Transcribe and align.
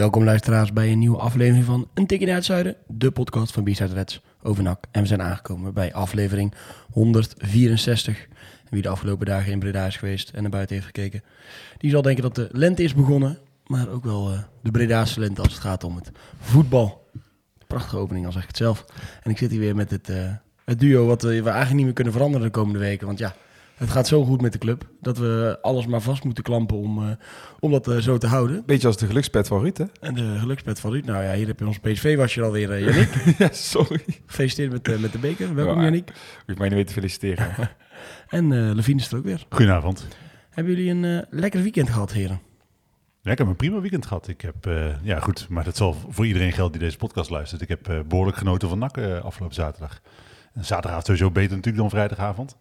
Welkom 0.00 0.24
luisteraars 0.24 0.72
bij 0.72 0.92
een 0.92 0.98
nieuwe 0.98 1.18
aflevering 1.18 1.64
van 1.64 1.88
Een 1.94 2.06
Tikje 2.06 2.26
naar 2.26 2.34
het 2.34 2.44
Zuiden, 2.44 2.76
de 2.86 3.10
podcast 3.10 3.52
van 3.52 3.64
B-Side 3.64 3.94
Reds 3.94 4.22
over 4.42 4.62
NAC. 4.62 4.84
En 4.90 5.00
we 5.00 5.06
zijn 5.06 5.22
aangekomen 5.22 5.74
bij 5.74 5.92
aflevering 5.92 6.54
164. 6.90 8.22
En 8.28 8.70
wie 8.70 8.82
de 8.82 8.88
afgelopen 8.88 9.26
dagen 9.26 9.52
in 9.52 9.58
Breda 9.58 9.86
is 9.86 9.96
geweest 9.96 10.30
en 10.30 10.42
naar 10.42 10.50
buiten 10.50 10.74
heeft 10.74 10.86
gekeken, 10.86 11.22
die 11.78 11.90
zal 11.90 12.02
denken 12.02 12.22
dat 12.22 12.34
de 12.34 12.48
lente 12.52 12.82
is 12.82 12.94
begonnen, 12.94 13.38
maar 13.66 13.88
ook 13.88 14.04
wel 14.04 14.32
eh, 14.32 14.38
de 14.62 14.70
Bredaanse 14.70 15.20
lente 15.20 15.42
als 15.42 15.52
het 15.52 15.62
gaat 15.62 15.84
om 15.84 15.96
het 15.96 16.10
voetbal. 16.40 17.10
Prachtige 17.66 17.98
opening, 17.98 18.26
al 18.26 18.32
zeg 18.32 18.42
ik 18.42 18.48
het 18.48 18.56
zelf. 18.56 18.84
En 19.22 19.30
ik 19.30 19.38
zit 19.38 19.50
hier 19.50 19.60
weer 19.60 19.76
met 19.76 19.90
het, 19.90 20.08
eh, 20.08 20.32
het 20.64 20.80
duo 20.80 21.06
wat 21.06 21.22
we 21.22 21.28
eigenlijk 21.30 21.72
niet 21.72 21.84
meer 21.84 21.92
kunnen 21.92 22.12
veranderen 22.12 22.46
de 22.46 22.52
komende 22.52 22.78
weken, 22.78 23.06
want 23.06 23.18
ja... 23.18 23.34
Het 23.80 23.90
gaat 23.90 24.06
zo 24.06 24.24
goed 24.24 24.40
met 24.40 24.52
de 24.52 24.58
club 24.58 24.88
dat 25.00 25.18
we 25.18 25.58
alles 25.62 25.86
maar 25.86 26.00
vast 26.00 26.24
moeten 26.24 26.44
klampen 26.44 26.76
om, 26.76 27.02
eh, 27.08 27.10
om 27.60 27.70
dat 27.70 27.88
eh, 27.88 27.96
zo 27.96 28.18
te 28.18 28.26
houden. 28.26 28.62
Beetje 28.66 28.86
als 28.86 28.96
de 28.96 29.06
gelukspet 29.06 29.46
van 29.48 29.60
Ruud, 29.60 29.76
hè? 29.76 29.84
En 30.00 30.14
de 30.14 30.36
gelukspet 30.38 30.80
van 30.80 30.90
Ruud. 30.92 31.04
Nou 31.04 31.24
ja, 31.24 31.32
hier 31.32 31.46
heb 31.46 31.58
je 31.58 31.66
ons 31.66 31.78
PSV-wasje 31.78 32.42
alweer, 32.42 32.70
uh, 32.70 32.84
Yannick. 32.86 33.14
ja, 33.38 33.48
sorry. 33.52 34.00
Gefeliciteerd 34.26 34.72
met, 34.72 34.88
uh, 34.88 34.98
met 34.98 35.12
de 35.12 35.18
beker. 35.18 35.54
Welkom, 35.54 35.76
Ja. 35.76 35.82
Yannick. 35.82 36.12
Ik 36.46 36.58
mij 36.58 36.66
niet 36.66 36.76
weer 36.76 36.86
te 36.86 36.92
feliciteren. 36.92 37.54
En 38.28 38.52
eh 38.52 38.74
Levine 38.74 39.00
is 39.00 39.10
er 39.12 39.18
ook 39.18 39.24
weer. 39.24 39.46
Goedenavond. 39.48 40.06
Hebben 40.50 40.74
jullie 40.74 40.90
een 40.90 41.04
eh, 41.04 41.26
lekker 41.30 41.62
weekend 41.62 41.90
gehad, 41.90 42.12
heren? 42.12 42.40
Ja, 43.22 43.30
ik 43.30 43.38
heb 43.38 43.46
een 43.46 43.56
prima 43.56 43.80
weekend 43.80 44.06
gehad. 44.06 44.28
Ik 44.28 44.40
heb, 44.40 44.66
eh, 44.66 45.02
ja 45.02 45.18
goed, 45.20 45.48
maar 45.48 45.64
dat 45.64 45.76
zal 45.76 45.96
voor 46.08 46.26
iedereen 46.26 46.52
gelden 46.52 46.72
die 46.72 46.80
deze 46.80 46.96
podcast 46.96 47.30
luistert. 47.30 47.60
Ik 47.60 47.68
heb 47.68 47.88
eh, 47.88 48.00
behoorlijk 48.08 48.36
genoten 48.36 48.68
van 48.68 48.78
NAC 48.78 48.96
eh, 48.96 49.20
afgelopen 49.24 49.54
zaterdag. 49.54 50.00
En 50.54 50.64
zaterdagavond 50.64 51.06
sowieso 51.06 51.30
beter 51.30 51.50
natuurlijk 51.56 51.76
dan 51.82 51.90
vrijdagavond. 51.90 52.56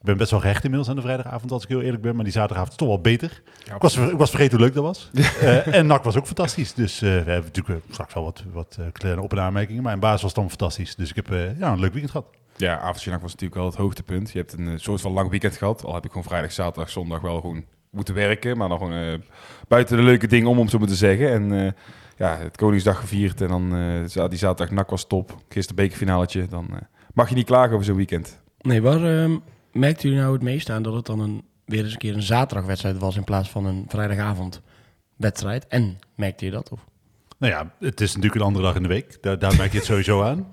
Ik 0.00 0.06
ben 0.06 0.16
best 0.16 0.30
wel 0.30 0.40
recht 0.40 0.62
inmiddels 0.64 0.90
aan 0.90 0.96
de 0.96 1.02
vrijdagavond, 1.02 1.52
als 1.52 1.62
ik 1.62 1.68
heel 1.68 1.80
eerlijk 1.80 2.02
ben. 2.02 2.14
Maar 2.14 2.24
die 2.24 2.32
zaterdagavond 2.32 2.70
is 2.72 2.78
toch 2.78 2.88
wel 2.88 3.00
beter. 3.00 3.42
ik, 3.74 3.82
was, 3.82 3.96
ik 3.96 4.16
was 4.16 4.30
vergeten 4.30 4.56
hoe 4.56 4.66
leuk 4.66 4.74
dat 4.74 4.84
was. 4.84 5.10
Eh, 5.40 5.74
en 5.74 5.86
NAC 5.86 6.02
was 6.04 6.16
ook 6.16 6.26
fantastisch. 6.26 6.74
Dus 6.74 7.02
eh, 7.02 7.08
we 7.08 7.14
hebben 7.30 7.50
natuurlijk 7.52 7.84
eh, 7.84 7.92
straks 7.92 8.14
wel 8.14 8.24
wat, 8.24 8.44
wat 8.52 8.78
kleine 8.92 9.20
op- 9.22 9.32
en 9.32 9.40
aanmerkingen. 9.40 9.82
Maar 9.82 9.92
in 9.92 10.00
basis 10.00 10.22
was 10.22 10.30
het 10.30 10.40
dan 10.40 10.48
fantastisch. 10.48 10.94
Dus 10.94 11.10
ik 11.10 11.16
heb 11.16 11.30
eh, 11.30 11.58
ja, 11.58 11.72
een 11.72 11.80
leuk 11.80 11.92
weekend 11.92 12.10
gehad. 12.10 12.26
ja, 12.56 12.78
avondje 12.78 13.10
was 13.10 13.20
natuurlijk 13.20 13.54
wel 13.54 13.64
het 13.64 13.74
hoogtepunt. 13.74 14.30
Je 14.30 14.38
hebt 14.38 14.52
een 14.52 14.80
soort 14.80 15.00
van 15.00 15.12
lang 15.12 15.30
weekend 15.30 15.56
gehad. 15.56 15.84
Al 15.84 15.94
heb 15.94 16.04
ik 16.04 16.10
gewoon 16.10 16.26
vrijdag, 16.26 16.52
zaterdag, 16.52 16.90
zondag 16.90 17.20
wel 17.20 17.40
gewoon 17.40 17.64
moeten 17.90 18.14
werken. 18.14 18.56
Maar 18.56 18.68
dan 18.68 18.78
gewoon 18.78 19.22
buiten 19.68 19.96
de 19.96 20.02
leuke 20.02 20.26
dingen 20.26 20.48
om, 20.48 20.58
om 20.58 20.68
zo 20.68 20.78
maar 20.78 20.88
te 20.88 20.94
zeggen. 20.94 21.30
En 21.30 21.66
eh, 21.66 21.72
ja, 22.16 22.36
het 22.36 22.56
Koningsdag 22.56 23.00
gevierd. 23.00 23.40
En 23.40 23.48
dan 23.48 23.76
eh, 24.14 24.28
die 24.28 24.38
zaterdag 24.38 24.70
NAC 24.70 24.90
was 24.90 25.06
top. 25.06 25.36
Gisteren 25.48 25.76
bekerfinaletje. 25.82 26.46
Dan 26.46 26.70
mag 27.14 27.28
je 27.28 27.34
niet 27.34 27.46
klagen 27.46 27.72
over 27.72 27.84
zo'n 27.84 27.96
weekend. 27.96 28.40
Nee, 28.58 28.82
waar 28.82 29.04
ehm 29.04 29.36
merkten 29.72 30.08
jullie 30.08 30.22
nou 30.22 30.32
het 30.32 30.42
meest 30.42 30.70
aan 30.70 30.82
dat 30.82 30.94
het 30.94 31.06
dan 31.06 31.20
een, 31.20 31.44
weer 31.64 31.84
eens 31.84 31.92
een 31.92 31.98
keer 31.98 32.14
een 32.14 32.22
zaterdagwedstrijd 32.22 32.98
was 32.98 33.16
in 33.16 33.24
plaats 33.24 33.50
van 33.50 33.66
een 33.66 33.84
vrijdagavondwedstrijd? 33.88 35.66
En 35.66 35.98
merkte 36.14 36.44
je 36.44 36.50
dat? 36.50 36.70
Of? 36.70 36.84
Nou 37.38 37.52
ja, 37.52 37.72
het 37.86 38.00
is 38.00 38.08
natuurlijk 38.14 38.40
een 38.40 38.46
andere 38.46 38.64
dag 38.64 38.74
in 38.74 38.82
de 38.82 38.88
week. 38.88 39.18
Daar, 39.20 39.38
daar 39.38 39.56
merk 39.56 39.72
je 39.72 39.78
het 39.78 39.86
sowieso 39.86 40.22
aan. 40.22 40.46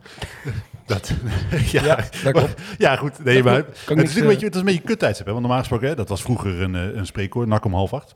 Dat, 0.86 1.14
ja, 1.72 1.96
dat 2.24 2.32
klopt. 2.32 2.62
ja, 2.78 2.96
goed. 2.96 3.24
Nee, 3.24 3.44
maar 3.44 3.56
het, 3.56 3.68
is 3.68 3.86
natuurlijk 3.86 4.16
een 4.16 4.28
beetje, 4.28 4.46
het 4.46 4.54
is 4.54 4.60
een 4.60 4.66
beetje 4.66 4.82
kuttijdstip. 4.82 5.26
Hè? 5.26 5.32
Want 5.32 5.44
normaal 5.44 5.62
gesproken, 5.62 5.88
hè, 5.88 5.96
dat 5.96 6.10
was 6.10 6.22
vroeger 6.22 6.62
een, 6.62 6.76
eh, 6.76 6.96
een 6.96 7.06
spreekkoor, 7.06 7.48
nak 7.48 7.66
om 7.66 7.74
half 7.74 7.94
acht. 7.94 8.14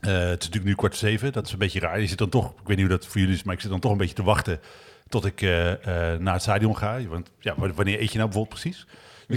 Eh, 0.00 0.12
het 0.12 0.40
is 0.40 0.46
natuurlijk 0.46 0.64
nu 0.64 0.74
kwart 0.74 0.96
zeven. 0.96 1.32
Dat 1.32 1.46
is 1.46 1.52
een 1.52 1.58
beetje 1.58 1.80
raar. 1.80 2.00
Je 2.00 2.06
zit 2.06 2.18
dan 2.18 2.28
toch, 2.28 2.50
ik 2.50 2.66
weet 2.66 2.76
niet 2.76 2.86
hoe 2.86 2.96
dat 2.96 3.06
voor 3.06 3.20
jullie 3.20 3.34
is, 3.34 3.42
maar 3.42 3.54
ik 3.54 3.60
zit 3.60 3.70
dan 3.70 3.80
toch 3.80 3.92
een 3.92 3.98
beetje 3.98 4.14
te 4.14 4.22
wachten 4.22 4.60
tot 5.12 5.24
ik 5.24 5.42
eh, 5.42 5.72
eh, 5.72 6.20
naar 6.20 6.32
het 6.32 6.42
stadion 6.42 6.76
ga. 6.76 7.02
Want 7.06 7.30
ja, 7.38 7.54
wanneer 7.56 8.00
eet 8.00 8.12
je 8.12 8.18
nou 8.18 8.30
bijvoorbeeld 8.30 8.60
precies? 8.60 8.86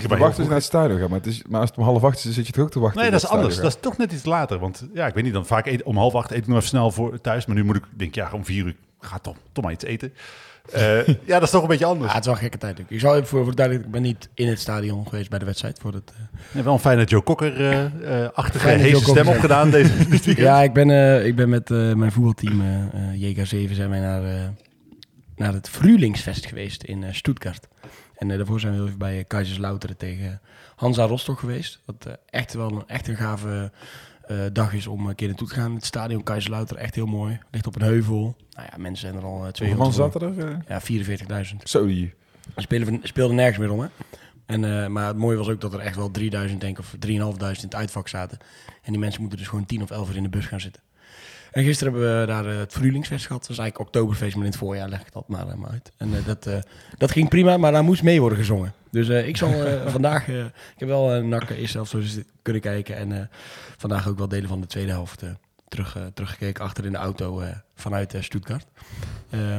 Ik 0.03 0.07
wachten 0.07 0.35
heel 0.35 0.45
naar 0.45 0.55
het 0.55 0.63
stadion 0.63 0.99
gaan. 0.99 1.09
Maar, 1.09 1.17
het 1.19 1.27
is, 1.27 1.43
maar 1.49 1.59
als 1.59 1.69
het 1.69 1.79
om 1.79 1.85
half 1.85 2.03
acht 2.03 2.17
is, 2.17 2.23
dan 2.23 2.33
zit 2.33 2.47
je 2.47 2.53
toch 2.53 2.63
ook 2.63 2.71
te 2.71 2.79
wachten. 2.79 3.01
Nee, 3.01 3.11
dat 3.11 3.23
is 3.23 3.29
anders. 3.29 3.55
Dat 3.55 3.65
is 3.65 3.77
toch 3.79 3.97
net 3.97 4.11
iets 4.11 4.25
later. 4.25 4.59
Want 4.59 4.87
ja, 4.93 5.07
ik 5.07 5.13
weet 5.13 5.23
niet, 5.23 5.33
dan 5.33 5.45
vaak 5.45 5.65
eet, 5.65 5.83
om 5.83 5.97
half 5.97 6.15
acht 6.15 6.31
eet 6.31 6.37
ik 6.37 6.47
nog 6.47 6.57
even 6.57 6.69
snel 6.69 6.91
voor 6.91 7.21
thuis. 7.21 7.45
Maar 7.45 7.55
nu 7.55 7.63
moet 7.63 7.75
ik, 7.75 7.83
denk 7.97 8.15
ja, 8.15 8.29
om 8.33 8.45
vier 8.45 8.65
uur, 8.65 8.75
ga 8.99 9.17
toch, 9.19 9.35
toch 9.51 9.63
maar 9.63 9.73
iets 9.73 9.83
eten. 9.83 10.13
Eh, 10.71 11.07
ja, 11.07 11.15
dat 11.25 11.41
is 11.41 11.49
toch 11.49 11.61
een 11.61 11.67
beetje 11.67 11.85
anders. 11.85 12.07
Ja, 12.11 12.15
het 12.17 12.19
is 12.19 12.25
wel 12.25 12.35
een 12.35 12.41
gekke 12.41 12.57
tijd 12.57 12.81
ook. 12.81 12.89
Ik 12.89 12.99
zou 12.99 13.15
even 13.15 13.27
voor, 13.27 13.43
voor 13.43 13.55
duidelijk, 13.55 13.85
ik 13.85 13.91
ben 13.91 14.01
niet 14.01 14.29
in 14.33 14.47
het 14.47 14.59
stadion 14.59 15.07
geweest 15.07 15.29
bij 15.29 15.39
de 15.39 15.45
wedstrijd. 15.45 15.79
Voor 15.81 15.93
het, 15.93 16.11
eh, 16.15 16.39
Ja, 16.51 16.63
wel 16.63 16.73
een 16.73 16.79
fijne 16.79 17.03
Joe 17.03 17.23
Cocker-achtige 17.23 18.59
Fijne 18.65 18.81
heese 18.81 18.99
Joe 18.99 19.09
stem 19.09 19.27
opgedaan 19.27 19.69
deze 19.69 19.93
weekend. 20.09 20.37
Ja, 20.37 20.63
ik 20.63 20.73
ben, 20.73 20.89
eh, 20.89 21.25
ik 21.25 21.35
ben 21.35 21.49
met 21.49 21.71
eh, 21.71 21.93
mijn 21.93 22.11
voetbalteam 22.11 22.61
eh 22.61 22.83
eh, 23.13 23.35
JK7 23.35 23.71
zijn 23.73 23.89
wij 23.89 23.99
naar, 23.99 24.23
eh, 24.23 24.41
naar 25.35 25.53
het 25.53 25.69
Frühlingsfest 25.69 26.45
geweest 26.45 26.83
in 26.83 27.03
eh, 27.03 27.13
Stuttgart. 27.13 27.67
En 28.17 28.31
eh, 28.31 28.37
daarvoor 28.37 28.59
zijn 28.59 28.71
we 28.71 28.77
heel 28.77 28.87
even 28.87 28.99
bij 28.99 29.17
uh, 29.17 29.23
Kaiserslautern 29.27 29.97
tegen 29.97 30.41
Hansa 30.75 31.05
Rostock 31.05 31.39
geweest. 31.39 31.79
Wat 31.85 32.05
eh, 32.05 32.13
echt 32.29 32.53
wel 32.53 32.71
een, 32.71 32.83
echt 32.87 33.07
een 33.07 33.15
gave 33.15 33.71
eh, 34.27 34.37
dag 34.53 34.73
is 34.73 34.87
om 34.87 35.07
een 35.07 35.15
keer 35.15 35.27
naartoe 35.27 35.47
te 35.47 35.53
gaan. 35.53 35.73
Het 35.75 35.85
stadion 35.85 36.23
Kaiserslautern, 36.23 36.79
echt 36.79 36.95
heel 36.95 37.05
mooi. 37.05 37.39
Ligt 37.51 37.67
op 37.67 37.75
een 37.75 37.81
heuvel. 37.81 38.35
Nou 38.51 38.67
ja, 38.71 38.77
mensen 38.77 39.07
zijn 39.07 39.21
er 39.21 39.27
al 39.27 39.51
twee 39.51 39.67
Hoeveel 39.69 39.85
man 39.85 39.93
zat 39.93 40.21
er? 40.21 40.39
eh? 40.39 40.57
Ja, 40.67 40.81
44.000. 41.51 41.55
Zo 41.63 41.85
die. 41.85 42.13
We 42.55 42.99
speelden 43.03 43.35
nergens 43.35 43.57
meer 43.57 43.71
om, 43.71 43.79
hè. 43.79 43.87
En, 44.45 44.83
eh, 44.83 44.87
maar 44.87 45.07
het 45.07 45.17
mooie 45.17 45.37
was 45.37 45.49
ook 45.49 45.61
dat 45.61 45.73
er 45.73 45.79
echt 45.79 45.95
wel 45.95 46.11
3000, 46.11 46.61
denk 46.61 46.77
ik, 46.77 46.83
of 46.83 46.95
3.500 46.99 47.57
in 47.61 47.65
het 47.65 47.75
uitvak 47.75 48.07
zaten. 48.07 48.37
En 48.81 48.91
die 48.91 48.99
mensen 48.99 49.21
moeten 49.21 49.39
dus 49.39 49.47
gewoon 49.47 49.65
10 49.65 49.81
of 49.81 49.91
11 49.91 50.09
uur 50.09 50.15
in 50.15 50.23
de 50.23 50.29
bus 50.29 50.45
gaan 50.45 50.61
zitten. 50.61 50.81
En 51.55 51.63
gisteren 51.63 51.93
hebben 51.93 52.19
we 52.19 52.25
daar 52.25 52.45
eh, 52.45 52.57
het 52.57 52.71
Frühlingsfest 52.71 53.25
gehad. 53.25 53.41
Dat 53.41 53.51
is 53.51 53.57
eigenlijk 53.57 53.89
Oktoberfeest, 53.89 54.35
maar 54.35 54.45
in 54.45 54.51
het 54.51 54.59
voorjaar 54.59 54.89
leg 54.89 55.01
ik 55.01 55.13
dat 55.13 55.27
maar, 55.27 55.47
eh, 55.47 55.55
maar 55.55 55.69
uit. 55.69 55.91
En 55.97 56.15
eh, 56.15 56.25
dat, 56.25 56.49
dat 56.97 57.11
ging 57.11 57.29
prima, 57.29 57.57
maar 57.57 57.71
daar 57.71 57.83
moest 57.83 58.03
mee 58.03 58.19
worden 58.19 58.37
gezongen. 58.37 58.73
Dus 58.91 59.09
ik 59.09 59.37
zal 59.37 59.51
vandaag, 59.85 60.27
ik 60.27 60.51
heb 60.75 60.87
wel 60.87 61.13
een 61.13 61.29
nak 61.29 61.49
eerste 61.49 61.77
helft 61.77 61.91
zo 61.91 62.21
kunnen 62.41 62.61
kijken. 62.61 62.95
En 62.95 63.29
vandaag 63.77 64.07
ook 64.07 64.17
wel 64.17 64.27
delen 64.27 64.49
van 64.49 64.61
de 64.61 64.67
tweede 64.67 64.91
helft 64.91 65.23
terug, 65.67 65.97
teruggekeken 66.13 66.63
achter 66.63 66.85
in 66.85 66.91
de 66.91 66.97
auto 66.97 67.43
vanuit 67.75 68.15
Stuttgart. 68.19 68.65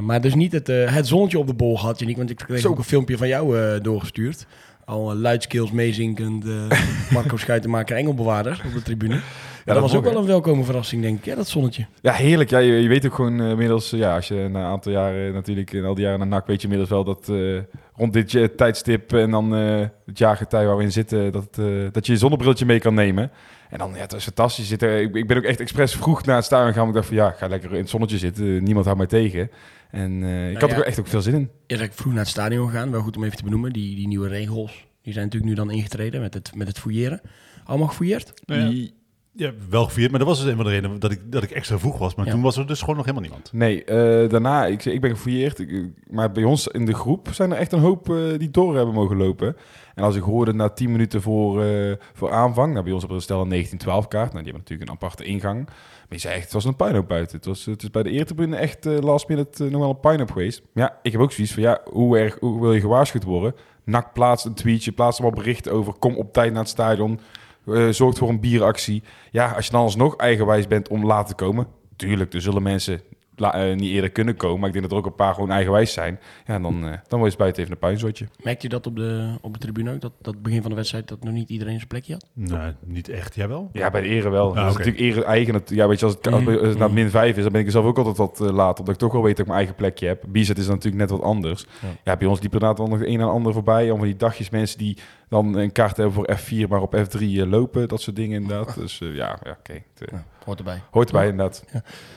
Maar 0.01 0.21
dus 0.21 0.35
niet 0.35 0.53
het, 0.53 0.67
het 0.67 1.07
zonnetje 1.07 1.39
op 1.39 1.47
de 1.47 1.55
bol 1.55 1.79
gehad, 1.79 1.99
Janiek, 1.99 2.17
want 2.17 2.31
ik 2.31 2.37
kreeg 2.37 2.61
Zo. 2.61 2.69
ook 2.69 2.79
een 2.79 2.85
filmpje 2.85 3.17
van 3.17 3.29
jou 3.29 3.81
doorgestuurd. 3.81 4.47
Al 4.85 5.15
luidskills 5.15 5.71
meezinkend, 5.71 6.45
Marco 7.11 7.37
Schuitenmaker, 7.37 7.97
engelbewaarder 7.97 8.63
op 8.67 8.73
de 8.73 8.83
tribune. 8.83 9.21
Ja, 9.67 9.73
dat, 9.73 9.83
dat 9.83 9.93
was 9.93 10.01
ook 10.01 10.13
wel 10.13 10.21
een 10.21 10.27
welkome 10.27 10.65
verrassing, 10.65 11.03
denk 11.03 11.19
ik. 11.19 11.25
Ja, 11.25 11.35
dat 11.35 11.49
zonnetje. 11.49 11.87
Ja, 12.01 12.13
heerlijk. 12.13 12.51
Ja, 12.51 12.59
je, 12.59 12.73
je 12.73 12.89
weet 12.89 13.07
ook 13.07 13.15
gewoon 13.15 13.41
eh, 13.41 13.51
inmiddels, 13.51 13.93
eh, 13.93 13.99
ja, 13.99 14.15
als 14.15 14.29
je 14.29 14.35
na 14.35 14.61
een 14.61 14.67
aantal 14.67 14.93
jaren 14.93 15.33
natuurlijk, 15.33 15.73
in 15.73 15.85
al 15.85 15.95
die 15.95 16.05
jaren 16.05 16.19
naar 16.19 16.29
NAC, 16.29 16.47
weet 16.47 16.57
je 16.57 16.63
inmiddels 16.63 16.91
wel 16.91 17.05
dat 17.05 17.29
eh, 17.29 17.59
rond 17.97 18.13
dit 18.13 18.35
eh, 18.35 18.45
tijdstip 18.45 19.13
en 19.13 19.31
dan 19.31 19.57
eh, 19.57 19.87
het 20.07 20.19
jaargetij 20.19 20.67
waar 20.67 20.77
we 20.77 20.83
in 20.83 20.93
zitten, 20.93 21.33
dat, 21.33 21.59
eh, 21.59 21.67
dat 21.93 22.07
je 22.07 22.13
je 22.13 22.19
zonnebriltje 22.19 22.67
mee 22.67 22.79
kan 22.79 22.95
nemen. 22.95 23.31
En 23.71 23.79
dan, 23.79 23.91
ja, 23.95 24.01
het 24.01 24.13
is 24.13 24.25
fantastisch. 24.25 24.65
Je 24.65 24.71
Zit 24.71 24.83
er, 24.83 25.01
ik, 25.01 25.15
ik 25.15 25.27
ben 25.27 25.37
ook 25.37 25.43
echt 25.43 25.61
expres 25.61 25.95
vroeg 25.95 26.25
naar 26.25 26.37
het 26.37 26.45
stadion 26.45 26.69
gegaan, 26.69 26.85
want 26.85 26.97
ik 26.97 27.03
dacht 27.03 27.15
van, 27.15 27.25
ja, 27.25 27.31
ga 27.31 27.47
lekker 27.49 27.73
in 27.73 27.79
het 27.81 27.91
zonnetje 27.91 28.19
zitten. 28.19 28.63
Niemand 28.63 28.85
houdt 28.85 29.01
mij 29.01 29.09
tegen. 29.09 29.51
En 29.91 30.23
eh, 30.23 30.51
ik 30.51 30.61
had 30.61 30.71
ja. 30.71 30.77
er 30.77 30.85
echt 30.85 31.01
ook 31.01 31.07
veel 31.07 31.21
zin 31.21 31.35
in. 31.35 31.51
Eerst 31.67 31.83
ik 31.83 31.93
vroeg 31.93 32.13
naar 32.13 32.23
het 32.23 32.31
stadion 32.31 32.69
gegaan. 32.69 32.91
Wel 32.91 33.01
goed 33.01 33.17
om 33.17 33.25
even 33.25 33.37
te 33.37 33.45
benoemen. 33.45 33.73
Die, 33.73 33.97
die 33.97 34.09
nieuwe 34.09 34.29
regels, 34.29 34.87
die 35.03 35.13
zijn 35.13 35.25
natuurlijk 35.25 35.53
nu 35.53 35.57
dan 35.57 35.71
ingetreden 35.71 36.21
met 36.21 36.35
het, 36.35 36.55
met 36.55 36.69
het 36.69 36.79
fouilleren. 36.79 37.21
Allemaal 37.65 37.89
gefouilleerd? 37.89 38.33
Nou 38.45 38.61
ja, 38.61 38.89
ja, 39.37 39.53
wel 39.69 39.85
gevierd, 39.85 40.11
maar 40.11 40.19
dat 40.19 40.29
was 40.29 40.39
dus 40.41 40.51
een 40.51 40.57
van 40.57 40.65
de 40.65 40.71
redenen 40.71 40.99
dat 41.01 41.11
ik, 41.11 41.21
dat 41.33 41.43
ik 41.43 41.51
extra 41.51 41.79
vroeg 41.79 41.99
was. 41.99 42.15
Maar 42.15 42.27
Ja. 42.27 42.33
toen 42.33 42.43
was 42.43 42.57
er 42.57 42.67
dus 42.67 42.81
gewoon 42.81 42.97
nog 42.97 43.05
helemaal 43.05 43.29
niemand. 43.29 43.53
Nee, 43.53 43.85
eh, 43.85 44.29
daarna, 44.31 44.67
ik, 44.67 44.85
ik 44.85 45.01
ben 45.01 45.11
gefouilleerd. 45.11 45.59
Ik- 45.59 45.91
maar 46.11 46.33
bij 46.33 46.45
ons 46.45 46.67
in 46.69 46.87
de 46.87 46.95
groep 46.95 47.29
zijn 47.33 47.53
er 47.53 47.59
echt 47.59 47.73
een 47.73 47.79
hoop 47.81 48.11
eh, 48.11 48.17
die 48.39 48.51
door 48.51 48.77
hebben 48.77 48.95
mogen 48.95 49.17
lopen. 49.17 49.57
En 49.95 50.05
als 50.05 50.17
ik 50.17 50.23
hoorde 50.23 50.53
na 50.53 50.69
10 50.69 50.91
minuten 50.93 51.23
voor, 51.23 51.63
eh, 51.65 51.93
voor 52.13 52.33
aanvang, 52.33 52.73
nou 52.73 52.85
bij 52.85 52.93
ons 52.93 53.05
op 53.05 53.11
een 53.11 53.21
stel 53.21 53.41
een 53.41 53.49
1912 53.49 54.09
kaart. 54.09 54.33
Nou, 54.33 54.45
die 54.45 54.53
hebben 54.53 54.63
natuurlijk 54.63 54.91
een 54.91 54.97
aparte 54.97 55.25
ingang. 55.25 55.65
Maar 55.65 55.75
je 56.09 56.19
zei 56.19 56.35
echt, 56.35 56.45
het 56.45 56.53
was 56.53 56.65
een 56.65 56.77
puinhoop 56.77 57.09
buiten. 57.09 57.37
Het, 57.37 57.47
was, 57.47 57.65
het 57.65 57.83
is 57.83 57.91
bij 57.91 58.03
de 58.03 58.11
eertribune 58.11 58.57
echt 58.57 58.85
last 58.85 59.29
minute 59.29 59.65
nog 59.71 59.81
wel 59.81 59.91
een 59.91 60.01
puinhoop 60.01 60.31
geweest. 60.31 60.63
Maar 60.73 60.85
ja, 60.85 60.99
ik 61.03 61.13
heb 61.13 61.21
ook 61.21 61.33
zoiets 61.33 61.53
van, 61.55 61.63
ja, 61.63 61.81
hoe 61.85 62.19
erg 62.19 62.37
hoe 62.41 62.61
wil 62.61 62.73
je 62.73 62.81
gewaarschuwd 62.81 63.25
worden? 63.25 63.55
NAC 63.85 64.13
plaatst 64.13 64.47
een 64.47 64.55
tweetje, 64.55 64.93
plaatst 64.93 65.21
allemaal 65.21 65.39
berichten 65.39 65.73
over, 65.73 65.93
kom 65.99 66.17
op 66.17 66.33
tijd 66.33 66.51
naar 66.53 66.61
het 66.61 66.71
stadion. 66.71 67.21
Eh, 67.67 67.89
zorgt 67.89 68.19
voor 68.19 68.29
een 68.29 68.41
bieractie. 68.41 69.03
Ja, 69.31 69.51
als 69.51 69.65
je 69.67 69.73
dan 69.73 69.81
alsnog 69.83 70.17
eigenwijs 70.17 70.67
bent 70.67 70.89
om 70.89 71.07
laat 71.07 71.27
te 71.29 71.35
komen, 71.35 71.67
tuurlijk, 71.97 72.35
er 72.35 72.41
zullen 72.43 72.63
mensen 72.63 73.01
la- 73.39 73.55
eh, 73.55 73.77
niet 73.77 73.91
eerder 73.91 74.11
kunnen 74.11 74.37
komen. 74.37 74.59
Maar 74.59 74.67
ik 74.69 74.73
denk 74.75 74.85
dat 74.85 74.93
er 74.93 75.05
ook 75.05 75.11
een 75.11 75.15
paar 75.25 75.35
gewoon 75.35 75.51
eigenwijs 75.51 75.93
zijn. 75.93 76.21
Ja, 76.47 76.59
dan, 76.59 76.75
eh, 76.75 76.91
dan 77.09 77.19
wordt 77.19 77.27
het 77.33 77.37
buiten 77.39 77.63
even 77.63 77.75
een 77.75 77.79
puinzortje. 77.79 78.27
Merkt 78.43 78.63
je 78.63 78.69
dat 78.69 78.87
op 78.87 78.97
de, 78.97 79.35
op 79.41 79.53
de 79.53 79.59
tribune 79.59 79.93
ook? 79.95 80.01
Dat, 80.01 80.13
dat 80.21 80.43
begin 80.43 80.61
van 80.61 80.71
de 80.71 80.77
wedstrijd 80.77 81.09
dat 81.09 81.25
nog 81.25 81.33
niet 81.33 81.49
iedereen 81.49 81.77
zijn 81.77 81.87
plekje 81.89 82.13
had? 82.13 82.27
Nee, 82.33 82.73
niet 82.85 83.09
echt. 83.09 83.35
Jij 83.35 83.49
wel? 83.49 83.71
Ja, 83.73 83.91
bij 83.91 84.01
de 84.01 84.09
ere 84.09 84.29
wel. 84.29 84.49
Ah, 84.49 84.55
dat 84.55 84.65
is 84.65 84.71
oké. 84.75 84.79
natuurlijk 84.85 85.17
ere 85.17 85.25
eigen. 85.25 85.63
Ja, 85.67 85.89
weet 85.89 85.99
je, 86.01 86.05
als 86.07 86.15
het, 86.15 86.27
als 86.33 86.45
het 86.45 86.73
Mm. 86.73 86.79
naar 86.79 86.93
min 86.93 87.11
5 87.11 87.37
is, 87.37 87.43
dan 87.43 87.53
ben 87.53 87.61
ik 87.61 87.67
er 87.67 87.73
zelf 87.73 87.85
ook 87.85 87.99
altijd 87.99 88.17
wat 88.17 88.41
eh, 88.41 88.51
laat. 88.55 88.79
Omdat 88.79 88.95
ik 88.95 89.01
toch 89.01 89.13
wel 89.13 89.23
weet 89.23 89.31
dat 89.37 89.41
ik 89.41 89.47
mijn 89.47 89.59
eigen 89.59 89.75
plekje 89.77 90.07
heb. 90.07 90.25
Bizet 90.29 90.59
is 90.59 90.67
dan 90.67 90.75
natuurlijk 90.75 91.03
net 91.03 91.11
wat 91.19 91.23
anders. 91.29 91.67
Ja. 91.83 91.89
Ja, 92.05 92.17
bij 92.17 92.27
ons 92.29 92.41
liep 92.41 92.49
er 92.55 92.55
inderdaad 92.61 92.79
wel 92.79 92.97
nog 92.97 93.07
een 93.07 93.21
en 93.21 93.29
ander 93.29 93.53
voorbij. 93.53 93.91
Om 93.91 94.01
die 94.03 94.17
dagjes 94.17 94.51
mensen 94.51 94.79
die 94.79 94.97
dan 95.29 95.55
een 95.57 95.73
kaart 95.73 95.97
hebben 95.97 96.15
voor 96.15 96.37
F4, 96.39 96.69
maar 96.69 96.81
op 96.81 96.95
F3 96.97 97.21
eh, 97.21 97.47
lopen. 97.47 97.89
Dat 97.89 98.01
soort 98.01 98.17
dingen 98.17 98.43
inderdaad. 98.43 98.75
Dus 98.75 99.01
eh, 99.01 99.15
ja, 99.15 99.39
ja 99.45 99.57
oké. 99.59 99.73
Ja, 100.13 100.25
hoort 100.45 100.59
erbij. 100.59 100.83
Hoort 100.91 101.09
erbij 101.09 101.29
inderdaad. 101.29 101.65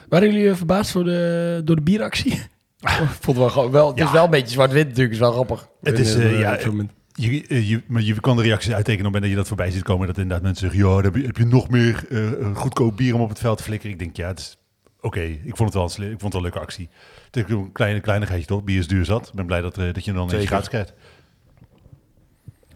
Waren 0.09 0.31
jullie 0.31 0.49
eh, 0.49 0.55
verbaasd 0.55 0.91
voor 0.91 1.03
de, 1.03 1.61
door 1.63 1.75
de 1.75 1.81
bieractie? 1.81 2.33
Ik 2.81 2.89
vond 2.89 3.25
het 3.25 3.35
wel, 3.37 3.49
gewoon- 3.49 3.71
wel, 3.71 3.87
het 3.87 3.99
is 3.99 4.11
wel 4.11 4.23
een 4.23 4.29
beetje 4.29 4.51
zwart-wit 4.53 4.87
natuurlijk, 4.87 5.13
is 5.13 5.19
wel 5.19 5.31
grappig. 5.31 5.67
Het 5.81 5.99
is, 5.99 6.15
eh, 6.15 6.39
ja, 6.39 6.53
op 6.53 6.59
zo'n 6.59 6.69
moment. 6.69 6.91
Je, 7.13 7.67
je, 7.67 7.81
maar 7.87 8.01
je 8.01 8.19
kan 8.19 8.35
de 8.35 8.41
reacties 8.43 8.73
uittekenen 8.73 9.07
op 9.07 9.13
het 9.13 9.21
moment 9.21 9.21
dat 9.21 9.29
je 9.31 9.35
dat 9.35 9.47
voorbij 9.47 9.71
ziet 9.71 9.83
komen. 9.83 10.07
Dat 10.07 10.17
inderdaad 10.17 10.43
mensen 10.43 10.69
zeggen, 10.69 10.87
ja, 10.89 10.93
dan 10.95 11.03
heb 11.03 11.15
je, 11.15 11.25
heb 11.25 11.37
je 11.37 11.45
nog 11.45 11.69
meer 11.69 12.05
eh, 12.09 12.55
goedkoop 12.55 12.97
bier 12.97 13.15
om 13.15 13.21
op 13.21 13.29
het 13.29 13.39
veld 13.39 13.57
te 13.57 13.63
flikkeren. 13.63 13.93
Ik 13.93 13.99
denk, 13.99 14.15
ja, 14.15 14.27
het 14.27 14.39
is 14.39 14.57
oké. 15.01 15.19
Ik 15.21 15.55
vond 15.55 15.73
het 15.73 15.73
wel 15.73 15.83
een, 16.07 16.11
ik 16.13 16.19
vond 16.19 16.21
het 16.21 16.33
wel 16.33 16.41
een 16.41 16.41
leuke 16.41 16.59
actie. 16.59 16.89
Het 17.31 17.35
is 17.47 17.53
een 17.55 17.71
kleine 17.71 17.99
kleinigheidje 17.99 18.47
toch? 18.47 18.63
Bier 18.63 18.79
is 18.79 18.87
duur 18.87 19.05
zat. 19.05 19.27
Ik 19.27 19.33
ben 19.33 19.45
blij 19.45 19.61
dat, 19.61 19.75
dat 19.75 19.95
je 19.95 20.11
hem 20.11 20.13
dan 20.13 20.23
een 20.23 20.29
Zeker. 20.29 20.47
gratis 20.47 20.67
krijgt. 20.69 20.93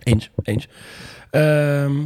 Eens, 0.04 0.30
eens. 0.44 0.68
Ehm, 1.30 2.06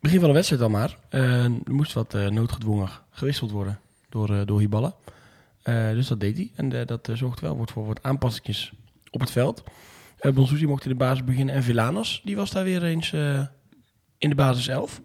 begin 0.00 0.18
van 0.18 0.28
de 0.28 0.34
wedstrijd 0.34 0.62
al 0.62 0.68
maar. 0.68 0.98
Eh, 1.08 1.44
er 1.44 1.50
moest 1.64 1.92
wat 1.92 2.14
eh, 2.14 2.28
noodgedwongen 2.28 2.88
gewisseld 3.10 3.50
worden 3.50 3.80
door, 4.08 4.34
eh 4.34 4.46
door 4.46 4.60
Hiballa. 4.60 4.94
Dus 5.64 6.06
dat 6.06 6.20
deed 6.20 6.36
hij. 6.36 6.50
En 6.54 6.86
dat 6.86 7.10
zorgt 7.12 7.40
wel 7.40 7.66
voor 7.66 7.86
wat 7.86 8.02
aanpassingjes 8.02 8.72
op 9.10 9.20
het 9.20 9.30
veld. 9.30 9.62
Uh, 10.20 10.36
mocht 10.66 10.84
in 10.84 10.90
de 10.90 10.94
basis 10.94 11.24
beginnen. 11.24 11.54
En 11.54 11.62
Villanos, 11.62 12.20
die 12.24 12.36
was 12.36 12.50
daar 12.50 12.64
weer 12.64 12.82
eens 12.82 13.12
in 14.18 14.28
de 14.28 14.34
basis 14.34 14.68
11. 14.68 15.00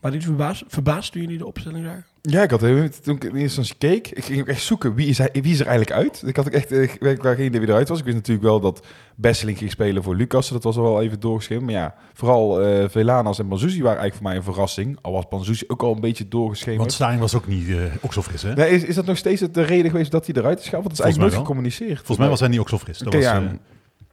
Maar 0.00 0.10
die 0.10 0.20
verbaasd, 0.20 0.64
verbaasd 0.66 1.14
jullie 1.14 1.38
de 1.38 1.46
opstelling 1.46 1.84
zagen? 1.84 2.06
Ja, 2.22 2.42
ik 2.42 2.50
had 2.50 2.60
toen 2.60 3.14
ik 3.16 3.24
in 3.24 3.36
eerste 3.36 3.38
instantie 3.60 3.74
keek, 3.78 4.08
ik 4.08 4.24
ging 4.24 4.40
ook 4.40 4.46
echt 4.48 4.62
zoeken 4.62 4.94
wie 4.94 5.06
is, 5.08 5.18
hij, 5.18 5.28
wie 5.32 5.52
is 5.52 5.60
er 5.60 5.66
eigenlijk 5.66 5.96
uit. 5.96 6.22
Ik 6.26 6.36
had 6.36 6.46
ook 6.46 6.52
echt, 6.52 6.72
eh, 6.72 6.82
ik 6.82 7.22
waar 7.22 7.34
geen 7.36 7.46
idee 7.46 7.60
wie 7.60 7.68
eruit 7.68 7.88
was. 7.88 7.98
Ik 7.98 8.04
wist 8.04 8.16
natuurlijk 8.16 8.46
wel 8.46 8.60
dat 8.60 8.86
Besseling 9.16 9.58
ging 9.58 9.70
spelen 9.70 10.02
voor 10.02 10.14
Lucas. 10.16 10.48
Dat 10.48 10.62
was 10.64 10.76
al 10.76 10.82
wel 10.82 11.02
even 11.02 11.20
doorgeschreven. 11.20 11.64
Maar 11.64 11.74
ja, 11.74 11.94
vooral 12.12 12.62
eh 12.62 12.88
Velanas 12.88 13.38
en 13.38 13.48
Banzuzi 13.48 13.82
waren 13.82 13.98
eigenlijk 14.00 14.14
voor 14.14 14.26
mij 14.26 14.36
een 14.36 14.42
verrassing. 14.52 14.98
Al 15.00 15.12
was 15.12 15.28
Banzuzi 15.28 15.64
ook 15.66 15.82
al 15.82 15.94
een 15.94 16.00
beetje 16.00 16.28
doorgeschreven. 16.28 16.80
Want 16.80 16.92
Stijn 16.92 17.18
was 17.18 17.34
ook 17.34 17.46
niet 17.46 17.68
eh 17.68 17.76
okselfris, 18.00 18.42
hè? 18.42 18.54
Nee, 18.54 18.70
is, 18.70 18.84
is 18.84 18.94
dat 18.94 19.06
nog 19.06 19.16
steeds 19.16 19.40
de 19.40 19.62
reden 19.62 19.90
geweest 19.90 20.10
dat 20.10 20.26
hij 20.26 20.34
eruit 20.34 20.58
is 20.58 20.64
gehaald? 20.68 20.84
Want 20.84 20.96
dat 20.96 21.06
is 21.06 21.12
Volgens 21.14 21.34
eigenlijk 21.34 21.64
nooit 21.64 21.68
gecommuniceerd. 21.74 21.96
Volgens 22.06 22.18
mij 22.18 22.28
was 22.28 22.40
hij 22.40 22.48
niet 22.48 22.60
okselfris. 22.60 22.98
Dat 22.98 23.06
Oké, 23.06 23.16
was, 23.16 23.26
ja. 23.26 23.52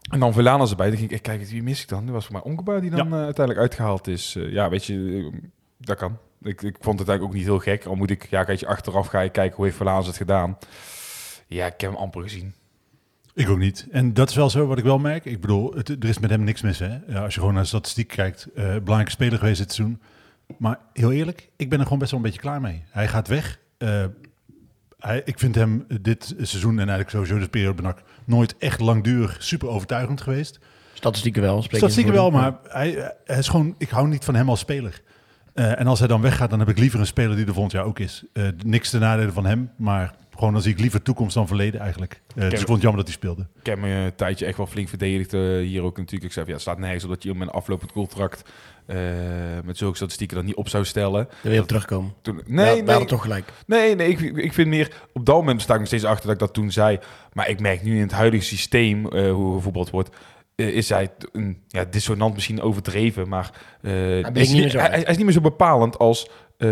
En 0.09 0.19
dan 0.19 0.33
Velanas 0.33 0.69
erbij. 0.69 0.87
Dan 0.89 0.97
ging 0.97 1.11
ik 1.11 1.21
kijken, 1.21 1.47
wie 1.47 1.63
mis 1.63 1.81
ik 1.81 1.87
dan? 1.87 2.05
Dat 2.05 2.13
was 2.13 2.25
voor 2.25 2.33
mij 2.33 2.43
Ongebaar 2.43 2.81
die 2.81 2.89
dan 2.89 3.07
Ja. 3.09 3.13
uiteindelijk 3.15 3.59
uitgehaald 3.59 4.07
is. 4.07 4.37
Ja, 4.49 4.69
weet 4.69 4.85
je, 4.85 5.29
dat 5.77 5.97
kan. 5.97 6.17
Ik, 6.41 6.61
ik 6.61 6.75
vond 6.79 6.99
het 6.99 7.07
eigenlijk 7.07 7.21
ook 7.21 7.33
niet 7.33 7.43
heel 7.43 7.59
gek. 7.59 7.85
Al 7.85 7.95
moet 7.95 8.09
ik, 8.09 8.29
ja, 8.29 8.43
kijk, 8.43 8.59
je 8.59 8.67
achteraf 8.67 9.07
ga 9.07 9.19
je 9.19 9.29
kijken 9.29 9.55
hoe 9.55 9.65
heeft 9.65 9.77
Velanas 9.77 10.07
het 10.07 10.17
gedaan. 10.17 10.57
Ja, 11.47 11.65
ik 11.65 11.81
heb 11.81 11.91
hem 11.91 11.99
amper 11.99 12.21
gezien. 12.21 12.53
Ik 13.33 13.49
ook 13.49 13.57
niet. 13.57 13.87
En 13.91 14.13
dat 14.13 14.29
is 14.29 14.35
wel 14.35 14.49
zo 14.49 14.67
wat 14.67 14.77
ik 14.77 14.83
wel 14.83 14.99
merk. 14.99 15.25
Ik 15.25 15.41
bedoel, 15.41 15.73
het, 15.73 15.89
er 15.89 16.09
is 16.09 16.19
met 16.19 16.29
hem 16.29 16.43
niks 16.43 16.61
mis. 16.61 16.79
Hè? 16.79 16.97
Ja, 17.07 17.23
als 17.23 17.33
je 17.33 17.39
gewoon 17.39 17.53
naar 17.53 17.63
de 17.63 17.69
statistiek 17.69 18.07
kijkt, 18.07 18.47
eh 18.55 18.63
belangrijke 18.63 19.11
speler 19.11 19.39
geweest 19.39 19.59
dit 19.59 19.73
seizoen. 19.73 20.01
Maar 20.57 20.79
heel 20.93 21.11
eerlijk, 21.11 21.49
ik 21.55 21.69
ben 21.69 21.77
er 21.77 21.83
gewoon 21.83 21.99
best 21.99 22.11
wel 22.11 22.19
een 22.19 22.25
beetje 22.25 22.41
klaar 22.41 22.61
mee. 22.61 22.83
Hij 22.89 23.07
gaat 23.07 23.27
weg. 23.27 23.59
Eh, 23.77 24.05
hij, 24.99 25.21
ik 25.25 25.39
vind 25.39 25.55
hem 25.55 25.85
dit 26.01 26.33
seizoen 26.37 26.71
en 26.71 26.89
eigenlijk 26.89 27.09
sowieso 27.09 27.39
de 27.39 27.49
periode 27.49 27.75
benak 27.75 28.01
nooit 28.25 28.57
echt 28.57 28.79
langdurig 28.79 29.43
super 29.43 29.67
overtuigend 29.67 30.21
geweest. 30.21 30.59
Statistieken 30.93 31.41
wel. 31.41 31.57
spreken 31.57 31.77
Statistieken 31.77 32.13
wel, 32.13 32.31
maar 32.31 32.57
hij, 32.63 33.13
hij 33.25 33.37
is 33.37 33.47
gewoon, 33.47 33.75
ik 33.77 33.89
hou 33.89 34.07
niet 34.07 34.25
van 34.25 34.35
hem 34.35 34.49
als 34.49 34.59
speler. 34.59 35.01
Eh, 35.57 35.79
en 35.79 35.87
als 35.87 35.99
hij 35.99 36.07
dan 36.07 36.21
weggaat, 36.21 36.49
dan 36.49 36.59
heb 36.59 36.69
ik 36.69 36.77
liever 36.77 36.99
een 36.99 37.05
speler 37.05 37.35
die 37.35 37.45
er 37.45 37.53
volgend 37.53 37.71
jaar 37.73 37.85
ook 37.85 37.99
is. 37.99 38.23
Eh, 38.33 38.47
niks 38.65 38.89
te 38.89 38.97
nadelen 38.99 39.33
van 39.33 39.45
hem, 39.45 39.71
maar 39.75 40.15
gewoon 40.35 40.53
dan 40.53 40.61
zie 40.61 40.71
ik 40.73 40.79
liever 40.79 41.01
toekomst 41.01 41.33
dan 41.33 41.47
verleden 41.47 41.79
eigenlijk. 41.79 42.21
Eh, 42.35 42.49
dus 42.49 42.59
ik 42.59 42.65
vond 42.65 42.69
het 42.69 42.81
jammer 42.81 43.05
dat 43.05 43.07
hij 43.07 43.17
speelde. 43.17 43.47
Ik 43.59 43.65
heb 43.65 43.79
me 43.79 43.89
een 43.89 44.15
tijdje 44.15 44.45
echt 44.45 44.57
wel 44.57 44.67
flink 44.67 44.89
verdedigd 44.89 45.31
hier 45.31 45.81
ook 45.81 45.97
natuurlijk. 45.97 46.23
Ik 46.23 46.31
zei, 46.31 46.45
van, 46.45 46.45
ja, 46.45 46.51
het 46.53 46.61
staat 46.61 46.77
nergens 46.77 47.03
op 47.03 47.09
dat 47.09 47.23
je 47.23 47.29
hem 47.29 47.41
een 47.41 47.49
aflopend 47.49 47.91
contract 47.91 48.43
eh, 48.87 48.97
met 49.63 49.77
zulke 49.77 49.95
statistieken 49.95 50.35
dan 50.35 50.45
niet 50.45 50.55
op 50.55 50.69
zou 50.69 50.85
stellen. 50.85 51.27
Er 51.43 51.49
weer 51.49 51.61
op 51.61 51.67
terugkomen. 51.67 52.13
Toen, 52.21 52.35
Nee, 52.35 52.65
nee, 52.65 52.75
we 52.75 52.81
nee, 52.81 52.89
hadden 52.89 53.07
toch 53.07 53.21
gelijk. 53.21 53.53
nee, 53.65 53.95
nee 53.95 54.09
ik, 54.09 54.19
ik 54.19 54.53
vind 54.53 54.67
meer, 54.67 54.91
op 55.13 55.25
dat 55.25 55.35
moment 55.35 55.61
sta 55.61 55.73
ik 55.73 55.79
nog 55.79 55.87
steeds 55.87 56.03
achter 56.03 56.23
dat 56.25 56.33
ik 56.33 56.39
dat 56.39 56.53
toen 56.53 56.71
zei. 56.71 56.99
Maar 57.33 57.49
ik 57.49 57.59
merk 57.59 57.83
nu 57.83 57.95
in 57.95 58.01
het 58.01 58.11
huidige 58.11 58.43
systeem, 58.43 59.07
eh, 59.07 59.31
hoe 59.31 59.55
gevoetbald 59.55 59.89
wordt, 59.89 60.09
is 60.65 60.89
hij 60.89 61.09
een, 61.31 61.57
ja, 61.67 61.85
dissonant 61.85 62.33
misschien 62.33 62.61
overdreven, 62.61 63.29
maar 63.29 63.51
eh, 63.81 63.91
bleek 63.91 64.35
is 64.35 64.51
niet 64.51 64.61
meer 64.61 64.69
zo 64.69 64.77
hij, 64.77 65.01
is 65.01 65.15
niet 65.15 65.25
meer 65.25 65.33
zo 65.33 65.41
bepalend 65.41 65.97
als 65.97 66.29
eh, 66.57 66.69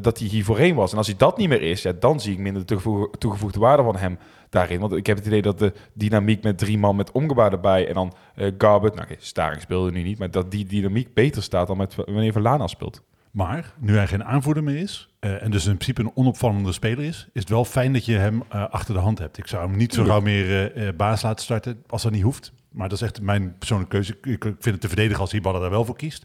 dat 0.00 0.18
hij 0.18 0.28
hier 0.28 0.44
voorheen 0.44 0.74
was. 0.74 0.92
En 0.92 0.98
als 0.98 1.06
hij 1.06 1.16
dat 1.16 1.38
niet 1.38 1.48
meer 1.48 1.62
is, 1.62 1.82
ja, 1.82 1.92
dan 1.98 2.20
zie 2.20 2.32
ik 2.32 2.38
minder 2.38 2.64
toegevoegde, 2.64 3.18
toegevoegde 3.18 3.58
waarde 3.58 3.82
van 3.82 3.96
hem 3.96 4.18
daarin. 4.50 4.80
Want 4.80 4.92
ik 4.92 5.06
heb 5.06 5.16
het 5.16 5.26
idee 5.26 5.42
dat 5.42 5.58
de 5.58 5.72
dynamiek 5.92 6.42
met 6.42 6.58
drie 6.58 6.78
man 6.78 6.96
met 6.96 7.12
omgebaar 7.12 7.52
erbij 7.52 7.88
en 7.88 7.94
dan 7.94 8.14
eh 8.34 8.52
Garbert, 8.58 8.94
nou 8.94 9.06
oké, 9.06 9.16
Staring 9.18 9.60
speelde 9.60 9.90
nu 9.90 10.02
niet, 10.02 10.18
maar 10.18 10.30
dat 10.30 10.50
die 10.50 10.66
dynamiek 10.66 11.14
beter 11.14 11.42
staat 11.42 11.66
dan 11.66 11.76
met 11.76 11.94
wanneer 11.94 12.32
Verlana 12.32 12.66
speelt. 12.66 13.02
Maar 13.30 13.74
nu 13.78 13.96
hij 13.96 14.06
geen 14.06 14.24
aanvoerder 14.24 14.62
meer 14.62 14.76
is 14.76 15.08
eh, 15.20 15.42
en 15.42 15.50
dus 15.50 15.66
in 15.66 15.76
principe 15.76 16.00
een 16.00 16.12
onopvallende 16.14 16.72
speler 16.72 17.04
is, 17.04 17.28
is 17.32 17.40
het 17.40 17.48
wel 17.48 17.64
fijn 17.64 17.92
dat 17.92 18.04
je 18.04 18.16
hem 18.16 18.42
eh, 18.48 18.68
achter 18.68 18.94
de 18.94 19.00
hand 19.00 19.18
hebt. 19.18 19.38
Ik 19.38 19.46
zou 19.46 19.68
hem 19.68 19.76
niet 19.76 19.94
zo 19.94 20.04
gauw 20.04 20.20
meer 20.20 20.72
eh, 20.74 20.88
eh, 20.88 20.96
baas 20.96 21.22
laten 21.22 21.44
starten 21.44 21.82
als 21.86 22.02
dat 22.02 22.12
niet 22.12 22.22
hoeft. 22.22 22.52
Maar 22.74 22.88
dat 22.88 22.98
is 23.00 23.04
echt 23.04 23.20
mijn 23.20 23.58
persoonlijke 23.58 23.92
keuze. 23.94 24.18
Ik, 24.22 24.42
vind 24.42 24.64
het 24.64 24.80
te 24.80 24.88
verdedigen 24.88 25.20
als 25.20 25.32
Hiballa 25.32 25.58
daar 25.58 25.70
wel 25.70 25.84
voor 25.84 25.96
kiest. 25.96 26.24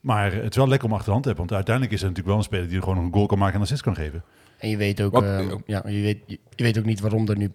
Maar 0.00 0.32
het 0.32 0.50
is 0.50 0.56
wel 0.56 0.68
lekker 0.68 0.88
om 0.88 0.92
achter 0.94 1.06
de 1.06 1.12
hand 1.12 1.22
te 1.22 1.28
hebben. 1.28 1.46
Want 1.48 1.56
uiteindelijk 1.66 1.94
is 1.94 2.00
hij 2.00 2.10
natuurlijk 2.10 2.36
wel 2.36 2.44
een 2.46 2.50
speler 2.50 2.66
die 2.68 2.76
er 2.76 2.82
gewoon 2.82 2.96
nog 2.98 3.06
een 3.06 3.12
goal 3.12 3.26
kan 3.26 3.38
maken 3.38 3.54
en 3.54 3.60
een 3.60 3.66
assist 3.66 3.82
kan 3.82 3.94
geven. 3.94 4.22
En 4.58 4.68
je 4.68 4.76
weet 4.76 5.00
ook, 5.00 5.12
Wat- 5.12 5.22
eh, 5.22 5.46
ja, 5.66 5.82
je 5.86 6.00
weet, 6.02 6.18
je, 6.26 6.38
je 6.54 6.62
weet 6.62 6.78
ook 6.78 6.84
niet 6.84 7.00
waarom 7.00 7.28
er 7.28 7.36
nu 7.36 7.52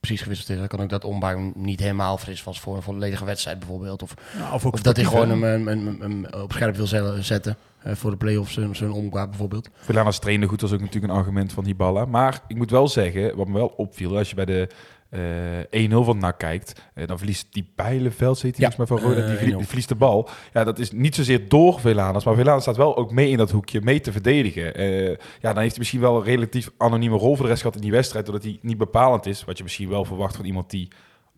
precies 0.00 0.20
gewisseld 0.22 0.48
is. 0.50 0.56
Dan 0.58 0.66
kan 0.68 0.80
ook 0.80 0.88
dat 0.88 1.04
Ombaar 1.04 1.38
niet 1.54 1.80
helemaal 1.80 2.18
fris 2.18 2.44
was 2.44 2.60
voor 2.60 2.76
een 2.76 2.82
volledige 2.82 3.24
wedstrijd 3.24 3.58
bijvoorbeeld. 3.58 4.02
Of, 4.02 4.14
Nou, 4.38 4.54
of 4.54 4.66
ook 4.66 4.72
of 4.74 4.82
dat 4.82 4.96
hij 4.96 5.04
gewoon 5.04 5.28
hem, 5.28 5.42
hem, 5.42 5.66
hem- 5.66 6.00
hem 6.00 6.24
op 6.42 6.52
scherp 6.52 6.76
wil 6.76 6.86
ze- 6.86 7.18
zetten 7.20 7.56
eh, 7.82 7.94
voor 7.94 8.10
de 8.10 8.16
play-offs, 8.16 8.52
zo'n 8.54 8.74
zo'n 8.74 8.92
Ombaar 8.92 9.28
bijvoorbeeld. 9.28 9.68
Verlana's 9.74 10.18
trainen 10.18 10.48
goed 10.48 10.60
was 10.60 10.72
ook 10.72 10.80
natuurlijk 10.80 11.12
een 11.12 11.18
argument 11.18 11.52
van 11.52 11.64
Hiballa. 11.64 12.04
Maar 12.04 12.40
ik 12.46 12.56
moet 12.56 12.70
wel 12.70 12.88
zeggen, 12.88 13.36
wat 13.36 13.46
me 13.48 13.52
wel 13.54 13.72
opviel, 13.76 14.16
als 14.16 14.28
je 14.28 14.34
bij 14.34 14.44
de 14.44 14.68
eh 14.70 14.76
1-0 15.10 16.04
van 16.04 16.18
NAC 16.18 16.38
kijkt, 16.38 16.82
eh, 16.94 17.06
dan 17.06 17.18
verliest 17.18 17.46
die 17.52 17.70
Bijlenveld, 17.76 18.38
zit 18.38 18.56
hij 18.56 18.68
Ja, 18.68 18.74
mij 18.76 18.86
van 18.86 18.98
Roda, 18.98 19.14
die, 19.14 19.22
eh, 19.22 19.28
verlie- 19.28 19.44
1-0. 19.46 19.58
die 19.58 19.66
verliest 19.66 19.88
de 19.88 19.94
bal. 19.94 20.28
Ja, 20.52 20.64
dat 20.64 20.78
is 20.78 20.90
niet 20.92 21.14
zozeer 21.14 21.48
door 21.48 21.80
Velanas, 21.80 22.24
maar 22.24 22.34
Velanas 22.34 22.62
staat 22.62 22.76
wel 22.76 22.96
ook 22.96 23.10
mee 23.12 23.30
in 23.30 23.36
dat 23.36 23.50
hoekje, 23.50 23.80
mee 23.80 24.00
te 24.00 24.12
verdedigen. 24.12 24.74
Eh, 24.74 25.08
ja, 25.08 25.16
dan 25.40 25.58
heeft 25.58 25.68
hij 25.70 25.78
misschien 25.78 26.00
wel 26.00 26.16
een 26.16 26.22
relatief 26.24 26.70
anonieme 26.78 27.16
rol 27.16 27.34
voor 27.34 27.44
de 27.44 27.50
rest 27.50 27.62
gehad 27.62 27.76
in 27.76 27.82
die 27.82 27.90
wedstrijd, 27.92 28.26
doordat 28.26 28.44
hij 28.44 28.58
niet 28.62 28.78
bepalend 28.78 29.26
is, 29.26 29.44
wat 29.44 29.56
je 29.56 29.62
misschien 29.62 29.88
wel 29.88 30.04
verwacht 30.04 30.36
van 30.36 30.44
iemand 30.44 30.70
die 30.70 30.88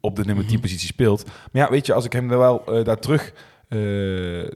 op 0.00 0.16
de 0.16 0.24
nummer 0.24 0.46
10 0.46 0.60
positie 0.60 0.86
speelt. 0.88 1.24
Maar 1.24 1.62
ja, 1.62 1.70
weet 1.70 1.86
je, 1.86 1.94
als 1.94 2.04
ik 2.04 2.12
hem 2.12 2.30
er 2.30 2.38
wel 2.38 2.64
eh, 2.66 2.84
daar 2.84 2.98
terug, 2.98 3.32
eh, 3.70 3.78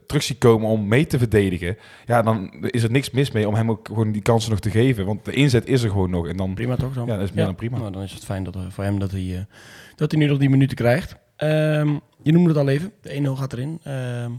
terug 0.05 0.23
zie 0.23 0.37
komen 0.37 0.69
om 0.69 0.87
mee 0.87 1.07
te 1.07 1.17
verdedigen, 1.17 1.77
ja, 2.05 2.21
dan 2.21 2.51
is 2.69 2.83
er 2.83 2.91
niks 2.91 3.11
mis 3.11 3.31
mee 3.31 3.47
om 3.47 3.53
hem 3.53 3.69
ook 3.69 3.87
gewoon 3.87 4.11
die 4.11 4.21
kansen 4.21 4.51
nog 4.51 4.59
te 4.59 4.69
geven. 4.69 5.05
Want 5.05 5.25
de 5.25 5.31
inzet 5.31 5.67
is 5.67 5.83
er 5.83 5.89
gewoon 5.89 6.09
nog. 6.09 6.27
En 6.27 6.37
dan, 6.37 6.53
Prima 6.53 6.75
toch 6.75 6.93
dan? 6.93 7.07
ja, 7.07 7.15
dat 7.15 7.23
is 7.23 7.31
meer 7.31 7.45
dan 7.45 7.55
prima. 7.55 7.77
Nou, 7.77 7.91
dan 7.91 8.01
is 8.01 8.11
het 8.11 8.25
fijn 8.25 8.43
dat, 8.43 8.55
eh, 8.55 8.61
voor 8.69 8.83
hem 8.83 8.99
dat 8.99 9.11
hij, 9.11 9.35
eh, 9.35 9.55
dat 9.95 10.11
hij 10.11 10.19
nu 10.19 10.27
nog 10.27 10.37
die 10.37 10.49
minuten 10.49 10.75
krijgt. 10.77 11.15
Ehm, 11.35 11.95
je 12.23 12.31
noemde 12.31 12.49
het 12.49 12.57
al 12.57 12.67
even. 12.67 12.91
De 13.01 13.15
1-0 13.15 13.35
gaat 13.35 13.53
erin. 13.53 13.79
Ehm 13.83 14.31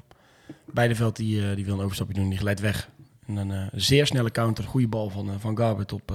Beideveld 0.65 1.17
die, 1.17 1.55
die 1.55 1.65
wil 1.65 1.75
een 1.75 1.85
overstapje 1.85 2.15
doen. 2.15 2.29
Die 2.29 2.39
glijdt 2.39 2.61
weg. 2.61 2.89
En 3.27 3.37
een 3.37 3.71
zeer 3.75 4.07
snelle 4.07 4.31
counter. 4.31 4.65
Goede 4.65 4.89
bal 4.89 5.11
van, 5.11 5.41
van 5.41 5.57
Garbert 5.57 5.93
op, 5.93 6.13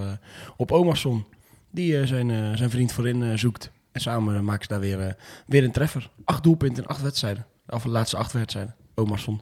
op 0.57 0.71
Omarsson. 0.71 1.25
Die 1.71 2.05
zijn, 2.05 2.57
zijn 2.57 2.69
vriend 2.69 2.91
voorin 2.91 3.39
zoekt. 3.39 3.71
En 3.91 4.01
samen 4.01 4.43
maken 4.43 4.63
ze 4.63 4.67
daar 4.67 4.79
weer, 4.79 5.15
weer 5.47 5.63
een 5.63 5.71
treffer. 5.71 6.09
Acht 6.23 6.43
doelpunten 6.43 6.83
in 6.83 6.89
acht 6.89 7.01
wedstrijden. 7.01 7.45
De 7.65 7.71
af- 7.71 7.85
laatste 7.85 8.17
acht 8.17 8.31
wedstrijden. 8.33 8.75
Omarsson. 8.95 9.41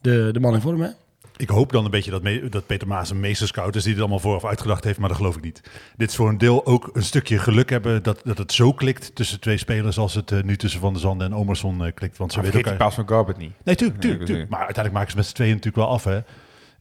De, 0.00 0.28
de 0.32 0.40
man 0.40 0.54
in 0.54 0.60
vorm, 0.60 0.80
hè? 0.80 0.88
Ik 1.36 1.48
hoop 1.48 1.72
dan 1.72 1.84
een 1.84 1.90
beetje 1.90 2.10
dat, 2.10 2.22
me- 2.22 2.48
dat 2.48 2.66
Peter 2.66 2.88
Maas 2.88 3.10
een 3.10 3.20
meesterscout 3.20 3.76
is 3.76 3.82
die 3.82 3.92
het 3.92 4.00
allemaal 4.00 4.18
vooraf 4.18 4.44
uitgedacht 4.44 4.84
heeft, 4.84 4.98
maar 4.98 5.08
dat 5.08 5.16
geloof 5.16 5.36
ik 5.36 5.42
niet. 5.42 5.60
Dit 5.96 6.08
is 6.10 6.16
voor 6.16 6.28
een 6.28 6.38
deel 6.38 6.66
ook 6.66 6.90
een 6.92 7.02
stukje 7.02 7.38
geluk 7.38 7.70
hebben 7.70 8.02
dat, 8.02 8.20
dat 8.24 8.38
het 8.38 8.52
zo 8.52 8.72
klikt 8.72 9.14
tussen 9.14 9.40
twee 9.40 9.56
spelers 9.56 9.98
als 9.98 10.14
het 10.14 10.32
eh, 10.32 10.42
nu 10.42 10.56
tussen 10.56 10.80
Van 10.80 10.92
der 10.92 11.02
Zanden 11.02 11.26
en 11.26 11.34
Omerson 11.36 11.84
eh, 11.84 11.92
klikt. 11.94 12.16
Want 12.18 12.32
ze 12.32 12.40
weten 12.40 12.54
die 12.54 12.62
elkaar... 12.64 12.78
paas 12.78 12.94
van 12.94 13.08
Garbert 13.08 13.36
niet. 13.38 13.52
Nee, 13.64 13.74
tuurlijk, 13.74 14.00
tuurlijk. 14.00 14.48
Maar 14.50 14.58
uiteindelijk 14.64 14.92
maken 14.94 15.10
ze 15.10 15.16
met 15.16 15.26
z'n 15.26 15.34
tweeën 15.34 15.50
natuurlijk 15.54 15.76
wel 15.84 15.88
af. 15.94 16.04
Hè. 16.04 16.20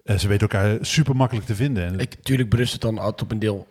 Eh, 0.03 0.17
ze 0.17 0.27
weten 0.27 0.47
elkaar 0.49 0.77
super 0.81 1.15
makkelijk 1.15 1.45
te 1.45 1.55
vinden. 1.55 1.83
En 1.85 1.99
Ik, 1.99 2.13
tuurlijk 2.21 2.49
berust 2.49 2.71
het 2.73 2.81
dan 2.81 2.97
altijd 2.97 3.21
op 3.21 3.31
een 3.31 3.39
deel 3.39 3.67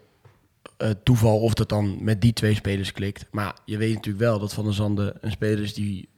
eh, 0.77 0.91
toeval 1.03 1.41
of 1.41 1.55
dat 1.55 1.69
dan 1.69 2.05
met 2.05 2.21
die 2.21 2.33
twee 2.33 2.55
spelers 2.55 2.93
klikt. 2.93 3.27
Maar 3.31 3.55
je 3.65 3.77
weet 3.77 3.95
natuurlijk 3.95 4.25
wel 4.25 4.39
dat 4.39 4.55
Van 4.55 4.65
der 4.65 4.75
Zanden 4.75 5.15
een 5.21 5.31
speler 5.31 5.63
is 5.63 5.75
die 5.75 6.09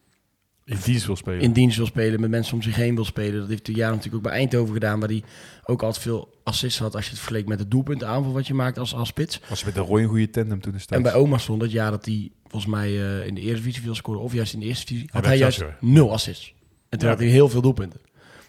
In 0.64 0.76
dienst 0.84 1.06
wil 1.06 1.16
spelen. 1.16 1.40
in 1.40 1.52
dienst 1.52 1.76
wil 1.76 1.86
spelen, 1.86 2.20
met 2.20 2.30
mensen 2.30 2.54
om 2.54 2.62
zich 2.62 2.74
heen 2.76 2.94
wil 2.94 3.04
spelen. 3.04 3.40
Dat 3.40 3.48
heeft 3.48 3.66
hij 3.66 3.76
jaar 3.76 3.90
natuurlijk 3.90 4.16
ook 4.16 4.22
bij 4.22 4.32
Eindhoven 4.32 4.74
gedaan, 4.74 5.00
waar 5.00 5.08
hij 5.08 5.22
ook 5.64 5.82
altijd 5.82 6.02
veel 6.02 6.34
assists 6.44 6.78
had 6.78 6.94
als 6.94 7.04
je 7.04 7.10
het 7.10 7.18
vergeleek 7.18 7.46
met 7.46 7.58
het 7.58 7.70
doelpunt 7.70 8.04
aanval 8.04 8.32
wat 8.32 8.46
je 8.46 8.54
maakt 8.54 8.78
als, 8.78 8.94
als 8.94 9.08
spits. 9.08 9.40
Was 9.48 9.58
je 9.60 9.66
met 9.66 9.74
de 9.74 9.80
Roy 9.80 10.02
een 10.02 10.08
goede 10.08 10.30
tandem 10.30 10.60
toen 10.60 10.72
destijds? 10.72 11.04
En 11.04 11.12
bij 11.12 11.20
Oma 11.20 11.38
stond 11.38 11.60
dat 11.60 11.70
jaar 11.70 11.90
dat 11.90 12.04
hij 12.04 12.30
volgens 12.46 12.72
mij 12.72 12.88
eh, 12.88 13.26
in 13.26 13.34
de 13.34 13.40
eerste 13.40 13.62
divisie 13.62 13.82
veel 13.82 13.94
scoorde, 13.94 14.20
of 14.20 14.32
juist 14.32 14.52
in 14.54 14.60
de 14.60 14.66
eerste 14.66 14.86
divisie, 14.86 15.08
had 15.12 15.24
hij 15.24 15.38
juist 15.38 15.64
nul 15.80 16.12
assists. 16.12 16.54
En 16.88 16.98
toen 16.98 17.08
Ja. 17.08 17.14
had 17.14 17.22
hij 17.24 17.32
heel 17.32 17.48
veel 17.48 17.62
doelpunten. 17.62 18.00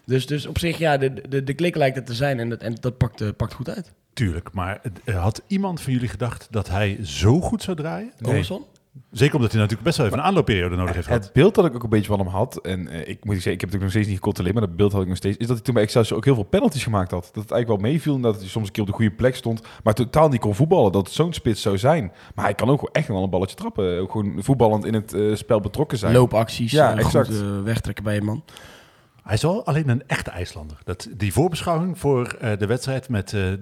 Dus, 0.04 0.26
dus 0.26 0.46
op 0.46 0.58
zich, 0.58 0.78
ja, 0.78 0.96
de, 0.96 1.28
de, 1.28 1.44
de 1.44 1.54
klik 1.54 1.76
lijkt 1.76 1.96
het 1.96 2.06
te 2.06 2.14
zijn 2.14 2.38
en 2.40 2.48
dat, 2.48 2.60
en 2.60 2.74
dat 2.80 2.96
pakt, 2.98 3.20
eh, 3.20 3.28
pakt 3.36 3.52
goed 3.54 3.68
uit. 3.68 3.92
Tuurlijk, 4.12 4.52
maar 4.52 4.80
eh, 5.04 5.22
had 5.22 5.42
iemand 5.46 5.80
van 5.80 5.92
jullie 5.92 6.08
gedacht 6.08 6.46
dat 6.50 6.68
hij 6.68 6.98
zo 7.02 7.40
goed 7.40 7.62
zou 7.62 7.76
draaien? 7.76 8.12
Nee. 8.18 8.32
Omerson? 8.32 8.64
Zeker 9.10 9.34
omdat 9.34 9.50
hij 9.50 9.60
natuurlijk 9.60 9.86
best 9.86 9.96
wel 9.98 10.06
even 10.06 10.18
een 10.18 10.24
aanloopperiode 10.24 10.76
nodig 10.76 10.94
heeft 10.94 11.06
gehad. 11.06 11.24
Het 11.24 11.32
beeld 11.32 11.54
dat 11.54 11.64
ik 11.64 11.74
ook 11.74 11.82
een 11.82 11.88
beetje 11.88 12.06
van 12.06 12.18
hem 12.18 12.28
had, 12.28 12.56
en 12.60 12.88
eh, 12.88 13.08
ik 13.08 13.24
moet 13.24 13.34
zeggen, 13.34 13.52
ik 13.52 13.60
heb 13.60 13.68
het 13.68 13.74
ook 13.78 13.82
nog 13.84 13.90
steeds 13.92 14.06
niet 14.06 14.16
gecontroleerd, 14.16 14.54
maar 14.54 14.66
dat 14.66 14.76
beeld 14.76 14.92
had 14.92 15.02
ik 15.02 15.08
nog 15.08 15.16
steeds, 15.16 15.36
is 15.36 15.46
dat 15.46 15.56
hij 15.56 15.64
toen 15.64 15.74
bij 15.74 15.82
Excelsior 15.82 16.16
ook 16.18 16.24
heel 16.24 16.34
veel 16.34 16.42
penalties 16.44 16.82
gemaakt 16.82 17.10
had. 17.10 17.22
Dat 17.32 17.42
het 17.42 17.50
eigenlijk 17.52 17.82
wel 17.82 17.90
meeviel 17.90 18.14
en 18.14 18.20
dat 18.22 18.36
hij 18.40 18.48
soms 18.48 18.66
een 18.66 18.72
keer 18.72 18.82
op 18.82 18.88
de 18.88 18.94
goede 18.94 19.10
plek 19.14 19.34
stond, 19.36 19.62
maar 19.82 19.94
totaal 19.94 20.28
niet 20.28 20.40
kon 20.40 20.54
voetballen, 20.54 20.92
dat 20.92 21.06
het 21.06 21.14
zo'n 21.14 21.32
spits 21.32 21.62
zou 21.62 21.78
zijn. 21.78 22.12
Maar 22.34 22.44
hij 22.44 22.54
kan 22.54 22.68
ook 22.70 22.88
echt 22.92 23.08
wel 23.08 23.22
een 23.22 23.30
balletje 23.30 23.56
trappen, 23.56 24.00
ook 24.00 24.10
gewoon 24.10 24.34
voetballend 24.38 24.84
in 24.84 24.94
het 24.94 25.12
eh, 25.14 25.34
spel 25.34 25.60
betrokken 25.60 25.98
zijn. 25.98 26.12
Loopacties, 26.12 26.72
Ja, 26.72 26.96
exact. 26.96 27.26
goed 27.28 27.40
eh, 27.40 27.62
wegtrekken 27.64 28.04
bij 28.04 28.16
een 28.16 28.24
man. 28.24 28.44
Hij 29.22 29.34
is 29.34 29.42
wel 29.42 29.64
alleen 29.66 29.88
een 29.88 30.02
echte 30.06 30.30
IJslander. 30.30 30.78
Dat, 30.84 31.08
die 31.16 31.32
voorbeschouwing 31.32 31.98
voor 31.98 32.26
eh, 32.40 32.58
de 32.58 32.66
wedstrijd 32.66 33.08
met 33.08 33.32
eh, 33.32 33.52
eh, 33.52 33.58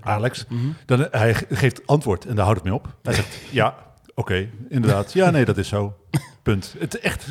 Alex, 0.00 0.44
dan, 0.86 1.04
eh, 1.06 1.20
hij 1.20 1.34
ge- 1.34 1.46
geeft 1.50 1.86
antwoord 1.86 2.26
en 2.26 2.34
daar 2.34 2.44
houdt 2.44 2.60
het 2.60 2.68
mee 2.68 2.78
op. 2.78 2.94
Hij 3.02 3.14
zegt, 3.14 3.38
ja, 3.50 3.74
oké, 4.14 4.48
inderdaad. 4.68 5.12
Ja, 5.12 5.30
nee, 5.30 5.44
dat 5.44 5.58
is 5.58 5.68
zo. 5.68 5.94
Punt. 6.42 6.74
Het 6.78 6.98
echt, 6.98 7.24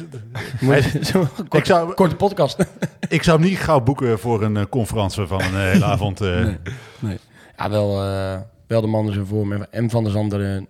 Zo, 1.01 1.21
ik, 1.21 1.29
kort, 1.49 1.67
zou, 1.67 1.93
korte 1.93 2.15
podcast. 2.15 2.65
ik 3.09 3.23
zou 3.23 3.39
hem 3.39 3.49
niet 3.49 3.57
gauw 3.57 3.81
boeken 3.81 4.19
voor 4.19 4.41
een 4.43 4.57
eh, 4.57 4.65
conferentie 4.69 5.25
van 5.25 5.41
een 5.41 5.55
hele 5.59 5.85
avond. 5.85 6.21
eh. 6.21 6.43
Nee. 6.43 6.57
nee. 6.99 7.17
Ja, 7.57 7.69
wel, 7.69 8.03
eh, 8.03 8.39
wel 8.67 8.81
de 8.81 8.87
mannen 8.87 9.13
zijn 9.13 9.25
voor 9.25 9.47
me. 9.47 9.67
En 9.71 9.89
Van 9.89 10.03
der 10.03 10.11
Zanderen 10.11 10.67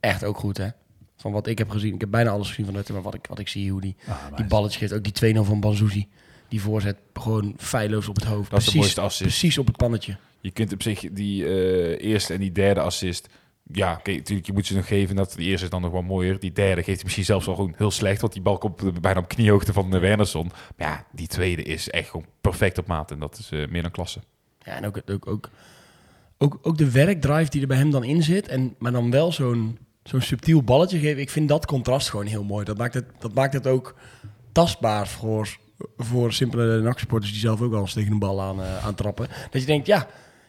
echt 0.00 0.24
ook 0.24 0.36
goed, 0.38 0.56
hè? 0.56 0.68
Van 1.16 1.32
wat 1.32 1.46
ik 1.46 1.58
heb 1.58 1.70
gezien. 1.70 1.94
Ik 1.94 2.00
heb 2.00 2.10
bijna 2.10 2.30
alles 2.30 2.48
gezien 2.48 2.64
van 2.66 2.74
het, 2.74 2.88
maar 2.88 3.02
wat 3.02 3.14
ik, 3.14 3.26
wat 3.28 3.38
ik 3.38 3.48
zie, 3.48 3.70
hoe 3.70 3.80
die, 3.80 3.96
Ah, 4.08 4.36
die 4.36 4.46
balletjes 4.46 4.76
geeft. 4.76 4.92
Ook 4.92 5.04
die 5.20 5.34
2-0 5.36 5.38
van 5.46 5.60
Banzuzi. 5.60 6.08
Die 6.48 6.60
voorzet 6.60 6.96
gewoon 7.12 7.54
feilloos 7.56 8.08
op 8.08 8.14
het 8.14 8.24
hoofd. 8.24 8.50
Dat 8.50 8.58
is 8.60 8.64
de 8.64 8.70
precies, 8.70 8.74
mooiste 8.96 9.00
assist. 9.00 9.22
precies 9.38 9.58
op 9.58 9.66
het 9.66 9.76
pannetje. 9.76 10.16
Je 10.40 10.50
kunt 10.50 10.72
op 10.72 10.82
zich 10.82 11.00
die 11.12 11.44
eh, 11.44 12.10
eerste 12.10 12.34
en 12.34 12.40
die 12.40 12.52
derde 12.52 12.80
assist. 12.80 13.28
Ja, 13.72 14.00
natuurlijk, 14.04 14.46
je 14.46 14.52
moet 14.52 14.66
ze 14.66 14.74
nog 14.74 14.86
geven. 14.86 15.16
Dat 15.16 15.34
die 15.36 15.48
eerste 15.48 15.64
is 15.64 15.70
dan 15.70 15.82
nog 15.82 15.92
wel 15.92 16.02
mooier. 16.02 16.38
Die 16.38 16.52
derde 16.52 16.82
geeft 16.82 16.96
hij 16.96 17.04
misschien 17.04 17.24
zelfs 17.24 17.46
al 17.46 17.54
gewoon 17.54 17.74
heel 17.76 17.90
slecht. 17.90 18.20
Want 18.20 18.32
die 18.32 18.42
bal 18.42 18.58
komt 18.58 19.00
bijna 19.00 19.20
op 19.20 19.28
kniehoogte 19.28 19.72
van 19.72 19.94
uh, 19.94 20.00
Wernersson. 20.00 20.50
Maar 20.76 20.88
ja, 20.88 21.04
die 21.12 21.26
tweede 21.26 21.62
is 21.62 21.90
echt 21.90 22.10
gewoon 22.10 22.26
perfect 22.40 22.78
op 22.78 22.86
maat. 22.86 23.10
En 23.10 23.18
dat 23.18 23.38
is 23.38 23.50
eh, 23.50 23.68
meer 23.68 23.82
dan 23.82 23.90
klasse. 23.90 24.20
Ja, 24.58 24.72
en 24.72 24.86
ook, 24.86 25.00
ook, 25.10 25.26
ook, 25.26 25.50
ook, 26.38 26.58
ook 26.62 26.78
de 26.78 26.90
werkdrive 26.90 27.50
die 27.50 27.60
er 27.60 27.66
bij 27.66 27.76
hem 27.76 27.90
dan 27.90 28.04
in 28.04 28.22
zit. 28.22 28.48
En, 28.48 28.74
maar 28.78 28.92
dan 28.92 29.10
wel 29.10 29.32
zo'n 29.32 29.78
zo'n 30.02 30.20
subtiel 30.20 30.62
balletje 30.62 30.98
geven. 30.98 31.20
Ik 31.20 31.30
vind 31.30 31.48
dat 31.48 31.66
contrast 31.66 32.10
gewoon 32.10 32.26
heel 32.26 32.44
mooi. 32.44 32.64
Dat 32.64 32.78
maakt 32.78 32.94
het, 32.94 33.06
dat 33.18 33.34
maakt 33.34 33.52
het 33.52 33.66
ook 33.66 33.94
tastbaar 34.52 35.08
voor, 35.08 35.56
voor 35.96 36.32
simpele 36.32 36.80
nachtsporters 36.80 37.32
die 37.32 37.40
zelf 37.40 37.60
ook 37.60 37.70
wel 37.70 37.80
eens 37.80 37.92
tegen 37.92 38.12
een 38.12 38.18
bal 38.18 38.40
aan, 38.40 38.62
eh, 38.62 38.86
aan 38.86 38.94
trappen. 38.94 39.28
Dat 39.50 39.60
je 39.60 39.66
denkt, 39.66 39.86
ja, 39.86 40.06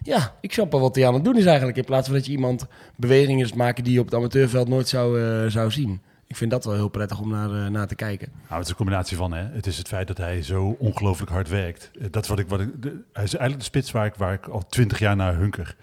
ja, 0.10 0.36
ik 0.42 0.54
snap 0.54 0.72
wel 0.72 0.82
wat 0.82 0.96
hij 0.96 1.08
aan 1.08 1.14
het 1.14 1.24
doen 1.24 1.38
is 1.38 1.46
eigenlijk. 1.46 1.78
In 1.78 1.86
plaats 1.86 2.08
van 2.08 2.16
dat 2.16 2.26
je 2.26 2.32
iemand 2.32 2.66
bewegingen 2.96 3.46
is 3.46 3.54
maken 3.54 3.84
die 3.84 3.94
je 3.94 4.00
op 4.00 4.06
het 4.06 4.16
amateurveld 4.16 4.68
nooit 4.68 4.88
zou, 4.88 5.22
eh, 5.22 5.50
zou 5.50 5.72
zien. 5.72 6.02
Ik 6.28 6.36
vind 6.36 6.52
dat 6.52 6.66
wel 6.66 6.74
heel 6.74 6.88
prettig 6.90 7.20
om 7.20 7.30
naar, 7.30 7.50
eh, 7.66 7.70
naar 7.72 7.88
te 7.88 7.96
kijken. 7.96 8.30
Nou, 8.42 8.54
het 8.54 8.64
is 8.64 8.70
een 8.70 8.76
combinatie 8.76 9.18
van, 9.18 9.34
hè. 9.34 9.44
Het 9.52 9.68
is 9.68 9.78
het 9.78 9.88
feit 9.88 10.08
dat 10.08 10.18
hij 10.18 10.42
zo 10.44 10.76
ongelooflijk 10.80 11.32
hard 11.32 11.50
werkt. 11.50 11.92
Eh, 12.00 12.06
Dat 12.12 12.24
is 12.24 12.30
wat 12.30 12.40
ik, 12.40 12.48
wat 12.48 12.60
ik, 12.60 12.82
de- 12.82 13.02
hij 13.14 13.24
is 13.24 13.36
eigenlijk 13.36 13.58
de 13.60 13.64
spits 13.66 13.92
waar 13.92 14.06
ik, 14.06 14.16
waar 14.16 14.34
ik 14.34 14.48
al 14.48 14.66
twintig 14.68 15.00
jaar 15.00 15.16
naar 15.16 15.36
hunker. 15.36 15.76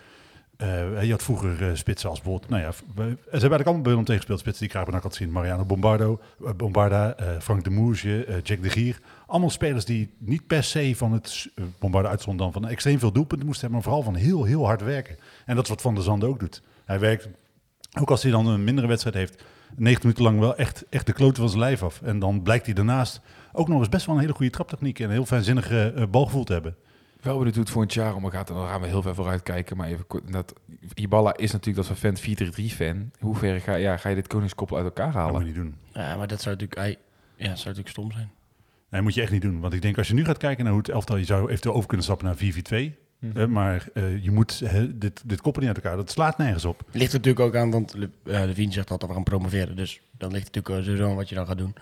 Eh, 0.56 1.02
je 1.02 1.10
had 1.10 1.22
vroeger 1.22 1.76
spitsen 1.76 2.08
als 2.10 2.20
bijvoorbeeld, 2.20 2.50
nou 2.50 2.62
ja, 2.62 2.68
we- 2.68 2.74
ze 2.94 3.00
hebben 3.02 3.30
eigenlijk 3.30 3.64
allemaal 3.66 3.82
bij 3.82 3.92
hem 3.92 4.04
tegengespeeld. 4.04 4.38
Spitsen 4.40 4.66
die 4.68 4.76
ik 4.78 4.84
graag 4.84 5.00
ben 5.02 5.12
zien. 5.12 5.30
Mariano 5.32 5.64
Bombardo, 5.64 6.20
Bombarda, 6.56 7.16
Frank 7.40 7.64
de 7.64 7.70
Moerje, 7.70 8.24
eh, 8.24 8.34
Jack 8.42 8.62
de 8.62 8.70
Gier. 8.70 9.00
Allemaal 9.26 9.50
spelers 9.50 9.84
die 9.84 10.14
niet 10.18 10.46
per 10.46 10.62
se 10.64 10.96
van 10.96 11.12
het, 11.12 11.48
uh, 11.54 11.64
Bombarda 11.78 12.08
uitzond 12.08 12.38
dan 12.38 12.52
van 12.52 12.68
extreem 12.68 12.98
veel 12.98 13.12
doelpunten 13.12 13.46
moesten 13.46 13.70
hebben, 13.70 13.84
maar 13.84 13.92
vooral 13.92 14.12
van 14.12 14.22
heel, 14.22 14.44
heel 14.44 14.64
hard 14.64 14.82
werken. 14.82 15.16
En 15.46 15.54
dat 15.54 15.64
is 15.64 15.70
wat 15.70 15.80
Van 15.80 15.94
der 15.94 16.04
Zande 16.04 16.26
ook 16.26 16.40
doet. 16.40 16.62
Hij 16.84 16.98
werkt, 16.98 17.28
ook 18.00 18.10
als 18.10 18.22
hij 18.22 18.30
dan 18.32 18.46
een 18.46 18.64
mindere 18.64 18.86
wedstrijd 18.86 19.16
heeft, 19.16 19.42
90 19.76 20.02
minuten 20.02 20.24
lang 20.24 20.38
wel 20.38 20.56
echt, 20.56 20.84
echt 20.90 21.06
de 21.06 21.12
kloten 21.12 21.36
van 21.36 21.48
zijn 21.48 21.60
lijf 21.60 21.82
af. 21.82 22.02
En 22.02 22.18
dan 22.18 22.42
blijkt 22.42 22.64
hij 22.64 22.74
daarnaast 22.74 23.20
ook 23.52 23.68
nog 23.68 23.78
eens 23.78 23.88
best 23.88 24.06
wel 24.06 24.14
een 24.14 24.20
hele 24.20 24.34
goede 24.34 24.52
traptechniek 24.52 24.98
en 24.98 25.04
een 25.04 25.10
heel 25.10 25.26
fijnzinnige 25.26 25.92
uh, 25.96 26.04
balgevoel 26.10 26.44
te 26.44 26.52
hebben. 26.52 26.76
Wel 27.20 27.36
benieuwd 27.36 27.54
hoe 27.54 27.62
het 27.62 27.72
volgend 27.72 27.94
jaar 27.94 28.14
om 28.14 28.30
gaat. 28.30 28.48
En 28.48 28.54
dan 28.54 28.68
gaan 28.68 28.80
we 28.80 28.86
heel 28.86 29.02
ver 29.02 29.14
vooruit 29.14 29.42
kijken. 29.42 29.76
Maar 29.76 29.88
even 29.88 30.06
kort, 30.06 30.32
dat, 30.32 30.52
Ibala 30.94 31.36
is 31.36 31.52
natuurlijk 31.52 31.88
dat 31.88 31.98
fan 31.98 32.16
4-3-3 32.16 32.74
fan. 32.74 33.10
Hoe 33.18 33.36
ver 33.36 33.60
ga, 33.60 33.74
ja, 33.74 33.96
ga 33.96 34.08
je 34.08 34.14
dit 34.14 34.26
koningskoppel 34.26 34.76
uit 34.76 34.86
elkaar 34.86 35.12
Dat 35.12 35.14
moet 35.14 35.22
halen? 35.22 35.40
je 35.40 35.46
niet 35.46 35.54
doen. 35.54 35.74
Ja, 35.92 36.16
maar 36.16 36.26
dat 36.26 36.40
zou 36.40 36.56
natuurlijk, 36.56 36.98
ja, 37.36 37.48
dat 37.48 37.58
zou 37.58 37.76
natuurlijk 37.76 37.88
stom 37.88 38.12
zijn. 38.12 38.30
Nee, 38.90 39.02
moet 39.02 39.14
je 39.14 39.22
echt 39.22 39.32
niet 39.32 39.42
doen. 39.42 39.60
Want 39.60 39.72
ik 39.72 39.82
denk, 39.82 39.98
als 39.98 40.08
je 40.08 40.14
nu 40.14 40.24
gaat 40.24 40.38
kijken 40.38 40.64
naar 40.64 40.72
hoe 40.72 40.82
het 40.82 40.90
elftal... 40.90 41.16
Je 41.16 41.24
zou 41.24 41.48
eventueel 41.48 41.74
over 41.74 41.88
kunnen 41.88 42.06
stappen 42.06 42.26
naar 42.26 42.36
4-4-2. 42.92 43.04
Mhm. 43.18 43.40
eh, 43.40 43.46
maar 43.46 43.88
eh, 43.94 44.24
je 44.24 44.30
moet 44.30 44.60
hè, 44.64 44.98
dit, 44.98 45.22
dit 45.24 45.40
koppelen 45.40 45.68
niet 45.68 45.76
uit 45.76 45.84
elkaar. 45.84 46.04
Dat 46.04 46.10
slaat 46.10 46.38
nergens 46.38 46.64
op. 46.64 46.82
Ligt 46.92 47.12
er 47.12 47.18
natuurlijk 47.18 47.46
ook 47.46 47.56
aan, 47.56 47.70
want 47.70 47.94
Le, 47.94 48.10
uh, 48.24 48.44
Levine 48.44 48.72
zegt 48.72 48.88
dat 48.88 49.02
we 49.02 49.12
gaan 49.12 49.22
promoveren. 49.22 49.76
Dus 49.76 50.00
dan 50.10 50.32
ligt 50.32 50.46
het 50.46 50.54
natuurlijk 50.54 50.84
sowieso 50.84 51.08
aan 51.10 51.16
wat 51.16 51.28
je 51.28 51.34
dan 51.34 51.46
gaat 51.46 51.58
doen. 51.58 51.74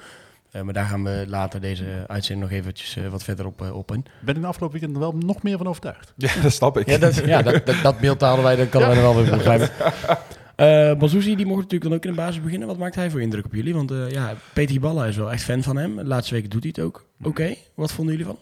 Uh, 0.52 0.62
maar 0.62 0.74
daar 0.74 0.86
gaan 0.86 1.04
we 1.04 1.24
later 1.28 1.60
deze 1.60 2.04
uitzending 2.06 2.50
nog 2.50 2.58
eventjes 2.58 2.96
uh, 2.96 3.08
wat 3.08 3.24
verder 3.24 3.46
op, 3.46 3.62
uh, 3.62 3.76
op 3.76 3.92
in. 3.92 4.04
Ben 4.20 4.34
ik 4.34 4.40
de 4.40 4.46
afgelopen 4.46 4.78
weekend 4.78 5.02
er 5.02 5.10
wel 5.10 5.20
nog 5.26 5.42
meer 5.42 5.56
van 5.56 5.66
overtuigd. 5.66 6.12
Ja, 6.16 6.40
dat 6.42 6.52
snap 6.52 6.78
ik. 6.78 6.88
Ja, 6.88 6.98
dat, 6.98 7.14
ja, 7.14 7.42
dat, 7.42 7.66
dat, 7.66 7.76
dat 7.82 7.98
beeld 7.98 8.20
halen 8.20 8.44
wij, 8.44 8.56
dan 8.56 8.68
kan 8.68 8.80
ja. 8.80 8.86
wij 8.86 8.96
er 8.96 9.02
wel 9.02 9.14
weer 9.16 9.30
begrijpen. 9.30 9.70
Uh, 10.56 10.94
Bazouzi, 10.98 11.36
die 11.36 11.46
mocht 11.46 11.60
natuurlijk 11.60 11.90
dan 11.90 11.92
ook 11.92 12.04
in 12.04 12.10
de 12.10 12.16
basis 12.16 12.42
beginnen. 12.42 12.68
Wat 12.68 12.78
maakt 12.78 12.94
hij 12.94 13.10
voor 13.10 13.20
indruk 13.20 13.44
op 13.44 13.54
jullie? 13.54 13.74
Want 13.74 13.92
uh, 13.92 14.10
ja, 14.10 14.34
Peter 14.52 14.80
Balla 14.80 15.06
is 15.06 15.16
wel 15.16 15.32
echt 15.32 15.42
fan 15.42 15.62
van 15.62 15.76
hem. 15.76 15.96
De 15.96 16.04
laatste 16.04 16.34
weken 16.34 16.50
doet 16.50 16.62
hij 16.62 16.72
het 16.74 16.84
ook. 16.84 17.06
Oké, 17.18 17.28
okay. 17.28 17.58
wat 17.74 17.92
vonden 17.92 18.16
jullie 18.16 18.30
van? 18.30 18.38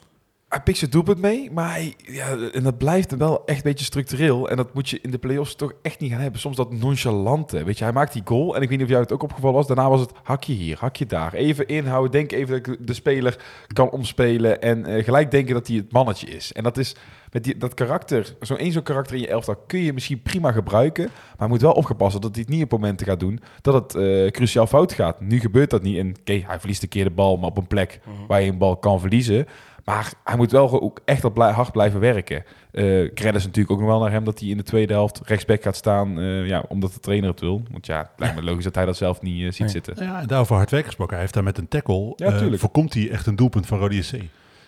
Hij 0.52 0.60
pikt 0.60 0.78
zijn 0.78 0.90
doelpunt 0.90 1.18
mee, 1.18 1.50
maar 1.50 1.70
hij, 1.70 1.94
ja, 1.96 2.36
en 2.52 2.62
dat 2.62 2.78
blijft 2.78 3.16
wel 3.16 3.42
echt 3.44 3.56
een 3.56 3.70
beetje 3.70 3.84
structureel. 3.84 4.48
En 4.48 4.56
dat 4.56 4.74
moet 4.74 4.88
je 4.88 4.98
in 5.02 5.10
de 5.10 5.18
play-offs 5.18 5.54
toch 5.54 5.72
echt 5.82 6.00
niet 6.00 6.10
gaan 6.10 6.20
hebben. 6.20 6.40
Soms 6.40 6.56
dat 6.56 6.72
nonchalante, 6.72 7.64
weet 7.64 7.78
je. 7.78 7.84
Hij 7.84 7.92
maakt 7.92 8.12
die 8.12 8.22
goal 8.24 8.56
en 8.56 8.62
ik 8.62 8.68
weet 8.68 8.78
niet 8.78 8.86
of 8.86 8.92
jou 8.92 9.02
het 9.02 9.12
ook 9.12 9.22
opgevallen 9.22 9.56
was. 9.56 9.66
Daarna 9.66 9.88
was 9.88 10.00
het 10.00 10.12
hakje 10.22 10.52
hier, 10.52 10.76
hakje 10.78 11.06
daar. 11.06 11.34
Even 11.34 11.68
inhouden, 11.68 12.10
denk 12.10 12.32
even 12.32 12.62
dat 12.62 12.66
ik 12.66 12.86
de 12.86 12.94
speler 12.94 13.44
kan 13.72 13.90
omspelen. 13.90 14.62
En 14.62 14.90
uh, 14.90 15.04
gelijk 15.04 15.30
denken 15.30 15.54
dat 15.54 15.66
hij 15.66 15.76
het 15.76 15.92
mannetje 15.92 16.26
is. 16.26 16.52
En 16.52 16.62
dat 16.62 16.78
is 16.78 16.96
met 17.30 17.44
die, 17.44 17.56
dat 17.56 17.74
karakter, 17.74 18.34
zo'n 18.40 18.58
één 18.58 18.72
zo'n 18.72 18.82
karakter 18.82 19.14
in 19.14 19.20
je 19.20 19.28
elftal 19.28 19.56
kun 19.66 19.80
je 19.80 19.92
misschien 19.92 20.22
prima 20.22 20.52
gebruiken. 20.52 21.10
Maar 21.38 21.48
moet 21.48 21.60
wel 21.60 21.72
opgepast 21.72 22.22
dat 22.22 22.34
hij 22.34 22.40
het 22.40 22.54
niet 22.54 22.62
op 22.62 22.70
momenten 22.70 23.06
gaat 23.06 23.20
doen 23.20 23.40
dat 23.60 23.74
het 23.74 23.94
uh, 23.94 24.30
cruciaal 24.30 24.66
fout 24.66 24.92
gaat. 24.92 25.20
Nu 25.20 25.40
gebeurt 25.40 25.70
dat 25.70 25.82
niet. 25.82 25.98
En 25.98 26.08
oké, 26.08 26.20
okay, 26.20 26.44
hij 26.46 26.58
verliest 26.58 26.82
een 26.82 26.88
keer 26.88 27.04
de 27.04 27.10
bal, 27.10 27.36
maar 27.36 27.48
op 27.48 27.56
een 27.56 27.66
plek 27.66 28.00
uh 28.00 28.14
-huh. 28.14 28.26
waar 28.28 28.42
je 28.42 28.50
een 28.50 28.58
bal 28.58 28.76
kan 28.76 29.00
verliezen. 29.00 29.46
Maar 29.84 30.12
hij 30.24 30.36
moet 30.36 30.50
wel 30.50 30.80
ook 30.82 31.00
echt 31.04 31.24
op 31.24 31.36
hard 31.36 31.72
blijven 31.72 32.00
werken. 32.00 32.44
Uh, 32.72 33.12
credits 33.14 33.44
natuurlijk 33.44 33.70
ook 33.70 33.78
nog 33.78 33.88
wel 33.88 34.00
naar 34.00 34.10
hem 34.10 34.24
dat 34.24 34.40
hij 34.40 34.48
in 34.48 34.56
de 34.56 34.62
tweede 34.62 34.92
helft 34.92 35.20
rechtsback 35.24 35.62
gaat 35.62 35.76
staan. 35.76 36.18
Uh, 36.18 36.46
ja, 36.46 36.64
omdat 36.68 36.92
de 36.92 37.00
trainer 37.00 37.30
het 37.30 37.40
wil. 37.40 37.62
Want 37.70 37.86
ja, 37.86 37.98
het 37.98 38.08
lijkt 38.16 38.34
me 38.34 38.42
logisch 38.42 38.64
dat 38.64 38.74
hij 38.74 38.84
dat 38.84 38.96
zelf 38.96 39.22
niet 39.22 39.40
uh, 39.40 39.50
ziet 39.50 39.58
nee. 39.58 39.68
zitten. 39.68 40.04
Ja, 40.04 40.20
en 40.20 40.26
daarover 40.26 40.56
hard 40.56 40.70
werk 40.70 40.84
gesproken. 40.84 41.12
Hij 41.12 41.22
heeft 41.22 41.34
daar 41.34 41.42
met 41.42 41.58
een 41.58 41.68
tackle. 41.68 42.12
Ja, 42.16 42.56
voorkomt 42.58 42.94
hij 42.94 43.10
echt 43.10 43.26
een 43.26 43.36
doelpunt 43.36 43.66
van 43.66 43.78
Rode 43.78 44.02
SC. 44.02 44.14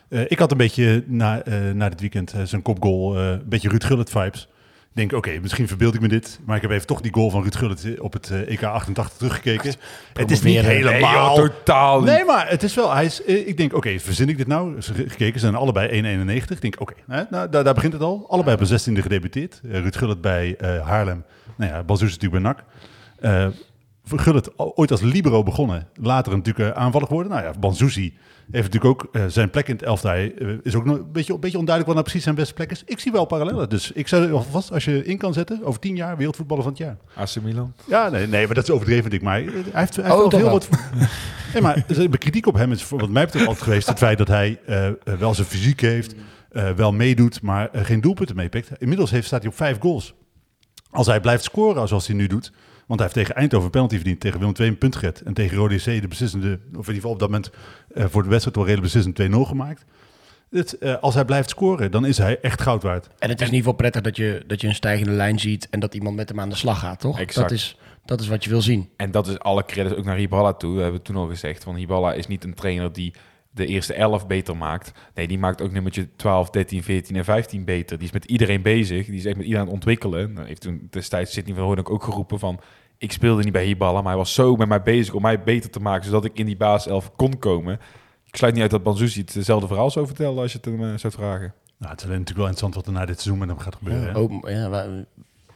ik 0.08 0.38
had 0.38 0.50
een 0.50 0.56
beetje 0.56 1.04
na, 1.06 1.42
na 1.72 1.88
dit 1.88 2.00
weekend 2.00 2.34
zijn 2.44 2.62
kopgoal, 2.62 3.18
een 3.18 3.42
beetje 3.48 3.68
Ruud 3.68 3.84
Gullit 3.84 4.10
vibes. 4.10 4.48
Ik 4.94 5.00
denk, 5.00 5.12
oké, 5.12 5.28
okay, 5.28 5.40
misschien 5.40 5.68
verbeeld 5.68 5.94
ik 5.94 6.00
me 6.00 6.08
dit. 6.08 6.40
Maar 6.44 6.56
ik 6.56 6.62
heb 6.62 6.70
even 6.70 6.86
toch 6.86 7.00
die 7.00 7.12
goal 7.14 7.30
van 7.30 7.42
Ruud 7.42 7.54
Gullit 7.54 8.00
op 8.00 8.12
het 8.12 8.30
EK 8.30 8.62
88 8.62 9.16
teruggekeken. 9.16 9.74
Het 10.12 10.30
is 10.30 10.42
niet 10.42 10.60
helemaal... 10.60 11.36
Nee, 11.36 11.42
joh, 11.42 11.50
totaal 11.54 12.00
niet. 12.00 12.10
Nee, 12.10 12.24
maar 12.24 12.48
het 12.48 12.62
is 12.62 12.74
wel... 12.74 12.92
Hij 12.92 13.04
is, 13.04 13.20
ik 13.20 13.56
denk, 13.56 13.68
oké, 13.68 13.76
okay, 13.76 14.00
verzin 14.00 14.28
ik 14.28 14.36
dit 14.36 14.46
nou? 14.46 14.82
Gekeken, 14.82 15.32
ze 15.32 15.46
zijn 15.46 15.54
allebei 15.54 16.18
1,91. 16.26 16.34
Ik 16.34 16.60
denk, 16.60 16.80
oké, 16.80 16.92
okay, 16.92 17.26
nou, 17.30 17.48
daar, 17.50 17.64
daar, 17.64 17.74
begint 17.74 17.92
het 17.92 18.02
al. 18.02 18.24
Allebei 18.28 18.56
op 18.56 18.70
een 18.70 18.80
16e 18.80 19.02
gedebuteerd. 19.02 19.60
Uh, 19.64 19.78
Ruud 19.78 19.96
Gullit 19.96 20.20
bij 20.20 20.56
Haarlem. 20.84 21.24
Nou 21.56 21.72
ja, 21.72 21.82
Balzoes 21.82 22.18
natuurlijk 22.18 22.42
bij 22.42 22.54
NAC. 23.20 23.62
Gullit 24.06 24.58
ooit 24.58 24.90
als 24.90 25.00
libero 25.00 25.42
begonnen. 25.42 25.88
Later 25.94 26.36
natuurlijk 26.36 26.76
uh, 26.76 26.82
aanvallig 26.82 27.06
geworden. 27.06 27.32
Nou 27.32 27.44
ja, 27.44 27.52
Banzuzi 27.60 28.14
heeft 28.50 28.72
natuurlijk 28.72 28.84
ook 28.84 29.08
uh, 29.12 29.24
zijn 29.26 29.50
plek 29.50 29.68
in 29.68 29.74
het 29.74 29.84
elftal. 29.84 30.10
Hij 30.10 30.34
uh, 30.38 30.58
is 30.62 30.74
ook 30.74 30.84
nog 30.84 30.96
een 30.96 31.12
beetje, 31.12 31.32
een 31.32 31.40
beetje 31.40 31.58
onduidelijk 31.58 31.86
wat 31.86 31.94
nou 31.94 32.02
precies 32.02 32.22
zijn 32.22 32.34
beste 32.34 32.54
plek 32.54 32.70
is. 32.70 32.82
Ik 32.86 32.98
zie 33.00 33.12
wel 33.12 33.24
parallellen. 33.24 33.68
Dus 33.68 33.92
ik 33.92 34.08
zou 34.08 34.32
alvast, 34.32 34.72
als 34.72 34.84
je 34.84 35.04
in 35.04 35.18
kan 35.18 35.32
zetten, 35.32 35.64
over 35.64 35.80
tien 35.80 35.96
jaar 35.96 36.16
wereldvoetballer 36.16 36.62
van 36.62 36.72
het 36.72 36.80
jaar. 36.80 36.96
AC 37.14 37.42
Milan? 37.42 37.72
Ja, 37.86 38.08
nee, 38.08 38.26
nee 38.26 38.46
maar 38.46 38.54
dat 38.54 38.64
is 38.64 38.70
overdreven, 38.70 39.10
denk 39.10 39.22
ik. 39.22 39.28
Maar 39.28 39.34
hij 39.34 39.52
heeft, 39.52 39.96
hij 39.96 40.04
heeft 40.04 40.16
oh, 40.16 40.30
wel 40.30 40.40
heel 40.40 40.50
wat... 40.50 40.68
nee, 41.52 41.62
maar 41.62 41.84
de 41.86 42.18
kritiek 42.18 42.46
op 42.46 42.54
hem 42.54 42.72
is 42.72 42.88
wat 42.88 43.08
mij 43.08 43.24
betreft 43.24 43.46
altijd 43.46 43.64
geweest 43.64 43.88
het 43.88 43.98
feit 43.98 44.18
dat 44.18 44.28
hij 44.28 44.60
uh, 44.68 44.88
wel 45.18 45.34
zijn 45.34 45.46
fysiek 45.46 45.80
heeft, 45.80 46.14
uh, 46.52 46.70
wel 46.70 46.92
meedoet, 46.92 47.42
maar 47.42 47.68
uh, 47.74 47.84
geen 47.84 48.00
doelpunten 48.00 48.36
meepikt. 48.36 48.70
Inmiddels 48.78 49.10
heeft, 49.10 49.26
staat 49.26 49.40
hij 49.40 49.50
op 49.50 49.56
vijf 49.56 49.78
goals. 49.80 50.14
Als 50.90 51.06
hij 51.06 51.20
blijft 51.20 51.44
scoren 51.44 51.88
zoals 51.88 52.06
hij 52.06 52.16
nu 52.16 52.26
doet, 52.26 52.52
Want 52.86 53.00
hij 53.00 53.08
heeft 53.08 53.14
tegen 53.14 53.34
Eindhoven 53.34 53.64
een 53.64 53.70
penalty 53.70 53.94
verdiend, 53.94 54.20
tegen 54.20 54.38
Willem 54.38 54.54
II 54.58 54.68
een 54.68 54.78
punt 54.78 54.96
gered. 54.96 55.20
En 55.22 55.34
tegen 55.34 55.56
Rode 55.56 55.76
C 55.76 55.84
de 55.84 56.08
beslissende, 56.08 56.52
of 56.52 56.60
in 56.70 56.76
ieder 56.76 56.94
geval 56.94 57.10
op 57.10 57.18
dat 57.18 57.30
moment 57.30 57.50
eh, 57.94 58.04
voor 58.08 58.22
de 58.22 58.28
wedstrijd 58.28 58.56
wel 58.56 58.66
redelijk 58.66 58.92
beslissend 58.92 59.34
2-0 59.34 59.48
gemaakt. 59.48 59.84
Het, 60.50 60.78
eh, 60.78 60.96
als 61.00 61.14
hij 61.14 61.24
blijft 61.24 61.50
scoren, 61.50 61.90
dan 61.90 62.06
is 62.06 62.18
hij 62.18 62.40
echt 62.40 62.62
goud 62.62 62.82
waard. 62.82 63.08
En 63.18 63.28
het 63.28 63.40
is 63.40 63.48
in 63.48 63.54
ieder 63.54 63.56
geval 63.56 63.72
prettig 63.72 64.02
dat 64.02 64.16
je, 64.16 64.42
dat 64.46 64.60
je 64.60 64.66
een 64.66 64.74
stijgende 64.74 65.12
lijn 65.12 65.38
ziet 65.38 65.68
en 65.70 65.80
dat 65.80 65.94
iemand 65.94 66.16
met 66.16 66.28
hem 66.28 66.40
aan 66.40 66.48
de 66.48 66.54
slag 66.54 66.78
gaat, 66.78 67.00
toch? 67.00 67.18
Exact. 67.18 67.48
Dat 67.48 67.58
is, 67.58 67.76
dat 68.04 68.20
is 68.20 68.28
wat 68.28 68.44
je 68.44 68.50
wil 68.50 68.62
zien. 68.62 68.90
En 68.96 69.10
dat 69.10 69.26
is 69.26 69.38
alle 69.38 69.64
credits 69.64 69.96
ook 69.96 70.04
naar 70.04 70.16
Hiballa 70.16 70.52
toe. 70.52 70.76
We 70.76 70.82
hebben 70.82 71.02
toen 71.02 71.16
al 71.16 71.26
gezegd. 71.26 71.64
Want 71.64 71.76
Hiballa 71.76 72.12
is 72.12 72.26
niet 72.26 72.44
een 72.44 72.54
trainer 72.54 72.92
die 72.92 73.14
de 73.54 73.66
eerste 73.66 73.94
11 73.94 74.26
beter 74.26 74.56
maakt. 74.56 74.92
Nee, 75.14 75.28
die 75.28 75.38
maakt 75.38 75.62
ook 75.62 75.72
nummertje 75.72 76.08
12, 76.16 76.50
13, 76.50 76.82
14 76.82 77.16
en 77.16 77.24
15 77.24 77.64
beter. 77.64 77.98
Die 77.98 78.06
is 78.06 78.12
met 78.12 78.24
iedereen 78.24 78.62
bezig. 78.62 79.06
Die 79.06 79.14
is 79.14 79.24
echt 79.24 79.36
met 79.36 79.44
iedereen 79.44 79.66
aan 79.66 79.72
het 79.72 79.74
ontwikkelen. 79.74 80.34
Dan 80.34 80.44
heeft 80.44 80.60
toen 80.60 80.86
destijds 80.90 81.32
Sidney 81.32 81.54
van 81.54 81.64
Hoornik 81.64 81.90
ook 81.90 82.02
geroepen 82.02 82.38
van... 82.38 82.60
Ik 82.98 83.12
speelde 83.12 83.42
niet 83.42 83.52
bij 83.52 83.64
Hiballa, 83.64 84.00
maar 84.00 84.10
hij 84.10 84.16
was 84.16 84.34
zo 84.34 84.56
met 84.56 84.68
mij 84.68 84.82
bezig 84.82 85.14
om 85.14 85.22
mij 85.22 85.42
beter 85.42 85.70
te 85.70 85.80
maken... 85.80 86.04
zodat 86.04 86.24
ik 86.24 86.38
in 86.38 86.46
die 86.46 86.56
basiself 86.56 87.16
kon 87.16 87.38
komen. 87.38 87.78
Ik 88.24 88.36
sluit 88.36 88.52
niet 88.52 88.62
uit 88.62 88.70
dat 88.70 88.82
Banzuzi 88.82 89.24
hetzelfde 89.32 89.66
verhaal 89.66 89.90
zou 89.90 90.06
vertellen 90.06 90.38
als 90.38 90.52
je 90.52 90.58
het 90.62 90.66
hem 90.66 90.92
eh, 90.92 90.98
zou 90.98 91.12
vragen. 91.12 91.54
Nou, 91.78 91.90
het 91.92 92.00
is 92.00 92.06
alleen 92.06 92.18
natuurlijk 92.18 92.46
wel 92.46 92.46
interessant 92.46 92.74
wat 92.74 92.86
er 92.86 92.92
na 92.92 93.06
dit 93.06 93.20
seizoen 93.20 93.38
met 93.38 93.48
hem 93.48 93.58
gaat 93.58 93.74
gebeuren. 93.74 94.06
Ja, 94.06 94.14
open, 94.14 94.52
ja, 94.52 94.86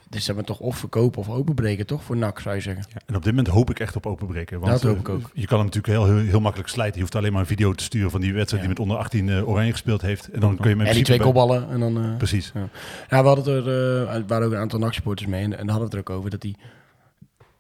dus 0.09 0.27
hebben 0.27 0.45
toch 0.45 0.59
of 0.61 0.77
verkopen 0.79 1.21
of 1.21 1.29
openbreken, 1.29 1.87
toch? 1.87 2.03
Voor 2.03 2.17
NAC, 2.17 2.41
zou 2.41 2.55
je 2.55 2.61
zeggen. 2.61 2.85
En 3.07 3.17
op 3.17 3.23
dit 3.25 3.35
moment 3.35 3.55
hoop 3.55 3.71
ik 3.71 3.81
echt 3.81 3.97
op 3.97 4.07
openbreken. 4.07 4.61
Want 4.61 4.73
Dat 4.73 4.83
hoop 4.83 4.95
eh, 4.95 5.01
ik 5.01 5.09
ook. 5.09 5.31
je 5.35 5.47
kan 5.47 5.57
hem 5.59 5.67
natuurlijk 5.67 5.93
heel, 5.95 6.07
heel, 6.17 6.25
heel 6.27 6.41
makkelijk 6.41 6.69
slijten. 6.71 6.95
Je 6.95 7.01
hoeft 7.01 7.15
alleen 7.15 7.33
maar 7.33 7.41
een 7.41 7.47
video 7.47 7.73
te 7.73 7.85
sturen 7.85 8.11
van 8.11 8.21
die 8.21 8.33
wedstrijd 8.33 8.63
Ja. 8.63 8.69
die 8.69 8.79
met 8.79 8.87
onder 8.89 8.97
18 9.05 9.29
eh, 9.29 9.49
Oranje 9.49 9.71
gespeeld 9.73 10.03
heeft. 10.03 10.29
En 10.31 10.41
dan 10.41 10.57
kun 10.57 10.71
je 10.71 10.77
in 10.77 10.87
En 10.87 10.95
die 10.95 11.05
twee 11.05 11.19
kopballen 11.21 11.71
en 11.71 11.81
dan... 11.81 12.05
eh, 12.05 12.17
Precies. 12.17 12.53
Ja, 13.09 13.21
we 13.23 13.29
hadden 13.29 13.65
er, 13.67 14.07
eh, 14.09 14.23
waren 14.27 14.47
ook 14.47 14.53
een 14.53 14.59
aantal 14.59 14.79
NAC-supporters 14.79 15.29
mee 15.29 15.43
en, 15.45 15.59
en 15.59 15.67
daar 15.67 15.77
hadden 15.77 15.91
we 15.91 15.97
het 15.97 16.07
er 16.07 16.13
ook 16.13 16.19
over 16.19 16.31
dat 16.31 16.43
hij... 16.43 16.55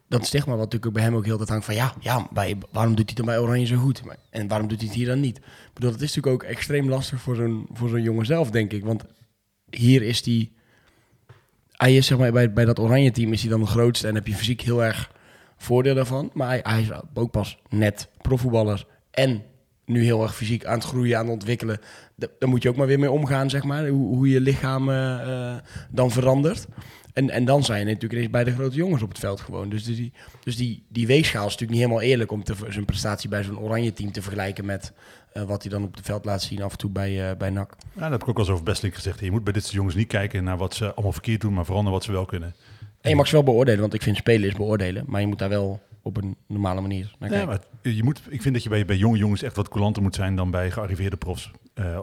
Dat 0.09 0.27
stigma 0.27 0.51
wat 0.51 0.59
natuurlijk 0.59 0.87
ook 0.87 0.93
bij 0.93 1.03
hem 1.03 1.15
ook 1.15 1.25
heel 1.25 1.37
tijd 1.37 1.49
hangt 1.49 1.65
van 1.65 1.75
ja, 1.75 1.93
ja 2.01 2.27
bij, 2.33 2.57
waarom 2.73 2.95
doet 2.95 3.07
hij 3.07 3.15
dan 3.15 3.25
bij 3.27 3.39
Oranje 3.39 3.67
zo 3.67 3.77
goed? 3.77 4.03
En 4.31 4.49
waarom 4.49 4.69
doet 4.69 4.79
hij 4.79 4.87
het 4.87 4.97
hier 4.97 5.07
dan 5.07 5.21
niet? 5.21 5.37
Ik 5.37 5.43
bedoel, 5.75 5.91
het 5.93 6.01
is 6.01 6.15
natuurlijk 6.15 6.45
ook 6.45 6.51
extreem 6.51 6.89
lastig 6.89 7.21
voor 7.21 7.37
zo'n, 7.37 7.67
voor 7.73 7.89
zo'n 7.89 8.03
jongen 8.03 8.27
zelf, 8.27 8.51
denk 8.51 8.73
ik. 8.73 8.85
Want 8.85 9.05
hier 9.71 10.03
is 10.03 10.25
hij... 10.25 10.51
Hij 11.79 11.97
is 11.97 12.07
zeg 12.07 12.19
maar, 12.19 12.33
bij, 12.33 12.53
bij 12.53 12.65
dat 12.65 12.79
Oranje 12.79 13.11
team 13.11 13.33
is 13.33 13.41
hij 13.41 13.51
dan 13.51 13.61
de 13.61 13.67
grootste 13.67 14.09
en 14.09 14.15
heb 14.15 14.27
je 14.27 14.35
fysiek 14.35 14.61
heel 14.61 14.85
erg 14.85 15.11
voordeel 15.57 15.95
daarvan. 15.95 16.31
Maar 16.35 16.61
hij, 16.63 16.81
is 16.81 16.89
ook 17.15 17.31
pas 17.31 17.59
net 17.69 18.09
profvoetballer 18.23 18.87
en 19.11 19.43
nu 19.85 20.05
heel 20.05 20.23
erg 20.23 20.35
fysiek 20.35 20.65
aan 20.65 20.75
het 20.79 20.85
groeien, 20.85 21.17
aan 21.19 21.25
het 21.25 21.33
ontwikkelen. 21.33 21.79
Da- 22.17 22.27
Daar 22.39 22.49
moet 22.49 22.63
je 22.63 22.69
ook 22.69 22.77
maar 22.77 22.87
weer 22.87 22.99
mee 22.99 23.11
omgaan, 23.11 23.51
zeg 23.51 23.65
maar. 23.65 23.89
Hoe, 23.89 24.17
hoe 24.17 24.29
je 24.29 24.41
lichaam 24.41 24.91
eh, 24.91 25.51
eh, 25.53 25.57
dan 25.91 26.11
verandert. 26.11 26.67
En, 27.19 27.31
en 27.31 27.45
dan 27.45 27.65
zijn 27.65 27.79
je 27.79 27.85
natuurlijk 27.85 28.13
ineens 28.13 28.31
bij 28.31 28.45
de 28.45 28.53
grote 28.53 28.77
jongens 28.77 29.03
op 29.03 29.09
het 29.09 29.19
veld 29.19 29.41
gewoon. 29.41 29.69
Dus 29.69 29.85
die, 29.85 30.13
dus 30.45 30.57
die, 30.57 30.83
die 30.89 31.07
weegschaal 31.07 31.47
is 31.47 31.53
natuurlijk 31.53 31.71
niet 31.71 31.89
helemaal 31.89 32.09
eerlijk 32.11 32.33
om 32.33 32.45
te, 32.45 32.55
zijn 32.69 32.85
prestatie 32.85 33.29
bij 33.29 33.43
zo'n 33.43 33.59
oranje 33.59 33.93
team 33.93 34.13
te 34.13 34.23
vergelijken 34.23 34.65
met 34.65 34.93
eh, 35.33 35.43
wat 35.43 35.63
hij 35.63 35.71
dan 35.71 35.83
op 35.83 35.95
het 35.95 36.07
veld 36.07 36.25
laat 36.25 36.43
zien 36.43 36.63
af 36.63 36.73
en 36.73 36.79
toe 36.79 36.91
bij, 36.91 37.31
eh, 37.31 37.37
bij 37.37 37.51
NAC. 37.51 37.77
Ja, 37.95 38.01
dat 38.01 38.11
heb 38.11 38.23
ik 38.23 38.29
ook 38.29 38.35
al 38.37 38.43
eens 38.43 38.53
over 38.53 38.65
Bestlink 38.65 38.95
gezegd. 38.95 39.21
Je 39.21 39.31
moet 39.31 39.45
bij 39.45 39.53
dit 39.53 39.63
soort 39.63 39.75
jongens 39.75 39.95
niet 39.95 40.09
kijken 40.09 40.45
naar 40.45 40.57
wat 40.57 40.75
ze 40.75 40.95
allemaal 40.95 41.13
verkeerd 41.13 41.41
doen, 41.41 41.53
maar 41.55 41.65
vooral 41.65 41.83
naar 41.83 41.93
wat 41.93 42.05
ze 42.05 42.13
wel 42.13 42.25
kunnen. 42.25 42.55
En 43.01 43.11
je 43.11 43.17
mag 43.17 43.27
ze 43.27 43.35
wel 43.35 43.43
beoordelen, 43.43 43.81
want 43.81 43.95
ik 43.95 44.03
vind 44.03 44.17
spelen 44.17 44.49
is 44.49 44.55
beoordelen. 44.55 45.05
Maar 45.07 45.21
je 45.21 45.27
moet 45.27 45.39
daar 45.39 45.49
wel 45.49 45.81
op 46.03 46.17
een 46.17 46.37
normale 46.47 46.81
manier 46.81 47.15
naar 47.19 47.31
Ja, 47.31 47.37
kijken. 47.37 47.61
maar 47.83 47.93
je 47.95 48.05
moet, 48.05 48.21
ik 48.29 48.43
vind 48.43 48.55
dat 48.55 48.63
je 48.63 48.69
bij, 48.69 48.85
bij 48.85 48.97
jonge 48.97 49.19
jongens 49.19 49.43
echt 49.43 49.57
wat 49.57 49.69
coulanter 49.69 50.03
moet 50.03 50.15
zijn 50.15 50.37
dan 50.37 50.51
bij 50.51 50.71
gearriveerde 50.71 51.17
profs. 51.17 51.51
Eh, 51.75 51.99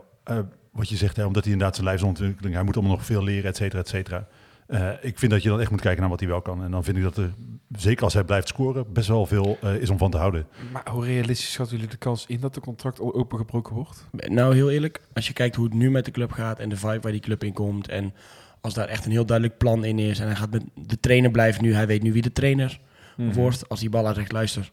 wat 0.72 0.90
je 0.90 0.96
zegt, 0.96 1.16
hè, 1.16 1.26
omdat 1.26 1.44
hij 1.44 1.52
inderdaad 1.52 1.76
zijn 1.76 1.88
lijfsontwikkeling, 1.88 2.56
hij 2.56 2.64
moet 2.64 2.76
allemaal 2.76 2.96
nog 2.96 3.06
veel 3.06 3.24
leren, 3.24 3.50
et 3.50 3.56
cetera, 3.56 3.82
et 3.82 3.88
cetera. 3.88 4.28
Eh, 4.68 4.90
ik 5.02 5.20
vind 5.20 5.32
dat 5.32 5.44
je 5.44 5.50
dan 5.50 5.60
echt 5.60 5.72
moet 5.72 5.82
kijken 5.82 6.02
naar 6.02 6.10
wat 6.10 6.20
hij 6.20 6.30
wel 6.30 6.42
kan. 6.42 6.64
En 6.64 6.72
dan 6.72 6.84
vind 6.84 6.98
ik 6.98 7.04
dat 7.04 7.18
er, 7.18 7.34
zeker 7.70 8.04
als 8.04 8.14
hij 8.14 8.24
blijft 8.24 8.48
scoren, 8.48 8.94
best 8.94 9.08
wel 9.08 9.26
veel 9.26 9.58
eh, 9.62 9.76
is 9.76 9.90
om 9.90 9.98
van 9.98 10.12
te 10.12 10.18
houden. 10.18 10.48
Maar 10.72 10.90
hoe 10.90 11.06
realistisch 11.06 11.52
schatten 11.52 11.76
jullie 11.76 11.92
de 11.92 11.98
kans 11.98 12.26
in 12.28 12.40
dat 12.40 12.54
de 12.54 12.60
contract 12.60 13.00
opengebroken 13.00 13.76
wordt? 13.76 14.08
Nou, 14.12 14.56
heel 14.56 14.72
eerlijk, 14.72 15.02
als 15.14 15.28
je 15.28 15.34
kijkt 15.34 15.56
hoe 15.56 15.66
het 15.66 15.74
nu 15.74 15.92
met 15.92 16.06
de 16.06 16.12
club 16.12 16.32
gaat 16.32 16.60
en 16.60 16.70
de 16.70 16.78
vibe 16.78 17.00
waar 17.00 17.12
die 17.12 17.22
club 17.22 17.44
in 17.44 17.54
komt. 17.54 17.88
En 17.88 18.14
als 18.62 18.74
daar 18.74 18.88
echt 18.88 19.06
een 19.06 19.12
heel 19.12 19.26
duidelijk 19.26 19.58
plan 19.58 19.84
in 19.84 20.00
is. 20.00 20.20
En 20.20 20.26
hij 20.26 20.36
gaat 20.36 20.52
met 20.52 20.64
de 20.74 21.00
trainer 21.00 21.32
blijft 21.32 21.62
nu, 21.62 21.74
hij 21.74 21.88
weet 21.88 22.02
nu 22.02 22.14
wie 22.14 22.22
de 22.22 22.32
trainer 22.32 22.80
wordt. 23.18 23.70
Als 23.70 23.80
die 23.80 23.90
bal 23.90 24.14
zegt, 24.14 24.32
luister, 24.32 24.72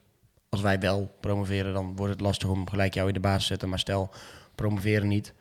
als 0.49 0.61
wij 0.61 0.79
wel 0.79 1.17
promoveren, 1.21 1.73
dan 1.73 1.97
wordt 1.97 2.13
het 2.13 2.21
lastig 2.21 2.49
om 2.49 2.69
gelijk 2.69 2.95
jou 2.95 3.09
in 3.09 3.15
de 3.15 3.21
basis 3.21 3.43
te 3.43 3.47
zetten. 3.47 3.69
Maar 3.69 3.79
stel, 3.79 4.11
promoveren 4.55 5.09
niet. 5.09 5.35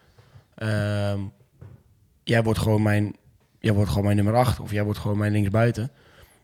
Ehm, 0.55 1.19
jij 2.23 2.43
wordt 2.43 2.59
gewoon 2.59 2.81
mijn, 2.81 3.15
jij 3.61 3.73
wordt 3.73 3.89
gewoon 3.89 4.03
mijn 4.03 4.15
nummer 4.15 4.35
8 4.35 4.59
of 4.59 4.71
jij 4.71 4.83
wordt 4.83 4.99
gewoon 4.99 5.17
mijn 5.17 5.31
linksbuiten. 5.31 5.91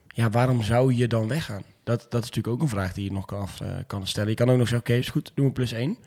Ja, 0.07 0.29
waarom 0.29 0.63
zou 0.63 0.93
je 0.93 1.07
dan 1.07 1.27
weggaan? 1.27 1.63
Dat, 1.83 2.05
dat 2.09 2.23
is 2.23 2.29
natuurlijk 2.29 2.47
ook 2.47 2.61
een 2.61 2.69
vraag 2.69 2.93
die 2.93 3.03
je 3.03 3.11
nog 3.11 3.25
kan, 3.25 3.41
af, 3.41 3.61
eh, 3.61 3.69
kan 3.87 4.07
stellen. 4.07 4.29
Je 4.29 4.35
kan 4.35 4.49
ook 4.49 4.57
nog 4.57 4.67
zeggen, 4.67 4.87
oké, 4.87 4.99
is 4.99 5.09
goed, 5.09 5.31
doen 5.33 5.45
we 5.45 5.51
plus 5.51 5.71
1. 5.71 5.97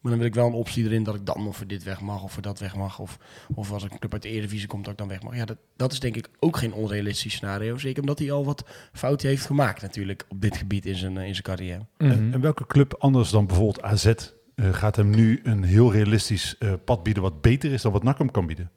Maar 0.00 0.10
dan 0.12 0.20
wil 0.20 0.28
ik 0.28 0.34
wel 0.34 0.46
een 0.46 0.52
optie 0.52 0.84
erin 0.84 1.02
dat 1.02 1.14
ik 1.14 1.26
dan 1.26 1.46
of 1.46 1.56
voor 1.56 1.66
dit 1.66 1.82
weg 1.82 2.00
mag 2.00 2.22
of 2.22 2.32
voor 2.32 2.42
dat 2.42 2.58
weg 2.58 2.76
mag. 2.76 2.98
Of, 2.98 3.18
of 3.54 3.72
als 3.72 3.82
een 3.82 3.98
club 3.98 4.12
uit 4.12 4.22
de 4.22 4.28
Eredivisie 4.28 4.68
komt 4.68 4.84
dat 4.84 4.92
ik 4.92 4.98
dan 4.98 5.08
weg 5.08 5.22
mag. 5.22 5.36
Ja, 5.36 5.44
dat, 5.44 5.56
dat 5.76 5.92
is 5.92 6.00
denk 6.00 6.16
ik 6.16 6.28
ook 6.38 6.56
geen 6.56 6.72
onrealistisch 6.72 7.32
scenario. 7.32 7.78
Zeker 7.78 8.00
omdat 8.00 8.18
hij 8.18 8.32
al 8.32 8.44
wat 8.44 8.64
fouten 8.92 9.28
heeft 9.28 9.46
gemaakt 9.46 9.82
natuurlijk 9.82 10.24
op 10.28 10.40
dit 10.40 10.56
gebied 10.56 10.86
in 10.86 10.96
zijn, 10.96 11.16
eh, 11.18 11.26
in 11.26 11.32
zijn 11.32 11.44
carrière. 11.44 11.86
Mhm. 11.98 12.10
En, 12.10 12.30
en 12.32 12.40
welke 12.40 12.66
club 12.66 12.94
anders 12.98 13.30
dan 13.30 13.46
bijvoorbeeld 13.46 13.82
AZ 13.82 14.06
eh, 14.06 14.72
gaat 14.72 14.96
hem 14.96 15.10
nu 15.10 15.40
een 15.42 15.62
heel 15.62 15.92
realistisch 15.92 16.56
pad 16.84 17.02
bieden 17.02 17.22
wat 17.22 17.40
beter 17.40 17.72
is 17.72 17.82
dan 17.82 17.92
wat 17.92 18.02
NAC 18.02 18.18
hem 18.18 18.30
kan 18.30 18.46
bieden? 18.46 18.70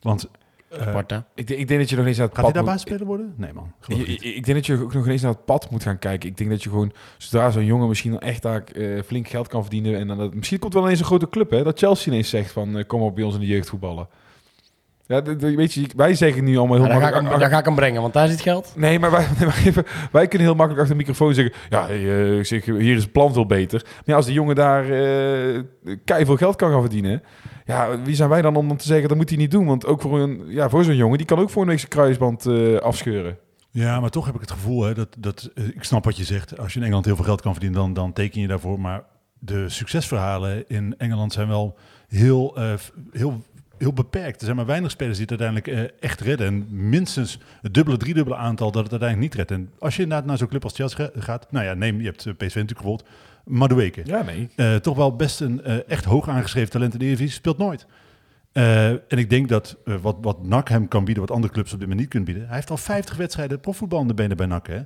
Want 0.00 0.28
Sparta. 0.70 1.26
Ik, 1.34 1.46
denk- 1.46 1.60
ik 1.60 1.68
denk 1.68 1.80
dat 1.80 1.90
je 1.90 1.96
nog 1.96 2.06
eens 2.06 2.16
naar 2.16 2.26
het 2.26 2.34
gaat 2.36 2.44
hij 2.44 2.52
pad 2.54 2.64
daar 2.64 2.74
moet- 2.74 2.82
basisspeler 2.84 3.06
worden? 3.06 3.34
Nee 3.36 3.52
man, 3.52 3.72
Ik, 3.86 4.22
ik 4.22 4.44
denk 4.44 4.56
dat 4.58 4.66
je 4.66 4.82
ook 4.82 4.94
nog 4.94 5.06
eens 5.08 5.22
naar 5.22 5.32
het 5.32 5.44
pad 5.44 5.70
moet 5.70 5.82
gaan 5.82 5.98
kijken. 5.98 6.28
Ik 6.28 6.36
denk 6.36 6.50
dat 6.50 6.62
je 6.62 6.68
gewoon, 6.68 6.92
zodra 7.18 7.50
zo'n 7.50 7.64
jongen 7.64 7.88
misschien 7.88 8.18
echt 8.18 8.42
daar 8.42 8.64
eh, 8.74 9.02
flink 9.06 9.28
geld 9.28 9.48
kan 9.48 9.60
verdienen. 9.62 9.98
En 9.98 10.06
dan 10.06 10.18
dat, 10.18 10.34
misschien 10.34 10.58
komt 10.58 10.74
wel 10.74 10.82
ineens 10.82 10.98
een 10.98 11.04
grote 11.06 11.28
club, 11.28 11.50
hè? 11.50 11.62
Dat 11.62 11.78
Chelsea 11.78 12.12
ineens 12.12 12.28
zegt 12.28 12.52
van, 12.52 12.78
eh, 12.78 12.84
kom 12.86 13.00
op 13.02 13.14
bij 13.14 13.24
ons 13.24 13.34
in 13.34 13.40
de 13.40 13.46
jeugd 13.46 13.68
voetballen. 13.68 14.08
Ja, 15.06 15.22
weet 15.38 15.72
je, 15.72 15.86
wij 15.96 16.14
zeggen 16.14 16.44
nu 16.44 16.56
allemaal 16.56 16.76
heel 16.76 16.86
Ja, 16.86 16.92
daar, 16.92 17.00
ga 17.00 17.06
ik 17.06 17.12
makkelijk... 17.12 17.30
hem, 17.30 17.40
daar 17.40 17.50
ga 17.50 17.58
ik 17.58 17.64
hem 17.64 17.74
brengen, 17.74 18.00
want 18.00 18.12
daar 18.12 18.28
zit 18.28 18.40
geld. 18.40 18.72
Nee, 18.76 18.98
maar 18.98 19.10
wij, 19.10 19.26
maar 19.46 19.62
even, 19.64 19.84
wij 20.12 20.28
kunnen 20.28 20.46
heel 20.46 20.56
makkelijk 20.56 20.80
achter 20.80 20.96
de 20.98 21.04
microfoon 21.04 21.34
zeggen... 21.34 21.54
Ja, 21.68 21.86
hey, 21.86 22.36
eh, 22.38 22.44
zeg, 22.44 22.64
hier 22.64 22.96
is 22.96 23.02
het 23.02 23.12
plan 23.12 23.32
veel 23.32 23.46
beter. 23.46 23.82
Maar 23.84 24.02
ja, 24.04 24.14
als 24.14 24.24
die 24.24 24.34
jongen 24.34 24.54
daar 24.54 24.84
eh 24.84 26.26
veel 26.26 26.36
geld 26.36 26.56
kan 26.56 26.70
gaan 26.70 26.80
verdienen... 26.80 27.22
Ja, 27.68 28.02
wie 28.02 28.14
zijn 28.14 28.28
wij 28.28 28.42
dan 28.42 28.56
om 28.56 28.76
te 28.76 28.86
zeggen, 28.86 29.08
dat 29.08 29.16
moet 29.16 29.28
hij 29.28 29.38
niet 29.38 29.50
doen? 29.50 29.66
Want 29.66 29.86
ook 29.86 30.00
voor, 30.00 30.20
een, 30.20 30.42
ja, 30.46 30.68
voor 30.68 30.84
zo'n 30.84 30.96
jongen, 30.96 31.18
die 31.18 31.26
kan 31.26 31.38
ook 31.38 31.50
voor 31.50 31.62
een 31.62 31.68
week 31.68 31.78
zijn 31.78 31.90
kruisband 31.90 32.46
eh, 32.46 32.76
afscheuren. 32.76 33.38
Ja, 33.70 34.00
maar 34.00 34.10
toch 34.10 34.26
heb 34.26 34.34
ik 34.34 34.40
het 34.40 34.50
gevoel, 34.50 34.82
hè, 34.82 34.94
dat, 34.94 35.08
dat, 35.18 35.50
eh, 35.54 35.64
ik 35.66 35.82
snap 35.84 36.04
wat 36.04 36.16
je 36.16 36.24
zegt. 36.24 36.58
Als 36.58 36.72
je 36.72 36.78
in 36.78 36.84
Engeland 36.84 37.04
heel 37.06 37.16
veel 37.16 37.24
geld 37.24 37.40
kan 37.40 37.52
verdienen, 37.52 37.78
dan, 37.78 37.92
dan 37.92 38.12
teken 38.12 38.40
je 38.40 38.46
daarvoor. 38.46 38.80
Maar 38.80 39.02
de 39.38 39.68
succesverhalen 39.68 40.64
in 40.68 40.94
Engeland 40.98 41.32
zijn 41.32 41.48
wel 41.48 41.76
heel, 42.08 42.56
eh, 42.56 42.72
heel, 43.12 43.42
heel 43.78 43.92
beperkt. 43.92 44.38
Er 44.38 44.44
zijn 44.44 44.56
maar 44.56 44.66
weinig 44.66 44.90
spelers 44.90 45.18
die 45.18 45.26
het 45.30 45.40
uiteindelijk 45.40 45.92
echt 46.00 46.20
redden. 46.20 46.46
En 46.46 46.66
minstens 46.88 47.38
het 47.62 47.74
dubbele, 47.74 47.96
driedubbele 47.96 48.36
aantal 48.36 48.70
dat 48.70 48.82
het 48.82 48.90
uiteindelijk 48.90 49.30
niet 49.34 49.48
redt. 49.48 49.60
En 49.60 49.70
als 49.78 49.96
je 49.96 50.02
inderdaad 50.02 50.26
naar 50.26 50.38
zo'n 50.38 50.48
club 50.48 50.64
als 50.64 50.74
Chelsea 50.74 51.04
ga- 51.04 51.20
gaat, 51.20 51.46
nou 51.50 51.64
ja, 51.64 51.74
neem, 51.74 51.98
je 52.00 52.04
hebt 52.04 52.16
PSV 52.22 52.40
natuurlijk 52.40 52.66
bijvoorbeeld, 52.66 53.08
Madueke. 53.48 54.02
Ja, 54.04 54.22
nee. 54.22 54.48
Eh, 54.56 54.74
toch 54.74 54.96
wel 54.96 55.16
best 55.16 55.40
een 55.40 55.64
eh, 55.64 55.88
echt 55.88 56.04
hoog 56.04 56.28
aangeschreven 56.28 56.70
talent 56.70 56.92
in 56.92 56.98
de 56.98 57.04
Eredivisie, 57.04 57.36
speelt 57.36 57.58
nooit. 57.58 57.86
Eh, 58.52 58.88
en 58.88 59.18
ik 59.18 59.30
denk 59.30 59.48
dat 59.48 59.76
wat, 60.00 60.16
wat 60.20 60.42
NAC 60.42 60.68
hem 60.68 60.88
kan 60.88 61.04
bieden, 61.04 61.22
wat 61.26 61.34
andere 61.34 61.52
clubs 61.52 61.72
op 61.72 61.78
dit 61.78 61.88
moment 61.88 62.00
niet 62.00 62.08
kunnen 62.10 62.28
bieden. 62.28 62.46
Hij 62.46 62.56
heeft 62.56 62.70
al 62.70 62.76
50 62.76 63.16
wedstrijden 63.16 63.60
profvoetbal 63.60 64.00
in 64.00 64.08
de 64.08 64.14
benen 64.14 64.36
bij 64.36 64.46
NAC. 64.46 64.66
Hè? 64.66 64.82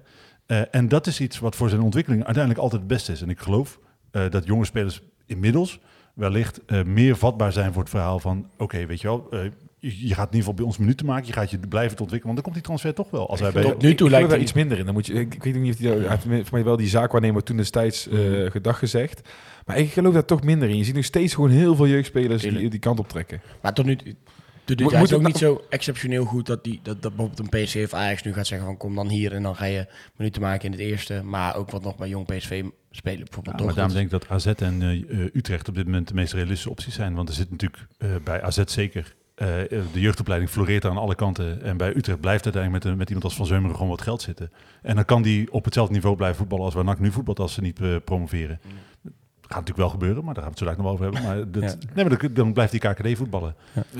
En 0.63 0.89
dat 0.89 1.07
is 1.07 1.21
iets 1.21 1.39
wat 1.39 1.57
voor 1.57 1.69
zijn 1.69 1.81
ontwikkeling 1.81 2.25
uiteindelijk 2.25 2.63
altijd 2.65 2.83
het 2.83 2.91
beste 2.91 3.13
is. 3.13 3.23
En 3.23 3.31
ik 3.31 3.39
geloof 3.39 3.79
dat 4.11 4.47
jonge 4.47 4.65
spelers 4.65 5.03
inmiddels 5.27 5.81
wellicht 6.15 6.61
meer 6.85 7.17
vatbaar 7.17 7.53
zijn 7.53 7.73
voor 7.73 7.83
het 7.83 7.91
verhaal 7.91 8.19
van... 8.19 8.49
oké, 8.57 8.87
weet 8.87 9.01
je 9.01 9.07
wel, 9.07 9.29
je, 9.91 9.91
gaat 9.91 10.01
in 10.09 10.15
ieder 10.19 10.39
geval 10.39 10.55
bij 10.55 10.65
ons 10.65 10.79
minuten 10.79 11.07
maken. 11.07 11.27
Je 11.27 11.33
gaat 11.33 11.51
je 11.51 11.59
blijven 11.59 11.97
te 11.97 12.03
ontwikkelen, 12.03 12.35
want 12.35 12.35
dan 12.35 12.43
komt 12.43 12.55
die 12.55 12.63
transfer 12.65 12.95
toch 12.95 13.11
wel. 13.11 13.29
Als 13.29 13.41
hij 13.41 13.53
bij, 13.53 13.63
Tot 13.63 13.83
nu 13.83 13.95
toe 13.95 14.11
lijkt 14.11 14.25
daar 14.25 14.35
hij- 14.37 14.45
iets 14.45 14.53
minder 14.53 14.79
in. 14.79 14.85
Dan 14.85 14.95
moet 14.95 15.07
je, 15.07 15.13
ik, 15.15 15.43
weet 15.43 15.57
ook 15.57 15.63
niet 15.63 15.75
of 15.75 15.79
hij, 15.81 15.91
hij 15.99 16.19
heeft 16.29 16.49
voor 16.49 16.57
mij 16.59 16.65
wel 16.65 16.77
die 16.77 16.89
zaakwaarnemer 16.89 17.43
toen 17.43 17.57
destijds 17.57 18.09
eh 18.09 18.19
Mhm. 18.19 18.51
gedag 18.51 18.79
gezegd. 18.79 19.29
Maar 19.67 19.79
ik 19.79 19.93
geloof 19.93 20.13
daar 20.15 20.25
toch 20.25 20.43
minder 20.43 20.69
in. 20.69 20.77
Je 20.77 20.85
ziet 20.85 20.95
nog 20.95 21.05
steeds 21.05 21.35
gewoon 21.35 21.51
heel 21.51 21.77
veel 21.77 21.87
jeugdspelers 21.87 22.43
die 22.43 22.69
die 22.71 22.79
kant 22.79 22.99
op 22.99 23.09
trekken. 23.09 23.41
Maar 23.63 23.75
tot 23.75 23.85
nu 23.85 23.97
toe... 23.97 24.15
Moet- 24.67 24.79
hij 24.79 24.87
is 24.87 24.99
moet 24.99 25.13
ook 25.13 25.19
het 25.25 25.33
niet 25.33 25.43
zo 25.43 25.63
exceptioneel 25.71 26.25
goed 26.25 26.47
dat, 26.47 26.65
die, 26.65 26.81
dat, 26.83 27.03
dat 27.03 27.17
bijvoorbeeld 27.17 27.53
een 27.53 27.63
PSV 27.65 27.83
of 27.85 27.95
Ajax 27.95 28.23
nu 28.23 28.33
gaat 28.33 28.47
zeggen 28.47 28.67
van 28.67 28.77
kom 28.77 28.95
dan 28.95 29.09
hier 29.09 29.33
en 29.33 29.43
dan 29.43 29.57
ga 29.57 29.65
je 29.65 29.87
minuten 30.17 30.43
maken 30.43 30.65
in 30.65 30.71
het 30.71 30.81
eerste. 30.81 31.23
Maar 31.25 31.57
ook 31.57 31.71
wat 31.71 31.83
nog 31.83 31.97
bij 31.97 32.09
jong 32.09 32.27
PSV 32.27 32.65
spelen 32.91 33.25
bijvoorbeeld. 33.25 33.59
Ja, 33.59 33.65
maar 33.65 33.75
daarom 33.75 33.93
denk 33.95 34.05
ik 34.05 34.11
dat 34.11 34.29
AZ 34.29 34.47
en 34.47 34.83
eh, 34.83 34.91
eh, 35.23 35.35
Utrecht 35.35 35.69
op 35.69 35.75
dit 35.75 35.85
moment 35.85 36.09
de 36.09 36.15
meest 36.15 36.33
realistische 36.33 36.71
opties 36.71 36.95
zijn. 36.95 37.15
Want 37.15 37.29
er 37.29 37.35
zit 37.35 37.51
natuurlijk 37.51 37.87
eh, 37.99 38.09
bij 38.25 38.43
AZ 38.43 38.63
zeker... 38.67 39.15
eh, 39.35 39.61
eh, 39.63 39.69
de 39.93 40.01
jeugdopleiding 40.01 40.51
floreert 40.51 40.85
aan 40.85 40.97
alle 40.97 41.15
kanten. 41.15 41.63
En 41.63 41.77
bij 41.77 41.97
Utrecht 41.97 42.21
blijft 42.21 42.45
uiteindelijk 42.45 42.83
met, 42.85 42.93
een- 42.93 42.99
met 42.99 43.07
iemand 43.09 43.25
als 43.27 43.35
Van 43.37 43.47
Zeumeren 43.47 43.75
gewoon 43.77 43.91
wat 43.91 44.03
geld 44.03 44.23
zitten. 44.23 44.51
En 44.83 44.95
dan 44.95 45.05
kan 45.05 45.23
die 45.23 45.53
op 45.53 45.65
hetzelfde 45.65 45.93
niveau 45.95 46.17
blijven 46.17 46.39
voetballen 46.39 46.65
als 46.65 46.75
waar 46.75 46.85
NAC 46.85 46.99
nu 46.99 47.11
voetbalt 47.13 47.39
als 47.39 47.53
ze 47.55 47.61
niet 47.61 47.81
eh, 47.81 47.97
promoveren. 48.05 48.61
Natuurlijk 49.61 49.79
wel 49.89 49.89
gebeuren, 49.89 50.25
maar 50.25 50.35
daar 50.35 50.43
gaan 50.43 50.53
we 50.53 50.65
het 50.65 50.77
zo 50.77 50.83
nog 50.83 50.93
over 50.93 51.05
hebben. 51.05 51.23
Maar, 51.23 51.37
dat, 51.37 51.77
nee, 51.95 52.05
maar 52.05 52.19
dan, 52.19 52.31
dan 52.33 52.53
blijft 52.53 52.73
die 52.73 52.81
KKD 52.81 53.17
voetballen. 53.17 53.55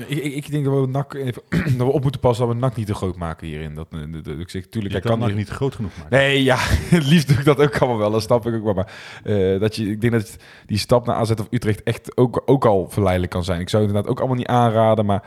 Ik, 0.07 0.17
ik, 0.17 0.33
ik 0.33 0.51
denk 0.51 0.65
dat 0.65 0.73
we, 0.81 0.87
NAC 0.87 1.13
even, 1.13 1.41
dat 1.77 1.87
we 1.87 1.91
op 1.93 2.01
moeten 2.01 2.19
passen 2.21 2.45
dat 2.45 2.55
we 2.55 2.61
NAC 2.61 2.75
niet 2.75 2.87
te 2.87 2.93
groot 2.95 3.15
maken 3.15 3.47
hierin. 3.47 3.75
Dat, 3.75 3.87
eh, 3.91 3.99
dat, 4.11 4.23
dat- 4.23 4.39
ik 4.39 4.49
zeg, 4.49 4.65
tuurlijk, 4.65 4.93
Je 4.93 4.99
kan 5.01 5.19
kan 5.19 5.27
hier- 5.27 5.35
niet 5.37 5.49
groot 5.49 5.75
genoeg 5.75 5.91
maken. 5.97 6.17
Nee, 6.17 6.43
ja, 6.43 6.55
het 6.95 7.05
liefst 7.07 7.27
doe 7.27 7.37
ik 7.37 7.45
dat 7.45 7.59
ook 7.61 7.77
allemaal 7.77 7.97
wel. 7.99 8.11
Dat 8.11 8.21
snap 8.21 8.45
ik 8.47 8.53
ook 8.55 8.63
wel. 8.63 8.73
Maar 8.73 8.91
eh, 9.23 9.59
dat 9.59 9.75
je, 9.75 9.89
ik 9.89 10.01
denk 10.01 10.13
dat 10.13 10.37
die 10.65 10.77
stap 10.77 11.05
naar 11.05 11.15
AZ 11.15 11.31
of 11.31 11.47
Utrecht 11.49 11.83
echt 11.83 12.17
ook, 12.17 12.41
ook 12.45 12.65
al 12.65 12.87
verleidelijk 12.89 13.31
kan 13.31 13.43
zijn. 13.43 13.59
Ik 13.59 13.69
zou 13.69 13.81
het 13.83 13.91
inderdaad 13.91 14.11
ook 14.15 14.19
allemaal 14.19 14.37
niet 14.37 14.47
aanraden, 14.47 15.05
maar 15.05 15.23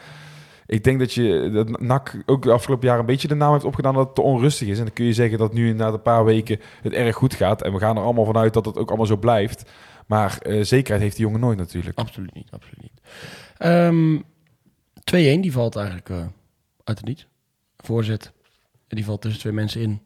ik 0.67 0.85
denk 0.85 0.99
dat 0.99 1.13
je 1.13 1.51
dat 1.53 1.81
NAC 1.81 2.17
ook 2.27 2.43
de 2.43 2.53
afgelopen 2.53 2.89
jaar 2.89 2.99
een 2.99 3.07
beetje 3.07 3.29
de 3.29 3.35
naam 3.35 3.53
heeft 3.53 3.65
opgedaan 3.65 3.95
dat 3.95 4.05
het 4.07 4.15
te 4.15 4.23
onrustig 4.23 4.69
is. 4.69 4.79
En 4.79 4.85
dan 4.85 4.93
kun 4.93 5.05
je 5.05 5.13
zeggen 5.13 5.39
dat 5.39 5.53
nu 5.53 5.73
na 5.73 5.87
een 5.89 6.03
paar 6.03 6.25
weken 6.25 6.61
het 6.83 6.93
erg 6.93 7.17
goed 7.17 7.35
gaat. 7.35 7.63
En 7.63 7.73
we 7.73 7.79
gaan 7.79 7.97
er 7.97 8.03
allemaal 8.03 8.25
vanuit 8.25 8.55
dat 8.55 8.65
het 8.67 8.79
ook 8.79 8.89
allemaal 8.89 9.07
zo 9.07 9.17
blijft. 9.17 9.71
Maar 10.07 10.39
eh, 10.39 10.63
zekerheid 10.65 11.03
heeft 11.03 11.17
die 11.17 11.25
jongen 11.25 11.41
nooit 11.41 11.59
natuurlijk. 11.59 11.99
Absoluut 11.99 12.35
niet, 12.35 12.49
absoluut 12.51 12.83
niet. 12.83 13.01
Ehm 13.59 14.17
2-1, 14.19 15.41
die 15.41 15.53
valt 15.53 15.77
eigenlijk 15.77 16.09
eh, 16.11 16.17
uit 16.85 16.99
het 16.99 17.05
niets. 17.05 17.27
Voorzet, 17.77 18.33
die 18.89 19.05
valt 19.05 19.21
tussen 19.21 19.41
twee 19.41 19.53
mensen 19.53 19.81
in. 19.81 20.01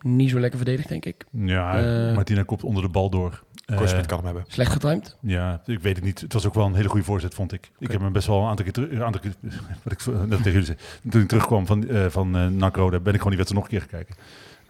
Niet 0.00 0.30
zo 0.30 0.40
lekker 0.40 0.58
verdedigd, 0.58 0.88
denk 0.88 1.04
ik. 1.04 1.24
Ja, 1.30 1.78
Eh, 2.08 2.14
Martina 2.14 2.42
kopt 2.42 2.64
onder 2.64 2.82
de 2.82 2.88
bal 2.88 3.10
door. 3.10 3.42
Eh, 3.66 3.76
Korsmit 3.76 4.06
kan 4.06 4.16
hem 4.16 4.26
hebben. 4.26 4.44
Slecht 4.48 4.72
getimed. 4.72 5.16
ja, 5.20 5.62
ik 5.66 5.80
weet 5.80 5.96
het 5.96 6.04
niet. 6.04 6.20
Het 6.20 6.32
was 6.32 6.46
ook 6.46 6.54
wel 6.54 6.66
een 6.66 6.74
hele 6.74 6.88
goede 6.88 7.04
voorzet, 7.04 7.34
vond 7.34 7.52
ik. 7.52 7.70
Ik 7.78 7.90
heb 7.90 8.00
hem 8.00 8.12
best 8.12 8.26
wel 8.26 8.40
een 8.42 8.48
aantal 8.48 8.64
keer 8.64 8.72
terug... 8.74 8.90
een 8.90 9.04
aantal 9.04 9.20
keer- 9.20 9.34
Wat 9.84 9.92
ik 9.92 10.06
net 10.06 10.28
tegen 10.28 10.42
jullie 10.52 10.64
zei. 10.64 10.78
Toen 11.10 11.20
ik 11.22 11.28
terugkwam 11.28 11.66
van, 11.66 11.88
eh 11.88 12.06
van 12.08 12.36
eh 12.36 12.46
NAC 12.46 12.76
Roda, 12.76 13.00
ben 13.00 13.14
ik 13.14 13.20
gewoon 13.20 13.36
die 13.36 13.44
wedstrijd 13.44 13.52
nog 13.52 13.64
een 13.64 13.78
keer 13.88 13.98
gekeken. 13.98 14.14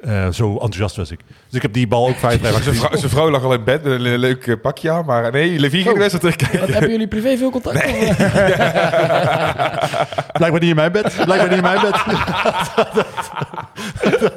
Eh, 0.05 0.31
zo 0.31 0.53
enthousiast 0.53 0.97
was 0.97 1.11
ik. 1.11 1.21
Dus 1.27 1.55
ik 1.57 1.63
heb 1.63 1.73
die 1.73 1.87
bal 1.89 2.09
ook 2.09 2.17
vijf 2.17 2.41
vrij 2.41 2.63
Zijn 2.63 2.75
vrouw, 2.75 2.97
zijn 2.97 3.11
vrouw 3.11 3.31
lag 3.31 3.43
al 3.45 3.55
in 3.55 3.65
bed 3.65 3.83
met 3.83 3.93
een 3.93 4.01
le- 4.01 4.17
leuk 4.17 4.47
eh, 4.47 4.61
pakje 4.61 4.91
aan. 4.91 5.05
Maar 5.05 5.33
nee, 5.33 5.59
Levi 5.59 5.83
ging 5.83 5.95
de 5.95 6.01
wedstrijd 6.01 6.37
terugkijken. 6.37 6.61
Wat, 6.61 6.69
hebben 6.69 6.91
jullie 6.91 7.09
privé 7.09 7.37
veel 7.37 7.51
contact? 7.51 7.77
Eh? 7.77 7.91
Blijkbaar 10.39 10.61
niet 10.61 10.71
in 10.71 10.77
mijn 10.77 10.93
bed. 10.93 11.15
Blijkbaar 11.25 11.49
niet 11.49 11.57
in 11.57 11.63
mijn 11.63 11.81
bed. 11.81 12.05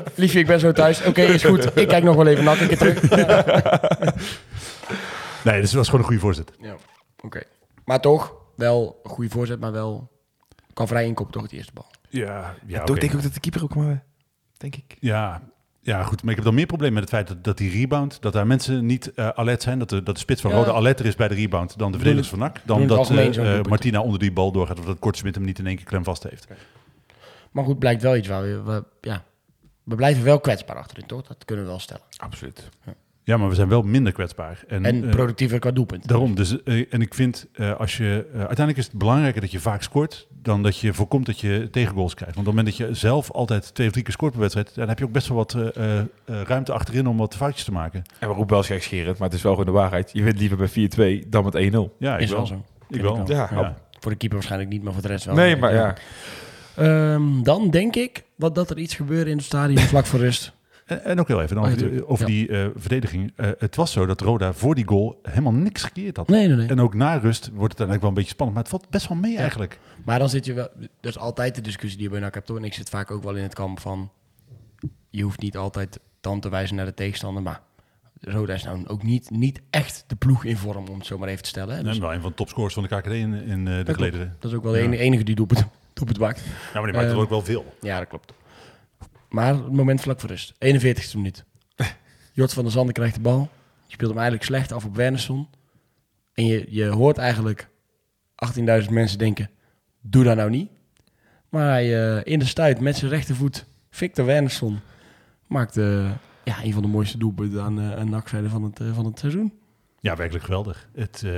Liefje, 0.16 0.40
ik 0.40 0.48
ben 0.48 0.60
zo 0.60 0.72
thuis. 0.72 1.04
Oké, 1.04 1.22
is 1.22 1.44
goed. 1.44 1.78
Ik 1.78 1.88
kijk 1.88 2.04
nog 2.04 2.16
wel 2.16 2.28
even 2.28 2.44
nak 2.44 2.60
een 2.60 2.68
keer 2.68 2.78
terug. 2.78 3.02
Nee, 5.44 5.60
dus 5.62 5.70
het 5.70 5.78
was 5.78 5.86
gewoon 5.86 6.00
een 6.00 6.08
goede 6.08 6.22
voorzet. 6.22 6.52
Ja, 6.62 6.76
oké. 7.24 7.42
Maar 7.86 8.00
toch, 8.00 8.34
wel 8.56 9.00
een 9.04 9.10
goede 9.10 9.30
voorzet, 9.30 9.60
maar 9.60 9.72
wel... 9.72 10.12
Kan 10.74 10.88
vrij 10.88 11.06
inkopen 11.06 11.32
toch, 11.34 11.42
het 11.42 11.52
eerste 11.52 11.72
bal. 11.74 11.86
Ja, 12.10 12.56
ja 12.66 12.84
Toch 12.84 12.98
denk 12.98 13.12
ik 13.12 13.18
ook 13.18 13.24
dat 13.24 13.34
de 13.34 13.40
keeper 13.40 13.64
ook 13.64 13.76
maar... 13.76 14.04
Denk 14.58 14.76
ik. 14.76 14.96
Ja, 15.00 15.42
ja, 15.88 16.04
goed. 16.04 16.21
Maar 16.21 16.30
ik 16.30 16.36
heb 16.36 16.45
dan 16.45 16.56
meer 16.56 16.65
probleem 16.65 16.93
met 16.93 17.02
het 17.02 17.12
feit 17.12 17.28
dat, 17.28 17.43
dat 17.43 17.58
die 17.58 17.71
rebound, 17.71 18.21
dat 18.21 18.34
daar 18.34 18.47
mensen 18.47 18.86
niet 18.86 19.13
eh, 19.13 19.30
alert 19.30 19.62
zijn. 19.62 19.80
Dat 19.80 19.89
de, 19.89 20.04
dat 20.04 20.15
de 20.15 20.21
spits 20.21 20.41
van 20.41 20.52
Ja. 20.52 20.58
Rode 20.58 20.73
alerter 20.73 21.06
is 21.06 21.15
bij 21.15 21.28
de 21.28 21.34
rebound 21.36 21.78
dan 21.78 21.91
de 21.91 21.97
verdedigers 21.97 22.30
van 22.30 22.39
NAC. 22.39 22.62
Dan 22.65 22.88
dat 22.88 23.10
eh, 23.10 23.58
eh. 23.58 23.65
Martina 23.65 24.02
onder 24.02 24.19
die 24.19 24.32
bal 24.32 24.52
doorgaat 24.52 24.80
of 24.80 24.86
dat 24.86 25.00
Kortsmit 25.00 25.36
hem 25.36 25.43
niet 25.43 25.60
in 25.60 25.67
één 25.67 25.76
keer 25.76 25.86
klem 25.86 26.04
vast 26.04 26.23
heeft. 26.23 26.47
Maar 27.52 27.63
goed, 27.63 27.80
blijkt 27.80 28.02
wel 28.02 28.15
iets 28.15 28.28
waar 28.28 28.41
we... 28.41 28.62
we- 28.62 28.84
ja, 29.02 29.23
we 29.84 29.95
blijven 29.95 30.23
wel 30.23 30.39
kwetsbaar 30.39 30.76
achterin, 30.76 31.06
toch? 31.06 31.21
Dat 31.28 31.45
kunnen 31.45 31.65
we 31.65 31.71
wel 31.71 31.80
stellen. 31.80 32.04
Absoluut. 32.17 32.69
Ja, 32.86 32.93
maar 33.36 33.50
we 33.50 33.56
zijn 33.56 33.70
wel 33.70 33.82
minder 33.82 34.13
kwetsbaar. 34.13 34.63
En, 34.68 34.86
En 34.86 35.04
eh, 35.04 35.10
productiever 35.10 35.60
qua 35.60 35.72
doelpunt. 35.72 36.08
Daarom, 36.08 36.36
dus, 36.36 36.63
eh, 36.63 36.94
en 36.94 37.02
ik 37.02 37.13
vind, 37.13 37.48
eh, 37.54 37.80
als 37.80 37.98
je, 37.98 38.26
uiteindelijk 38.34 38.78
is 38.78 38.86
het 38.86 38.94
belangrijker 38.94 39.42
dat 39.42 39.52
je 39.52 39.60
vaak 39.60 39.82
scoort, 39.82 40.28
dan 40.48 40.63
dat 40.63 40.78
je 40.78 40.94
voorkomt 40.94 41.26
dat 41.26 41.40
je 41.40 41.68
tegengoals 41.72 42.13
krijgt. 42.13 42.36
Want 42.36 42.48
op 42.48 42.56
het 42.56 42.63
moment 42.63 42.78
dat 42.78 42.88
je 42.88 42.96
zelf 42.96 43.32
altijd 43.32 43.74
twee 43.74 43.88
of 43.88 43.94
drie 43.94 44.06
keer 44.06 44.13
scoort 44.13 44.32
per 44.32 44.42
wedstrijd, 44.42 44.76
dan 44.76 44.88
heb 44.88 45.00
je 45.00 45.06
ook 45.06 45.12
best 45.12 45.28
wel 45.28 45.38
wat 45.38 45.54
eh, 45.54 45.68
eh, 45.76 46.00
eh, 46.00 46.06
ruimte 46.26 46.72
achterin 46.72 47.08
om 47.08 47.18
wat 47.18 47.36
foutjes 47.36 47.63
te 47.63 47.72
maken. 47.72 48.04
En 48.20 48.28
we 48.28 48.34
roepen 48.34 48.54
wel 48.54 48.63
gekscherend, 48.63 49.18
maar 49.18 49.28
het 49.28 49.38
is 49.38 49.44
wel 49.44 49.52
gewoon 49.52 49.74
de 49.74 49.80
waarheid. 49.80 50.10
Je 50.13 50.24
wint 50.24 50.40
liever 50.40 50.58
bij 50.58 51.24
4-2 51.24 51.28
dan 51.30 51.44
met 51.44 51.56
1-0. 51.56 51.96
Ja, 52.00 52.16
ik 52.16 52.22
is 52.22 52.30
wel. 52.30 52.38
wel 52.38 52.48
zo. 52.48 52.63
Ik 52.90 53.02
wel. 53.02 53.24
Ja, 53.28 53.50
Ja. 53.52 53.78
Voor 54.00 54.12
de 54.12 54.18
keeper 54.18 54.38
waarschijnlijk 54.38 54.72
niet, 54.72 54.84
maar 54.84 54.94
voor 54.94 55.02
de 55.02 55.08
rest 55.08 55.26
wel. 55.26 55.36
Nee, 55.36 55.56
maar 55.56 55.74
ja. 55.74 55.96
Ehm, 56.76 57.44
dan 57.44 57.70
denk 57.70 57.96
ik 57.96 58.24
wat, 58.36 58.56
dat 58.56 58.70
er 58.70 58.78
iets 58.78 58.96
gebeurde 58.96 59.30
in 59.30 59.38
het 59.38 59.46
stadion 59.46 59.80
vlak 59.80 60.06
voor 60.06 60.20
rust. 60.20 60.54
En, 60.88 61.04
en 61.04 61.19
ook 61.19 61.28
heel 61.28 61.41
even 61.41 61.56
dan 61.56 61.63
Oh, 61.65 61.69
over, 61.71 61.82
die- 61.82 61.89
tuurlijk. 61.89 62.12
over 62.12 62.28
Ja. 62.30 62.34
die 62.34 62.47
eh, 62.50 62.67
verdediging. 62.76 63.34
Eh, 63.36 63.50
het 63.58 63.76
was 63.76 63.91
zo 63.91 64.06
dat 64.06 64.21
Roda 64.21 64.54
voor 64.54 64.76
die 64.76 64.88
goal 64.88 65.19
helemaal 65.23 65.54
niks 65.54 65.84
gekeerd 65.84 66.17
had. 66.17 66.28
Nee, 66.28 66.47
nee, 66.47 66.56
nee. 66.58 66.67
En 66.67 66.80
ook 66.82 66.93
na 66.93 67.13
rust 67.17 67.50
wordt 67.54 67.62
het 67.78 67.88
eigenlijk 67.88 68.00
wel 68.02 68.10
een 68.10 68.15
beetje 68.15 68.30
spannend, 68.30 68.58
maar 68.58 68.67
het 68.67 68.73
valt 68.76 68.89
best 68.91 69.08
wel 69.08 69.17
mee 69.17 69.38
eigenlijk. 69.38 69.80
Maar 70.06 70.19
dan 70.19 70.30
zit 70.30 70.45
je 70.45 70.54
wel... 70.54 70.67
Dat 70.78 71.12
is 71.12 71.17
altijd 71.17 71.56
de 71.56 71.62
discussie 71.62 71.97
die 71.97 72.08
je 72.08 72.13
bij 72.13 72.21
NAC 72.21 72.34
hebt, 72.34 72.45
toch? 72.45 72.58
En 72.58 72.63
ik 72.63 72.73
zit 72.73 72.89
vaak 72.89 73.12
ook 73.12 73.23
wel 73.23 73.36
in 73.36 73.43
het 73.43 73.54
kamp 73.54 73.80
van... 73.80 74.12
Je 75.10 75.23
hoeft 75.23 75.39
niet 75.41 75.58
altijd 75.58 76.00
tand 76.21 76.41
te 76.41 76.50
wijzen 76.50 76.76
naar 76.76 76.86
de 76.86 76.93
tegenstander, 76.93 77.43
maar... 77.43 77.62
Roda 78.21 78.54
is 78.54 78.63
nou 78.63 78.88
ook 78.88 79.04
niet, 79.04 79.30
niet 79.30 79.62
echt 79.69 80.04
de 80.08 80.15
ploeg 80.15 80.43
in 80.43 80.58
vorm, 80.58 80.88
om 80.88 80.97
het 80.97 81.06
zo 81.06 81.17
maar 81.17 81.28
even 81.30 81.43
te 81.43 81.50
stellen. 81.50 81.76
hè. 81.76 81.84
Dus 81.84 81.95
En 81.95 82.02
wel 82.02 82.13
een 82.13 82.21
van 82.21 82.30
de 82.30 82.36
topscorers 82.36 82.73
van 82.73 82.84
de 82.84 82.89
KKD 82.89 83.08
in, 83.08 83.34
in 83.34 83.67
eh, 83.67 83.78
de 83.78 83.84
klopt. 83.84 84.00
gelederen. 84.00 84.36
dat 84.39 84.52
is 84.52 84.58
ook 84.58 84.63
wel 84.63 84.71
de 84.71 84.80
Ja. 84.80 84.89
enige, 84.91 85.23
die 85.23 85.36
doelpunt, 85.36 85.65
doelpunt 85.93 86.19
maakt. 86.19 86.39
Ja, 86.73 86.80
maar 86.82 86.91
die 86.91 87.02
maakt 87.02 87.12
er 87.12 87.17
ook 87.17 87.30
wel 87.30 87.41
veel. 87.41 87.65
Ja, 87.82 88.00
dat 88.00 88.08
klopt. 88.08 88.34
Maar 89.30 89.54
het 89.54 89.72
moment 89.72 90.02
vlak 90.02 90.20
voor 90.20 90.30
rust. 90.30 90.54
41ste 90.54 91.16
minuut. 91.16 91.46
Jort 92.34 92.54
van 92.54 92.63
der 92.63 92.72
Zanden 92.72 92.94
krijgt 92.94 93.16
de 93.16 93.22
bal. 93.22 93.50
Je 93.86 93.94
speelt 93.94 94.10
hem 94.10 94.20
eigenlijk 94.20 94.50
slecht 94.50 94.72
af 94.72 94.86
op 94.86 94.96
Wernersson. 94.96 95.48
En 96.34 96.46
je, 96.46 96.66
je 96.70 96.86
hoort 96.86 97.18
eigenlijk 97.18 97.70
18.000 98.56 98.90
mensen 98.90 99.18
denken, 99.18 99.50
doe 100.02 100.24
dat 100.24 100.36
nou 100.36 100.50
niet. 100.50 100.70
Maar 101.50 101.70
hij 101.70 102.16
eh, 102.16 102.34
in 102.34 102.40
de 102.40 102.46
stuit 102.46 102.80
met 102.80 102.98
zijn 102.98 103.12
rechtervoet, 103.12 103.66
Victor 103.90 104.26
Wernersson, 104.26 104.80
maakt 105.48 105.78
eh, 105.78 106.12
ja, 106.48 106.63
een 106.63 106.74
van 106.74 106.82
de 106.82 106.88
mooiste 106.88 107.18
doelpunten 107.18 107.63
aan, 107.63 107.80
uh, 107.80 107.96
aan 107.96 108.10
NAC-zijde 108.10 108.50
van 108.50 108.63
het, 108.63 108.80
eh, 108.80 108.94
van 108.94 109.06
het 109.06 109.20
seizoen. 109.20 109.54
Ja, 110.02 110.16
werkelijk 110.16 110.46
geweldig. 110.46 110.88
Het, 110.96 111.22
eh, 111.26 111.32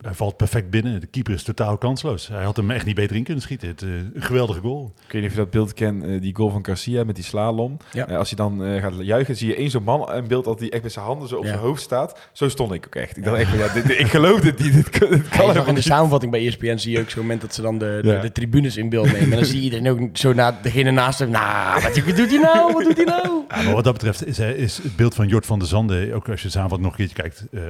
hij 0.00 0.14
valt 0.14 0.36
perfect 0.36 0.70
binnen. 0.70 1.00
De 1.00 1.06
keeper 1.06 1.34
is 1.34 1.42
totaal 1.42 1.78
kansloos. 1.78 2.28
Hij 2.28 2.44
had 2.44 2.56
hem 2.56 2.70
echt 2.70 2.84
niet 2.86 2.94
beter 2.94 3.16
in 3.16 3.24
kunnen 3.24 3.42
schieten. 3.42 3.68
Het, 3.68 3.82
eh, 3.82 3.88
een 3.88 4.12
geweldige 4.22 4.60
goal. 4.60 4.92
Ik 5.06 5.12
weet 5.12 5.22
niet 5.22 5.30
of 5.30 5.36
je 5.36 5.42
dat 5.42 5.50
beeld 5.50 5.72
kent, 5.74 6.04
eh, 6.04 6.20
die 6.20 6.34
goal 6.36 6.50
van 6.50 6.64
Garcia 6.64 7.04
met 7.04 7.14
die 7.14 7.24
slalom. 7.24 7.76
Ja. 7.92 8.08
Eh, 8.08 8.16
als 8.18 8.28
hij 8.30 8.36
dan 8.36 8.64
eh, 8.64 8.82
gaat 8.82 8.92
juichen, 8.98 9.36
zie 9.36 9.48
je 9.48 9.56
één 9.56 9.70
zo'n 9.70 9.82
man 9.82 10.12
in 10.14 10.26
beeld 10.28 10.44
dat 10.44 10.60
hij 10.60 10.70
echt 10.72 10.82
met 10.82 10.92
zijn 10.92 11.04
handen 11.04 11.28
zo 11.28 11.36
op 11.36 11.42
Ja. 11.42 11.48
zijn 11.48 11.60
hoofd 11.60 11.82
staat. 11.82 12.28
Zo 12.32 12.48
stond 12.48 12.72
ik 12.72 12.86
ook 12.86 12.94
echt. 12.94 13.16
Ik 13.16 13.24
dacht 13.24 13.36
echt 13.38 13.50
van, 13.50 13.58
ja, 13.58 13.72
dit, 13.72 13.86
dit- 13.86 13.98
ik 14.00 14.06
geloof 14.06 14.40
dit 14.40 14.58
niet. 14.58 14.72
Dit, 14.72 14.90
kan- 14.90 15.10
dit 15.10 15.28
kan 15.28 15.40
helemaal 15.40 15.66
in 15.66 15.74
de 15.74 15.80
samenvatting 15.80 16.32
bij 16.32 16.46
ESPN 16.46 16.76
zie 16.76 16.92
je 16.92 17.00
ook 17.00 17.10
zo'n 17.10 17.20
moment 17.22 17.40
dat 17.40 17.54
ze 17.54 17.62
dan 17.62 17.78
de, 17.78 17.98
de, 18.02 18.08
Ja. 18.08 18.20
de 18.20 18.32
tribunes 18.32 18.76
in 18.76 18.88
beeld 18.88 19.06
nemen. 19.06 19.20
En 19.20 19.30
dan 19.30 19.44
zie 19.44 19.56
je 19.58 19.62
iedereen 19.62 19.88
ook 19.88 20.16
zo 20.16 20.32
naar 20.32 20.54
degene 20.62 20.90
naast 20.90 21.18
hem. 21.18 21.30
Nou, 21.30 21.82
wat 21.82 21.94
doet 21.94 22.30
hij 22.30 22.38
nou? 22.40 22.72
Wat 22.72 22.84
doet 22.84 22.96
hij 22.96 23.04
nou? 23.04 23.44
Ja, 23.48 23.62
maar 23.62 23.74
wat 23.74 23.84
dat 23.84 23.92
betreft 23.92 24.26
is, 24.26 24.36
hij- 24.38 24.54
is 24.54 24.76
het 24.82 24.96
beeld 24.96 25.14
van 25.14 25.28
Jort 25.28 25.46
van 25.46 25.58
der 25.58 25.68
Zanden, 25.68 26.14
ook 26.14 26.28
als 26.28 26.40
je 26.40 26.46
de 26.46 26.52
samenvatting 26.52 26.90
nog 26.90 26.98
een 26.98 27.06
keertje 27.06 27.22
kijkt, 27.22 27.46
eh, 27.52 27.60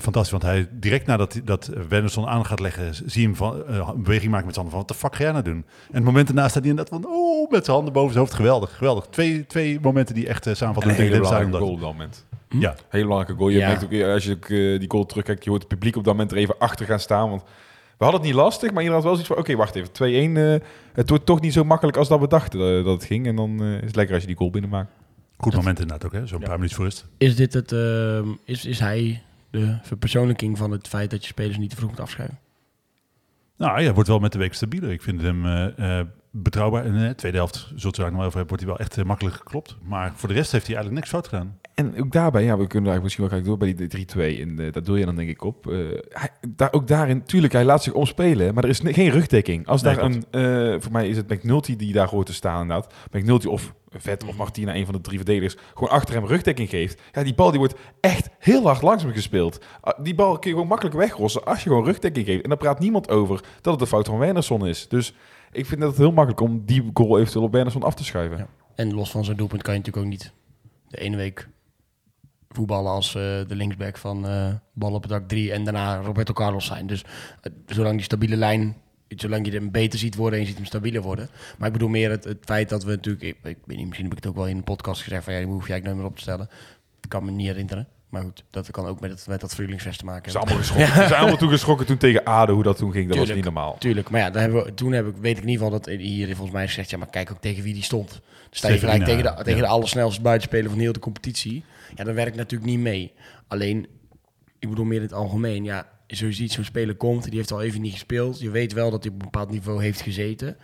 fantastisch. 0.00 0.30
Want 0.30 0.42
hij 0.42 0.68
direct 0.72 1.06
nadat 1.06 1.40
dat 1.44 1.70
Wernersson 1.88 2.26
aan 2.26 2.46
gaat 2.46 2.60
leggen, 2.60 2.94
zie 2.94 3.20
je 3.20 3.26
hem 3.26 3.36
van, 3.36 3.66
eh, 3.66 3.90
een 3.94 4.02
beweging 4.02 4.30
maken 4.30 4.46
met 4.46 4.54
zijn 4.54 4.66
handen 4.66 4.70
van, 4.70 4.78
wat 4.78 4.88
de 4.88 4.94
fuck 4.94 5.14
ga 5.16 5.22
jij 5.22 5.32
nou 5.32 5.44
doen? 5.44 5.64
En 5.88 5.94
het 5.94 6.04
moment 6.04 6.26
daarna 6.26 6.48
staat 6.48 6.62
hij 6.62 6.70
inderdaad 6.70 7.00
van, 7.00 7.10
oh, 7.12 7.50
met 7.50 7.64
zijn 7.64 7.76
handen 7.76 7.94
boven 7.94 8.12
zijn 8.12 8.24
hoofd. 8.24 8.36
Geweldig, 8.36 8.76
geweldig. 8.76 9.06
Twee, 9.10 9.46
twee 9.46 9.80
momenten 9.80 10.14
die 10.14 10.26
echt 10.28 10.44
uh, 10.46 10.50
En 10.52 10.56
samenvatten. 10.56 10.92
een 10.92 10.98
hele 10.98 11.16
belangrijke 11.16 11.56
goal 11.58 11.70
op 11.72 11.80
dat 11.80 11.92
moment. 11.92 12.24
Ja, 12.48 12.74
Hele 12.88 13.04
belangrijke 13.04 13.38
goal. 13.42 13.48
Je 13.50 13.58
Ja. 13.58 13.66
merkt 13.68 13.84
ook, 13.84 13.92
eh, 13.92 14.12
als 14.12 14.24
je 14.24 14.32
ook, 14.32 14.44
eh, 14.44 14.78
die 14.78 14.90
goal 14.90 15.06
terugkijkt, 15.06 15.44
je 15.44 15.50
hoort 15.50 15.62
het 15.62 15.70
publiek 15.72 15.96
op 15.96 16.04
dat 16.04 16.12
moment 16.12 16.30
er 16.32 16.38
even 16.38 16.58
achter 16.58 16.86
gaan 16.86 17.00
staan. 17.00 17.28
Want 17.30 17.42
we 17.98 18.04
hadden 18.04 18.20
het 18.20 18.30
niet 18.30 18.38
lastig, 18.40 18.70
maar 18.72 18.82
iedereen 18.82 19.02
had 19.02 19.02
wel 19.04 19.12
zoiets 19.12 19.28
van, 19.28 19.38
oké, 19.38 19.56
wacht 19.56 19.74
even, 19.74 19.92
2-1. 19.92 20.36
eh, 20.36 20.68
het 20.92 21.08
wordt 21.08 21.26
toch 21.26 21.40
niet 21.40 21.52
zo 21.52 21.64
makkelijk 21.64 21.96
als 21.96 22.08
dat 22.08 22.20
we 22.20 22.28
dachten 22.28 22.60
eh, 22.60 22.84
dat 22.84 22.94
het 22.94 23.04
ging. 23.04 23.26
En 23.26 23.36
dan 23.36 23.60
eh, 23.62 23.72
is 23.74 23.80
het 23.84 23.96
lekker 23.96 24.14
als 24.14 24.22
je 24.22 24.28
die 24.28 24.38
goal 24.38 24.50
binnenmaakt. 24.50 24.90
goed 25.36 25.54
moment 25.54 25.80
inderdaad 25.80 26.04
ook, 26.06 26.12
hè? 26.12 26.26
zo'n 26.26 26.40
paar 26.40 26.54
minuten 26.56 26.76
voor 26.76 26.84
rust. 26.84 27.06
Is 27.18 27.36
dit 27.36 27.52
het, 27.52 27.72
ehm, 27.72 28.26
is, 28.44 28.64
is 28.64 28.78
hij 28.78 29.22
de 29.56 29.78
verpersoonlijking 29.82 30.58
van 30.58 30.70
het 30.70 30.88
feit 30.88 31.10
dat 31.10 31.22
je 31.22 31.26
spelers 31.26 31.58
niet 31.58 31.70
te 31.70 31.76
vroeg 31.76 31.90
moet 31.90 32.00
afschrijven? 32.00 32.38
Nou, 33.56 33.82
hij 33.82 33.94
wordt 33.94 34.08
wel 34.08 34.18
met 34.18 34.32
de 34.32 34.38
week 34.38 34.54
stabieler. 34.54 34.90
Ik 34.90 35.02
vind 35.02 35.22
hem 35.22 35.46
eh, 35.46 35.98
eh, 35.98 36.06
betrouwbaar. 36.30 36.86
In 36.86 36.92
de 36.92 37.14
tweede 37.14 37.36
helft, 37.36 37.72
zult 37.74 37.98
u 37.98 38.00
daar 38.00 38.10
nog 38.10 38.18
wel 38.18 38.26
over 38.26 38.38
hebben, 38.38 38.56
wordt 38.56 38.62
hij 38.62 38.72
wel 38.72 38.78
echt 38.78 38.98
eh, 38.98 39.04
makkelijk 39.04 39.36
geklopt. 39.36 39.76
Maar 39.82 40.12
voor 40.14 40.28
de 40.28 40.34
rest 40.34 40.52
heeft 40.52 40.66
hij 40.66 40.76
eigenlijk 40.76 41.04
niks 41.04 41.14
fout 41.14 41.28
gedaan. 41.28 41.58
En 41.76 42.00
ook 42.00 42.12
daarbij, 42.12 42.44
ja, 42.44 42.56
we 42.58 42.66
kunnen 42.66 42.90
eigenlijk 42.90 43.02
misschien 43.02 43.24
wel 43.24 43.32
gelijk 43.32 43.48
door 43.48 43.58
bij 43.58 43.88
die 43.88 44.06
3-2. 44.36 44.40
En 44.40 44.66
eh, 44.66 44.72
daar 44.72 44.82
doe 44.82 44.98
je 44.98 45.04
dan 45.04 45.16
denk 45.16 45.28
ik 45.28 45.44
op. 45.44 45.66
Eh, 45.66 45.78
hij, 46.08 46.30
daar, 46.48 46.72
ook 46.72 46.86
daarin, 46.86 47.22
tuurlijk, 47.22 47.52
hij 47.52 47.64
laat 47.64 47.82
zich 47.82 47.92
omspelen, 47.92 48.54
maar 48.54 48.64
er 48.64 48.70
is 48.70 48.80
geen 48.84 49.10
rugdekking. 49.10 49.66
Als 49.66 49.82
Nee, 49.82 49.94
daar 49.94 50.04
een, 50.04 50.24
eh, 50.30 50.80
voor 50.80 50.92
mij 50.92 51.08
is 51.08 51.16
het 51.16 51.28
McNulty 51.28 51.76
die 51.76 51.92
daar 51.92 52.08
hoort 52.08 52.26
te 52.26 52.32
staan 52.32 52.60
inderdaad. 52.60 52.94
McNulty 53.12 53.46
of 53.46 53.74
Vet 54.00 54.24
of 54.24 54.36
Martina, 54.36 54.74
een 54.74 54.84
van 54.84 54.94
de 54.94 55.00
drie 55.00 55.16
verdedigers, 55.16 55.56
gewoon 55.74 55.90
achter 55.90 56.14
hem 56.14 56.26
rugdekking 56.26 56.68
geeft. 56.68 57.00
Ja, 57.12 57.22
die 57.22 57.34
bal 57.34 57.50
die 57.50 57.58
wordt 57.58 57.74
echt 58.00 58.28
heel 58.38 58.62
hard 58.64 58.82
langs 58.82 59.02
hem 59.02 59.12
gespeeld. 59.12 59.64
Ah, 59.80 60.04
Die 60.04 60.14
bal 60.14 60.32
kun 60.32 60.48
je 60.50 60.54
gewoon 60.54 60.68
makkelijk 60.68 60.96
wegrossen 60.96 61.44
als 61.44 61.62
je 61.62 61.68
gewoon 61.68 61.84
rugdekking 61.84 62.26
geeft. 62.26 62.42
En 62.42 62.48
daar 62.48 62.58
praat 62.58 62.78
niemand 62.78 63.08
over 63.10 63.40
dat 63.60 63.72
het 63.72 63.78
de 63.78 63.86
fout 63.86 64.06
van 64.06 64.18
Wernersson 64.18 64.66
is. 64.66 64.88
Dus 64.88 65.14
ik 65.52 65.66
vind 65.66 65.82
het 65.82 65.96
heel 65.96 66.12
makkelijk 66.12 66.40
om 66.40 66.62
die 66.64 66.90
goal 66.94 67.18
eventueel 67.18 67.44
op 67.44 67.52
Wernersson 67.52 67.82
af 67.82 67.94
te 67.94 68.04
schuiven. 68.04 68.38
Ja. 68.38 68.46
En 68.74 68.94
los 68.94 69.10
van 69.10 69.24
zijn 69.24 69.36
doelpunt 69.36 69.62
kan 69.62 69.72
je 69.72 69.78
natuurlijk 69.78 70.06
ook 70.06 70.12
niet 70.12 70.32
de 70.88 70.98
ene 70.98 71.16
week 71.16 71.48
voetballen 72.48 72.90
als 72.90 73.08
eh, 73.08 73.22
de 73.22 73.54
linksback 73.54 73.96
van 73.96 74.26
eh 74.26 74.54
bal 74.72 74.92
op 74.92 75.02
het 75.02 75.10
dak 75.10 75.28
3 75.28 75.52
en 75.52 75.64
daarna 75.64 75.96
Roberto 76.00 76.32
Carlos 76.32 76.66
zijn. 76.66 76.86
Dus 76.86 77.04
eh, 77.40 77.52
zolang 77.66 77.94
die 77.94 78.04
stabiele 78.04 78.36
lijn, 78.36 78.76
zolang 79.08 79.46
je 79.46 79.52
hem 79.52 79.70
beter 79.70 79.98
ziet 79.98 80.14
worden 80.14 80.34
en 80.34 80.40
je 80.40 80.46
ziet 80.50 80.56
hem 80.56 80.66
stabieler 80.66 81.02
worden. 81.02 81.28
Maar 81.58 81.66
ik 81.66 81.72
bedoel 81.72 81.88
meer 81.88 82.10
het, 82.10 82.24
het 82.24 82.38
feit 82.44 82.68
dat 82.68 82.84
we 82.84 82.90
natuurlijk, 82.90 83.24
ik, 83.24 83.36
ik 83.42 83.58
weet 83.64 83.76
niet, 83.76 83.86
misschien 83.86 84.08
heb 84.08 84.16
ik 84.16 84.24
het 84.24 84.32
ook 84.32 84.38
wel 84.38 84.48
in 84.48 84.56
een 84.56 84.64
podcast 84.64 85.02
gezegd 85.02 85.24
van 85.24 85.32
ja, 85.32 85.38
die 85.38 85.48
hoef 85.48 85.66
je 85.66 85.72
eigenlijk 85.72 85.84
nooit 85.84 85.96
meer 85.96 86.06
op 86.06 86.16
te 86.16 86.22
stellen. 86.22 86.48
Ik 87.00 87.08
kan 87.08 87.24
me 87.24 87.30
niet 87.30 87.46
herinneren. 87.46 87.88
Maar 88.08 88.22
goed, 88.22 88.44
dat 88.50 88.70
kan 88.70 88.86
ook 88.86 89.00
met, 89.00 89.10
het, 89.10 89.26
met 89.26 89.40
dat 89.40 89.54
Vreelingsfest 89.54 89.98
te 89.98 90.04
maken 90.04 90.30
Ze 90.30 90.38
zijn 90.38 90.48
hebben. 90.48 90.66
allemaal 90.66 90.86
geschrokken. 90.86 91.02
Ze 91.02 91.08
zijn 91.08 91.20
allemaal 91.20 91.38
toen 91.38 91.50
geschrokken 91.50 91.86
toen 91.86 91.96
tegen 91.96 92.24
Ade, 92.24 92.52
hoe 92.52 92.62
dat 92.62 92.76
toen 92.76 92.92
ging. 92.92 93.08
Dat 93.08 93.18
was 93.18 93.32
niet 93.32 93.44
normaal. 93.44 93.76
Tuurlijk, 93.78 94.10
maar 94.10 94.20
ja, 94.20 94.30
daar 94.30 94.42
hebben 94.42 94.64
we, 94.64 94.74
toen 94.74 94.92
heb 94.92 95.06
ik, 95.06 95.14
weet 95.16 95.36
ik 95.36 95.42
in 95.42 95.48
ieder 95.48 95.64
geval 95.64 95.80
dat 95.80 95.86
hier 95.86 96.26
volgens 96.26 96.50
mij 96.50 96.66
gezegd, 96.66 96.90
ja, 96.90 96.98
maar 96.98 97.10
kijk 97.10 97.30
ook 97.30 97.40
tegen 97.40 97.62
wie 97.62 97.74
die 97.74 97.82
stond. 97.82 98.10
Dan 98.10 98.20
sta 98.50 98.68
je 98.68 98.78
gelijk 98.78 99.04
tegen 99.04 99.22
de, 99.22 99.28
ja. 99.28 99.42
tegen 99.42 99.60
de 99.60 99.66
allersnelste 99.66 100.20
buitenspeler 100.20 100.70
van 100.70 100.78
heel 100.78 100.92
de 100.92 100.98
competitie. 100.98 101.64
Ja, 101.94 102.04
dat 102.04 102.14
werkt 102.14 102.36
natuurlijk 102.36 102.70
niet 102.70 102.80
mee. 102.80 103.12
Alleen, 103.48 103.86
ik 104.58 104.68
bedoel 104.68 104.84
meer 104.84 104.96
in 104.96 105.02
het 105.02 105.12
algemeen, 105.12 105.64
ja, 105.64 105.86
zo 106.06 106.26
je 106.26 106.32
ziet, 106.32 106.52
zo'n 106.52 106.64
speler 106.64 106.94
komt, 106.94 107.24
die 107.24 107.36
heeft 107.36 107.52
al 107.52 107.62
even 107.62 107.80
niet 107.80 107.92
gespeeld. 107.92 108.40
Je 108.40 108.50
weet 108.50 108.72
wel 108.72 108.90
dat 108.90 109.02
hij 109.04 109.12
op 109.12 109.18
een 109.18 109.24
bepaald 109.30 109.50
niveau 109.50 109.82
heeft 109.82 110.00
gezeten. 110.00 110.56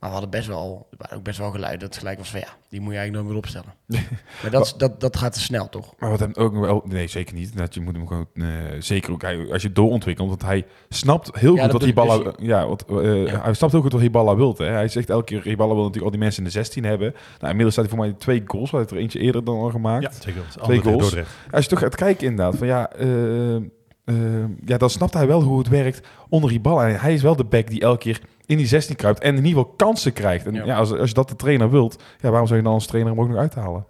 Maar 0.00 0.08
we 0.08 0.14
hadden 0.16 0.30
best 0.34 0.48
wel, 0.48 0.88
waren 0.96 1.16
ook 1.16 1.22
best 1.22 1.38
wel 1.38 1.50
geluid 1.50 1.80
dat 1.80 1.88
het 1.88 1.98
gelijk 1.98 2.18
was 2.18 2.30
van 2.30 2.40
ja, 2.40 2.46
die 2.68 2.80
moet 2.80 2.92
je 2.92 2.98
eigenlijk 2.98 3.12
nooit 3.12 3.26
meer 3.26 3.36
opstellen. 3.36 3.74
maar 4.42 4.50
dat, 4.50 4.74
dat, 4.76 5.00
dat 5.00 5.16
gaat 5.16 5.32
te 5.32 5.40
snel, 5.40 5.68
toch? 5.68 5.94
Maar 5.98 6.10
wat 6.10 6.20
hem 6.20 6.32
ook 6.34 6.54
wel... 6.56 6.82
Nee, 6.88 7.06
zeker 7.06 7.34
niet. 7.34 7.56
Dat 7.56 7.74
je 7.74 7.80
moet 7.80 7.94
hem 7.96 8.06
gewoon... 8.06 8.26
eh, 8.34 8.46
zeker 8.78 9.12
ook 9.12 9.22
hij, 9.22 9.52
als 9.52 9.62
je 9.62 9.72
doorontwikkelt. 9.72 10.28
Want 10.28 10.42
hij 10.42 10.66
snapt 10.88 11.30
heel 11.38 11.54
Ja, 11.54 11.62
goed 11.62 11.70
dat 11.70 11.80
wat 11.80 11.88
Hiballa... 11.90 12.32
Ja, 12.38 12.66
wat, 12.66 12.84
eh, 12.88 13.26
Ja. 13.26 13.42
hij 13.42 13.54
snapt 13.54 13.72
heel 13.72 13.82
goed 13.82 13.92
wat 13.92 14.00
Hiballa 14.00 14.36
wil. 14.36 14.54
Hè. 14.56 14.64
Hij 14.66 14.88
zegt 14.88 15.10
elke 15.10 15.24
keer... 15.24 15.42
Hiballa 15.42 15.72
wil 15.74 15.82
natuurlijk 15.84 16.04
al 16.04 16.10
die 16.10 16.20
mensen 16.20 16.38
in 16.42 16.48
de 16.48 16.54
16 16.54 16.84
hebben. 16.84 17.12
Nou, 17.12 17.50
inmiddels 17.50 17.72
staat 17.72 17.86
hij 17.86 17.96
voor 17.96 18.04
mij 18.06 18.14
twee 18.18 18.42
goals. 18.46 18.70
Hij 18.70 18.80
heeft 18.80 18.92
er 18.92 18.98
eentje 18.98 19.18
eerder 19.18 19.44
dan 19.44 19.58
al 19.58 19.70
gemaakt. 19.70 20.24
Ja. 20.24 20.32
Twee 20.62 20.80
goals. 20.80 21.00
Dordrecht. 21.00 21.30
Als 21.50 21.64
je 21.64 21.70
toch 21.70 21.78
gaat 21.78 21.94
kijken 21.96 22.26
inderdaad, 22.26 22.56
van 22.56 22.66
ja, 22.66 22.92
eh, 22.92 23.56
eh, 24.04 24.14
ja, 24.64 24.76
dan 24.78 24.90
snapt 24.90 25.14
hij 25.14 25.26
wel 25.26 25.42
hoe 25.42 25.58
het 25.58 25.68
werkt 25.68 26.08
onder 26.28 26.50
die 26.50 26.60
bal. 26.60 26.82
En 26.82 27.00
hij 27.00 27.14
is 27.14 27.22
wel 27.22 27.36
de 27.36 27.44
back 27.44 27.66
die 27.68 27.80
elke 27.80 27.98
keer 27.98 28.20
in 28.46 28.56
die 28.56 28.66
16 28.66 28.96
kruipt 28.96 29.20
en 29.20 29.36
in 29.36 29.44
ieder 29.44 29.60
geval 29.60 29.74
kansen 29.76 30.12
krijgt. 30.12 30.46
En 30.46 30.54
Ja. 30.54 30.64
ja, 30.64 30.76
als, 30.76 30.92
als 30.92 31.08
je 31.08 31.14
dat 31.14 31.28
de 31.28 31.36
trainer 31.36 31.70
wilt, 31.70 32.02
ja, 32.20 32.28
waarom 32.28 32.46
zou 32.46 32.58
je 32.58 32.64
dan 32.64 32.74
als 32.74 32.86
trainer 32.86 33.12
hem 33.12 33.20
ook 33.20 33.28
nog 33.28 33.38
uithalen? 33.38 33.84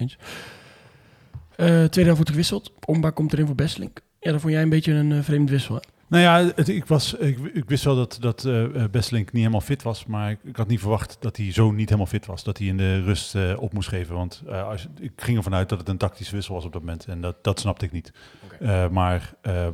Eens. 0.00 0.18
Eh, 1.56 1.66
tweede 1.66 2.02
helft 2.02 2.16
wordt 2.16 2.30
gewisseld. 2.30 2.72
Omba 2.86 3.10
komt 3.10 3.32
erin 3.32 3.46
voor 3.46 3.54
Besselink. 3.54 4.00
Ja, 4.20 4.32
dat 4.32 4.40
vond 4.40 4.52
jij 4.52 4.62
een 4.62 4.68
beetje 4.68 4.92
een 4.92 5.12
eh, 5.12 5.22
vreemd 5.22 5.50
wissel, 5.50 5.74
hè? 5.74 5.80
Nou 6.10 6.22
ja, 6.22 6.52
het, 6.54 6.68
ik, 6.68 6.86
was, 6.86 7.14
ik, 7.14 7.38
ik 7.38 7.68
wist 7.68 7.84
wel 7.84 7.96
dat, 7.96 8.16
dat 8.20 8.44
eh 8.44 8.84
Besselink 8.90 9.26
niet 9.26 9.42
helemaal 9.42 9.60
fit 9.60 9.82
was. 9.82 10.06
Maar 10.06 10.30
ik, 10.30 10.38
ik 10.44 10.56
had 10.56 10.68
niet 10.68 10.80
verwacht 10.80 11.16
dat 11.20 11.36
hij 11.36 11.52
zo 11.52 11.70
niet 11.70 11.88
helemaal 11.88 12.10
fit 12.10 12.26
was. 12.26 12.44
Dat 12.44 12.58
hij 12.58 12.66
in 12.66 12.76
de 12.76 13.02
rust 13.02 13.34
eh, 13.34 13.62
op 13.62 13.72
moest 13.72 13.88
geven. 13.88 14.14
Want 14.14 14.42
als, 14.46 14.86
ik 15.00 15.12
ging 15.16 15.36
ervan 15.36 15.54
uit 15.54 15.68
dat 15.68 15.78
het 15.78 15.88
een 15.88 15.96
tactische 15.96 16.34
wissel 16.34 16.54
was 16.54 16.64
op 16.64 16.72
dat 16.72 16.80
moment. 16.82 17.06
En 17.06 17.20
dat, 17.20 17.44
dat 17.44 17.60
snapte 17.60 17.84
ik 17.84 17.92
niet. 17.92 18.12
Maar 18.90 19.34
eh, 19.42 19.68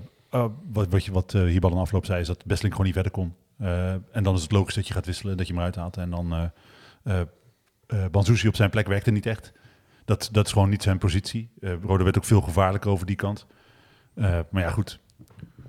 wat, 0.73 0.89
wat, 0.89 1.05
je, 1.05 1.13
wat 1.13 1.33
Hierbal 1.33 1.71
in 1.71 1.77
de 1.77 1.83
afloop 1.83 2.07
zei, 2.07 2.21
is 2.21 2.27
dat 2.27 2.45
Besselink 2.45 2.75
gewoon 2.75 2.87
niet 2.87 3.03
verder 3.03 3.13
kon. 3.13 3.35
En 4.13 4.23
dan 4.23 4.35
is 4.35 4.43
het 4.43 4.53
logisch 4.53 4.75
dat 4.75 4.87
je 4.87 4.95
gaat 4.95 5.07
wisselen, 5.07 5.37
dat 5.37 5.47
je 5.47 5.53
hem 5.53 5.63
eruit 5.63 5.77
haalt. 5.77 5.97
En 5.97 6.11
dan 6.11 6.51
Banzuzi 8.11 8.49
op 8.49 8.57
zijn 8.57 8.71
plek 8.71 8.87
werkte 8.87 9.11
niet 9.11 9.27
echt. 9.27 9.53
Dat, 10.05 10.29
dat 10.33 10.47
is 10.47 10.53
gewoon 10.53 10.69
niet 10.69 10.83
zijn 10.83 10.99
positie. 10.99 11.51
Rode 11.83 12.05
werd 12.05 12.17
ook 12.17 12.25
veel 12.25 12.41
gevaarlijker 12.41 12.91
over 12.91 13.07
die 13.07 13.17
kant. 13.17 13.47
Maar 14.15 14.63
ja, 14.63 14.71
goed. 14.71 15.01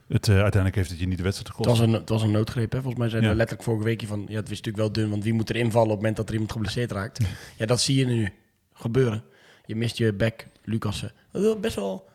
Het, 0.08 0.28
eh, 0.28 0.34
uiteindelijk 0.34 0.76
heeft 0.76 0.90
het 0.90 1.00
je 1.00 1.08
niet 1.08 1.18
de 1.18 1.24
wedstrijd 1.24 1.48
Het 1.58 1.58
gekost. 1.58 1.80
was 1.80 1.88
een, 1.90 1.94
het 2.00 2.10
was 2.10 2.22
een 2.22 2.32
noodgreep, 2.32 2.72
hè? 2.72 2.78
Volgens 2.82 3.00
mij 3.00 3.10
zeiden 3.10 3.30
Ja. 3.30 3.36
we 3.36 3.42
letterlijk 3.42 3.70
vorige 3.70 3.88
week 3.88 4.04
van... 4.08 4.26
Ja, 4.30 4.36
het 4.36 4.50
is 4.52 4.62
natuurlijk 4.62 4.78
wel 4.78 4.92
dun, 4.92 5.10
want 5.10 5.24
wie 5.24 5.34
moet 5.34 5.50
er 5.50 5.56
invallen 5.56 5.88
op 5.88 5.94
het 5.94 5.98
moment 6.00 6.16
dat 6.18 6.28
er 6.28 6.34
iemand 6.34 6.52
geblesseerd 6.52 6.92
raakt? 6.92 7.20
Ja, 7.58 7.66
dat 7.66 7.82
zie 7.82 7.96
je 7.98 8.06
nu 8.06 8.34
gebeuren. 8.74 9.24
Je 9.66 9.76
mist 9.76 9.98
je 9.98 10.14
back, 10.14 10.48
Lucassen. 10.64 11.12
Wat 11.32 11.42
wel 11.42 11.60
best 11.60 11.76
wel 11.76 12.10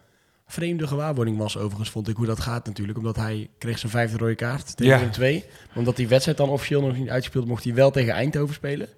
vreemde 0.47 0.87
gewaarwording 0.87 1.37
was 1.39 1.57
overigens, 1.57 1.91
vond 1.91 2.09
ik, 2.09 2.17
hoe 2.17 2.27
dat 2.27 2.41
gaat 2.41 2.67
natuurlijk. 2.67 2.99
Omdat 2.99 3.17
hij 3.17 3.49
kreeg 3.59 3.79
zijn 3.79 3.93
vijfde 3.93 4.19
rode 4.19 4.35
kaart 4.35 4.77
tegen 4.77 5.01
Ja. 5.01 5.09
2. 5.09 5.45
Omdat 5.75 5.97
die 5.97 6.09
wedstrijd 6.09 6.37
dan 6.39 6.49
officieel 6.49 6.81
nog 6.81 6.97
niet 6.97 7.09
uitgespeeld, 7.09 7.47
mocht 7.47 7.65
hij 7.65 7.75
wel 7.75 7.91
tegen 7.91 8.13
Eindhoven 8.13 8.55
spelen. 8.55 8.89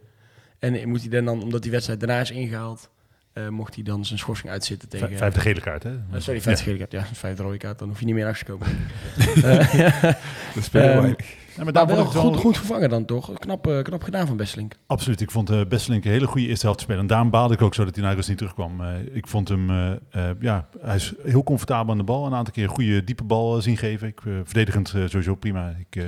En 0.58 0.88
moet 0.88 1.00
hij 1.00 1.22
dan, 1.22 1.42
omdat 1.42 1.62
die 1.62 1.70
wedstrijd 1.70 2.00
daarna 2.00 2.20
is 2.20 2.30
ingehaald, 2.30 2.90
eh, 3.34 3.48
mocht 3.48 3.74
hij 3.74 3.84
dan 3.84 4.04
zijn 4.04 4.18
schorsing 4.18 4.50
uitzitten 4.52 4.88
tegen... 4.88 5.06
Vijf- 5.08 5.18
Vijfde 5.18 5.40
gele 5.40 5.60
kaart, 5.60 5.82
hè? 5.82 5.90
Eh, 5.90 6.20
sorry, 6.20 6.40
vijfde 6.40 6.64
gele 6.64 6.78
kaart. 6.78 6.92
Ja, 6.92 7.04
vijfde 7.12 7.42
rode 7.42 7.56
kaart. 7.56 7.78
Dan 7.78 7.88
hoef 7.88 7.98
je 7.98 8.04
niet 8.04 8.14
meer 8.14 8.24
langs 8.24 8.38
te 8.38 8.44
komen. 8.44 8.66
Dat 10.54 10.64
spelen. 10.64 10.92
Ja, 10.92 11.00
maar 11.00 11.64
Maar 11.64 11.72
daar 11.72 11.86
wel 11.86 11.96
vond 11.96 12.14
ik 12.14 12.20
goed, 12.20 12.36
goed 12.40 12.56
vervangen 12.56 12.88
dan 12.88 13.04
toch? 13.04 13.38
Knap, 13.38 13.66
eh, 13.66 13.82
knap 13.82 14.02
gedaan 14.02 14.26
van 14.26 14.36
Besselink. 14.36 14.74
Absoluut. 14.86 15.20
Ik 15.20 15.30
vond 15.30 15.50
uh, 15.50 15.60
Besselink 15.68 16.04
een 16.04 16.10
hele 16.10 16.26
goede 16.26 16.46
eerste 16.46 16.66
helft 16.66 16.80
spelen. 16.80 17.00
En 17.00 17.06
daarom 17.06 17.30
baalde 17.30 17.54
ik 17.54 17.62
ook 17.62 17.74
zo 17.74 17.84
dat 17.84 17.94
hij 17.94 18.04
naar 18.04 18.14
rust 18.14 18.28
niet 18.28 18.38
terugkwam. 18.38 18.80
Eh, 18.80 18.88
ik 19.12 19.26
vond 19.26 19.48
hem, 19.48 19.70
eh, 19.70 19.92
eh, 20.10 20.36
ja, 20.40 20.68
hij 20.80 20.94
is 20.96 21.14
heel 21.24 21.42
comfortabel 21.42 21.92
aan 21.92 21.98
de 21.98 22.04
bal. 22.04 22.26
Een 22.26 22.34
aantal 22.34 22.52
keer 22.52 22.62
een 22.64 22.68
goede 22.68 23.04
diepe 23.04 23.24
bal 23.24 23.56
eh, 23.56 23.62
zien 23.62 23.76
geven. 23.76 24.08
Ik, 24.08 24.20
eh, 24.26 24.32
verdedigend 24.44 24.88
eh, 24.94 25.02
sowieso 25.06 25.34
prima. 25.34 25.74
Ik, 25.88 25.96
eh, 26.02 26.04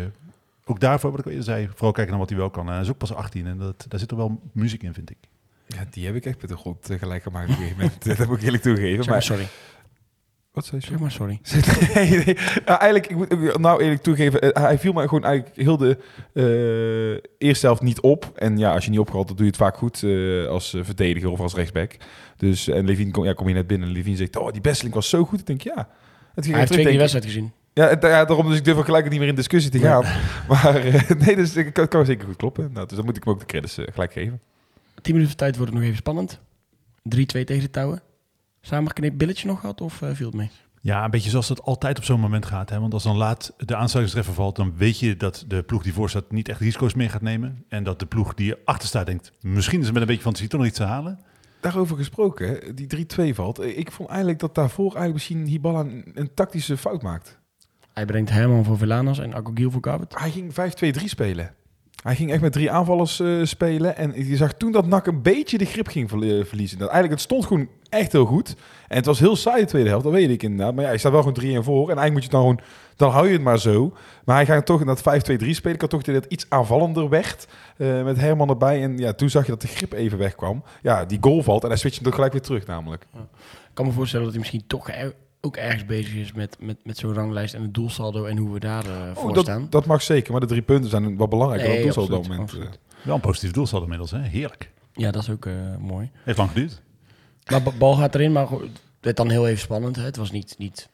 ook 0.65 0.81
daarvoor, 0.81 1.11
wat 1.11 1.19
ik 1.19 1.25
al 1.27 1.31
eerder 1.31 1.47
zei, 1.47 1.69
vooral 1.75 1.93
kijken 1.93 2.11
naar 2.11 2.21
wat 2.21 2.29
hij 2.31 2.39
wel 2.39 2.51
kan. 2.51 2.67
En 2.67 2.73
hij 2.73 2.83
is 2.83 2.89
ook 2.91 2.99
pas 2.99 3.15
18 3.15 3.47
en 3.47 3.59
dat, 3.59 3.85
daar 3.89 4.01
zit 4.01 4.11
er 4.11 4.17
wel 4.17 4.41
muziek 4.53 4.83
in, 4.83 4.95
vind 4.95 5.11
ik. 5.11 5.17
Ja, 5.67 5.85
die 5.91 6.07
heb 6.07 6.15
ik 6.15 6.25
echt 6.25 6.41
met 6.41 6.51
de 6.51 6.57
grond 6.57 6.91
eh, 6.91 6.99
gelijk 6.99 7.23
gemaakt 7.23 7.45
op 7.45 7.51
een 7.51 7.57
gegeven 7.57 7.79
moment. 7.79 8.05
dat 8.19 8.29
moet 8.29 8.39
ik 8.39 8.45
eerlijk 8.45 8.63
toegeven. 8.63 8.97
Zeg 8.97 9.05
maar 9.05 9.15
Maar, 9.15 9.23
sorry. 9.23 9.47
wat 10.53 10.67
zei 10.67 10.81
je? 10.81 10.87
Zeg 10.87 10.99
maar 10.99 11.11
sorry. 11.11 11.41
nee, 11.95 12.25
nee. 12.25 12.37
Nou, 12.65 12.79
eigenlijk, 12.81 13.07
ik 13.07 13.17
moet 13.17 13.59
nou 13.59 13.83
eerlijk 13.83 14.03
toegeven, 14.03 14.41
eh, 14.41 14.63
hij 14.63 14.79
viel 14.79 14.93
me 14.93 15.03
gewoon 15.03 15.25
eigenlijk 15.25 15.57
heel 15.57 15.77
de 15.77 15.99
eh, 16.33 17.49
eerste 17.49 17.67
helft 17.67 17.83
niet 17.83 18.01
op. 18.01 18.33
En 18.35 18.59
ja, 18.59 18.73
als 18.73 18.85
je 18.85 18.91
niet 18.91 19.01
opgehaald, 19.01 19.27
dan 19.27 19.37
doe 19.37 19.45
je 19.45 19.51
het 19.51 19.61
vaak 19.61 19.77
goed 19.77 20.05
als 20.49 20.77
verdediger 20.81 21.31
of 21.31 21.41
als 21.41 21.55
rechtsback. 21.55 21.97
Dus, 22.37 22.69
en 22.69 22.85
Levine 22.85 23.11
kom, 23.11 23.25
ja, 23.25 23.33
kom 23.33 23.49
je 23.49 23.55
net 23.55 23.67
binnen 23.67 23.89
en 23.89 23.95
Levine 23.95 24.17
zegt, 24.17 24.37
oh, 24.37 24.53
die 24.53 24.61
Besseling 24.61 24.95
was 24.95 25.09
zo 25.09 25.25
goed. 25.25 25.41
Ik 25.41 25.47
denk, 25.47 25.61
ja. 25.61 25.89
Het 26.35 26.45
ging 26.45 26.57
Hij 26.57 26.59
heeft 26.59 26.73
twee 26.73 26.85
keer 26.85 26.99
wedstrijd 26.99 27.25
gezien. 27.25 27.53
Ja, 27.73 27.89
ja, 27.89 27.97
daarom 27.97 28.49
dus 28.49 28.59
ik 28.59 28.65
durf 28.65 28.79
gelijk 28.79 29.11
niet 29.11 29.19
meer 29.19 29.29
in 29.29 29.35
discussie 29.35 29.71
te 29.71 29.79
gaan. 29.79 30.05
Maar 30.49 30.85
nee, 31.19 31.37
dus 31.37 31.57
ik 31.57 31.73
kan, 31.73 31.89
kan 31.89 32.05
zeker 32.05 32.27
goed 32.27 32.37
kloppen. 32.37 32.71
Nou, 32.73 32.87
dus 32.87 32.97
dan 32.97 33.05
moet 33.05 33.17
ik 33.17 33.25
hem 33.25 33.33
ook 33.33 33.41
de 33.41 33.47
credits 33.47 33.79
gelijk 33.93 34.13
geven. 34.13 34.41
Tien 35.03 35.15
minuten 35.15 35.37
tijd 35.37 35.57
wordt 35.57 35.71
het 35.71 35.81
nog 35.81 35.89
even 35.89 36.03
spannend. 36.03 36.41
3-2 37.17 37.21
tegen 37.25 37.61
de 37.61 37.71
touwen. 37.71 38.03
Samengeknipt 38.61 39.17
billetje 39.17 39.47
nog 39.47 39.61
gehad 39.61 39.81
of 39.81 40.03
eh, 40.03 40.11
viel 40.13 40.27
het 40.27 40.37
mee? 40.37 40.51
Ja, 40.81 41.05
een 41.05 41.11
beetje 41.11 41.31
zoals 41.31 41.49
dat 41.49 41.63
altijd 41.63 41.99
op 41.99 42.05
zo'n 42.05 42.21
moment 42.21 42.47
gaat. 42.47 42.71
Hè? 42.71 42.81
Want 42.81 42.93
als 42.93 43.03
dan 43.03 43.17
laat 43.17 43.55
de 43.57 43.77
aansluitingstreffer 43.77 44.35
valt, 44.35 44.57
dan 44.57 44.77
weet 44.77 44.99
je 44.99 45.17
dat 45.17 45.45
de 45.49 45.63
ploeg 45.63 45.83
die 45.83 45.93
voor 45.93 46.11
staat 46.11 46.31
niet 46.31 46.49
echt 46.49 46.61
risico's 46.61 46.95
meer 46.95 47.11
gaat 47.11 47.21
nemen. 47.23 47.65
En 47.69 47.85
dat 47.85 47.99
de 47.99 48.07
ploeg 48.07 48.35
die 48.35 48.55
achter 48.65 48.89
staat 48.89 49.07
denkt, 49.07 49.33
misschien 49.41 49.81
is 49.81 49.87
er 49.87 49.93
met 49.93 50.03
een 50.03 50.09
beetje 50.09 50.23
fantasie 50.23 50.49
toch 50.49 50.59
nog 50.61 50.69
iets 50.69 50.79
te 50.79 50.85
halen. 50.85 51.19
Daarover 51.61 51.97
gesproken, 51.97 52.49
hè, 52.49 52.75
die 52.75 52.87
3-2 52.87 53.35
valt. 53.35 53.59
Eh, 53.59 53.79
Ik 53.79 53.93
vond 53.93 54.09
eigenlijk 54.09 54.39
dat 54.39 54.55
daarvoor 54.55 54.85
eigenlijk 54.95 55.15
misschien 55.15 55.47
Hiballa 55.47 55.81
een, 55.81 56.11
een 56.15 56.35
tactische 56.35 56.77
fout 56.77 57.03
maakt. 57.03 57.39
Hij 57.93 58.05
brengt 58.05 58.31
Herman 58.31 58.65
voor 58.65 58.79
Velanas 58.79 59.19
en 59.19 59.35
Akogil 59.35 59.71
voor 59.71 59.85
Garbet. 59.85 60.19
Hij 60.19 60.31
ging 60.31 60.53
5-2-3 61.01 61.05
spelen. 61.05 61.55
Hij 62.03 62.15
ging 62.17 62.33
echt 62.33 62.41
met 62.41 62.53
drie 62.53 62.71
aanvallers 62.71 63.21
eh, 63.21 63.29
spelen. 63.43 63.97
En 63.97 64.27
je 64.29 64.37
zag 64.37 64.53
toen 64.55 64.73
dat 64.73 64.87
NAC 64.87 65.07
een 65.07 65.23
beetje 65.23 65.59
de 65.59 65.65
grip 65.65 65.87
ging 65.89 66.09
verlie- 66.09 66.45
verliezen. 66.45 66.79
Dat 66.79 66.89
eigenlijk, 66.89 67.21
het 67.21 67.31
stond 67.31 67.47
gewoon 67.47 67.69
echt 67.89 68.13
heel 68.13 68.25
goed. 68.25 68.55
En 68.89 68.97
het 68.97 69.07
was 69.07 69.19
heel 69.19 69.37
saai 69.37 69.61
de 69.61 69.67
tweede 69.69 69.89
helft, 69.89 70.05
dat 70.05 70.13
weet 70.13 70.31
ik 70.31 70.43
inderdaad. 70.43 70.75
Maar 70.75 70.85
ja, 70.85 70.91
je 70.91 70.99
staat 70.99 71.13
wel 71.13 71.21
gewoon 71.21 71.35
3 71.35 71.55
en 71.57 71.65
voor. 71.65 71.91
En 71.91 71.97
eigenlijk 71.99 72.13
moet 72.13 72.25
je 72.25 72.31
dan 72.31 72.41
gewoon... 72.41 72.61
Dan 72.97 73.11
hou 73.11 73.27
je 73.27 73.33
het 73.33 73.43
maar 73.43 73.59
zo. 73.59 73.93
Maar 74.25 74.37
hij 74.37 74.47
gaat 74.47 74.67
toch 74.67 74.81
in 74.81 74.87
dat 74.87 75.01
5-2-3 75.01 75.03
spelen. 75.51 75.75
Ik 75.75 75.81
had 75.81 75.91
toch 75.91 76.03
dat 76.03 76.25
iets 76.29 76.47
aanvallender 76.49 77.09
werd. 77.09 77.47
eh, 77.77 78.03
met 78.05 78.17
Herman 78.21 78.49
erbij. 78.49 78.83
En 78.83 78.99
ja, 78.99 79.13
toen 79.13 79.31
zag 79.31 79.45
je 79.45 79.51
dat 79.51 79.61
de 79.61 79.67
grip 79.67 79.93
even 79.93 80.19
wegkwam. 80.19 80.63
Ja, 80.83 81.05
die 81.05 81.19
goal 81.21 81.43
valt. 81.43 81.63
En 81.63 81.69
hij 81.69 81.79
switcht 81.79 81.97
hem 81.97 82.05
toch 82.07 82.15
gelijk 82.15 82.33
weer 82.33 82.43
terug 82.43 82.67
namelijk. 82.67 83.07
Ik 83.15 83.75
kan 83.75 83.87
me 83.87 83.93
voorstellen 83.93 84.25
dat 84.25 84.35
hij 84.35 84.43
misschien 84.43 84.67
toch 84.67 84.91
ook 85.47 85.57
ergens 85.57 85.85
bezig 85.85 86.15
is 86.15 86.33
met, 86.33 86.57
met, 86.61 86.77
met 86.85 86.99
zo'n 86.99 87.15
ranglijst 87.15 87.55
en 87.55 87.63
het 87.63 87.75
doelsaldo 87.75 88.25
en 88.25 88.37
hoe 88.37 88.53
we 88.53 88.61
daar 88.61 88.85
eh, 88.85 88.93
voor 89.15 89.31
Oh, 89.31 89.39
staan. 89.39 89.61
dat, 89.61 89.73
dat 89.73 89.87
mag 89.87 90.03
zeker. 90.03 90.33
Maar 90.33 90.41
de 90.41 90.47
drie 90.47 90.63
punten 90.63 90.91
zijn 90.91 91.17
wat 91.17 91.29
belangrijker 91.29 91.69
Nee, 91.69 91.77
dan 91.79 91.87
dat 91.87 91.97
op 91.97 92.09
dat 92.09 92.19
absoluut, 92.19 92.39
moment. 92.39 92.55
eh. 92.55 92.61
absoluut. 92.61 92.79
Wel 93.03 93.15
een 93.15 93.21
positief 93.21 93.51
doel 93.51 93.67
staat 93.67 93.83
inmiddels, 93.83 94.11
hè? 94.11 94.19
heerlijk. 94.21 94.71
Ja, 94.93 95.11
dat 95.11 95.23
is 95.23 95.31
ook 95.31 95.47
eh, 95.47 95.53
mooi. 95.81 96.11
Heeft 96.25 96.39
lang 96.39 96.51
geduurd. 96.51 96.83
Maar 97.51 97.63
ba- 97.63 97.73
bal 97.79 97.95
gaat 97.95 98.15
erin, 98.15 98.33
maar 98.33 98.51
het 98.51 98.61
werd 99.01 99.17
dan 99.17 99.31
heel 99.31 99.47
even 99.47 99.61
spannend. 99.61 99.97
Hè? 99.97 100.03
Het 100.03 100.17
was 100.17 100.31
niet, 100.31 100.55
niet 100.59 100.89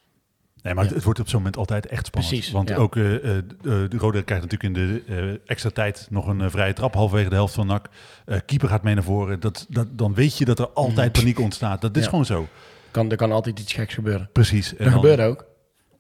Nee, 0.63 0.75
maar 0.75 0.83
Ja. 0.83 0.89
het, 0.89 0.97
het 0.99 1.05
wordt 1.07 1.21
op 1.21 1.29
zo'n 1.29 1.39
moment 1.39 1.57
altijd 1.57 1.87
echt 1.87 2.07
spannend. 2.07 2.33
Precies, 2.35 2.53
Want 2.53 2.69
ja. 2.69 2.77
ook 2.77 2.97
eh, 2.97 3.15
eh, 3.15 3.43
de 3.63 3.87
de 3.89 3.97
Rode 3.97 4.23
krijgt 4.23 4.45
natuurlijk 4.51 4.77
in 4.79 4.87
de 4.87 5.03
eh, 5.07 5.51
extra 5.51 5.71
tijd 5.71 6.07
nog 6.11 6.27
een 6.27 6.51
vrije 6.51 6.73
trap 6.73 6.95
halverwege 6.95 7.29
de 7.29 7.35
helft 7.35 7.55
van 7.55 7.67
NAC. 7.67 7.89
Eh 8.25 8.39
keeper 8.47 8.69
gaat 8.69 8.83
mee 8.83 8.95
naar 8.95 9.03
voren. 9.05 9.41
Dat, 9.41 9.67
dat, 9.69 9.87
dan 9.99 10.15
weet 10.15 10.39
je 10.39 10.45
dat 10.45 10.59
er 10.59 10.69
altijd 10.69 11.13
paniek 11.13 11.39
ontstaat. 11.41 11.81
Dat 11.81 11.97
is 11.97 12.03
Ja. 12.03 12.09
gewoon 12.09 12.25
zo. 12.25 12.49
Kan, 12.93 13.11
er 13.11 13.17
kan 13.17 13.33
altijd 13.33 13.59
iets 13.61 13.73
geks 13.73 13.95
gebeuren. 13.95 14.29
Precies. 14.33 14.71
En 14.71 14.77
Dat 14.77 14.85
dan- 14.87 14.95
gebeurde 14.95 15.23
ook. 15.25 15.45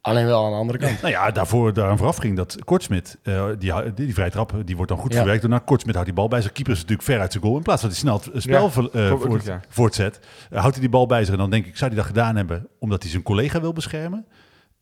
Alleen 0.00 0.26
wel 0.26 0.44
aan 0.44 0.50
de 0.50 0.56
andere 0.56 0.78
kant. 0.78 1.00
Nou 1.02 1.12
ja, 1.14 1.30
daarvoor, 1.30 1.72
daaraan 1.72 1.96
vooraf 1.98 2.16
ging 2.16 2.36
dat 2.36 2.56
Kortsmit, 2.64 3.18
eh, 3.22 3.44
die, 3.58 3.72
die, 3.82 3.94
die 3.94 4.14
vrije 4.14 4.30
trap, 4.30 4.52
die 4.64 4.76
wordt 4.76 4.90
dan 4.90 5.00
goed 5.00 5.10
Ja. 5.12 5.16
verwerkt. 5.18 5.40
Daarna 5.42 5.58
Kortsmit 5.58 5.94
houdt 5.94 6.08
die 6.08 6.18
bal 6.18 6.28
bij 6.28 6.40
zich. 6.40 6.52
Keeper 6.52 6.72
is 6.72 6.78
natuurlijk 6.80 7.08
ver 7.08 7.20
uit 7.20 7.32
zijn 7.32 7.44
goal. 7.44 7.56
In 7.56 7.62
plaats 7.62 7.80
van 7.80 7.90
dat 7.90 7.98
hij 7.98 8.08
snel 8.08 8.32
het 8.34 8.42
spel 8.42 8.62
Ja, 8.64 8.70
ver- 8.70 8.84
eh, 8.84 9.06
klopt 9.06 9.24
ook, 9.24 9.30
voort- 9.30 9.44
ja. 9.44 9.60
voortzet, 9.68 10.20
eh, 10.50 10.58
houdt 10.58 10.72
hij 10.72 10.80
die 10.80 10.90
bal 10.92 11.06
bij 11.06 11.24
zich. 11.24 11.32
En 11.32 11.38
dan 11.40 11.50
denk 11.50 11.66
ik, 11.66 11.76
zou 11.76 11.90
hij 11.90 11.98
dat 12.00 12.08
gedaan 12.08 12.36
hebben 12.36 12.68
omdat 12.78 13.02
hij 13.02 13.10
zijn 13.10 13.22
collega 13.22 13.60
wil 13.60 13.72
beschermen? 13.72 14.26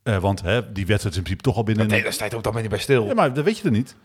Eh, 0.02 0.16
want 0.16 0.42
hè, 0.42 0.72
die 0.72 0.86
wedstrijd 0.86 1.14
is 1.14 1.16
in 1.20 1.22
principe 1.22 1.42
toch 1.42 1.56
al 1.56 1.62
binnen... 1.62 1.88
Nee, 1.88 2.02
daar 2.02 2.12
staat 2.12 2.30
dat 2.30 2.44
moment 2.44 2.62
niet 2.62 2.70
bij 2.72 2.80
stil. 2.82 3.06
Ja, 3.06 3.14
maar 3.14 3.32
dat 3.34 3.44
weet 3.44 3.58
je 3.58 3.64
er 3.64 3.70
niet. 3.70 3.96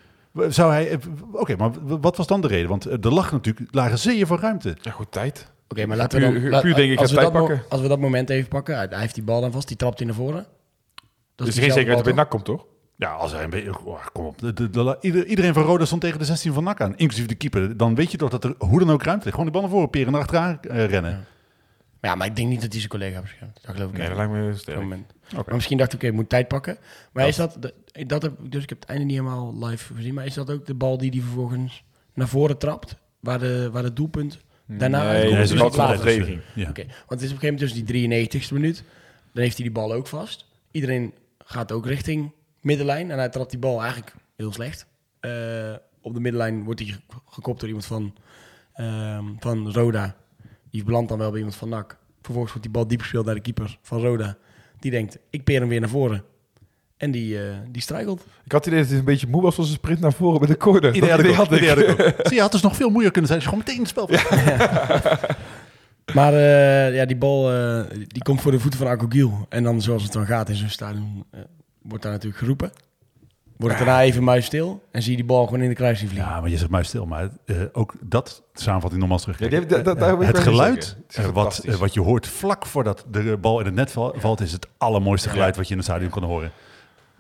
Zou 0.50 0.72
hij... 0.72 1.00
Oké, 1.32 1.56
maar 1.56 1.72
wat 1.82 2.18
was 2.18 2.28
dan 2.28 2.42
de 2.42 2.48
reden? 2.48 2.70
Want 2.70 2.86
er 2.86 3.14
lag 3.14 3.32
natuurlijk 3.32 3.68
lagen 3.76 4.00
zeeën 4.00 4.28
van 4.28 4.40
ruimte. 4.40 4.78
Ja, 4.82 4.92
goed 4.92 5.12
tijd. 5.12 5.52
Oké, 5.68 5.86
maar 5.86 5.98
laten 5.98 6.20
we 6.20 6.26
dan... 6.26 6.34
Puur- 6.34 6.50
laat- 6.50 6.62
puur 6.62 6.76
denk 6.76 6.92
ik, 6.92 7.00
als, 7.00 7.12
we 7.12 7.20
dat 7.20 7.32
pakken. 7.32 7.64
als 7.70 7.82
we 7.82 7.88
dat 7.88 8.00
moment 8.00 8.30
even 8.30 8.50
pakken. 8.50 8.76
Hij 8.76 8.86
hij 8.90 9.00
heeft 9.00 9.16
die 9.16 9.24
bal 9.24 9.42
dan 9.42 9.52
vast, 9.52 9.68
die 9.68 9.78
trapt 9.78 9.98
hij 9.98 10.08
naar 10.08 10.16
voren. 10.16 10.46
Dat 11.36 11.46
Dus 11.48 11.56
is 11.56 11.62
geen 11.64 11.72
zekerheid 11.72 11.96
dat 11.98 12.06
bij 12.06 12.14
NAC 12.14 12.30
komt, 12.30 12.46
toch? 12.46 12.66
Ja, 12.96 13.12
als 13.12 13.32
hij 13.32 13.44
een 13.44 13.50
beetje... 13.50 13.86
oh, 13.86 14.06
kom 14.14 14.26
op. 14.26 14.38
De, 14.40 14.54
de- 14.54 14.70
de- 14.70 14.98
ieder- 15.02 15.26
iedereen 15.26 15.54
van 15.54 15.64
Roda 15.64 15.86
stond 15.86 16.02
tegen 16.02 16.20
de 16.20 16.26
16 16.26 16.54
van 16.54 16.64
NAC 16.64 16.82
aan. 16.82 16.98
Inclusief 16.98 17.26
de 17.26 17.36
keeper. 17.36 17.78
Dan 17.78 17.96
weet 17.96 18.12
je 18.12 18.18
toch 18.18 18.30
dat 18.30 18.44
er 18.44 18.56
hoe 18.58 18.80
dan 18.80 18.92
ook 18.92 19.04
ruimte 19.04 19.24
ligt. 19.26 19.38
Gewoon 19.38 19.46
de 19.46 19.52
bal 19.52 19.62
naar 19.62 19.72
voren 19.72 19.90
peren 19.90 20.08
en 20.08 20.14
erachteraan 20.14 20.60
eh, 20.62 20.86
rennen. 20.86 21.26
Maar 22.00 22.12
ja, 22.14 22.16
maar 22.16 22.28
ik 22.28 22.36
denk 22.36 22.48
niet 22.50 22.62
dat 22.62 22.70
hij 22.70 22.78
zijn 22.80 22.92
collega 22.92 23.22
beschermt. 23.22 23.60
Dat 23.62 23.76
geloof 23.76 23.92
ik 23.92 23.98
Nee, 23.98 24.08
dat 24.08 24.18
lijkt 24.18 24.32
me 24.32 24.54
sterk. 24.56 24.80
moment. 24.80 25.14
Maar 25.34 25.44
misschien 25.56 25.78
dacht 25.78 25.90
ik, 25.94 25.98
oké, 25.98 26.08
ik 26.08 26.14
moet 26.14 26.30
tijd 26.30 26.48
pakken. 26.48 26.78
Maar 27.14 27.28
is 27.28 27.36
dat, 27.36 27.58
dat 28.08 28.22
heb, 28.22 28.34
dus 28.50 28.64
ik 28.64 28.70
heb 28.70 28.80
het 28.80 28.90
einde 28.90 29.06
niet 29.06 29.18
helemaal 29.18 29.66
live 29.66 29.94
gezien. 29.94 30.14
Maar 30.14 30.26
is 30.26 30.34
dat 30.34 30.52
ook 30.52 30.66
de 30.66 30.74
bal 30.74 30.98
die 30.98 31.10
hij 31.12 31.20
vervolgens 31.22 31.84
naar 32.14 32.28
voren 32.28 32.58
trapt? 32.58 32.96
Waar, 33.20 33.40
de, 33.40 33.70
waar 33.72 33.84
het 33.84 33.96
doelpunt 33.96 34.38
daarna 34.68 35.12
Nee, 35.12 35.30
dat 35.30 35.40
is 35.40 35.50
Dus 35.50 35.58
wel 35.58 35.68
het 35.68 35.76
later. 35.78 36.30
Ja. 36.56 36.70
Oké, 36.70 36.84
want 36.86 37.22
het 37.22 37.22
is 37.22 37.32
op 37.32 37.44
een 37.44 37.50
gegeven 37.50 37.54
moment 37.54 37.60
dus 37.60 37.74
die 37.74 38.40
93ste 38.50 38.54
minuut. 38.54 38.84
Dan 39.34 39.44
heeft 39.44 39.56
hij 39.56 39.66
die 39.66 39.74
bal 39.76 39.94
ook 39.94 40.08
vast. 40.08 40.46
Iedereen 40.72 41.14
gaat 41.38 41.72
ook 41.72 41.86
richting 41.86 42.32
middenlijn. 42.62 43.12
En 43.12 43.18
hij 43.18 43.30
trapt 43.30 43.50
die 43.50 43.60
bal 43.60 43.82
eigenlijk 43.82 44.16
heel 44.36 44.54
slecht. 44.54 44.88
Eh, 45.20 45.74
op 46.02 46.14
de 46.14 46.20
middenlijn 46.20 46.64
wordt 46.64 46.80
hij 46.80 46.90
ge- 46.90 47.18
gekopt 47.30 47.60
door 47.60 47.68
iemand 47.68 47.86
van, 47.86 48.16
ehm, 48.74 49.24
van 49.40 49.72
Roda. 49.72 50.16
Die 50.70 50.84
belandt 50.84 51.10
dan 51.10 51.18
wel 51.18 51.30
bij 51.30 51.38
iemand 51.38 51.56
van 51.58 51.70
NAC. 51.70 51.98
Vervolgens 52.22 52.54
wordt 52.54 52.68
die 52.68 52.76
bal 52.78 52.88
diep 52.88 53.02
gespeeld 53.02 53.26
naar 53.26 53.36
de 53.36 53.42
keeper 53.42 53.78
van 53.82 54.02
Roda. 54.02 54.38
Die 54.80 54.92
denkt, 54.92 55.18
ik 55.30 55.44
peer 55.44 55.60
hem 55.60 55.70
weer 55.70 55.80
naar 55.80 55.90
voren. 55.90 56.24
En 56.98 57.12
die, 57.12 57.40
eh, 57.40 57.44
die 57.72 57.82
struikelt. 57.82 58.26
Ik 58.46 58.52
had 58.52 58.66
het 58.66 58.74
idee 58.74 58.80
dat 58.80 58.90
het 58.90 59.00
een 59.00 59.06
beetje 59.06 59.28
moe 59.28 59.42
was 59.42 59.56
van 59.56 59.64
zijn 59.64 59.78
sprint 59.78 60.00
naar 60.00 60.14
voren 60.14 60.40
met 60.40 60.50
de 60.50 60.58
corner. 60.58 60.94
Iedereen 60.96 61.34
had 61.34 61.50
Dat 61.50 61.60
ik 61.60 61.70
ook. 61.70 61.78
idee 61.78 61.88
had 61.88 62.00
ik 62.00 62.20
ook. 62.20 62.20
Zie 62.28 62.36
je, 62.36 62.42
had 62.42 62.52
dus 62.52 62.62
nog 62.62 62.76
veel 62.76 62.90
moeier 62.90 63.12
kunnen 63.12 63.30
zijn 63.32 63.42
als 63.44 63.50
je 63.50 63.56
gewoon 63.56 63.66
meteen 63.68 63.82
het 63.82 63.90
spel 63.90 64.10
Maar 66.14 66.34
eh, 66.34 66.96
ja, 66.96 67.06
die 67.06 67.16
bal 67.18 67.52
eh, 67.54 67.82
die 68.08 68.24
komt 68.24 68.42
voor 68.42 68.52
de 68.52 68.60
voeten 68.60 68.80
van 68.80 68.88
Agogiel. 68.90 69.46
En 69.50 69.64
dan 69.64 69.82
zoals 69.82 70.04
het 70.04 70.12
dan 70.12 70.26
gaat 70.26 70.50
in 70.50 70.56
zo'n 70.56 70.70
stadion, 70.70 71.26
wordt 71.82 72.04
daar 72.04 72.12
natuurlijk 72.12 72.40
geroepen. 72.42 72.72
Wordt 73.58 73.76
het 73.78 73.86
daarna 73.86 74.04
even 74.04 74.24
muis 74.24 74.46
stil 74.46 74.84
en 74.92 75.02
zie 75.02 75.12
je 75.12 75.18
die 75.18 75.26
bal 75.26 75.46
gewoon 75.46 75.62
in 75.62 75.70
de 75.70 75.76
kruising 75.76 76.10
vliegen. 76.10 76.32
Ja, 76.32 76.40
maar 76.42 76.50
je 76.50 76.58
zegt 76.58 76.70
muis 76.70 76.88
stil. 76.88 77.06
Maar 77.06 77.30
eh, 77.46 77.56
ook 77.72 77.94
dat 78.02 78.44
samenvatting 78.54 79.00
nogmaals 79.02 79.22
terug. 79.22 79.40
Ja, 79.40 79.48
die 79.48 79.66
dat- 79.66 79.86
dat- 80.00 80.24
het 80.26 80.40
geluid 80.40 80.98
wat, 81.34 81.62
wat 81.80 81.94
je 81.94 82.02
hoort 82.02 82.28
vlak 82.28 82.66
voordat 82.66 83.06
de 83.12 83.38
bal 83.42 83.60
in 83.60 83.66
het 83.66 83.76
net 83.76 83.92
val- 83.92 84.16
valt, 84.18 84.42
is 84.42 84.52
het 84.52 84.68
allermooiste 84.78 85.30
geluid 85.30 85.56
wat 85.56 85.66
je 85.66 85.72
in 85.72 85.78
het 85.80 85.88
stadion 85.90 86.10
kan 86.10 86.24
horen. 86.24 86.52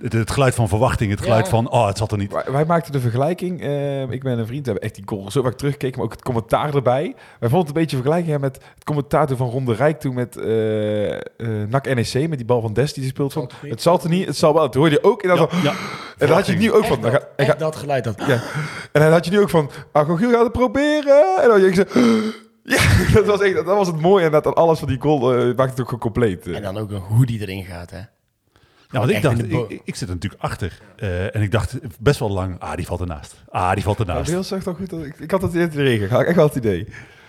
Het, 0.02 0.14
het 0.14 0.32
geluid 0.32 0.56
van 0.56 0.68
verwachting, 0.68 1.12
het 1.12 1.22
geluid 1.22 1.44
Ja. 1.46 1.50
van, 1.50 1.70
oh, 1.70 1.88
het 1.88 1.98
zat 1.98 2.12
er 2.12 2.18
niet. 2.18 2.32
Wij, 2.34 2.44
wij 2.52 2.66
maakten 2.66 2.92
de 2.92 3.00
vergelijking. 3.00 3.62
eh, 3.62 4.02
ik 4.12 4.24
ben 4.24 4.40
een 4.40 4.46
vriend, 4.46 4.66
we 4.66 4.72
hebben 4.72 4.84
echt 4.84 4.96
die 4.96 5.04
goal 5.08 5.32
zo 5.32 5.42
vaak 5.42 5.54
teruggekeken, 5.54 5.98
maar 5.98 6.06
ook 6.06 6.12
het 6.14 6.22
commentaar 6.24 6.76
erbij. 6.76 7.04
Wij 7.40 7.50
vonden 7.50 7.60
het 7.60 7.68
een 7.68 7.74
beetje 7.82 7.96
vergelijking 7.96 8.32
hè, 8.34 8.40
met 8.40 8.56
het 8.76 8.84
commentaar 8.84 9.28
toen 9.28 9.38
van 9.38 9.50
Ronde 9.50 9.74
Rijk 9.74 10.00
toen 10.00 10.14
met 10.14 10.38
eh 10.38 11.14
eh 11.14 11.20
NAC 11.70 11.94
NEC, 11.96 12.14
met 12.30 12.38
die 12.38 12.46
bal 12.46 12.62
van 12.62 12.74
Des 12.74 12.94
die 12.94 13.04
ze 13.04 13.10
speelt 13.10 13.34
van. 13.34 13.50
Het 13.68 13.82
zal 13.82 14.00
er 14.04 14.10
niet, 14.10 14.28
het 14.28 14.38
zal 14.38 14.54
wel. 14.54 14.62
Dat 14.64 14.74
hoorde 14.74 14.92
je 14.92 15.04
ook. 15.04 15.22
En 15.24 15.36
dan, 15.36 15.50
Ja, 15.64 15.72
en 16.18 16.28
dan 16.28 16.30
had 16.36 16.46
je 16.46 16.52
het 16.52 16.62
nu 16.62 16.72
ook 16.72 16.86
van. 16.86 16.92
Echt 16.98 17.02
dat, 17.04 17.12
ga- 17.12 17.20
en, 17.20 17.28
echt 17.36 17.50
ga- 17.52 17.58
dat 17.58 17.76
geluid. 17.76 18.04
Dat. 18.04 18.16
ja. 18.28 18.42
en 18.92 19.02
dan 19.02 19.12
had 19.12 19.26
je 19.26 19.32
nu 19.32 19.40
ook 19.40 19.50
van. 19.50 19.70
Agogiel 19.92 20.32
gaat 20.32 20.44
het 20.44 20.52
proberen. 20.52 21.36
En 21.42 21.48
dan 21.50 21.62
had 21.62 21.76
je 21.76 21.86
zo. 21.94 22.00
Ja, 22.68 22.82
dat 23.14 23.26
was, 23.26 23.40
echt, 23.42 23.56
dat 23.56 23.66
was 23.66 23.88
het 23.88 24.02
mooie. 24.02 24.26
En 24.26 24.32
dat 24.32 24.44
dan 24.44 24.54
alles 24.54 24.80
van 24.80 24.88
die 24.88 25.02
goal 25.02 25.34
eh, 25.36 25.56
maakt 25.56 25.70
het 25.70 25.80
ook 25.80 25.86
gewoon 25.86 26.00
compleet. 26.00 26.48
En 26.48 26.62
dan 26.62 26.78
ook 26.78 26.90
nog 26.90 27.08
hoe 27.08 27.26
die 27.26 27.42
erin 27.42 27.64
gaat. 27.64 27.90
Hè. 27.92 28.00
Ja, 28.96 29.02
want 29.02 29.12
ik 29.12 29.22
dacht, 29.22 29.72
ik, 29.72 29.82
ik 29.84 29.96
zit 29.96 30.08
er 30.10 30.14
natuurlijk 30.14 30.44
achter. 30.44 30.80
Eh, 30.96 31.36
en 31.36 31.42
ik 31.42 31.52
dacht 31.52 31.78
best 32.00 32.20
wel 32.20 32.30
lang, 32.32 32.60
ah, 32.60 32.76
die 32.76 32.86
valt 32.86 33.00
ernaast. 33.00 33.44
Ah, 33.50 33.74
die 33.74 33.84
valt 33.84 33.98
Ja, 33.98 34.06
ernaast. 34.06 34.30
Heel 34.30 34.44
zegt 34.44 34.64
toch 34.64 34.78
goed. 34.78 34.90
dat- 34.90 35.06
Ik, 35.06 35.20
ik 35.20 35.32
had 35.32 35.42
het 35.42 35.54
in 35.54 35.70
de 35.70 35.84
regen. 35.84 36.10
Had 36.10 36.22
ik 36.22 36.28
echt 36.28 36.36
wel 36.36 36.46
het 36.48 36.56
idee. 36.56 36.88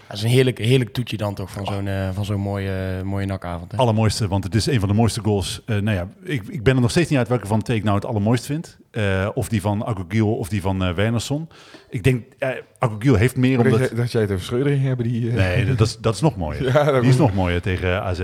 Dat 0.09 0.17
is 0.17 0.23
een 0.23 0.29
heerlijk, 0.29 0.59
heerlijk 0.59 0.93
toetje 0.93 1.17
dan 1.17 1.35
toch 1.35 1.51
van 1.51 1.67
zo'n 1.67 1.87
eh, 1.87 2.09
van 2.13 2.25
zo'n 2.25 2.41
mooie, 2.41 3.03
mooie 3.05 3.27
nakavond. 3.27 3.73
Hè. 3.73 3.79
Allermooiste, 3.79 4.29
want 4.29 4.45
het 4.45 4.55
is 4.55 4.67
een 4.67 4.81
van 4.81 4.89
de 4.89 4.95
mooiste 4.95 5.21
goals. 5.21 5.63
Eh, 5.67 5.77
nou 5.77 5.97
ja, 5.97 6.09
ik, 6.25 6.43
ik 6.49 6.63
ben 6.63 6.75
er 6.75 6.81
nog 6.81 6.91
steeds 6.91 7.11
niet 7.11 7.19
uit 7.19 7.29
welke 7.29 7.47
van 7.47 7.63
ik 7.67 7.83
nou 7.85 7.95
het 7.97 8.05
allermooist 8.05 8.47
vind. 8.47 8.79
Eh, 8.91 9.29
of 9.35 9.49
die 9.49 9.61
van 9.61 9.85
Agogiel 9.85 10.37
of 10.37 10.49
die 10.49 10.61
van 10.61 10.95
Wernersson. 10.95 11.49
Ik 11.91 12.03
denk, 12.03 12.25
uh, 12.39 12.49
Agogiel 12.79 13.15
heeft 13.15 13.37
meer 13.37 13.57
Dat, 13.57 13.65
omdat... 13.67 13.79
jij, 13.79 13.89
dat 13.99 14.13
jij 14.13 14.21
het 14.21 14.31
over 14.31 14.45
Schreuder 14.45 14.81
hebben. 14.81 15.07
Die, 15.09 15.31
Nee, 15.33 15.65
dat 15.75 15.87
is, 15.87 15.97
dat 15.99 16.15
is 16.15 16.21
nog 16.21 16.37
mooier. 16.37 16.63
Ja, 16.73 16.85
dat 16.85 17.01
die 17.01 17.11
is 17.11 17.17
nog 17.17 17.35
mooier 17.35 17.63
tegen 17.63 18.03
AZ. 18.03 18.21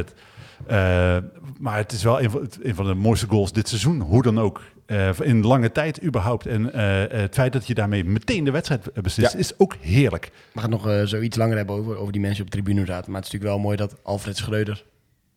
Eh, 0.66 1.16
maar 1.58 1.76
het 1.76 1.92
is 1.92 2.02
wel 2.02 2.20
een 2.22 2.30
van, 2.30 2.48
een 2.62 2.74
van 2.74 2.86
de 2.86 2.94
mooiste 2.94 3.26
goals 3.26 3.52
dit 3.52 3.68
seizoen. 3.68 4.00
Hoe 4.00 4.22
dan 4.22 4.40
ook. 4.40 4.60
Eh, 4.86 5.10
in 5.20 5.42
lange 5.46 5.72
tijd 5.72 6.02
überhaupt. 6.04 6.46
En 6.46 6.72
eh, 6.72 7.18
het 7.20 7.34
feit 7.34 7.52
dat 7.52 7.66
je 7.66 7.74
daarmee 7.74 8.04
meteen 8.04 8.44
de 8.44 8.50
wedstrijd 8.50 9.02
beslist, 9.02 9.32
Ja. 9.32 9.38
is 9.38 9.58
ook 9.58 9.76
heerlijk. 9.80 10.30
We 10.52 10.60
gaan 10.60 10.72
het 10.72 10.82
nog 10.82 11.08
zoiets 11.08 11.36
langer 11.36 11.56
hebben 11.56 11.76
over, 11.76 11.96
over 11.96 12.12
die 12.12 12.20
mensen 12.20 12.44
op 12.44 12.50
de 12.50 12.56
tribune 12.62 12.86
zaten. 12.86 13.10
Maar 13.12 13.20
het 13.20 13.32
is 13.32 13.32
natuurlijk 13.32 13.52
wel 13.52 13.58
mooi 13.58 13.76
dat 13.76 13.96
Alfred 14.02 14.36
Schreuder 14.36 14.84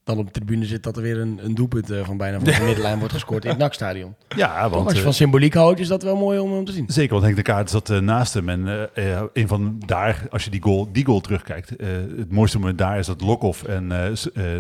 dan 0.06 0.18
op 0.18 0.26
de 0.26 0.32
tribune 0.32 0.65
zit... 0.65 0.84
dat 0.84 0.96
er 0.98 1.02
weer 1.04 1.18
een, 1.20 1.39
een 1.44 1.56
doelpunt 1.56 1.89
eh, 1.91 2.06
van 2.06 2.18
bijna 2.18 2.36
van 2.39 2.44
de 2.46 2.63
middenlijn 2.65 2.98
wordt 3.00 3.13
gescoord 3.13 3.44
in 3.44 3.50
het 3.50 3.60
NAC-stadion. 3.60 4.15
Ja, 4.36 4.62
Toch, 4.62 4.72
want... 4.72 4.84
Als 4.84 4.91
je 4.94 4.98
eh, 5.00 5.04
van 5.04 5.13
symboliek 5.13 5.54
houdt, 5.54 5.80
is 5.80 5.88
dat 5.88 6.04
wel 6.04 6.15
mooi 6.15 6.39
om, 6.39 6.52
om 6.52 6.65
te 6.65 6.72
zien. 6.72 6.86
Zeker, 6.88 7.12
want 7.12 7.24
Henk 7.24 7.36
de 7.36 7.41
Kaart 7.41 7.70
zat 7.70 7.89
eh, 7.89 8.00
naast 8.00 8.34
hem. 8.34 8.50
En 8.50 8.89
een 9.34 9.48
van 9.48 9.76
daar, 9.86 10.22
als 10.30 10.44
je 10.44 10.50
die 10.50 10.62
goal, 10.62 10.89
die 10.91 11.06
goal 11.06 11.20
terugkijkt, 11.22 11.76
eh, 11.76 11.88
het 12.18 12.32
mooiste 12.32 12.60
moment 12.60 12.78
daar 12.78 13.00
is 13.00 13.06
dat 13.06 13.22
Lokhoff 13.22 13.63
en, 13.63 13.91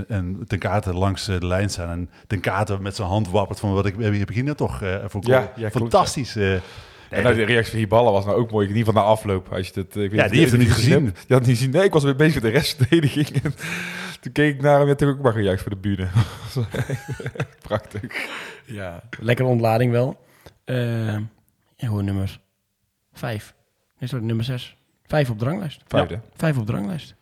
en 0.07 0.43
Ten 0.47 0.59
Katen 0.59 0.95
langs 0.95 1.25
de 1.25 1.45
lijn 1.45 1.69
staan. 1.69 1.89
En 1.89 2.09
Ten 2.27 2.39
Katen 2.39 2.81
met 2.81 2.95
zijn 2.95 3.07
hand 3.07 3.29
wappert 3.29 3.59
van 3.59 3.73
wat 3.73 3.85
ik, 3.85 3.95
heb 3.99 4.13
ik 4.13 4.29
hier 4.35 4.43
net 4.43 4.57
toch 4.57 4.81
eh 4.81 4.95
voor 5.07 5.23
goal. 5.23 5.37
Ja, 5.37 5.51
ja, 5.55 5.69
klopt, 5.69 5.91
Fantastisch. 5.91 6.35
eh. 6.35 6.53
En 7.09 7.23
nou, 7.23 7.35
de 7.35 7.43
reactie 7.43 7.71
van 7.71 7.79
Hiballa 7.79 8.11
was 8.11 8.25
nou 8.25 8.37
ook 8.37 8.51
mooi. 8.51 8.67
In 8.67 8.75
ieder 8.75 8.87
geval 8.93 9.03
na 9.07 9.09
afloop. 9.13 9.47
Als 9.53 9.67
je 9.67 9.79
het, 9.79 9.95
eh, 9.95 10.03
ik 10.03 10.11
weet 10.11 10.19
Ja, 10.19 10.27
die 10.27 10.39
heeft 10.39 10.51
het 10.51 10.59
niet 10.61 10.71
gezien. 10.71 11.05
hebt. 11.05 11.23
Die 11.27 11.37
had 11.37 11.45
niet 11.45 11.55
gezien. 11.57 11.71
Nee, 11.71 11.83
ik 11.83 11.93
was 11.93 12.03
weer 12.03 12.15
bezig 12.15 12.33
met 12.33 12.43
de 12.43 12.49
restverdediging. 12.57 13.27
En 14.25 14.31
toen 14.31 14.43
keek 14.45 14.55
ik 14.55 14.61
naar 14.61 14.79
hem 14.79 14.89
en 14.89 14.97
toen 14.97 15.09
ook 15.09 15.21
maar 15.21 15.31
gejuicht 15.33 15.61
voor 15.61 15.71
de 15.71 15.77
bühne. 15.77 16.07
Prachtig. 17.67 18.01
Ja. 18.65 19.03
Lekkere 19.19 19.47
ontlading 19.47 19.91
wel. 19.91 20.25
Eh, 20.63 21.13
ja, 21.75 21.87
gewoon 21.87 22.05
nummer 22.05 22.39
vijf. 23.13 23.55
Nee, 23.99 24.09
sorry, 24.09 24.25
nummer 24.25 24.45
zes. 24.45 24.77
Vijf 25.03 25.29
op 25.29 25.39
de 25.39 25.45
ranglijst. 25.45 25.81
Vijfde. 25.87 26.19
Vijf 26.35 26.57
op 26.57 26.67
de 26.67 26.71
ranglijst. 26.71 27.15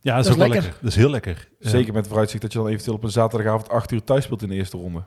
Ja, 0.00 0.16
dat 0.16 0.24
is 0.24 0.30
Dat 0.30 0.40
ook 0.40 0.42
is 0.42 0.48
lekker. 0.48 0.62
lekker. 0.62 0.80
Dat 0.82 0.90
is 0.90 0.96
heel 0.96 1.10
lekker. 1.10 1.48
Zeker 1.58 1.86
met 1.86 1.96
het 1.96 2.06
vooruitzicht 2.06 2.42
dat 2.42 2.52
je 2.52 2.58
dan 2.58 2.68
eventueel 2.68 2.96
op 2.96 3.04
een 3.04 3.10
zaterdagavond 3.10 3.68
acht 3.68 3.92
uur 3.92 4.04
thuis 4.04 4.24
speelt 4.24 4.42
in 4.42 4.48
de 4.48 4.54
eerste 4.54 4.76
ronde. 4.76 5.02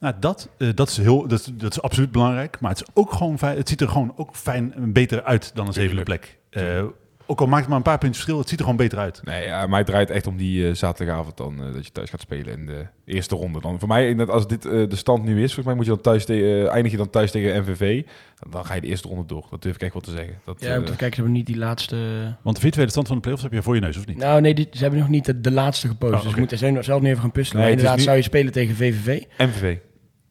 Nou, 0.00 0.14
dat, 0.20 0.48
eh, 0.58 0.68
dat, 0.74 0.88
is 0.88 0.96
heel, 0.96 1.28
dat, 1.28 1.40
is, 1.40 1.44
dat 1.44 1.70
is 1.70 1.82
absoluut 1.82 2.12
belangrijk. 2.12 2.60
Maar 2.60 2.70
het, 2.70 2.80
is 2.80 2.86
ook 2.94 3.12
gewoon 3.12 3.38
fijn, 3.38 3.56
het 3.56 3.68
ziet 3.68 3.80
er 3.80 3.88
gewoon 3.88 4.12
ook 4.16 4.36
fijn 4.36 4.74
en 4.74 4.92
beter 4.92 5.22
uit 5.22 5.54
dan 5.54 5.66
een 5.66 5.72
zevende 5.72 6.02
plek. 6.02 6.38
Eh, 6.50 6.84
ook 7.30 7.40
al 7.40 7.46
maakt 7.46 7.60
het 7.60 7.68
maar 7.68 7.76
een 7.76 7.82
paar 7.82 7.98
puntjes 7.98 8.16
verschil, 8.24 8.38
het 8.40 8.48
ziet 8.48 8.58
er 8.58 8.64
gewoon 8.64 8.80
beter 8.80 8.98
uit. 8.98 9.20
Nee, 9.24 9.44
ja, 9.46 9.66
mij 9.66 9.84
draait 9.84 10.10
echt 10.10 10.26
om 10.26 10.36
die 10.36 10.68
eh, 10.68 10.74
zaterdagavond 10.74 11.36
dan 11.36 11.64
eh, 11.66 11.72
dat 11.72 11.86
je 11.86 11.92
thuis 11.92 12.10
gaat 12.10 12.20
spelen 12.20 12.58
in 12.58 12.66
de 12.66 12.86
eerste 13.04 13.34
ronde. 13.34 13.60
Dan 13.60 13.78
voor 13.78 13.88
mij, 13.88 14.14
net 14.14 14.30
als 14.30 14.46
dit 14.46 14.64
eh, 14.64 14.88
de 14.88 14.96
stand 14.96 15.24
nu 15.24 15.32
is, 15.42 15.54
volgens 15.54 15.66
mij 15.66 15.74
moet 15.74 15.84
je 15.84 15.90
dan 15.90 16.00
thuis 16.00 16.24
tegen, 16.24 16.70
eindig 16.70 16.92
je 16.92 16.98
dan 16.98 17.10
thuis 17.10 17.30
tegen 17.30 17.60
MVV. 17.62 18.02
Dan, 18.38 18.50
dan 18.50 18.64
ga 18.64 18.74
je 18.74 18.80
de 18.80 18.86
eerste 18.86 19.08
ronde 19.08 19.26
door. 19.26 19.46
Dat 19.50 19.62
durf 19.62 19.74
ik 19.74 19.82
echt 19.82 19.92
wel 19.92 20.02
te 20.02 20.10
zeggen. 20.10 20.34
Dat, 20.44 20.56
Ja, 20.60 20.76
te 20.76 20.82
kijken, 20.82 20.96
ze 20.98 21.14
hebben 21.14 21.32
niet 21.32 21.46
die 21.46 21.56
laatste... 21.56 21.96
Want 22.42 22.56
de 22.56 22.62
virtuele 22.62 22.90
stand 22.90 23.06
van 23.06 23.16
de 23.16 23.22
playoffs 23.22 23.44
heb 23.44 23.52
je 23.52 23.62
voor 23.62 23.74
je 23.74 23.80
neus, 23.80 23.96
of 23.96 24.06
niet? 24.06 24.16
Nou 24.16 24.40
nee, 24.40 24.54
die, 24.54 24.68
ze 24.72 24.78
hebben 24.82 25.00
nog 25.00 25.08
niet 25.08 25.24
de, 25.24 25.40
de 25.40 25.50
laatste 25.50 25.88
gepost. 25.88 26.12
Oh, 26.14 26.22
Dus 26.22 26.32
we 26.32 26.38
moeten 26.38 26.58
zelf, 26.58 26.84
zelf 26.84 27.00
nu 27.02 27.08
even 27.08 27.20
gaan 27.20 27.32
puzzelen. 27.32 27.62
Nee, 27.62 27.70
inderdaad 27.70 27.96
nu- 27.96 28.02
zou 28.02 28.16
je 28.16 28.22
spelen 28.22 28.52
tegen 28.52 28.74
VVV. 28.76 29.22
MVV. 29.38 29.76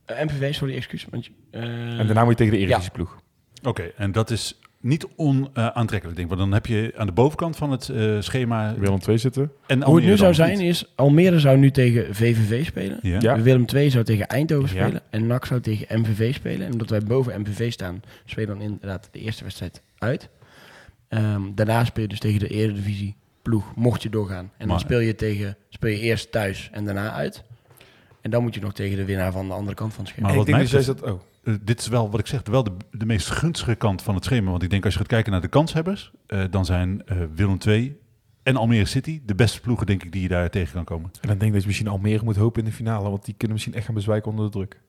MVV, 0.08 0.54
sorry, 0.54 0.76
excuus. 0.76 1.08
Want, 1.10 1.26
je- 1.26 1.32
eh, 1.52 2.00
En 2.00 2.06
daarna 2.06 2.22
moet 2.24 2.32
je 2.32 2.38
tegen 2.38 2.54
de 2.54 2.60
Eredivisie 2.60 2.92
ploeg. 2.92 3.18
Oké, 3.64 3.82
en 3.98 4.12
dat 4.12 4.30
is 4.30 4.59
niet 4.82 5.08
onaantrekkelijk, 5.16 6.18
denk 6.18 6.18
ik. 6.18 6.28
Want 6.28 6.40
dan 6.40 6.52
heb 6.54 6.66
je 6.66 6.94
aan 6.98 7.06
de 7.06 7.12
bovenkant 7.12 7.56
van 7.56 7.72
het 7.72 7.90
eh, 7.90 8.16
schema... 8.20 8.76
Willem 8.78 9.00
2 9.00 9.18
zitten. 9.18 9.52
En 9.68 9.84
Hoe 9.84 9.96
het 9.96 10.06
nu 10.06 10.18
zou 10.18 10.34
zijn 10.34 10.58
niet. 10.58 10.68
is, 10.68 10.92
Almere 10.96 11.40
zou 11.40 11.58
nu 11.58 11.72
tegen 11.72 12.16
VVV 12.16 12.66
spelen. 12.66 13.00
Ja. 13.02 13.18
Ja. 13.22 13.42
Willem 13.42 13.66
II 13.74 13.90
zou 13.90 14.04
tegen 14.04 14.28
Eindhoven 14.28 14.76
Ja. 14.76 14.84
spelen. 14.84 15.02
En 15.10 15.28
NAC 15.28 15.46
zou 15.46 15.62
tegen 15.62 16.00
MVV 16.02 16.34
spelen. 16.34 16.66
En 16.66 16.72
omdat 16.72 16.90
wij 16.90 17.02
boven 17.04 17.42
MVV 17.42 17.72
staan, 17.72 18.02
spelen 18.26 18.48
dan 18.48 18.62
inderdaad 18.62 19.10
de 19.12 19.20
eerste 19.20 19.44
wedstrijd 19.44 19.82
uit. 19.98 20.30
Ehm, 21.08 21.42
daarna 21.56 21.86
speel 21.86 22.04
je 22.04 22.10
dus 22.10 22.20
tegen 22.20 22.40
de 22.40 22.48
Eredivisie 22.48 23.16
ploeg, 23.42 23.76
mocht 23.76 24.04
je 24.04 24.10
doorgaan. 24.10 24.52
En 24.58 24.68
dan 24.68 24.80
speel 24.80 25.00
je, 25.00 25.16
tegen, 25.16 25.58
speel 25.70 25.92
je 25.92 26.00
eerst 26.00 26.32
thuis 26.32 26.70
en 26.72 26.86
daarna 26.86 27.12
uit. 27.12 27.44
En 28.22 28.32
dan 28.32 28.44
moet 28.44 28.54
je 28.56 28.62
nog 28.62 28.74
tegen 28.74 28.98
de 28.98 29.06
winnaar 29.06 29.32
van 29.32 29.48
de 29.48 29.54
andere 29.54 29.76
kant 29.76 29.94
van 29.94 30.04
het 30.04 30.14
schema. 30.14 30.28
Maar 30.28 30.36
En 30.36 30.40
wat 30.40 30.48
ik 30.48 30.54
denk 30.56 30.70
mij 30.70 30.78
dus 30.80 30.86
zat... 30.86 31.02
Oh. 31.04 31.22
Eh, 31.50 31.56
dit 31.62 31.80
is 31.80 31.88
wel 31.88 32.10
wat 32.10 32.20
ik 32.20 32.28
zeg, 32.28 32.42
wel 32.44 32.64
de, 32.64 32.72
de 32.92 33.06
meest 33.06 33.30
gunstige 33.30 33.76
kant 33.76 34.02
van 34.02 34.16
het 34.16 34.24
schema. 34.24 34.52
Want 34.52 34.64
ik 34.64 34.70
denk 34.70 34.84
als 34.84 34.94
je 34.94 35.00
gaat 35.00 35.08
kijken 35.08 35.32
naar 35.32 35.42
de 35.42 35.48
kanshebbers, 35.48 36.12
eh, 36.28 36.44
dan 36.50 36.66
zijn 36.66 37.02
eh, 37.06 37.18
Willem 37.36 37.58
II 37.68 37.98
en 38.44 38.56
Almere 38.56 38.86
City 38.86 39.22
de 39.26 39.36
beste 39.36 39.62
ploegen, 39.62 39.86
denk 39.86 40.04
ik, 40.04 40.12
die 40.12 40.22
je 40.22 40.28
daar 40.28 40.50
tegen 40.50 40.74
kan 40.74 40.84
komen. 40.84 41.10
En 41.22 41.28
dan 41.28 41.38
denk 41.38 41.42
ik 41.42 41.52
dat 41.52 41.62
je 41.62 41.68
misschien 41.68 41.88
Almere 41.88 42.24
moet 42.24 42.36
hopen 42.36 42.60
in 42.64 42.68
de 42.70 42.76
finale. 42.76 43.10
Want 43.10 43.26
die 43.26 43.34
kunnen 43.38 43.56
misschien 43.56 43.76
echt 43.76 43.86
gaan 43.86 43.96
bezwijken 43.96 44.32
onder 44.32 44.46
de 44.46 44.52
druk. 44.52 44.80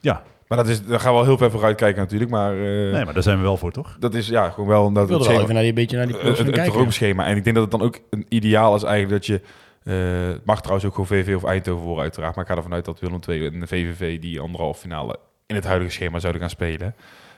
Ja, 0.00 0.22
Maar 0.48 0.58
dat 0.58 0.68
is, 0.68 0.84
daar 0.84 1.00
gaan 1.00 1.10
we 1.10 1.16
wel 1.16 1.26
heel 1.26 1.38
ver 1.38 1.50
vooruit 1.50 1.76
kijken 1.76 2.02
natuurlijk. 2.02 2.30
Maar, 2.30 2.52
eh, 2.52 2.92
nee, 2.92 3.04
maar 3.04 3.14
daar 3.14 3.22
zijn 3.22 3.36
we 3.36 3.42
wel 3.42 3.56
voor, 3.56 3.72
toch? 3.72 3.96
dat 3.98 4.14
is 4.14 4.28
ja, 4.28 4.50
gewoon 4.50 4.68
wel... 4.68 4.92
Dat 4.92 5.02
Ik 5.02 5.08
wilde 5.08 5.28
wel 5.28 5.40
even 5.40 5.54
naar 5.54 5.62
die, 5.62 5.72
beetje 5.72 5.96
naar 5.96 6.06
die 6.06 6.16
het, 6.16 6.24
het, 6.26 6.38
het 6.38 6.50
kijken. 6.50 6.72
droomschema. 6.72 7.26
En 7.26 7.36
ik 7.36 7.44
denk 7.44 7.56
dat 7.56 7.64
het 7.70 7.80
dan 7.80 7.88
ook 7.88 8.00
een 8.10 8.26
ideaal 8.28 8.74
is 8.74 8.82
eigenlijk 8.82 9.12
dat 9.12 9.26
je... 9.26 9.40
eh, 9.82 10.32
het 10.32 10.44
mag 10.44 10.58
trouwens 10.58 10.86
ook 10.86 10.92
gewoon 10.92 11.06
VV 11.06 11.34
of 11.34 11.44
Eindhoven 11.44 11.84
worden 11.84 12.02
uiteraard. 12.02 12.34
Maar 12.34 12.44
ik 12.44 12.50
ga 12.50 12.56
ervan 12.56 12.72
uit 12.72 12.84
dat 12.84 13.00
Willem 13.00 13.20
II 13.28 13.46
en 13.46 13.60
de 13.60 13.66
VVV 13.66 14.20
die 14.20 14.40
anderhalf 14.40 14.78
finale 14.78 15.18
in 15.48 15.54
het 15.54 15.64
huidige 15.64 15.90
schema 15.92 16.18
zouden 16.18 16.40
gaan 16.40 16.50
spelen. 16.50 16.94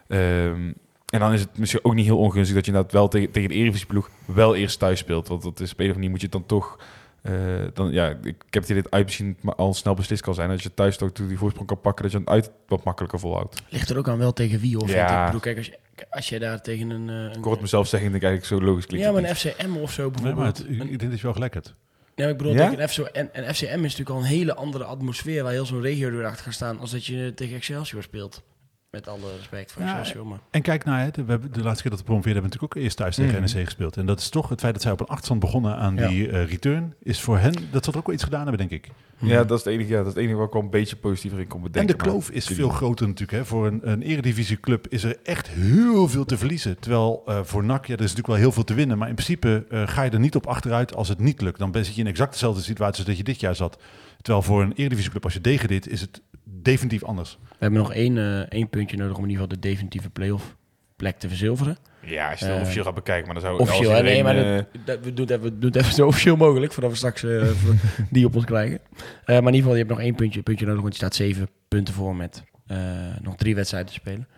Ehm, 0.08 0.72
en 1.12 1.18
dan 1.20 1.32
is 1.32 1.40
het 1.40 1.58
misschien 1.58 1.84
ook 1.84 1.94
niet 1.94 2.04
heel 2.04 2.18
ongunstig 2.18 2.54
dat 2.56 2.64
je 2.64 2.70
inderdaad 2.70 2.92
wel 2.92 3.08
tegen, 3.08 3.30
tegen 3.30 3.48
de 3.48 3.54
Eredivisie 3.54 3.86
ploeg 3.86 4.10
wel 4.24 4.56
eerst 4.56 4.78
thuis 4.78 4.98
speelt. 4.98 5.28
Want 5.28 5.42
dat 5.42 5.60
is 5.60 5.72
op 5.72 5.78
een 5.80 5.88
of 5.90 5.94
andere 5.94 5.94
manier 5.94 6.10
moet 6.10 6.20
je 6.20 6.26
het 6.26 6.32
dan 6.32 6.46
toch... 6.46 6.78
eh, 7.22 7.32
dan, 7.74 7.90
ja, 7.92 8.08
ik, 8.08 8.24
ik 8.24 8.34
heb 8.54 8.62
het 8.62 8.68
idee 8.70 8.82
dat 8.82 8.92
uit 8.92 9.04
misschien 9.04 9.36
maar 9.40 9.54
al 9.54 9.74
snel 9.74 9.94
beslist 9.94 10.22
kan 10.22 10.34
zijn. 10.34 10.48
Dat 10.48 10.62
je 10.62 10.74
thuis 10.74 10.96
toch 10.96 11.12
die 11.12 11.38
voorsprong 11.38 11.68
kan 11.68 11.80
pakken, 11.80 12.02
dat 12.02 12.12
je 12.12 12.18
het 12.18 12.28
uit 12.28 12.50
wat 12.68 12.84
makkelijker 12.84 13.18
volhoudt. 13.18 13.62
Ligt 13.68 13.90
er 13.90 13.98
ook 13.98 14.08
aan 14.08 14.18
wel 14.18 14.32
tegen 14.32 14.60
wie, 14.60 14.78
of 14.78 14.88
Ja. 14.92 14.96
vind 14.96 15.10
ik. 15.10 15.16
Ik 15.18 15.24
bedoel, 15.24 15.40
kijk, 15.40 15.56
als 15.56 15.66
je, 15.66 15.78
als 16.10 16.28
je 16.28 16.38
daar 16.38 16.60
tegen 16.62 16.90
een... 16.90 17.08
eh, 17.08 17.28
Ik 17.30 17.34
een 17.36 17.42
hoor 17.42 17.52
het 17.52 17.60
mezelf 17.60 17.88
zeggen, 17.88 18.10
denk 18.10 18.22
ik 18.22 18.28
eigenlijk 18.28 18.62
zo 18.62 18.68
logisch 18.68 18.86
klinkt 18.86 19.06
ja, 19.06 19.12
het 19.14 19.22
maar 19.22 19.32
niet. 19.32 19.44
een 19.44 19.52
FCM 19.52 19.76
of 19.82 19.92
zo 19.92 20.02
Nee, 20.02 20.10
maar 20.12 20.22
bijvoorbeeld. 20.22 20.58
het, 20.58 20.66
ik, 20.68 20.90
ik 20.90 20.98
denk 20.98 21.10
dat 21.10 21.16
je 21.20 21.24
wel 21.24 21.32
gelijk 21.34 21.54
hebt. 21.54 21.74
Nee, 22.20 22.30
ik 22.30 22.36
bedoel, 22.36 22.52
Ja? 22.52 22.70
tegen 22.70 22.88
FC, 22.88 22.98
en, 22.98 23.34
en 23.34 23.54
FCM 23.54 23.64
is 23.64 23.80
natuurlijk 23.80 24.10
al 24.10 24.16
een 24.16 24.22
hele 24.24 24.54
andere 24.54 24.84
atmosfeer 24.84 25.42
waar 25.42 25.52
heel 25.52 25.66
zo'n 25.66 25.82
regio 25.82 26.10
door 26.10 26.24
achter 26.24 26.44
gaat 26.44 26.54
staan 26.54 26.78
als 26.78 26.90
dat 26.90 27.06
je 27.06 27.32
tegen 27.34 27.56
Excelsior 27.56 28.02
speelt. 28.02 28.42
Met 28.90 29.08
alle 29.08 29.36
respect 29.36 29.72
voor 29.72 29.82
Ja, 29.82 29.98
Excelsior, 29.98 30.26
maar... 30.26 30.38
En 30.50 30.62
kijk 30.62 30.84
naar 30.84 31.04
het. 31.04 31.16
We 31.16 31.22
hebben 31.26 31.52
de 31.52 31.62
laatste 31.62 31.82
keer 31.82 31.90
dat 31.90 32.00
we 32.00 32.06
promoveerden, 32.06 32.42
hebben 32.42 32.50
we 32.50 32.56
natuurlijk 32.56 32.74
ook 32.76 32.82
eerst 32.82 32.96
thuis 32.96 33.16
tegen 33.16 33.42
Mhm. 33.42 33.54
NEC 33.56 33.64
gespeeld. 33.64 33.96
En 33.96 34.06
dat 34.06 34.20
is 34.20 34.28
toch 34.28 34.48
het 34.48 34.60
feit 34.60 34.72
dat 34.72 34.82
zij 34.82 34.92
op 34.92 35.00
een 35.00 35.06
achterstand 35.06 35.40
begonnen 35.40 35.76
aan 35.76 35.96
Ja. 35.96 36.08
die 36.08 36.28
eh, 36.30 36.48
return. 36.50 36.94
Is 37.02 37.20
voor 37.20 37.38
hen, 37.38 37.54
dat 37.70 37.84
zal 37.84 37.92
er 37.92 37.98
ook 37.98 38.06
wel 38.06 38.14
iets 38.14 38.24
gedaan 38.24 38.46
hebben, 38.46 38.68
denk 38.68 38.84
ik. 38.84 38.92
Ja, 39.18 39.44
dat 39.44 39.58
is 39.58 39.64
het 39.64 39.72
enige, 39.74 39.90
ja, 39.90 39.96
dat 39.96 40.06
is 40.06 40.12
het 40.12 40.22
enige 40.22 40.36
waar 40.36 40.46
ik 40.46 40.52
wel 40.52 40.62
een 40.62 40.70
beetje 40.70 40.96
positiever 40.96 41.38
in 41.40 41.46
kon 41.46 41.62
bedenken. 41.62 41.80
en 41.92 41.98
de 41.98 42.04
maar- 42.04 42.12
kloof 42.12 42.30
is 42.30 42.46
veel 42.46 42.68
groter 42.68 43.06
natuurlijk. 43.06 43.38
Hè. 43.38 43.44
Voor 43.44 43.66
een, 43.66 43.80
een 43.90 44.02
eredivisieclub 44.02 44.86
is 44.88 45.02
er 45.04 45.16
echt 45.22 45.48
heel 45.48 46.08
veel 46.08 46.24
te 46.24 46.38
verliezen. 46.38 46.78
Terwijl 46.78 47.22
eh, 47.26 47.40
voor 47.42 47.64
NAC, 47.64 47.86
ja, 47.86 47.94
er 47.94 48.00
is 48.00 48.14
natuurlijk 48.14 48.26
wel 48.26 48.36
heel 48.36 48.52
veel 48.52 48.64
te 48.64 48.74
winnen. 48.74 48.98
Maar 48.98 49.08
in 49.08 49.14
principe 49.14 49.66
eh, 49.70 49.88
ga 49.88 50.02
je 50.02 50.10
er 50.10 50.20
niet 50.20 50.36
op 50.36 50.46
achteruit 50.46 50.94
als 50.94 51.08
het 51.08 51.18
niet 51.18 51.40
lukt. 51.40 51.58
Dan 51.58 51.70
ben 51.70 51.84
zit 51.84 51.94
je 51.94 52.00
in 52.00 52.06
exact 52.06 52.32
dezelfde 52.32 52.62
situatie 52.62 52.96
als 52.98 53.06
dat 53.06 53.16
je 53.16 53.24
dit 53.24 53.40
jaar 53.40 53.54
zat. 53.56 53.78
Terwijl 54.22 54.44
voor 54.44 54.62
een 54.62 54.72
eredivisieclub, 54.72 55.24
als 55.24 55.32
je 55.32 55.40
degradeert, 55.40 55.88
is 55.88 56.00
het 56.00 56.20
definitief 56.50 57.04
anders. 57.04 57.38
We 57.42 57.56
hebben 57.58 57.78
nog 57.80 57.92
één, 57.92 58.18
eh, 58.18 58.38
één 58.40 58.68
puntje 58.68 58.96
nodig 58.96 59.16
om 59.16 59.22
in 59.24 59.30
ieder 59.30 59.42
geval 59.44 59.60
de 59.60 59.68
definitieve 59.68 60.10
play-off 60.10 60.56
plek 60.96 61.18
te 61.18 61.28
verzilveren. 61.28 61.76
Ja, 62.04 62.30
als 62.30 62.38
je 62.40 62.44
het 62.44 62.54
Eh, 62.54 62.60
officieel 62.60 62.84
gaat 62.84 62.94
bekijken, 62.94 63.24
maar 63.24 63.34
dan 63.34 63.42
zou 63.44 63.58
Officieel, 63.60 63.90
hè? 63.90 64.02
nee, 64.02 64.16
iedereen, 64.16 64.42
maar 64.44 64.56
eh, 64.58 64.64
dat, 64.72 64.86
dat- 64.86 65.04
we, 65.04 65.14
doen 65.14 65.26
het 65.26 65.30
even, 65.30 65.42
we 65.52 65.58
doen 65.58 65.70
het 65.70 65.76
even 65.80 65.92
zo 65.94 66.06
officieel 66.06 66.36
mogelijk, 66.36 66.72
voordat 66.72 66.90
we 66.92 66.96
straks 66.96 67.24
die 68.10 68.26
op 68.26 68.34
ons 68.36 68.44
krijgen. 68.44 68.80
Eh, 68.80 69.00
maar 69.26 69.36
in 69.36 69.44
ieder 69.44 69.52
geval, 69.54 69.72
je 69.72 69.78
hebt 69.78 69.88
nog 69.90 70.00
één 70.00 70.14
puntje, 70.14 70.42
puntje 70.42 70.66
nodig, 70.66 70.80
want 70.80 70.92
je 70.92 70.98
staat 70.98 71.14
zeven 71.14 71.48
punten 71.68 71.94
voor 71.94 72.16
met 72.16 72.42
eh, 72.66 72.78
nog 73.22 73.36
drie 73.36 73.54
wedstrijden 73.54 73.88
te 73.92 73.96
spelen. 73.98 74.28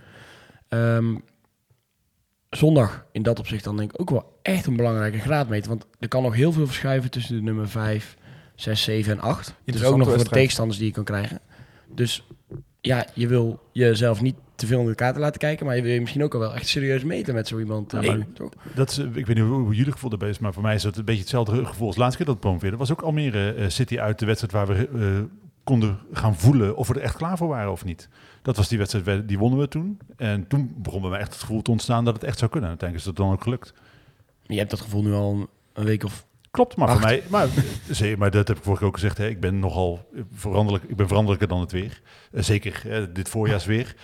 Ehm, 0.69 1.15
zondag, 2.51 3.07
in 3.13 3.23
dat 3.23 3.39
opzicht 3.39 3.65
dan 3.65 3.77
denk 3.77 3.93
ik 3.93 4.01
ook 4.01 4.11
wel 4.11 4.39
echt 4.43 4.67
een 4.67 4.77
belangrijke 4.77 5.19
graadmeter, 5.19 5.69
want 5.69 5.87
er 6.01 6.09
kan 6.09 6.23
nog 6.23 6.35
heel 6.35 6.53
veel 6.53 6.67
verschuiven 6.67 7.11
tussen 7.11 7.37
de 7.37 7.43
nummer 7.43 7.69
5, 7.69 8.17
6, 8.55 8.83
7 8.83 9.13
en 9.13 9.21
8. 9.21 9.55
Dus 9.65 9.85
ook 9.85 9.97
nog 9.97 10.09
voor 10.15 10.25
tegenstanders 10.25 10.79
die 10.79 10.87
je 10.89 10.93
kan 10.93 11.05
krijgen. 11.05 11.41
Dus 11.95 12.27
ja, 12.81 13.07
je 13.15 13.27
wil 13.29 13.61
jezelf 13.73 14.21
niet 14.21 14.35
te 14.55 14.67
veel 14.67 14.81
in 14.81 14.87
de 14.87 14.95
kaarten 14.95 15.21
laten 15.21 15.41
kijken, 15.41 15.67
maar 15.67 15.77
je 15.77 15.83
wil 15.83 15.93
je 15.93 16.01
misschien 16.01 16.23
ook 16.23 16.35
al 16.35 16.41
wel 16.41 16.55
echt 16.55 16.67
serieus 16.69 17.05
meten 17.05 17.35
met 17.35 17.49
zo 17.49 17.59
iemand. 17.59 17.93
eh, 17.93 18.03
maar- 18.07 18.17
nu, 18.17 18.27
toch? 18.35 18.51
Dat 18.75 18.91
is, 18.91 18.99
eh, 18.99 19.05
ik 19.15 19.27
weet 19.27 19.37
niet 19.37 19.45
hoe, 19.45 19.75
jullie 19.75 19.93
gevoel 19.93 20.11
daarbij 20.11 20.29
is, 20.29 20.39
maar 20.39 20.53
voor 20.53 20.63
mij 20.63 20.75
is 20.75 20.83
het 20.83 20.97
een 20.97 21.05
beetje 21.05 21.21
hetzelfde 21.21 21.65
gevoel 21.67 21.87
als 21.87 21.95
de 21.97 22.01
laatste 22.01 22.17
keer 22.19 22.27
dat 22.27 22.35
we 22.35 22.41
promoveerden. 22.41 22.79
was 22.79 22.91
ook 22.93 23.01
Almere 23.03 23.53
eh, 23.55 23.69
City 23.69 23.99
uit 23.99 24.19
de 24.19 24.27
wedstrijd 24.27 24.53
waar 24.53 24.77
we 24.77 24.89
eh, 24.89 25.21
konden 25.65 25.99
gaan 26.13 26.37
voelen 26.37 26.77
of 26.77 26.89
we 26.89 26.95
er 26.95 27.01
echt 27.01 27.17
klaar 27.17 27.37
voor 27.37 27.49
waren 27.49 27.71
of 27.73 27.85
niet. 27.85 28.09
Dat 28.43 28.57
was 28.57 28.69
die 28.69 28.79
wedstrijd, 28.79 29.05
we- 29.05 29.27
die 29.27 29.39
wonnen 29.39 29.59
we 29.59 29.69
toen. 29.69 29.99
En 30.17 30.47
toen 30.47 30.75
begon 30.77 31.01
bij 31.01 31.11
mij 31.11 31.19
echt 31.19 31.33
het 31.33 31.41
gevoel 31.41 31.63
te 31.63 31.71
ontstaan 31.71 32.05
dat 32.05 32.15
het 32.15 32.25
echt 32.25 32.39
zou 32.39 32.51
kunnen. 32.51 32.69
Uiteindelijk 32.69 33.09
is 33.09 33.15
dat 33.15 33.25
dan 33.27 33.35
ook 33.35 33.43
gelukt. 33.43 33.75
Je 34.43 34.59
hebt 34.59 34.71
dat 34.71 34.81
gevoel 34.81 35.03
nu 35.03 35.13
al 35.13 35.33
een, 35.33 35.49
een 35.73 35.85
week 35.85 36.05
of... 36.05 36.27
Klopt, 36.53 36.77
maar 36.77 36.89
Acht. 36.89 36.99
voor 37.01 37.09
mij, 37.09 37.23
maar, 37.29 37.49
zee- 37.91 38.17
maar 38.17 38.31
dat 38.31 38.49
heb 38.49 38.57
ik 38.57 38.63
vorige 38.63 38.81
keer 38.81 38.89
ook 38.91 38.95
gezegd. 38.99 39.19
Hè, 39.19 39.29
ik 39.29 39.41
ben 39.41 39.59
nogal 39.59 40.09
veranderlijk, 40.33 40.85
ik 40.89 40.97
ben 40.97 41.07
veranderlijker 41.07 41.49
dan 41.49 41.61
het 41.61 41.73
weer. 41.73 42.01
Eh, 42.33 42.43
zeker 42.43 42.91
eh, 42.91 43.03
dit 43.13 43.29
voorjaarsweer. 43.29 43.95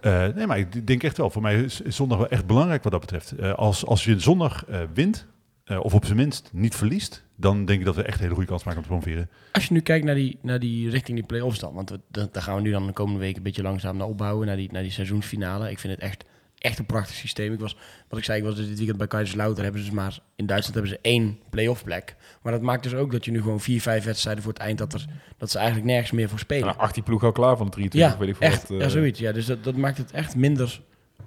Eh, 0.00 0.26
nee, 0.34 0.46
maar 0.46 0.58
ik 0.58 0.86
denk 0.86 1.02
echt 1.02 1.16
wel. 1.16 1.30
Voor 1.30 1.42
mij 1.42 1.60
is, 1.62 1.80
zondag 1.80 2.18
wel 2.18 2.28
echt 2.28 2.46
belangrijk 2.46 2.82
wat 2.82 2.92
dat 2.92 3.00
betreft. 3.00 3.32
Eh, 3.32 3.52
als, 3.54 3.86
als 3.86 4.04
je 4.04 4.20
zondag 4.20 4.64
eh, 4.66 4.80
wint, 4.94 5.26
eh, 5.64 5.80
of 5.84 5.94
op 5.94 6.04
zijn 6.04 6.16
minst 6.16 6.50
niet 6.52 6.74
verliest, 6.74 7.24
dan 7.36 7.64
denk 7.64 7.78
ik 7.80 7.84
dat 7.86 7.96
we 7.96 8.02
echt 8.02 8.16
een 8.16 8.22
hele 8.22 8.34
goede 8.34 8.48
kans 8.48 8.64
maken 8.64 8.78
om 8.80 8.86
te 8.86 8.92
promoveren. 8.92 9.30
Als 9.52 9.66
je 9.66 9.72
nu 9.72 9.80
kijkt 9.80 10.04
naar 10.04 10.14
die, 10.14 10.38
naar 10.42 10.58
die 10.58 10.90
richting 10.90 11.18
die 11.18 11.26
play-offs 11.26 11.58
dan, 11.58 11.74
want 11.74 11.90
we- 11.90 12.00
dat- 12.10 12.34
daar 12.34 12.42
gaan 12.42 12.56
we 12.56 12.60
nu 12.62 12.70
dan 12.70 12.86
de 12.86 12.92
komende 12.92 13.20
week 13.20 13.36
een 13.36 13.42
beetje 13.42 13.62
langzaam 13.62 13.96
naar 13.96 14.06
opbouwen, 14.06 14.46
naar 14.46 14.56
die, 14.56 14.72
naar 14.72 14.82
die 14.82 14.92
seizoensfinale. 14.92 15.70
Ik 15.70 15.78
vind 15.78 15.92
het 15.92 16.02
echt, 16.02 16.24
echt 16.58 16.78
een 16.78 16.86
prachtig 16.86 17.14
systeem. 17.14 17.52
Ik 17.52 17.60
was, 17.60 17.76
wat 18.08 18.18
ik 18.18 18.24
zei, 18.24 18.38
ik 18.38 18.44
was 18.44 18.56
dus 18.56 18.66
dit 18.66 18.76
weekend 18.76 18.98
bij 18.98 19.06
Kaiserslautern, 19.06 19.64
hebben 19.64 19.82
ze 19.82 19.86
dus 19.86 19.96
maar, 19.96 20.18
in 20.36 20.46
Duitsland 20.46 20.74
hebben 20.74 20.92
ze 20.92 21.10
één 21.10 21.38
play-off 21.50 21.84
plek. 21.84 22.16
Maar 22.42 22.52
dat 22.52 22.62
maakt 22.62 22.82
dus 22.82 22.94
ook 22.94 23.12
dat 23.12 23.24
je 23.24 23.30
nu 23.30 23.42
gewoon 23.42 23.60
vier, 23.60 23.80
vijf 23.80 24.04
wedstrijden 24.04 24.42
voor 24.42 24.52
het 24.52 24.62
eind, 24.62 24.78
dat, 24.78 24.92
er, 24.92 25.04
dat 25.38 25.50
ze 25.50 25.58
eigenlijk 25.58 25.86
nergens 25.86 26.10
meer 26.10 26.28
voor 26.28 26.38
spelen. 26.38 26.66
nou, 26.66 26.78
18 26.78 27.02
ploeg 27.02 27.24
al 27.24 27.32
klaar 27.32 27.56
van 27.56 27.66
de 27.66 27.72
23, 27.72 28.12
ja, 28.12 28.18
weet 28.18 28.28
ik 28.28 28.36
veel 28.36 28.46
echt, 28.46 28.68
wat. 28.68 28.78
ja, 28.78 28.84
eh, 28.84 28.90
zoiets. 28.90 29.18
Ja, 29.20 29.32
dus 29.32 29.46
dat, 29.46 29.64
dat 29.64 29.76
maakt 29.76 29.98
het 29.98 30.10
echt 30.10 30.36
minder 30.36 30.80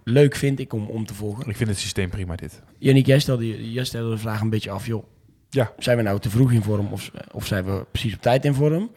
leuk, 0.03 0.35
vind 0.35 0.59
ik, 0.59 0.73
om, 0.73 0.87
om 0.87 1.05
te 1.05 1.13
volgen. 1.13 1.49
Ik 1.49 1.55
vind 1.55 1.69
het 1.69 1.79
systeem 1.79 2.09
prima 2.09 2.35
dit. 2.35 2.61
Yannick, 2.77 3.05
jij 3.05 3.19
stelde, 3.19 3.71
jij 3.71 3.83
stelde 3.83 4.09
de 4.09 4.17
vraag 4.17 4.41
een 4.41 4.49
beetje 4.49 4.71
af, 4.71 4.85
joh. 4.85 5.03
Ja. 5.49 5.73
Zijn 5.77 5.97
we 5.97 6.03
nou 6.03 6.19
te 6.19 6.29
vroeg 6.29 6.51
in 6.51 6.63
vorm 6.63 6.87
of, 6.91 7.11
of 7.31 7.45
zijn 7.45 7.65
we 7.65 7.85
precies 7.91 8.13
op 8.13 8.21
tijd 8.21 8.45
in 8.45 8.53
vorm? 8.53 8.91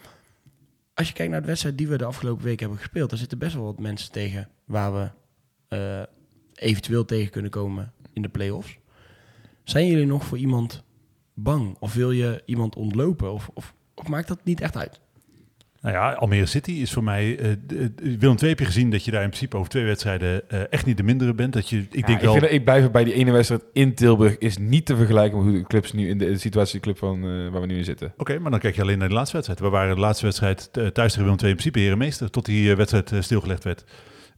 Als 0.95 1.09
je 1.09 1.15
kijkt 1.15 1.33
naar 1.33 1.41
de 1.41 1.47
wedstrijd 1.47 1.79
die 1.79 1.89
we 1.89 1.99
de 1.99 2.05
afgelopen 2.05 2.45
week 2.45 2.61
hebben 2.61 2.79
gespeeld, 2.79 3.11
daar 3.11 3.19
zitten 3.19 3.39
best 3.39 3.55
wel 3.55 3.65
wat 3.65 3.79
mensen 3.79 4.13
tegen 4.13 4.49
waar 4.65 4.93
we 4.95 5.11
eh, 5.69 6.03
eventueel 6.63 7.05
tegen 7.05 7.31
kunnen 7.31 7.51
komen 7.51 7.93
in 8.13 8.23
de 8.23 8.29
play-offs. 8.29 8.79
Zijn 9.65 9.87
jullie 9.87 10.07
nog 10.07 10.25
voor 10.25 10.39
iemand 10.39 10.83
bang? 11.35 11.77
Of 11.79 11.95
wil 11.95 12.11
je 12.11 12.43
iemand 12.45 12.77
ontlopen? 12.77 13.33
Of, 13.33 13.51
of, 13.55 13.75
of 13.95 14.09
maakt 14.09 14.29
dat 14.29 14.41
niet 14.45 14.61
echt 14.61 14.77
uit? 14.77 15.01
Nou 15.81 15.95
ja, 15.95 16.13
Almere 16.13 16.47
City 16.47 16.71
is 16.71 16.93
voor 16.93 17.05
mij... 17.05 17.39
eh, 17.39 17.51
eh, 17.51 17.57
Willem 18.19 18.37
II 18.39 18.49
heb 18.49 18.59
je 18.59 18.65
gezien 18.65 18.91
dat 18.91 19.05
je 19.05 19.11
daar 19.11 19.23
in 19.23 19.29
principe 19.29 19.57
over 19.57 19.71
twee 19.71 19.85
wedstrijden 19.85 20.51
eh, 20.51 20.61
echt 20.71 20.87
niet 20.87 20.97
de 20.97 21.03
mindere 21.03 21.35
bent. 21.35 21.53
Dat 21.53 21.69
je, 21.69 21.79
ik 21.91 22.07
denk 22.07 22.07
wel... 22.07 22.15
ik, 22.35 22.39
vind, 22.39 22.41
dat- 22.41 22.51
ik 22.51 22.65
blijf 22.65 22.91
bij 22.91 23.05
die 23.05 23.15
ene 23.15 23.31
wedstrijd 23.31 23.63
in 23.73 23.95
Tilburg 23.95 24.39
is 24.39 24.59
niet 24.59 24.87
te 24.87 24.97
vergelijken 24.97 25.39
met 25.39 25.47
hoe 25.49 25.59
de 25.59 25.67
clubs 25.67 25.93
nu 25.93 26.09
in 26.09 26.19
de, 26.19 26.25
de 26.25 26.39
situatie 26.39 26.75
de 26.75 26.81
club 26.81 26.99
van 26.99 27.21
waar 27.51 27.61
we 27.61 27.67
nu 27.67 27.77
in 27.77 27.85
zitten. 27.85 28.15
Oké, 28.17 28.39
maar 28.39 28.51
dan 28.51 28.61
kijk 28.61 28.75
je 28.75 28.83
alleen 28.83 28.99
naar 28.99 29.09
de 29.09 29.15
laatste 29.15 29.35
wedstrijd. 29.35 29.61
We 29.61 29.69
waren 29.69 29.95
de 29.95 30.01
laatste 30.01 30.25
wedstrijd 30.25 30.69
thuis 30.73 30.93
tegen 30.95 31.23
Willem 31.23 31.39
II 31.41 31.51
in 31.51 31.57
principe 31.57 31.79
herenmeester, 31.79 32.31
tot 32.31 32.45
die 32.45 32.75
wedstrijd 32.77 33.13
stilgelegd 33.25 33.65
werd. 33.65 33.85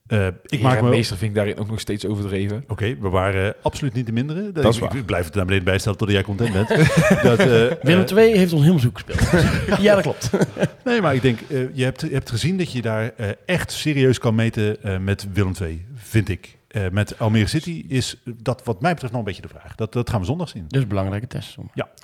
Eh, 0.04 0.26
ik 0.46 0.60
maak 0.60 0.82
me... 0.82 0.88
meester 0.88 1.16
vind 1.16 1.30
ik 1.30 1.36
daarin 1.36 1.58
ook 1.58 1.70
nog 1.70 1.80
steeds 1.80 2.06
overdreven. 2.06 2.64
Oké, 2.68 2.96
we 3.00 3.08
waren 3.08 3.54
absoluut 3.62 3.94
niet 3.94 4.06
de 4.06 4.12
mindere. 4.12 4.52
Dat 4.52 4.64
is 4.64 4.76
ik, 4.76 4.82
waar. 4.82 4.96
ik 4.96 5.06
blijf 5.06 5.24
het 5.24 5.34
naar 5.34 5.44
beneden 5.44 5.64
bijstellen 5.64 5.98
tot 5.98 6.10
jij 6.10 6.22
content 6.22 6.52
bent. 6.52 6.68
dat, 7.22 7.38
eh, 7.38 7.46
Willem 7.82 8.04
eh, 8.04 8.16
II 8.16 8.36
heeft 8.36 8.52
ons 8.52 8.60
helemaal 8.60 8.82
zoek 8.82 8.98
gespeeld. 8.98 9.80
ja, 9.82 9.94
dat 9.94 10.02
klopt. 10.02 10.30
nee, 10.84 11.00
maar 11.00 11.14
ik 11.14 11.22
denk, 11.22 11.40
eh, 11.40 11.74
je, 11.74 11.84
hebt, 11.84 12.00
je 12.00 12.12
hebt 12.12 12.30
gezien 12.30 12.58
dat 12.58 12.72
je 12.72 12.82
daar 12.82 13.12
eh, 13.16 13.28
echt 13.46 13.72
serieus 13.72 14.18
kan 14.18 14.34
meten 14.34 14.82
eh, 14.82 14.98
met 14.98 15.26
Willem 15.32 15.52
II, 15.60 15.84
vind 15.94 16.28
ik. 16.28 16.58
Eh, 16.74 16.88
met 16.90 17.18
Almere 17.18 17.46
City 17.46 17.84
is 17.88 18.16
dat 18.24 18.64
wat 18.64 18.80
mij 18.80 18.92
betreft 18.92 19.12
nog 19.12 19.22
een 19.22 19.28
beetje 19.28 19.42
de 19.42 19.48
vraag. 19.48 19.74
Dat, 19.74 19.92
dat 19.92 20.10
gaan 20.10 20.20
we 20.20 20.26
zondag 20.26 20.48
zien. 20.48 20.64
Dus 20.68 20.82
een 20.82 20.88
belangrijke 20.88 21.26
test. 21.26 21.56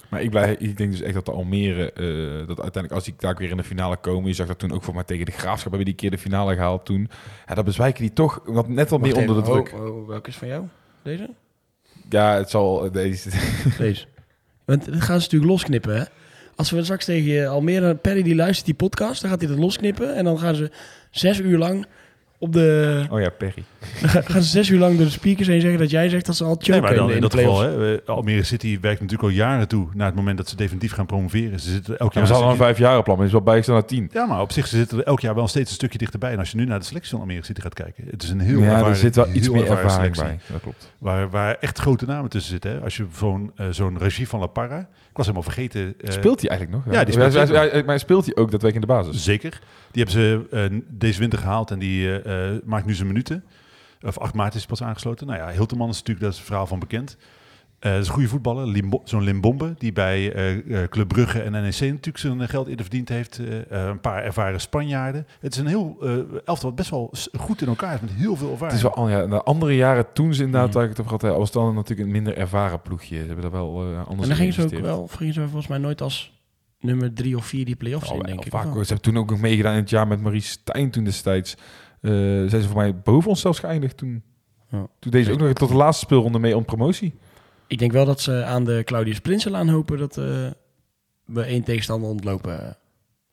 Maar 0.09 0.23
ik, 0.23 0.31
blijf, 0.31 0.59
ik 0.59 0.77
denk 0.77 0.91
dus 0.91 1.01
echt 1.01 1.15
dat 1.15 1.25
de 1.25 1.33
Almere, 1.33 1.93
eh, 1.93 2.47
dat 2.47 2.61
uiteindelijk 2.61 2.93
als 2.93 3.05
die 3.05 3.15
daar 3.19 3.37
weer 3.37 3.51
in 3.51 3.57
de 3.57 3.65
finale 3.65 3.97
komen, 3.97 4.29
je 4.29 4.35
zag 4.35 4.47
dat 4.47 4.59
toen 4.59 4.73
ook 4.73 4.83
voor 4.83 4.95
mij 4.95 5.05
tegen 5.05 5.27
de 5.27 5.33
Graafschap, 5.33 5.69
hebben 5.69 5.85
die 5.85 5.95
keer 5.95 6.11
de 6.11 6.19
finale 6.19 6.55
gehaald 6.55 6.85
toen. 6.85 7.11
Ja, 7.47 7.55
dat 7.55 7.65
bezwijken 7.65 8.03
die 8.03 8.13
toch 8.13 8.41
wat 8.45 8.69
net 8.69 8.91
wat 8.91 9.01
meer 9.01 9.17
onder 9.17 9.37
de 9.37 9.43
druk. 9.43 9.73
oh, 9.75 9.97
oh, 9.97 10.09
welke 10.09 10.29
is 10.29 10.37
van 10.37 10.49
jou? 10.49 10.65
Deze? 11.03 11.31
Ja, 12.09 12.35
het 12.35 12.51
zal 12.51 12.85
eh, 12.85 12.93
deze. 12.93 13.31
Deze. 13.79 14.07
Want 14.65 14.85
dat 14.85 14.95
gaan 14.95 15.21
ze 15.21 15.25
natuurlijk 15.25 15.51
losknippen, 15.51 15.97
hè? 15.97 16.05
Als 16.57 16.71
we 16.71 16.83
straks 16.83 17.05
tegen 17.05 17.49
Almere, 17.49 17.95
Perry 17.95 18.23
die 18.23 18.35
luistert 18.35 18.67
die 18.67 18.75
podcast, 18.75 19.21
dan 19.21 19.31
gaat 19.31 19.41
hij 19.41 19.49
dat 19.49 19.59
losknippen. 19.59 20.17
En 20.17 20.25
dan 20.25 20.39
gaan 20.39 20.55
ze 20.55 20.71
zes 21.11 21.41
uur 21.41 21.59
lang 21.59 21.87
op 22.43 22.53
de... 22.53 23.05
Oh 23.11 23.21
ja, 23.21 23.31
Perry. 23.31 23.65
Dan 24.13 24.23
gaan 24.25 24.43
ze 24.43 24.49
zes 24.49 24.69
uur 24.69 24.79
lang 24.79 24.97
door 24.97 25.05
de 25.05 25.11
speakers 25.13 25.49
heen 25.49 25.61
zeggen 25.61 25.79
dat 25.79 25.91
jij 25.91 26.09
zegt 26.09 26.27
dat 26.27 26.37
ze 26.37 26.45
al 26.45 26.51
choken 26.51 26.71
Nee, 26.71 26.81
maar 26.81 26.95
dan 26.95 27.11
in, 27.11 27.21
dat 27.21 27.35
geval, 27.35 27.61
hè, 27.61 27.95
eh, 27.95 28.09
Almere 28.09 28.43
City 28.43 28.79
werkt 28.81 29.01
natuurlijk 29.01 29.29
al 29.29 29.35
jaren 29.37 29.69
toe 29.69 29.89
naar 29.95 30.07
het 30.07 30.15
moment 30.15 30.37
dat 30.37 30.49
ze 30.49 30.57
definitief 30.57 30.93
gaan 30.93 31.07
promoveren. 31.07 31.61
Ze 31.61 31.71
zitten 31.71 31.99
elk 31.99 32.13
Ja, 32.13 32.19
jaar 32.21 32.29
we 32.29 32.35
hadden 32.35 32.51
een 32.53 32.57
vijf 32.59 32.79
jaar 32.79 33.03
plan, 33.03 33.17
maar 33.17 33.27
is 33.27 33.33
wel 33.33 33.43
bijgestaan 33.43 33.75
naar 33.75 33.85
tien. 33.85 34.09
Ja, 34.13 34.27
maar 34.27 34.41
op 34.41 34.53
zich 34.53 34.67
ze 34.67 34.77
zitten 34.77 34.99
er 34.99 35.05
elk 35.05 35.21
jaar 35.21 35.35
wel 35.35 35.49
steeds 35.49 35.69
een 35.69 35.75
stukje 35.77 35.99
dichterbij. 35.99 36.33
En 36.33 36.39
als 36.39 36.51
je 36.51 36.57
nu 36.57 36.65
naar 36.65 36.79
de 36.79 36.85
selectie 36.85 37.11
van 37.11 37.21
Almere 37.21 37.45
City 37.45 37.61
gaat 37.61 37.75
kijken, 37.75 38.05
het 38.11 38.23
is 38.23 38.31
een 38.31 38.41
heel 38.41 38.59
ja, 38.59 38.65
ervaren, 38.65 38.87
er 38.89 38.97
zit 38.97 39.17
wel 39.17 39.27
iets 39.33 39.49
meer 39.51 39.67
ervaring 39.71 39.91
selectie. 39.93 40.23
bij. 40.25 40.39
Dat 40.47 40.61
klopt. 40.61 40.93
Waar, 40.99 41.31
waar 41.31 41.57
echt 41.61 41.79
grote 41.79 42.07
namen 42.07 42.31
tussen 42.31 42.51
zitten. 42.51 42.71
Hè? 42.71 42.81
Als 42.81 42.97
je 42.97 43.07
zo'n 43.19 43.51
eh, 43.57 43.67
zo'n 43.71 43.99
regie 43.99 44.29
van 44.29 44.41
La 44.41 44.47
Parra, 44.47 44.79
ik 44.81 45.17
was 45.17 45.27
helemaal 45.27 45.43
vergeten. 45.53 45.95
eh, 46.01 46.11
Speelt 46.11 46.41
hij 46.41 46.51
eigenlijk 46.51 46.85
nog? 46.85 46.95
ja, 46.95 47.05
die 47.05 47.13
speelt 47.15 47.33
Hij- 47.35 47.47
zeker. 47.47 47.61
hij- 47.63 47.71
hij- 47.73 47.85
Maar 47.85 47.99
speelt 47.99 48.25
hij 48.27 48.37
ook 48.37 48.51
dat 48.51 48.63
week 48.63 48.75
in 48.75 48.81
de 48.81 48.87
basis? 48.87 49.25
Zeker. 49.25 49.61
Die 49.91 50.05
hebben 50.05 50.23
ze 50.23 50.47
eh, 50.51 50.79
deze 50.89 51.19
winter 51.19 51.39
gehaald 51.39 51.71
en 51.71 51.79
die 51.79 52.23
maakt 52.65 52.87
nu 52.87 52.95
zijn 52.95 53.07
minuten. 53.09 53.45
Of 54.03 54.19
8 54.19 54.35
maart 54.35 54.55
is 54.55 54.59
hij 54.61 54.69
pas 54.69 54.83
aangesloten. 54.83 55.27
Nou 55.27 55.39
ja, 55.39 55.51
Hilterman 55.51 55.89
is 55.89 55.95
natuurlijk, 55.97 56.21
daar 56.21 56.31
is 56.31 56.37
het 56.37 56.47
verhaal 56.47 56.67
van 56.67 56.79
bekend. 56.79 57.17
Eh 57.79 57.91
dat 57.93 58.01
is 58.01 58.07
een 58.07 58.13
goede 58.13 58.29
voetballer. 58.29 58.67
Limbo- 58.67 59.01
Zo'n 59.05 59.23
Limbombe, 59.23 59.75
die 59.79 59.93
bij 59.93 60.33
eh, 60.33 60.83
eh, 60.83 60.89
Club 60.89 61.09
Brugge 61.09 61.43
en 61.43 61.53
NEC 61.53 61.81
natuurlijk 61.81 62.19
zijn 62.19 62.49
geld 62.49 62.67
eerder 62.69 62.85
verdiend 62.85 63.09
heeft. 63.09 63.39
Eh, 63.39 63.59
eh, 63.59 63.87
een 63.89 64.01
paar 64.01 64.23
ervaren 64.25 64.61
Spanjaarden. 64.61 65.27
Het 65.41 65.53
is 65.53 65.59
een 65.59 65.67
heel 65.67 65.97
eh 66.03 66.09
elftal 66.45 66.69
wat 66.69 66.75
best 66.75 66.91
wel 66.91 67.13
goed 67.39 67.63
in 67.63 67.69
elkaar 67.69 67.95
is, 67.95 68.01
met 68.01 68.11
heel 68.11 68.37
veel 68.37 68.51
ervaring. 68.51 68.79
Het 68.81 68.91
is 68.91 68.95
wel, 68.95 68.95
al- 68.95 69.09
ja, 69.09 69.27
de 69.27 69.43
andere 69.43 69.77
jaren 69.77 70.13
toen 70.13 70.35
ze 70.35 70.43
inderdaad, 70.45 70.69
Mhm. 70.69 70.77
waar 70.77 70.85
ik 70.85 70.91
het 70.91 71.01
over 71.01 71.13
had, 71.13 71.25
eh, 71.25 71.37
was 71.37 71.51
dan 71.53 71.75
natuurlijk 71.75 72.07
een 72.09 72.13
minder 72.15 72.37
ervaren 72.37 72.83
ploegje. 72.83 73.17
Ze 73.21 73.25
hebben 73.25 73.43
daar 73.43 73.51
wel 73.51 73.83
eh, 73.83 73.97
anders 73.99 74.21
En 74.23 74.29
dan 74.29 74.37
gingen 74.37 74.53
ze 74.53 74.63
ook 74.63 74.79
wel, 74.79 75.07
gingen 75.07 75.35
ze 75.35 75.41
volgens 75.43 75.67
mij 75.67 75.79
nooit 75.79 76.01
als 76.03 76.39
nummer 76.81 77.13
drie 77.13 77.37
of 77.37 77.47
vier 77.47 77.65
die 77.65 77.77
play-offs 77.77 78.11
Oh, 78.11 78.17
in, 78.17 78.23
denk 78.23 78.45
ik. 78.45 78.51
vaak? 78.53 78.65
Ze 78.65 78.77
hebben 78.79 79.01
toen 79.01 79.17
ook 79.19 79.31
nog 79.31 79.41
meegedaan 79.41 79.73
in 79.75 79.81
het 79.81 79.91
jaar 79.91 80.07
met 80.09 80.21
Maurice 80.21 80.49
Stijn 80.51 80.91
toen 80.91 81.05
destijds. 81.05 81.57
Eh 82.01 82.11
zijn 82.47 82.63
ze 82.63 82.69
voor 82.69 82.77
mij 82.77 82.97
boven 82.97 83.29
ons 83.31 83.41
zelfs 83.41 83.59
geëindigd 83.59 83.97
toen. 83.97 84.23
Ja. 84.71 84.87
Toen 84.99 85.11
deze 85.11 85.33
ook 85.33 85.39
nog 85.39 85.53
tot 85.53 85.69
de 85.69 85.75
laatste 85.75 86.05
speelronde 86.05 86.39
mee 86.39 86.57
om 86.57 86.65
promotie. 86.65 87.15
Ik 87.67 87.79
denk 87.79 87.93
wel 87.93 88.05
dat 88.05 88.21
ze 88.21 88.45
aan 88.45 88.65
de 88.65 88.83
Claudius 88.85 89.21
Prinsenlaan 89.21 89.69
hopen 89.69 89.99
dat 89.99 90.17
eh, 90.17 90.25
we 91.25 91.43
één 91.43 91.63
tegenstander 91.63 92.11
ontlopen 92.11 92.61
eh, 92.67 92.73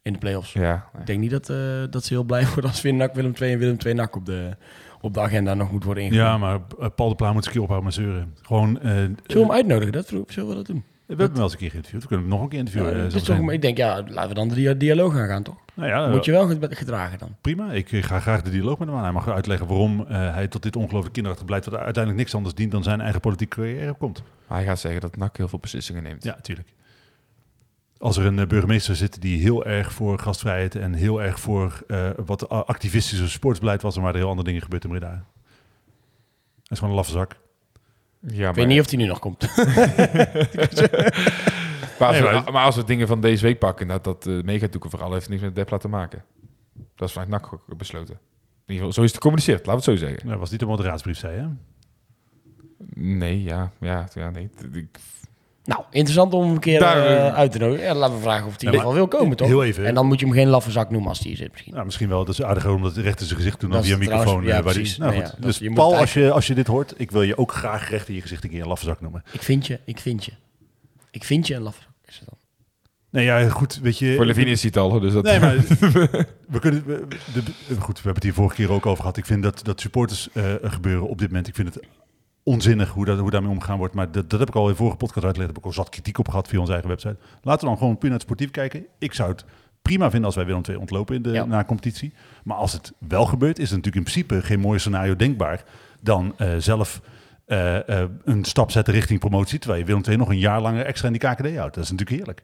in 0.01 0.13
de 0.13 0.19
play-offs. 0.19 0.53
Ja, 0.53 0.89
Ik 0.99 1.05
denk 1.05 1.19
niet 1.19 1.31
dat, 1.31 1.49
eh, 1.49 1.57
dat 1.89 2.03
ze 2.05 2.13
heel 2.13 2.23
blij 2.23 2.45
worden 2.53 2.69
als 2.69 2.81
NAC 2.83 3.13
Willem 3.13 3.33
2 3.33 3.51
en 3.53 3.59
Willem 3.59 3.77
2 3.77 3.93
NAC 3.93 4.15
op 4.15 4.25
de, 4.25 4.55
op 5.01 5.13
de 5.13 5.19
agenda 5.19 5.53
nog 5.53 5.71
moet 5.71 5.83
worden 5.83 6.03
ingenomen. 6.03 6.31
Ja, 6.31 6.37
maar 6.37 6.89
Paul 6.91 7.09
de 7.09 7.15
Pla 7.15 7.33
moet 7.33 7.45
een 7.45 7.51
keer 7.51 7.61
ophouden 7.61 7.87
met 7.87 7.95
zeuren. 7.97 8.33
Gewoon, 8.41 8.79
eh, 8.79 8.91
Zullen 8.91 9.15
we 9.25 9.39
hem 9.39 9.51
uitnodigen? 9.51 9.91
Dat 9.93 10.07
zullen 10.07 10.49
we 10.49 10.55
dat 10.55 10.65
doen? 10.65 10.83
We 10.85 11.13
hebben 11.13 11.25
hem 11.25 11.35
wel 11.35 11.43
eens 11.43 11.53
een 11.53 11.59
keer 11.59 11.69
geïnterviewd. 11.69 12.01
We 12.01 12.07
kunnen 12.07 12.25
hem 12.27 12.35
nog 12.35 12.43
een 12.43 12.49
keer 12.49 12.59
interviewen. 12.59 12.91
Ja, 12.91 12.97
dat 12.97 13.05
is 13.05 13.13
zo 13.13 13.17
toch, 13.25 13.35
zijn. 13.37 13.49
ik 13.49 13.61
denk, 13.61 13.77
ja, 13.77 14.03
laten 14.07 14.29
we 14.29 14.35
dan 14.35 14.47
de 14.47 14.55
dia- 14.55 14.73
dialoog 14.73 15.15
aangaan, 15.15 15.43
toch? 15.43 15.55
Nou 15.77 15.89
ja, 15.89 16.07
Moet 16.07 16.25
je 16.25 16.31
wel 16.31 16.47
ged- 16.47 16.77
gedragen 16.77 17.19
dan. 17.19 17.35
prima. 17.41 17.71
Ik 17.71 17.91
eh, 17.91 18.03
ga 18.03 18.19
graag 18.19 18.41
de 18.41 18.49
dialoog 18.49 18.77
met 18.79 18.87
hem 18.87 18.97
aan. 18.97 19.03
Hij 19.03 19.11
mag 19.11 19.27
uitleggen 19.29 19.67
waarom 19.67 20.05
eh, 20.07 20.33
hij 20.33 20.47
tot 20.47 20.63
dit 20.63 20.75
ongelooflijk 20.75 21.13
kinderachtig 21.13 21.45
beleid... 21.47 21.65
wat 21.65 21.73
uiteindelijk 21.73 22.17
niks 22.17 22.35
anders 22.35 22.55
dient 22.55 22.71
dan 22.71 22.83
zijn 22.83 23.01
eigen 23.01 23.19
politieke 23.21 23.55
carrière 23.55 23.93
komt. 23.93 24.23
Maar 24.47 24.57
hij 24.57 24.67
gaat 24.67 24.79
zeggen 24.79 25.01
dat 25.01 25.15
NAC 25.15 25.37
heel 25.37 25.47
veel 25.47 25.59
beslissingen 25.59 26.03
neemt. 26.03 26.23
Ja, 26.23 26.33
natuurlijk. 26.35 26.67
Als 27.97 28.17
er 28.17 28.25
een 28.25 28.39
eh, 28.39 28.47
burgemeester 28.47 28.95
zit 28.95 29.21
die 29.21 29.39
heel 29.41 29.65
erg 29.65 29.93
voor 29.93 30.19
gastvrijheid... 30.19 30.75
en 30.75 30.93
heel 30.93 31.21
erg 31.21 31.39
voor 31.39 31.83
eh, 31.87 32.09
wat 32.25 32.49
activistische 32.49 33.29
sportsbeleid 33.29 33.81
was... 33.81 33.93
dan 33.93 34.01
waren 34.03 34.17
er 34.17 34.21
heel 34.23 34.31
andere 34.31 34.47
dingen 34.47 34.63
gebeurd 34.63 34.83
in 34.83 34.89
Breda. 34.89 35.09
Hij 35.09 35.21
is 36.67 36.77
gewoon 36.77 36.89
een 36.89 36.95
laffe 36.99 37.11
zak. 37.11 37.35
Ja, 38.19 38.49
Ik 38.49 38.55
weet 38.55 38.67
niet 38.67 38.79
of 38.79 38.87
die 38.87 38.97
nu 38.97 39.05
nog 39.05 39.19
komt. 39.19 39.47
Maar 41.99 42.07
als, 42.07 42.19
Nee, 42.19 42.27
we, 42.27 42.33
maar- 42.33 42.51
maar 42.53 42.65
als 42.65 42.75
we 42.75 42.83
dingen 42.83 43.07
van 43.07 43.21
deze 43.21 43.43
week 43.43 43.59
pakken, 43.59 43.87
dat, 43.87 44.03
dat 44.03 44.25
uh, 44.27 44.43
megatoeken 44.43 44.89
vooral 44.89 45.13
heeft 45.13 45.29
niks 45.29 45.41
met 45.41 45.55
Depla 45.55 45.77
te 45.77 45.87
maken. 45.87 46.23
Dat 46.95 47.07
is 47.07 47.13
vanuit 47.13 47.29
NAC 47.31 47.59
besloten. 47.77 48.13
In 48.13 48.73
ieder 48.73 48.75
geval, 48.75 48.91
zo 48.93 49.01
is 49.01 49.05
het 49.07 49.15
gecommuniceerd, 49.15 49.65
laten 49.65 49.83
we 49.85 49.91
het 49.91 49.99
zo 49.99 50.05
zeggen. 50.07 50.29
Dat 50.29 50.39
was 50.39 50.49
niet 50.51 50.59
de 50.59 50.65
raadsbrief, 50.83 51.17
zei 51.17 51.37
hè? 51.39 51.45
Nee, 52.95 53.43
ja, 53.43 53.71
ja, 53.79 54.07
ja 54.13 54.29
nee. 54.29 54.49
Ik- 54.73 54.99
nou, 55.63 55.81
interessant 55.91 56.33
om 56.33 56.41
hem 56.43 56.51
een 56.51 56.59
keer 56.59 56.79
Daar, 56.79 56.97
eh, 57.05 57.27
eh, 57.27 57.33
uit 57.33 57.51
te 57.51 57.57
nodigen. 57.57 57.85
Ja, 57.85 57.93
laten 57.93 58.15
we 58.15 58.21
vragen 58.21 58.45
of 58.45 58.51
hij 58.51 58.59
in 58.59 58.65
ieder 58.65 58.79
geval 58.79 58.93
wil 58.93 59.07
komen, 59.07 59.37
toch? 59.37 59.47
Heel 59.47 59.63
even. 59.63 59.85
En 59.85 59.93
dan 59.93 60.05
moet 60.05 60.19
je 60.19 60.25
hem 60.25 60.33
geen 60.35 60.47
laffe 60.47 60.71
zak 60.71 60.89
noemen 60.89 61.09
als 61.09 61.19
hij 61.19 61.27
hier 61.27 61.37
zit 61.37 61.51
misschien. 61.51 61.73
Nou, 61.73 61.85
misschien 61.85 62.09
wel. 62.09 62.25
Dat 62.25 62.33
is 62.33 62.43
aardiger 62.43 62.71
om 62.71 62.81
dat 62.83 62.97
recht 62.97 63.19
in 63.19 63.25
zijn 63.25 63.37
gezicht 63.37 63.59
te 63.59 63.65
doen 63.65 63.75
Dat 63.75 63.85
dan 63.85 63.89
via 63.89 63.99
is 63.99 64.07
een 64.07 64.13
microfoon. 64.17 64.43
ja, 64.43 64.47
eh, 64.57 64.63
waar 64.63 64.73
die- 64.73 64.81
precies. 64.81 64.97
nou, 64.97 65.11
Nee, 65.11 65.21
goed. 65.21 65.33
ja, 65.39 65.45
dus 65.45 65.61
Paul, 65.73 65.91
het 65.91 65.99
als 65.99 66.13
je, 66.13 66.31
als 66.31 66.47
je 66.47 66.53
dit 66.55 66.67
hoort, 66.67 66.93
ik 66.97 67.11
wil 67.11 67.21
je 67.21 67.37
ook 67.37 67.51
graag 67.51 67.89
recht 67.89 68.07
in 68.09 68.15
je 68.15 68.21
gezicht 68.21 68.43
een 68.43 68.49
keer 68.49 68.61
een 68.61 68.67
laffe 68.67 68.85
zak 68.85 69.01
noemen. 69.01 69.23
Ik 69.31 69.41
vind 69.43 69.67
je, 69.67 69.79
ik 69.85 69.99
vind 69.99 70.25
je. 70.25 70.31
Ik 71.17 71.23
vind 71.23 71.47
je 71.47 71.55
een 71.55 71.61
laffe 71.61 71.81
zak. 71.81 71.91
Is 72.05 72.19
het 72.19 72.29
dan. 72.29 72.37
Nee, 73.09 73.25
ja, 73.25 73.49
goed, 73.49 73.79
weet 73.79 73.97
je... 73.97 74.15
voor 74.15 74.25
Levine 74.25 74.49
is 74.49 74.61
hij 74.61 74.71
het 74.73 74.79
al, 74.83 74.99
dus 74.99 75.13
dat... 75.13 75.23
Nee, 75.23 75.39
maar 75.39 75.55
we 76.53 76.59
kunnen... 76.59 76.85
We, 76.85 77.07
de, 77.33 77.41
goed, 77.79 77.95
we 77.95 78.03
hebben 78.03 78.13
het 78.13 78.23
hier 78.23 78.33
vorige 78.33 78.55
keer 78.55 78.71
ook 78.71 78.85
over 78.85 78.99
gehad. 78.99 79.17
Ik 79.17 79.25
vind 79.25 79.43
dat, 79.43 79.59
dat 79.63 79.81
supporters 79.81 80.29
eh, 80.33 80.53
gebeuren 80.61 81.07
op 81.07 81.17
dit 81.17 81.27
moment. 81.27 81.47
Ik 81.47 81.55
vind 81.55 81.73
het 81.73 81.85
onzinnig 82.43 82.89
hoe, 82.89 83.05
dat, 83.05 83.19
hoe 83.19 83.31
daarmee 83.31 83.51
omgegaan 83.51 83.77
wordt. 83.77 83.93
Maar 83.93 84.11
dat, 84.11 84.29
dat 84.29 84.39
heb 84.39 84.49
ik 84.49 84.55
al 84.55 84.63
in 84.65 84.71
de 84.71 84.75
vorige 84.77 84.97
podcast 84.97 85.25
uitgelegd. 85.25 85.49
Heb 85.53 85.59
ik 85.59 85.65
al 85.65 85.73
zat 85.73 85.89
kritiek 85.89 86.17
op 86.17 86.27
gehad 86.29 86.47
via 86.47 86.59
onze 86.59 86.71
eigen 86.71 86.89
website. 86.89 87.17
Laten 87.41 87.61
we 87.61 87.67
dan 87.67 87.77
gewoon 87.77 87.97
puur 87.97 88.09
naar 88.09 88.19
het 88.19 88.27
sportief 88.27 88.51
kijken. 88.51 88.85
Ik 88.99 89.13
zou 89.13 89.31
het 89.31 89.45
prima 89.81 90.05
vinden 90.09 90.25
als 90.25 90.35
wij 90.35 90.45
Willem 90.45 90.61
II 90.69 90.77
ontlopen 90.77 91.15
in 91.15 91.21
de 91.21 91.31
Ja. 91.31 91.45
na 91.45 91.63
competitie. 91.63 92.13
Maar 92.43 92.57
als 92.57 92.73
het 92.73 92.93
wel 92.99 93.25
gebeurt, 93.25 93.59
is 93.59 93.69
het 93.69 93.77
natuurlijk 93.77 94.05
in 94.07 94.11
principe 94.13 94.47
geen 94.47 94.59
mooier 94.59 94.79
scenario 94.79 95.15
denkbaar 95.15 95.63
dan 96.01 96.33
eh, 96.37 96.49
zelf 96.57 97.01
eh, 97.47 98.01
eh, 98.01 98.09
een 98.23 98.43
stap 98.43 98.71
zetten 98.71 98.93
richting 98.93 99.19
promotie. 99.19 99.59
Terwijl 99.59 99.79
je 99.81 99.85
Willem 99.87 100.03
II 100.07 100.17
nog 100.17 100.29
een 100.29 100.39
jaar 100.39 100.61
langer 100.61 100.85
extra 100.85 101.07
in 101.07 101.13
die 101.19 101.29
KKD 101.29 101.55
houdt. 101.57 101.75
Dat 101.75 101.83
is 101.83 101.91
natuurlijk 101.91 102.09
heerlijk. 102.17 102.43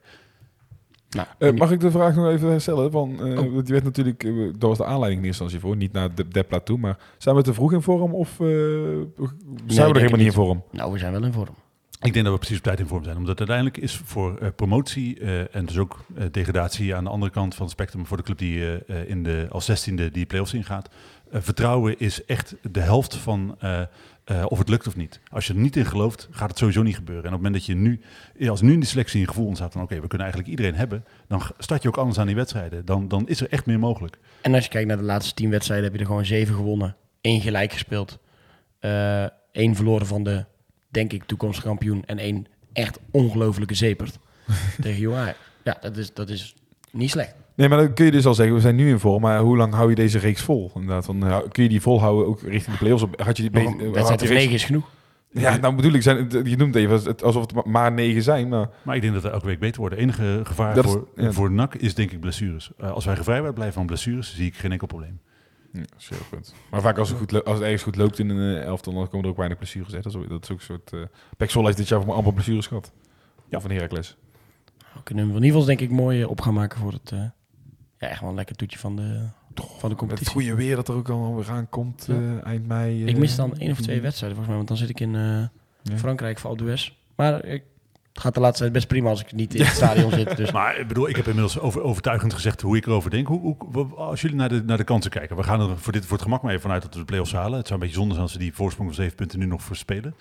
Nou, 1.10 1.28
Eh, 1.38 1.52
mag 1.52 1.72
ik 1.72 1.80
de 1.80 1.92
vraag 1.92 2.16
nog 2.16 2.28
even 2.28 2.62
stellen? 2.62 2.92
Van, 2.92 3.20
eh, 3.20 3.30
Oh. 3.30 3.36
want 3.54 3.64
Die 3.66 3.74
werd 3.74 3.84
natuurlijk, 3.84 4.24
eh, 4.24 4.32
dat 4.58 4.70
was 4.70 4.78
de 4.78 4.86
aanleiding 4.86 5.22
in 5.22 5.28
eerste 5.28 5.44
instantie 5.44 5.60
voor, 5.60 5.76
niet 5.78 5.92
naar 5.94 6.16
de 6.16 6.28
Depla 6.28 6.60
toe, 6.60 6.78
maar 6.78 6.98
zijn 7.18 7.36
we 7.36 7.42
te 7.42 7.54
vroeg 7.54 7.74
in 7.74 7.82
vorm 7.82 8.14
of 8.14 8.30
eh, 8.40 8.48
zijn 9.68 9.88
we 9.88 9.94
er 9.94 9.96
helemaal 9.96 10.18
niet 10.18 10.28
in 10.28 10.32
vorm? 10.34 10.64
nou, 10.72 10.92
we 10.92 10.98
zijn 10.98 11.12
wel 11.12 11.24
in 11.24 11.34
vorm. 11.34 11.56
Ik 12.02 12.14
denk 12.14 12.26
dat 12.26 12.34
we 12.34 12.40
precies 12.40 12.58
op 12.58 12.64
tijd 12.64 12.80
in 12.80 12.88
vorm 12.88 13.04
zijn. 13.04 13.18
Omdat 13.18 13.38
uiteindelijk 13.38 13.78
is 13.78 14.02
voor 14.06 14.52
promotie 14.56 15.20
eh, 15.20 15.56
en 15.56 15.66
dus 15.66 15.78
ook 15.78 16.00
degradatie 16.32 16.96
aan 16.96 17.04
de 17.04 17.10
andere 17.10 17.32
kant 17.32 17.56
van 17.56 17.64
het 17.66 17.72
spectrum 17.74 18.06
voor 18.06 18.18
de 18.18 18.24
club 18.24 18.38
die 18.38 18.86
in 19.08 19.24
de, 19.24 19.48
als 19.50 19.66
zestiende 19.66 20.12
die 20.12 20.26
play-offs 20.26 20.54
ingaat. 20.54 20.90
vertrouwen 21.32 22.00
is 22.00 22.26
echt 22.26 22.56
de 22.72 22.80
helft 22.80 23.16
van 23.16 23.58
eh, 24.24 24.46
of 24.48 24.58
het 24.58 24.70
lukt 24.70 24.88
of 24.88 24.96
niet. 24.96 25.20
Als 25.32 25.48
je 25.48 25.54
er 25.54 25.60
niet 25.60 25.76
in 25.76 25.86
gelooft, 25.86 26.28
gaat 26.32 26.50
het 26.50 26.58
sowieso 26.58 26.82
niet 26.82 26.96
gebeuren. 26.96 27.24
En 27.24 27.34
op 27.34 27.44
het 27.44 27.44
moment 27.44 27.66
dat 27.66 27.76
je 27.76 27.82
nu, 27.82 28.02
als 28.50 28.62
nu 28.62 28.74
in 28.74 28.80
die 28.80 28.90
selectie 28.90 29.22
een 29.22 29.28
gevoel 29.28 29.46
ontstaat 29.48 29.72
van 29.74 29.82
oké, 29.82 29.94
we 29.96 30.08
kunnen 30.08 30.28
eigenlijk 30.28 30.50
iedereen 30.50 30.76
hebben, 30.76 31.06
dan 31.28 31.42
start 31.58 31.82
je 31.82 31.88
ook 31.88 31.98
anders 31.98 32.18
aan 32.20 32.28
die 32.28 32.36
wedstrijden. 32.36 32.86
Dan, 32.86 33.08
dan 33.08 33.28
is 33.28 33.42
er 33.42 33.50
echt 33.50 33.66
meer 33.66 33.80
mogelijk. 33.80 34.18
En 34.42 34.54
als 34.54 34.64
je 34.64 34.70
kijkt 34.70 34.88
naar 34.88 34.98
de 34.98 35.04
laatste 35.04 35.34
tien 35.34 35.50
wedstrijden, 35.50 35.86
heb 35.86 35.94
je 35.94 36.00
er 36.00 36.08
gewoon 36.08 36.26
zeven 36.26 36.56
gewonnen. 36.56 36.96
één 37.22 37.42
gelijk 37.42 37.72
gespeeld. 37.72 38.20
eh 38.80 39.26
één 39.54 39.76
verloren 39.76 40.08
van 40.08 40.24
de, 40.24 40.46
denk 40.90 41.14
ik, 41.14 41.24
toekomstige 41.24 41.68
kampioen. 41.68 42.06
En 42.06 42.18
één 42.18 42.46
echt 42.74 43.00
ongelofelijke 43.12 43.74
zepert 43.74 44.18
tegen 44.82 45.16
Ajax. 45.16 45.38
Ja, 45.64 45.78
dat 45.82 45.98
is, 45.98 46.14
dat 46.14 46.30
is 46.30 46.56
niet 46.92 47.10
slecht. 47.10 47.36
Nee, 47.56 47.70
maar 47.70 47.78
dan 47.78 47.94
kun 47.94 48.06
je 48.06 48.12
dus 48.12 48.26
al 48.26 48.34
zeggen, 48.34 48.56
we 48.56 48.62
zijn 48.62 48.76
nu 48.76 48.90
in 48.90 49.00
vorm, 49.00 49.22
maar 49.22 49.40
hoe 49.40 49.58
lang 49.58 49.74
hou 49.74 49.90
je 49.90 49.96
deze 49.96 50.20
reeks 50.20 50.42
vol? 50.42 50.72
Inderdaad, 50.76 51.06
van, 51.06 51.26
eh, 51.28 51.38
kun 51.52 51.64
je 51.64 51.70
die 51.70 51.82
volhouden 51.82 52.28
ook 52.28 52.42
richting 52.42 52.72
de 52.78 52.78
play-offs? 52.84 53.06
Had 53.24 53.38
je 53.38 53.50
die, 53.50 53.62
Nog 53.64 53.82
eh, 53.82 53.86
had 53.86 53.94
die 53.94 54.02
of 54.04 54.20
reeks- 54.22 54.30
negen 54.30 54.54
is 54.54 54.64
genoeg. 54.64 54.90
Ja, 55.32 55.58
nou 55.58 55.76
bedoel 55.76 55.92
ik, 55.94 56.02
zijn, 56.02 56.30
je 56.44 56.56
noemt 56.58 56.76
even 56.76 57.04
het- 57.04 57.24
alsof 57.24 57.42
het 57.42 57.54
ma- 57.54 57.64
maar 57.66 57.92
negen 57.92 58.22
zijn, 58.24 58.48
maar 58.48 58.70
Maar 58.82 58.96
ik 58.96 59.02
denk 59.02 59.14
dat 59.14 59.24
er 59.24 59.32
elke 59.32 59.46
week 59.46 59.60
beter 59.60 59.80
wordt. 59.80 59.96
Het 59.96 60.04
enige 60.04 60.40
gevaar 60.44 60.76
Dat 60.76 60.86
is- 60.86 60.92
voor, 60.92 61.08
ja. 61.16 61.32
voor 61.32 61.52
NAC 61.52 61.76
is 61.76 61.94
denk 61.96 62.12
ik 62.12 62.20
blessures. 62.20 62.72
Eh, 62.78 62.92
als 62.92 63.06
wij 63.06 63.16
gevrijwaard 63.16 63.54
blijven 63.54 63.74
van 63.76 63.86
blessures, 63.86 64.36
zie 64.36 64.46
ik 64.46 64.56
geen 64.56 64.72
enkel 64.72 64.88
probleem. 64.88 65.20
Ja, 65.72 65.80
dat 65.80 65.90
is 66.00 66.10
een 66.10 66.16
heel 66.18 66.26
punt. 66.30 66.56
Maar 66.72 66.82
vaak 66.82 66.98
als 66.98 67.10
het, 67.10 67.18
goed 67.18 67.44
als 67.46 67.54
het 67.54 67.64
ergens 67.64 67.84
goed 67.84 67.96
loopt 67.96 68.20
in 68.20 68.30
een 68.30 68.62
elftal, 68.62 68.94
dan 68.94 69.08
komen 69.10 69.24
er 69.26 69.32
ook 69.32 69.38
weinig 69.38 69.58
blessures. 69.58 69.92
Hè? 69.92 70.00
Dat, 70.02 70.06
is, 70.06 70.16
ook- 70.20 70.30
dat 70.30 70.44
is 70.44 70.52
ook 70.52 70.58
een 70.58 70.64
soort... 71.38 71.52
Zwolle 71.52 71.66
heeft 71.66 71.78
dit 71.80 71.88
jaar 71.88 72.02
voor 72.04 72.14
allemaal 72.14 72.32
blessures 72.32 72.68
gehad. 72.68 72.92
Ja. 73.50 73.60
Van 73.62 73.72
Heracles. 73.72 74.18
We 74.94 75.04
kunnen 75.04 75.24
hem 75.28 75.36
in 75.36 75.44
ieder 75.44 75.60
geval 75.60 75.76
denk 75.78 75.92
ik 75.92 75.98
mooi 75.98 76.24
op 76.26 76.42
gaan 76.42 76.54
maken 76.54 76.80
voor 76.80 76.92
het... 76.92 77.12
eh, 77.12 77.20
ja, 78.04 78.10
echt 78.10 78.20
wel 78.22 78.30
een 78.30 78.36
lekker 78.36 78.56
toetje 78.56 78.80
van 78.80 78.96
de, 78.96 79.02
van 79.56 79.56
de 79.56 79.64
Met 79.82 79.82
het 79.90 79.96
competitie. 79.98 80.32
goede 80.32 80.56
weer 80.56 80.76
dat 80.76 80.88
er 80.88 80.96
ook 80.96 81.10
al 81.10 81.36
weer 81.36 81.50
aankomt 81.50 82.06
Ja. 82.08 82.14
eh, 82.14 82.46
eind 82.46 82.68
mei. 82.68 83.06
Ik 83.06 83.14
eh, 83.14 83.20
mis 83.20 83.36
dan 83.36 83.58
één 83.58 83.72
of 83.72 83.80
twee 83.82 84.02
wedstrijden 84.02 84.38
volgens 84.38 84.48
mij, 84.48 84.56
want 84.56 84.68
dan 84.68 84.78
zit 84.78 84.90
ik 84.90 85.00
in 85.00 85.16
eh, 85.16 85.22
Ja. 85.92 85.98
Frankrijk 85.98 86.40
voor 86.40 86.50
Alpe 86.50 86.64
d'Huez. 86.64 86.92
Maar 87.16 87.46
ik, 87.46 87.64
het 88.14 88.22
gaat 88.22 88.34
de 88.34 88.40
laatste 88.40 88.62
tijd 88.62 88.74
best 88.74 88.88
prima 88.88 89.10
als 89.10 89.22
ik 89.22 89.32
niet 89.32 89.56
in 89.56 89.62
het 89.66 89.76
stadion 89.76 90.12
zit. 90.12 90.38
Dus 90.38 90.52
Maar 90.62 90.80
ik 90.80 90.88
bedoel, 90.88 91.10
ik 91.10 91.16
heb 91.16 91.26
inmiddels 91.26 91.60
over, 91.60 91.82
overtuigend 91.82 92.34
gezegd 92.34 92.62
hoe 92.62 92.78
ik 92.78 92.86
erover 92.86 93.10
denk. 93.10 93.28
Hoe, 93.28 93.56
hoe, 93.72 93.86
als 93.96 94.22
jullie 94.22 94.36
naar 94.38 94.50
de, 94.50 94.64
naar 94.64 94.78
de 94.78 94.84
kansen 94.84 95.12
kijken, 95.12 95.36
we 95.36 95.44
gaan 95.44 95.62
er 95.70 95.78
voor, 95.78 95.92
dit, 95.94 96.04
voor 96.06 96.14
het 96.14 96.22
gemak 96.26 96.42
maar 96.42 96.50
even 96.52 96.62
vanuit 96.64 96.82
dat 96.82 96.94
we 96.94 97.00
de 97.00 97.06
play-offs 97.06 97.34
halen. 97.34 97.58
Het 97.58 97.68
zou 97.68 97.80
een 97.80 97.86
beetje 97.86 98.00
zonde 98.00 98.14
zijn 98.14 98.26
als 98.26 98.34
we 98.34 98.40
die 98.40 98.54
voorsprong 98.54 98.90
van 98.94 99.04
zeven 99.04 99.16
punten 99.18 99.40
nu 99.40 99.46
nog 99.46 99.62
verspelen. 99.62 100.16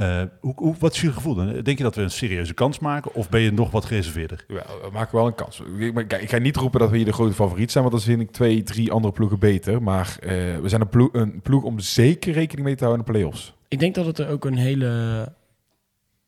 Eh 0.00 0.22
hoe, 0.40 0.52
hoe, 0.56 0.74
wat 0.78 0.94
is 0.94 1.00
je 1.00 1.12
gevoel 1.12 1.34
dan? 1.34 1.46
Denk 1.46 1.78
je 1.78 1.82
dat 1.82 1.94
we 1.94 2.02
een 2.02 2.10
serieuze 2.10 2.54
kans 2.54 2.78
maken 2.78 3.14
of 3.14 3.28
ben 3.28 3.40
je 3.40 3.52
nog 3.52 3.70
wat 3.70 3.84
gereserveerder? 3.84 4.44
Ja, 4.48 4.64
we 4.82 4.88
maken 4.92 5.16
wel 5.16 5.26
een 5.26 5.34
kans. 5.34 5.62
Ik, 5.78 5.94
maar 5.94 6.04
kijk, 6.04 6.22
ik 6.22 6.30
ga 6.30 6.38
niet 6.38 6.56
roepen 6.56 6.80
dat 6.80 6.90
we 6.90 6.96
hier 6.96 7.04
de 7.04 7.12
grote 7.12 7.34
favoriet 7.34 7.70
zijn, 7.70 7.84
want 7.84 7.96
dan 7.96 8.04
vind 8.04 8.20
ik 8.20 8.30
twee, 8.30 8.62
drie 8.62 8.92
andere 8.92 9.12
ploegen 9.12 9.38
beter. 9.38 9.82
Maar 9.82 10.16
eh, 10.20 10.30
we 10.58 10.68
zijn 10.68 10.80
een 10.80 10.88
ploeg, 10.88 11.08
een 11.12 11.40
ploeg 11.40 11.62
om 11.62 11.78
zeker 11.78 12.32
rekening 12.32 12.66
mee 12.66 12.76
te 12.76 12.84
houden 12.84 13.06
in 13.06 13.12
de 13.12 13.18
play-offs. 13.18 13.54
ik 13.68 13.78
denk 13.78 13.94
dat 13.94 14.06
het 14.06 14.18
er 14.18 14.28
ook 14.28 14.44
een 14.44 14.56
hele 14.56 15.32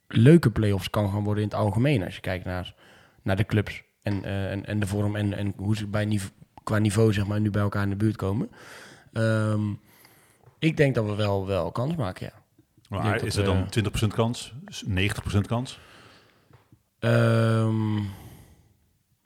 leuke 0.08 0.50
play-offs 0.50 0.90
kan 0.90 1.10
gaan 1.10 1.24
worden 1.24 1.42
in 1.42 1.48
het 1.48 1.58
algemeen. 1.58 2.04
Als 2.04 2.14
je 2.14 2.20
kijkt 2.20 2.44
naar, 2.44 2.74
naar 3.22 3.36
de 3.36 3.46
clubs 3.46 3.82
en, 4.02 4.24
eh, 4.24 4.50
en, 4.50 4.66
en 4.66 4.80
de 4.80 4.86
vorm 4.86 5.16
en, 5.16 5.32
en 5.36 5.52
hoe 5.56 5.76
ze 5.76 5.86
bij 5.86 6.04
niveau, 6.04 6.32
qua 6.62 6.78
niveau 6.78 7.12
zeg 7.12 7.26
maar, 7.26 7.40
nu 7.40 7.50
bij 7.50 7.62
elkaar 7.62 7.82
in 7.82 7.90
de 7.90 7.96
buurt 7.96 8.16
komen. 8.16 8.50
Ehm, 9.12 9.62
ik 10.58 10.76
denk 10.76 10.94
dat 10.94 11.04
we 11.04 11.14
wel, 11.14 11.46
wel 11.46 11.72
kans 11.72 11.96
maken, 11.96 12.26
ja. 12.26 12.41
Denk 12.92 13.04
Maar 13.04 13.18
dat 13.18 13.26
is 13.26 13.36
er 13.36 13.44
dan 13.44 13.66
20% 14.10 14.14
kans? 14.14 14.52
90% 14.88 15.46
kans? 15.46 15.78
Ehm, 16.98 17.94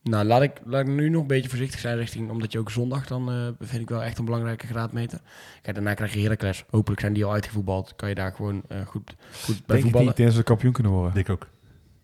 nou, 0.02 0.24
laat 0.24 0.42
ik, 0.42 0.52
laat 0.64 0.80
ik 0.80 0.86
nu 0.94 1.08
nog 1.08 1.20
een 1.20 1.26
beetje 1.26 1.48
voorzichtig 1.48 1.80
zijn 1.80 1.96
richting... 1.96 2.30
omdat 2.30 2.52
je 2.52 2.58
ook 2.58 2.70
zondag 2.70 3.06
dan 3.06 3.30
eh, 3.30 3.66
vind 3.66 3.82
ik 3.82 3.88
wel 3.88 4.02
echt 4.02 4.18
een 4.18 4.24
belangrijke 4.24 4.66
graadmeter. 4.66 5.20
Kijk, 5.62 5.74
daarna 5.74 5.94
krijg 5.94 6.14
je 6.14 6.20
Heracles. 6.20 6.64
Hopelijk 6.70 7.00
zijn 7.00 7.12
die 7.12 7.24
al 7.24 7.32
uitgevoetbald. 7.32 7.96
Kan 7.96 8.08
je 8.08 8.14
daar 8.14 8.32
gewoon 8.32 8.62
eh, 8.68 8.78
goed, 8.86 9.14
goed 9.44 9.56
bij 9.56 9.64
Denk 9.66 9.78
ik 9.78 9.80
voetballen. 9.82 10.06
niet, 10.06 10.16
tenzij 10.16 10.36
ze 10.36 10.42
kampioen 10.42 10.72
kunnen 10.72 10.92
worden. 10.92 11.14
Denk 11.14 11.26
ik 11.26 11.32
ook. 11.32 11.48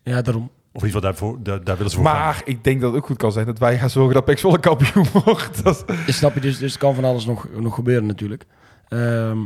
Ja, 0.02 0.22
daarom. 0.22 0.50
Of 0.72 0.82
in 0.82 0.86
ieder 0.86 1.00
geval 1.00 1.00
daarvoor, 1.00 1.42
daar, 1.42 1.64
daar 1.64 1.76
willen 1.76 1.90
ze 1.90 1.96
voor 1.96 2.06
gaan. 2.06 2.14
Maar 2.16 2.42
ik 2.44 2.64
denk 2.64 2.80
dat 2.80 2.92
het 2.92 3.00
ook 3.00 3.06
goed 3.06 3.16
kan 3.16 3.32
zijn 3.32 3.46
dat 3.46 3.58
wij 3.58 3.78
gaan 3.78 3.90
zorgen 3.90 4.24
dat 4.24 4.38
Zwolle 4.38 4.58
kampioen 4.58 5.06
wordt. 5.24 5.62
Dat, 5.64 5.84
Dus 6.06 6.16
snap 6.16 6.34
je, 6.34 6.40
dus, 6.40 6.58
dus 6.58 6.72
het 6.72 6.80
kan 6.80 6.94
van 6.94 7.04
alles 7.04 7.24
nog, 7.24 7.48
nog 7.54 7.74
gebeuren 7.74 8.06
natuurlijk. 8.06 8.46
Ehm, 8.88 9.38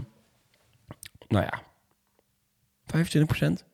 nou 1.28 1.44
ja, 1.44 1.62
25 2.97 3.36
procent. 3.36 3.64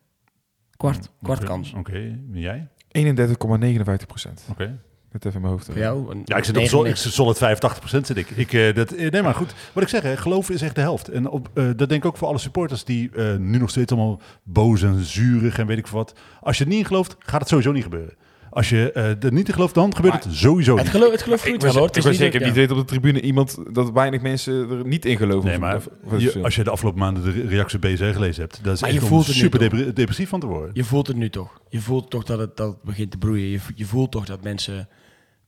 Kwart, 0.77 1.11
kwart 1.23 1.39
Oké, 1.39 1.49
kans. 1.49 1.73
Oké, 1.73 2.19
jij? 2.33 2.69
31,59 2.99 4.07
procent. 4.07 4.47
Oké. 4.51 4.79
Net 5.13 5.25
even 5.25 5.37
in 5.37 5.41
mijn 5.41 5.53
hoofd. 5.53 5.67
Voor 5.67 5.79
jou? 5.79 6.23
Ja, 6.25 6.37
ik 6.37 6.45
zit 6.45 6.57
op 6.57 6.65
sol, 6.65 6.85
ik 6.85 6.95
99. 6.95 6.99
zit 6.99 7.13
solid 7.13 8.03
85% 8.03 8.07
zit 8.07 8.17
ik. 8.17 8.31
ik 8.31 8.53
eh, 8.53 8.75
dat, 8.75 8.93
eh, 8.93 9.11
nee, 9.11 9.23
maar 9.23 9.35
goed. 9.35 9.55
Wat 9.73 9.83
ik 9.83 9.89
zeg, 9.89 10.03
hè, 10.03 10.17
geloven 10.17 10.55
is 10.55 10.63
echt 10.63 10.75
de 10.75 10.81
helft. 10.81 11.09
En 11.09 11.29
op, 11.29 11.51
eh, 11.55 11.65
dat 11.65 11.89
denk 11.89 11.93
ik 11.93 12.05
ook 12.05 12.17
voor 12.17 12.29
alle 12.29 12.39
supporters 12.39 12.85
die 12.85 13.11
eh, 13.11 13.37
nu 13.37 13.59
nog 13.59 13.71
steeds 13.71 13.93
allemaal 13.93 14.21
boos 14.43 14.83
en 14.83 15.05
zurig 15.05 15.59
en 15.59 15.67
weet 15.67 15.79
ik 15.79 15.87
veel 15.87 15.99
wat. 15.99 16.15
Als 16.41 16.59
je 16.59 16.65
er 16.65 16.71
niet 16.71 16.79
in 16.79 16.87
gelooft, 16.87 17.17
gaat 17.19 17.41
het 17.41 17.49
sowieso 17.49 17.73
niet 17.73 17.83
gebeuren. 17.83 18.15
Als 18.53 18.69
je 18.69 18.93
eh, 18.93 19.25
er 19.25 19.33
niet 19.33 19.49
in 19.49 19.55
gelooft, 19.55 19.75
dan 19.75 19.97
gebeurt 19.97 20.25
het 20.25 20.35
sowieso 20.35 20.77
Het 20.77 20.89
geloof, 20.89 21.11
het 21.13 21.23
geloof 21.23 21.39
Ik 21.41 21.47
groeit 21.47 21.63
wel 21.63 21.73
hoor. 21.73 21.83
Het 21.87 21.91
ik 21.91 22.03
is 22.03 22.09
was 22.09 22.17
zeker 22.17 22.39
niet 22.41 22.49
ja. 22.49 22.55
weten 22.55 22.77
op 22.77 22.81
de 22.83 22.89
tribune 22.89 23.21
iemand 23.21 23.59
dat 23.73 23.91
weinig 23.91 24.21
mensen 24.23 24.71
er 24.71 24.87
niet 24.87 25.05
in 25.05 25.17
geloven. 25.17 25.49
Nee, 25.49 25.59
maar 25.59 25.77
Of- 25.77 25.89
of- 26.05 26.21
je- 26.21 26.43
als 26.43 26.55
je 26.55 26.65
de 26.65 26.71
afgelopen 26.71 27.01
maanden 27.01 27.23
de 27.23 27.31
re- 27.31 27.47
reacties 27.49 27.75
op 27.77 27.85
gelezen 27.85 28.43
hebt, 28.43 28.65
dat 28.65 28.75
is 28.75 28.81
Maar 28.81 28.91
echt 28.91 29.01
je 29.01 29.07
voelt 29.07 29.27
het 29.27 29.35
super 29.37 29.95
depressief 29.95 30.29
van 30.29 30.41
te 30.41 30.47
worden. 30.47 30.71
Je 30.73 30.85
voelt 30.85 31.07
het 31.07 31.17
nu 31.17 31.31
toch. 31.31 31.61
Je 31.69 31.81
voelt 31.81 32.11
toch 32.11 32.25
dat 32.25 32.39
het, 32.39 32.57
dat 32.57 32.69
het 32.69 32.83
begint 32.83 33.11
te 33.11 33.19
broeien. 33.19 33.49
Je, 33.49 33.59
je 33.75 33.85
voelt 33.85 34.11
toch 34.11 34.25
dat 34.25 34.43
mensen 34.43 34.89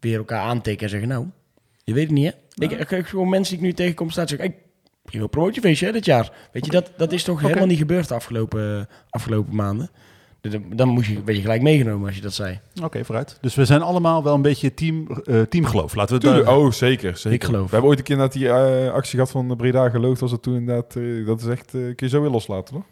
weer 0.01 0.17
elkaar 0.17 0.41
aantikken 0.41 0.85
en 0.85 0.91
zeggen... 0.91 1.09
Nou, 1.09 1.27
je 1.85 1.95
weet 1.95 2.05
het 2.05 2.13
niet 2.13 2.33
hè. 2.33 2.65
Ik, 2.65 2.71
ik, 2.71 2.91
ik, 2.91 3.07
gewoon 3.07 3.29
mensen 3.29 3.55
die 3.57 3.63
ik 3.65 3.71
nu 3.71 3.77
tegenkom 3.77 4.11
staan 4.11 4.29
zeggen... 4.29 4.55
Ik 5.11 5.23
op 5.23 5.31
promotiefeestje 5.31 5.87
hè, 5.87 5.93
dit 5.93 6.05
jaar. 6.05 6.33
Weet 6.53 6.65
je, 6.65 6.71
dat, 6.71 6.93
dat 6.97 7.13
is 7.13 7.23
toch 7.25 7.41
helemaal 7.41 7.67
niet 7.67 7.79
gebeurd 7.79 8.09
de 8.09 8.15
afgelopen, 8.15 8.89
afgelopen 9.11 9.55
maanden. 9.55 9.91
Dus 10.51 10.61
Dan 10.77 10.89
moest 10.89 11.09
je, 11.09 11.23
werd 11.25 11.37
je 11.37 11.43
gelijk 11.43 11.63
meegenomen 11.63 12.07
als 12.07 12.17
je 12.17 12.23
dat 12.23 12.33
zei. 12.35 12.61
Oké, 12.83 13.05
vooruit. 13.05 13.39
Dus 13.41 13.55
we 13.55 13.65
zijn 13.65 13.83
allemaal 13.83 14.23
wel 14.23 14.35
een 14.35 14.43
beetje 14.43 14.75
team, 14.75 15.07
eh 15.25 15.41
teamgeloof. 15.41 15.95
Laten 15.95 16.21
we 16.21 16.29
het 16.29 16.47
oh, 16.49 16.71
zeker, 16.71 17.17
zeker. 17.17 17.33
Ik 17.33 17.45
geloof. 17.45 17.65
We 17.65 17.71
hebben 17.71 17.89
ooit 17.89 17.99
een 17.99 18.05
keer 18.05 18.15
inderdaad 18.15 18.39
die 18.39 18.49
eh, 18.49 18.93
actie 18.93 19.13
gehad 19.13 19.31
van 19.31 19.57
Breda 19.57 19.89
Geloof. 19.91 20.21
Was 20.21 20.31
dat 20.31 20.43
toen 20.43 20.55
inderdaad, 20.55 20.97
eh, 20.97 21.27
dat 21.27 21.41
is 21.41 21.47
echt, 21.47 21.67
eh, 21.67 21.81
kun 21.81 21.95
je 21.97 22.09
zo 22.09 22.21
weer 22.21 22.31
loslaten, 22.31 22.75
toch? 22.75 22.85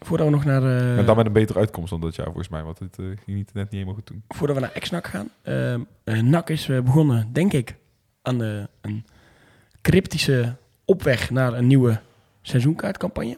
Voordat 0.00 0.26
we 0.26 0.32
nog 0.32 0.44
naar, 0.44 0.62
eh, 0.62 0.98
en 0.98 1.06
dan 1.06 1.16
met 1.16 1.26
een 1.26 1.32
betere 1.32 1.58
uitkomst 1.58 1.90
dan 1.90 2.00
dat 2.00 2.14
jaar, 2.16 2.26
volgens 2.26 2.48
mij. 2.48 2.62
Want 2.62 2.78
het 2.78 2.98
eh, 2.98 3.04
ging 3.04 3.36
niet, 3.36 3.50
net 3.54 3.62
niet 3.62 3.72
helemaal 3.72 3.94
goed 3.94 4.06
toen. 4.06 4.22
voordat 4.28 4.56
we 4.56 4.62
naar 4.62 4.72
Ex-NAC 4.72 5.06
gaan. 5.06 5.28
ehm, 5.42 5.80
eh, 6.04 6.20
NAC 6.22 6.50
is 6.50 6.66
begonnen, 6.66 7.28
denk 7.32 7.52
ik, 7.52 7.76
aan 8.22 8.38
de, 8.38 8.68
een 8.80 9.04
cryptische 9.82 10.56
opweg 10.84 11.30
naar 11.30 11.52
een 11.52 11.66
nieuwe 11.66 12.00
seizoenkaartcampagne. 12.42 13.36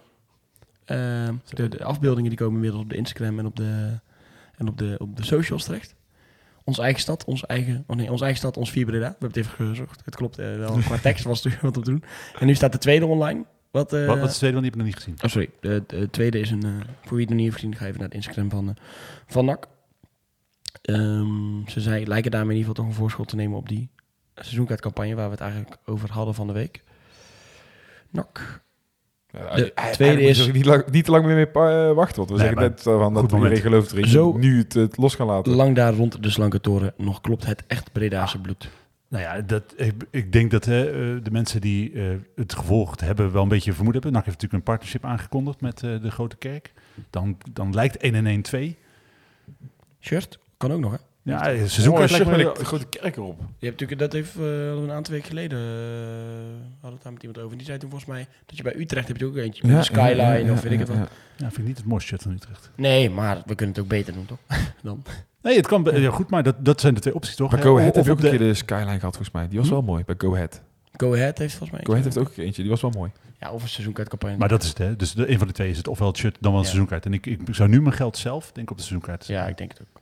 Ehm, 0.90 1.34
de, 1.48 1.68
de 1.68 1.84
afbeeldingen 1.84 2.28
die 2.30 2.38
komen 2.38 2.54
inmiddels 2.54 2.82
op 2.82 2.90
de 2.90 2.96
Instagram 2.96 3.38
en 3.38 3.46
op 3.46 3.56
de, 3.56 4.00
en 4.56 4.68
op 4.68 4.78
de, 4.78 4.94
op 4.98 5.16
de 5.16 5.24
socials 5.24 5.64
terecht. 5.64 5.94
Onze 6.64 6.82
eigen 6.82 7.00
stad, 7.00 7.24
onze 7.24 7.46
eigen, 7.46 7.84
oh 7.86 7.96
nee, 7.96 8.10
onze 8.10 8.24
eigen 8.24 8.40
stad, 8.40 8.56
ons 8.56 8.70
vier 8.70 8.84
Breda. 8.84 8.98
We 9.04 9.16
hebben 9.18 9.28
het 9.28 9.36
even 9.36 9.66
gezocht. 9.66 10.02
Het 10.04 10.16
klopt 10.16 10.38
eh, 10.38 10.56
wel. 10.56 10.78
Qua 10.78 10.98
tekst 11.08 11.24
was 11.24 11.44
het 11.44 11.60
wat 11.60 11.76
op 11.76 11.84
te 11.84 11.90
doen. 11.90 12.02
En 12.38 12.46
nu 12.46 12.54
staat 12.54 12.72
de 12.72 12.78
tweede 12.78 13.06
online. 13.06 13.44
Wat, 13.70 13.92
eh, 13.92 14.06
Wat, 14.06 14.18
wat 14.18 14.28
is 14.28 14.32
de 14.32 14.38
tweede, 14.38 14.60
want 14.60 14.72
die 14.72 14.72
heb 14.72 14.74
ik 14.74 14.76
nog 14.76 14.86
niet 14.86 14.96
gezien. 14.96 15.14
Oh, 15.24 15.30
sorry. 15.30 15.50
De, 15.60 15.84
de 15.86 16.10
tweede 16.10 16.38
is 16.40 16.50
een... 16.50 16.62
eh, 16.64 16.70
voor 17.02 17.16
wie 17.16 17.20
het 17.20 17.28
nog 17.28 17.36
niet 17.36 17.44
heeft 17.44 17.54
gezien, 17.54 17.76
ga 17.76 17.84
even 17.86 17.98
naar 17.98 18.08
het 18.08 18.16
Instagram 18.16 18.50
van, 18.50 18.68
eh, 18.68 18.74
van 19.26 19.44
NAC. 19.44 19.66
Ehm, 20.82 21.66
ze 21.66 21.80
zei, 21.80 22.06
lijken 22.06 22.30
daarmee 22.30 22.50
in 22.52 22.58
ieder 22.58 22.70
geval 22.70 22.84
toch 22.84 22.94
een 22.94 23.00
voorschot 23.00 23.28
te 23.28 23.36
nemen 23.36 23.58
op 23.58 23.68
die 23.68 23.90
seizoenkaartcampagne 24.34 25.14
waar 25.14 25.24
we 25.26 25.30
het 25.30 25.40
eigenlijk 25.40 25.76
over 25.84 26.12
hadden 26.12 26.34
van 26.34 26.46
de 26.46 26.52
week. 26.52 26.82
NAC. 28.10 28.62
Ja, 29.32 29.54
De 29.56 29.72
tweede 29.92 30.22
is- 30.22 30.52
niet, 30.52 30.64
lang, 30.64 30.90
niet 30.90 31.04
te 31.04 31.10
lang 31.10 31.24
meer 31.24 31.34
mee 31.34 31.46
eh, 31.46 31.92
wachten. 31.92 32.16
Want 32.16 32.30
we 32.30 32.36
Nee, 32.36 32.46
zeggen 32.46 32.62
net 32.62 32.78
eh, 32.86 32.98
van 32.98 33.14
dat 33.14 33.32
iedereen 33.32 33.56
gelooft 33.60 33.92
erin. 33.92 34.06
Zo- 34.08 34.32
Nu 34.38 34.58
het, 34.58 34.72
het 34.72 34.96
los 34.96 35.14
gaan 35.14 35.26
laten. 35.26 35.52
Lang 35.52 35.74
daar 35.76 35.94
rond 35.94 36.22
de 36.22 36.30
slanke 36.30 36.60
toren 36.60 36.92
nog 36.96 37.20
klopt 37.20 37.46
het 37.46 37.62
echt 37.66 37.92
Bredaanse 37.92 38.38
bloed. 38.38 38.70
Nou 39.08 39.22
ja, 39.22 39.40
dat, 39.40 39.62
ik, 39.76 39.92
ik 40.10 40.32
denk 40.32 40.50
dat 40.50 40.64
hè, 40.64 40.84
eh, 40.86 41.24
de 41.24 41.30
mensen 41.30 41.60
die 41.60 41.92
het 42.36 42.54
gevolgd 42.54 43.00
hebben 43.00 43.32
wel 43.32 43.42
een 43.42 43.48
beetje 43.48 43.72
vermoed 43.72 43.92
hebben. 43.92 44.12
NAC 44.12 44.24
heeft 44.24 44.36
natuurlijk 44.40 44.66
een 44.68 44.72
partnership 44.74 45.04
aangekondigd 45.04 45.60
met 45.60 45.78
de 45.80 46.10
Grote 46.10 46.36
Kerk. 46.36 46.72
Dan, 47.10 47.36
dan 47.52 47.74
lijkt 47.74 47.96
1 47.96 48.14
en 48.14 48.26
1 48.26 48.42
2. 48.42 48.76
Shirt? 50.00 50.38
Kan 50.56 50.72
ook 50.72 50.80
nog, 50.80 50.92
hè? 50.92 50.96
Ja, 51.22 51.42
Mooi, 51.42 51.68
seizoenkaart 51.68 52.10
lijkt 52.10 52.26
me 52.26 52.44
maar 52.44 52.54
de 52.54 52.64
grote 52.64 52.86
kerk 52.86 53.16
erop. 53.16 53.38
Je 53.58 53.66
hebt 53.66 53.80
natuurlijk, 53.80 53.98
dat 54.00 54.12
heeft, 54.12 54.34
eh, 54.34 54.40
hadden 54.42 54.76
we 54.76 54.82
een 54.82 54.90
aantal 54.92 55.12
weken 55.14 55.28
geleden, 55.28 55.58
eh, 55.58 55.64
hadden 55.64 56.80
we 56.80 56.88
het 56.88 57.02
daar 57.02 57.12
met 57.12 57.22
iemand 57.22 57.38
over. 57.38 57.56
Die 57.56 57.66
zei 57.66 57.78
toen 57.78 57.90
volgens 57.90 58.10
mij, 58.10 58.26
dat 58.46 58.56
je 58.56 58.62
bij 58.62 58.76
Utrecht 58.76 59.08
heb 59.08 59.16
je 59.16 59.26
ook 59.26 59.36
eentje, 59.36 59.66
met 59.66 59.76
een 59.76 59.84
skyline 59.84 60.52
of 60.52 60.60
weet 60.62 60.72
ik 60.72 60.78
het 60.78 60.88
wat. 60.88 60.96
Ja, 61.36 61.46
vind 61.46 61.58
ik 61.58 61.64
niet 61.64 61.76
het 61.76 61.86
mooiste 61.86 62.08
shirt 62.08 62.22
van 62.22 62.32
Utrecht. 62.32 62.70
Nee, 62.76 63.10
maar 63.10 63.36
we 63.46 63.54
kunnen 63.54 63.74
het 63.74 63.84
ook 63.84 63.90
beter 63.90 64.12
doen, 64.12 64.26
toch? 64.26 64.38
Dan. 64.82 65.02
Nee, 65.42 65.56
het 65.56 65.66
kan 65.66 65.88
ja, 65.92 66.10
goed, 66.10 66.30
maar 66.30 66.42
dat, 66.42 66.64
dat 66.64 66.80
zijn 66.80 66.94
de 66.94 67.00
twee 67.00 67.14
opties 67.14 67.36
toch? 67.36 67.50
Bij 67.50 67.58
Hè? 67.58 67.64
Go 67.64 67.78
Ahead 67.78 67.94
heb 67.94 68.04
je 68.04 68.10
ook 68.10 68.18
op 68.18 68.24
een 68.24 68.30
de- 68.30 68.36
keer 68.36 68.46
de 68.46 68.54
skyline 68.54 68.84
gehad, 68.98 69.00
volgens 69.16 69.30
mij. 69.30 69.48
Die 69.48 69.58
was 69.58 69.66
Hm? 69.68 69.72
wel 69.74 69.82
mooi, 69.82 70.04
bij 70.04 70.14
Go 70.18 70.34
Ahead. 70.34 70.62
Go 70.96 71.14
Ahead 71.14 71.38
heeft 71.38 71.54
volgens 71.54 71.70
mij 71.70 71.80
Go 71.86 71.90
Ahead 71.92 72.04
heeft 72.04 72.18
ook 72.18 72.36
een 72.36 72.44
eentje, 72.44 72.62
die 72.62 72.70
was 72.70 72.80
wel 72.80 72.90
mooi. 72.90 73.10
Ja, 73.40 73.50
of 73.50 73.62
een 73.62 73.68
seizoenkaartcampagne. 73.68 74.36
Maar 74.36 74.48
dat 74.48 74.62
is 74.62 74.68
het, 74.68 74.78
hè? 74.78 74.96
Dus 74.96 75.12
de, 75.14 75.30
een 75.30 75.38
van 75.38 75.46
de 75.46 75.52
twee 75.52 75.70
is 75.70 75.76
het 75.76 75.88
ofwel 75.88 76.08
het 76.08 76.16
shirt 76.16 76.36
dan 76.40 76.50
wel 76.52 76.60
een 76.60 76.66
Ja. 76.66 76.70
seizoenkaart. 76.72 77.06
En 77.06 77.12
ik, 77.12 77.26
ik 77.26 77.40
zou 77.50 77.68
nu 77.68 77.80
mijn 77.82 77.94
geld 77.94 78.16
zelf, 78.16 78.44
denk 78.52 78.66
ik, 78.66 78.70
op 78.70 78.76
de 78.76 78.82
seizoenkaart. 78.82 79.26
Ja, 79.26 79.46
ik 79.46 79.58
denk 79.58 79.70
het 79.72 79.80
ook. 79.80 79.99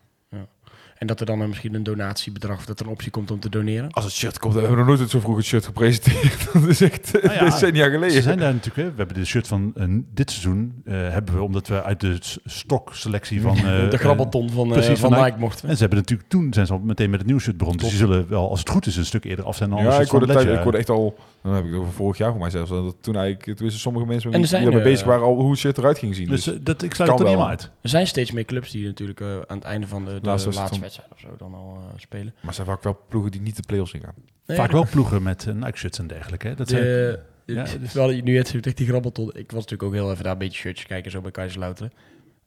En 0.99 1.07
dat 1.07 1.21
er 1.21 1.27
dan 1.27 1.49
misschien 1.49 1.75
een 1.75 1.83
donatiebedrag, 1.83 2.57
of 2.57 2.65
dat 2.65 2.81
er 2.81 2.87
een 2.87 2.93
optie 2.93 3.11
komt 3.11 3.31
om 3.31 3.41
te 3.41 3.49
doneren. 3.49 3.91
Als 3.91 4.05
het 4.05 4.15
shirt 4.15 4.39
komt, 4.39 4.55
we 4.55 4.61
hebben 4.61 4.79
nog 4.79 4.87
nooit 4.87 5.11
zo 5.11 5.21
vroeg 5.21 5.37
het 5.37 5.45
shirt 5.45 5.65
gepresenteerd. 5.65 6.49
dat 6.53 6.67
is 6.67 6.81
echt 6.81 7.13
Nou 7.23 7.35
ja, 7.35 7.45
decennia 7.45 7.89
geleden. 7.89 8.15
Ze 8.15 8.23
zijn 8.23 8.39
daar 8.39 8.53
natuurlijk, 8.53 8.77
hè? 8.77 8.91
we 8.91 8.97
hebben 8.97 9.17
de 9.17 9.25
shirt 9.25 9.49
van 9.49 9.73
eh, 9.77 9.85
dit 10.15 10.31
seizoen, 10.31 10.83
eh, 10.85 10.95
hebben 10.95 11.35
we 11.35 11.43
omdat 11.43 11.69
we 11.69 11.83
uit 11.83 12.01
de 12.01 12.19
stokselectie 12.45 13.41
van... 13.41 13.57
eh, 13.67 13.91
de 13.91 13.97
grabbelton 13.97 14.51
van, 14.51 14.67
eh, 14.67 14.73
precies, 14.73 14.99
van 14.99 15.13
van 15.13 15.25
Nike 15.25 15.39
mochten. 15.39 15.69
En 15.69 15.75
ze 15.75 15.81
hebben 15.81 15.99
natuurlijk 15.99 16.29
toen 16.29 16.53
zijn 16.53 16.67
ze 16.67 16.73
al 16.73 16.79
meteen 16.79 17.11
met 17.11 17.19
het 17.19 17.27
nieuwe 17.27 17.43
shirt 17.43 17.57
begonnen. 17.57 17.83
Dus 17.83 17.91
die 17.91 17.99
zullen 17.99 18.29
wel, 18.29 18.51
als 18.51 18.59
het 18.59 18.69
goed 18.69 18.87
is, 18.87 18.97
een 18.97 19.07
stuk 19.07 19.25
eerder 19.25 19.45
af 19.45 19.57
zijn 19.57 19.71
dan 19.71 19.83
Ja, 19.83 20.01
ik 20.01 20.09
hoorde, 20.09 20.27
tijd, 20.27 20.49
ik 20.49 20.63
hoorde 20.63 20.79
echt 20.79 20.91
al, 20.91 21.19
dan 21.43 21.55
heb 21.55 21.65
ik 21.65 21.71
het 21.71 21.81
over 21.81 21.93
vorig 21.93 22.19
jaar 22.19 22.31
voor 22.31 22.41
mij 22.41 22.51
zelfs, 22.51 22.71
dat 22.71 22.97
toen 23.01 23.17
eigenlijk, 23.17 23.45
toen 23.45 23.65
wisten 23.67 23.81
sommige 23.81 24.07
mensen 24.07 24.29
En 24.29 24.35
er 24.35 24.41
die 24.41 24.49
zijn, 24.49 24.73
eh, 24.73 24.83
bezig 24.83 25.07
waren 25.07 25.25
al 25.25 25.35
hoe 25.35 25.51
het 25.51 25.59
shirt 25.59 25.79
eruit 25.79 25.99
ging 25.99 26.15
zien. 26.15 26.29
Dus 26.29 26.45
Dus, 26.45 26.55
eh, 26.55 26.61
dat, 26.65 26.83
ik 26.83 26.95
sluit 26.95 27.11
het 27.11 27.21
er 27.21 27.27
niet 27.37 27.45
uit. 27.45 27.63
Er 27.81 27.89
zijn 27.89 28.07
steeds 28.07 28.31
meer 28.33 28.45
clubs 28.45 28.71
die 28.71 28.87
natuurlijk 28.87 29.21
eh, 29.21 29.27
aan 29.47 29.57
het 29.57 29.65
einde 29.65 29.87
van 29.87 30.05
de, 30.05 30.11
de 30.21 30.27
Laatste 30.27 30.51
laatste, 30.53 30.81
wedstrijd. 30.81 31.13
of 31.13 31.19
zo 31.21 31.29
dan 31.39 31.55
al 31.55 31.79
eh, 31.93 31.99
spelen. 32.01 32.35
maar 32.41 32.55
zijn 32.55 32.67
vaak 32.67 32.83
wel 32.83 33.01
ploegen 33.09 33.31
die 33.31 33.41
niet 33.41 33.57
de 33.57 33.63
play-offs 33.67 33.93
ingaan. 33.93 34.15
Nee, 34.47 34.57
Vaak 34.57 34.71
wel 34.71 34.87
ploegen 34.91 35.23
met 35.23 35.45
uh, 35.49 35.55
Nike-shirts 35.55 35.99
en 35.99 36.07
dergelijke. 36.07 36.49
Hè? 36.49 36.55
Dat 36.55 36.69
zijn, 36.69 36.83
De, 36.83 37.19
Ja, 37.45 37.55
ja, 37.55 37.63
dus- 37.63 37.93
Terwijl 37.93 38.11
je 38.11 38.23
nu 38.23 38.37
het 38.37 38.49
zegt 38.49 38.77
die 38.77 38.87
grabbelton. 38.87 39.29
Ik 39.29 39.51
was 39.51 39.61
natuurlijk 39.63 39.83
ook 39.83 39.93
heel 39.93 40.11
even 40.11 40.23
daar 40.23 40.33
een 40.33 40.39
beetje 40.39 40.59
shirtjes 40.59 40.87
kijken 40.87 41.11
zo 41.11 41.21
bij 41.21 41.31
Kaiserslauteren. 41.31 41.93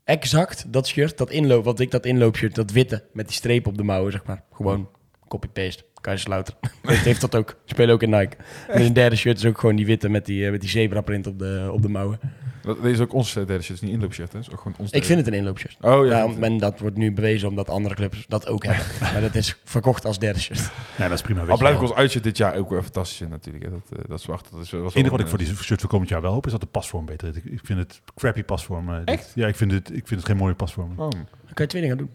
Exact 0.04 0.72
dat 0.72 0.86
shirt, 0.86 1.18
dat 1.18 1.30
inloop, 1.30 1.64
wat 1.64 1.80
ik 1.80 1.90
dat 1.90 2.06
inloopshirt, 2.06 2.54
dat 2.54 2.70
witte 2.70 3.04
met 3.12 3.26
die 3.26 3.36
streep 3.36 3.66
op 3.66 3.76
de 3.76 3.82
mouwen, 3.82 4.12
zeg 4.12 4.24
maar. 4.24 4.42
Gewoon 4.52 4.88
copy-paste. 5.28 5.84
Kaiserslauteren. 6.02 6.60
Het 6.82 6.98
heeft 7.10 7.20
dat 7.20 7.34
ook. 7.34 7.54
Spelen 7.64 7.94
ook 7.94 8.02
in 8.02 8.10
Nike. 8.10 8.36
En 8.68 8.82
een 8.82 8.92
derde 8.92 9.16
shirt 9.16 9.38
is 9.38 9.44
ook 9.44 9.58
gewoon 9.58 9.76
die 9.76 9.86
witte 9.86 10.08
met 10.08 10.26
die, 10.26 10.44
eh, 10.44 10.50
met 10.50 10.60
die 10.60 10.70
zebra 10.70 11.00
print 11.00 11.26
op 11.26 11.38
de, 11.38 11.68
op 11.72 11.82
de 11.82 11.88
mouwen. 11.88 12.20
Dat, 12.62 12.84
is 12.84 13.00
ook 13.00 13.12
ons 13.12 13.36
eh, 13.36 13.46
derde 13.46 13.62
shirt, 13.62 13.76
is 13.76 13.80
niet 13.80 13.92
inloopshirt, 13.94 14.32
hè? 14.32 14.38
Is 14.38 14.50
ook 14.50 14.58
gewoon 14.60 14.74
ons 14.78 14.90
Ik 14.90 15.04
vind 15.04 15.18
het 15.18 15.28
een 15.28 15.34
inloopshirt. 15.34 15.76
Oh 15.80 16.06
ja. 16.06 16.18
Ja, 16.24 16.34
en 16.40 16.58
dat 16.58 16.78
wordt 16.80 16.96
nu 16.96 17.12
bewezen 17.12 17.48
omdat 17.48 17.68
andere 17.68 17.94
clubs 17.94 18.24
dat 18.28 18.46
ook 18.48 18.64
hebben. 18.64 18.84
maar 19.12 19.20
dat 19.20 19.34
is 19.34 19.56
verkocht 19.64 20.04
als 20.04 20.18
derde 20.18 20.40
shirt. 20.40 20.58
nee, 20.98 21.08
dat 21.08 21.18
is 21.18 21.22
prima. 21.22 21.40
weet 21.40 21.48
Al 21.48 21.54
je 21.54 21.60
blijf 21.60 21.74
ik 21.74 21.80
wel. 21.80 21.90
ons 21.90 21.98
uitje 21.98 22.20
dit 22.20 22.36
jaar 22.36 22.56
ook 22.56 22.70
wel 22.70 22.82
fantastisch 22.82 23.20
in 23.20 23.28
natuurlijk. 23.28 23.64
Hè. 23.64 23.70
Dat, 23.70 23.98
eh, 23.98 24.04
dat 24.08 24.18
is 24.18 24.26
wacht. 24.26 24.48
Dat 24.52 24.60
is, 24.60 24.70
was 24.70 24.82
Het 24.84 24.94
enige 24.94 25.10
wat 25.10 25.20
ik 25.20 25.26
voor 25.28 25.38
die 25.38 25.56
shirt 25.56 25.80
voor 25.80 25.90
komend 25.90 26.08
jaar 26.08 26.20
wel 26.22 26.32
hoop, 26.32 26.46
is 26.46 26.52
dat 26.52 26.60
de 26.60 26.66
pasvorm 26.66 27.04
beter 27.04 27.28
is. 27.28 27.36
Ik, 27.52 27.60
vind 27.62 27.78
het 27.78 28.00
crappy 28.14 28.42
pasvorm. 28.42 28.86
dit- 28.86 29.02
Echt? 29.04 29.32
Ja, 29.34 29.46
ik 29.46 29.56
vind, 29.56 29.72
het, 29.72 29.88
ik 29.90 30.06
vind 30.06 30.20
het 30.20 30.28
geen 30.28 30.36
mooie 30.38 30.54
pasvorm. 30.54 30.90
Oh. 30.90 31.10
Dan 31.10 31.26
kan 31.54 31.64
je 31.64 31.66
twee 31.66 31.82
dingen 31.82 31.96
doen. 31.96 32.10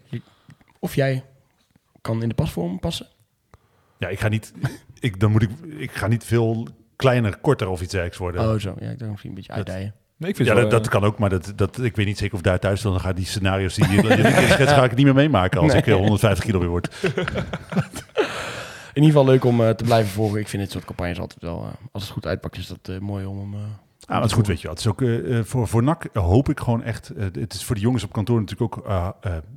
Of 0.78 0.94
jij 0.94 1.24
kan 2.00 2.22
in 2.22 2.28
de 2.28 2.34
pasvorm 2.34 2.78
passen. 2.80 3.06
Ja, 3.98 4.08
ik 4.08 4.20
ga 4.20 4.28
niet, 4.28 4.52
ik, 5.00 5.20
dan 5.20 5.30
moet 5.30 5.42
ik, 5.42 5.50
ik 5.78 5.90
ga 5.90 6.06
niet 6.06 6.24
veel 6.24 6.68
kleiner, 6.96 7.36
korter 7.36 7.68
of 7.68 7.80
iets 7.80 7.90
dergelijks 7.90 8.18
worden. 8.18 8.52
Oh 8.52 8.58
zo, 8.58 8.74
ja, 8.80 8.90
ik 8.90 8.98
denk 8.98 9.10
misschien 9.10 9.30
een 9.30 9.36
beetje 9.36 9.52
uitdijen. 9.52 9.94
Nee, 10.16 10.30
ik 10.30 10.36
vind 10.36 10.48
ja, 10.48 10.54
dat, 10.54 10.84
eh, 10.84 10.90
kan 10.90 11.04
ook, 11.04 11.18
maar 11.18 11.30
dat, 11.30 11.52
dat, 11.56 11.80
ik 11.80 11.96
weet 11.96 12.06
niet 12.06 12.18
zeker 12.18 12.34
of 12.34 12.40
daar 12.40 12.58
thuis 12.58 12.80
dan 12.80 13.00
gaan 13.00 13.14
die 13.14 13.26
scenario's 13.26 13.74
die 13.74 13.90
je, 13.90 14.46
schetst, 14.50 14.74
ga 14.74 14.84
ik 14.84 14.94
niet 14.94 15.04
meer 15.04 15.14
meemaken 15.14 15.60
als 15.60 15.74
ik 15.74 15.86
eh, 15.86 15.94
150 15.94 16.44
kilo 16.44 16.58
weer 16.58 16.68
word. 16.68 16.88
In 18.98 19.04
ieder 19.04 19.18
geval 19.18 19.32
leuk 19.32 19.44
om 19.44 19.60
eh, 19.60 19.70
te 19.70 19.84
blijven 19.84 20.12
volgen. 20.12 20.40
Ik 20.40 20.48
vind 20.48 20.62
dit 20.62 20.72
soort 20.72 20.84
campagnes 20.84 21.18
altijd 21.18 21.42
wel, 21.42 21.62
eh, 21.62 21.88
als 21.92 22.02
het 22.02 22.12
goed 22.12 22.26
uitpakt, 22.26 22.56
is 22.56 22.66
dat 22.66 22.88
eh, 22.88 22.98
mooi 22.98 23.24
om 23.24 23.38
hem... 23.38 23.62
Ja, 24.08 24.14
maar 24.14 24.22
het 24.22 24.30
is 24.32 24.36
goed, 24.36 24.46
weet 24.46 24.56
je 24.60 24.62
wel. 24.62 24.72
Het 24.72 24.80
is 24.84 24.90
ook 24.90 25.02
eh, 25.02 25.38
eh, 25.38 25.44
voor, 25.44 25.68
voor 25.68 25.82
NAC 25.82 26.06
hoop 26.12 26.48
ik 26.48 26.60
gewoon 26.60 26.82
echt. 26.82 27.08
eh, 27.10 27.24
het 27.32 27.54
is 27.54 27.64
voor 27.64 27.74
de 27.74 27.80
jongens 27.80 28.04
op 28.04 28.12
kantoor 28.12 28.40
natuurlijk 28.40 28.76
ook 28.76 28.86
eh, 28.86 29.08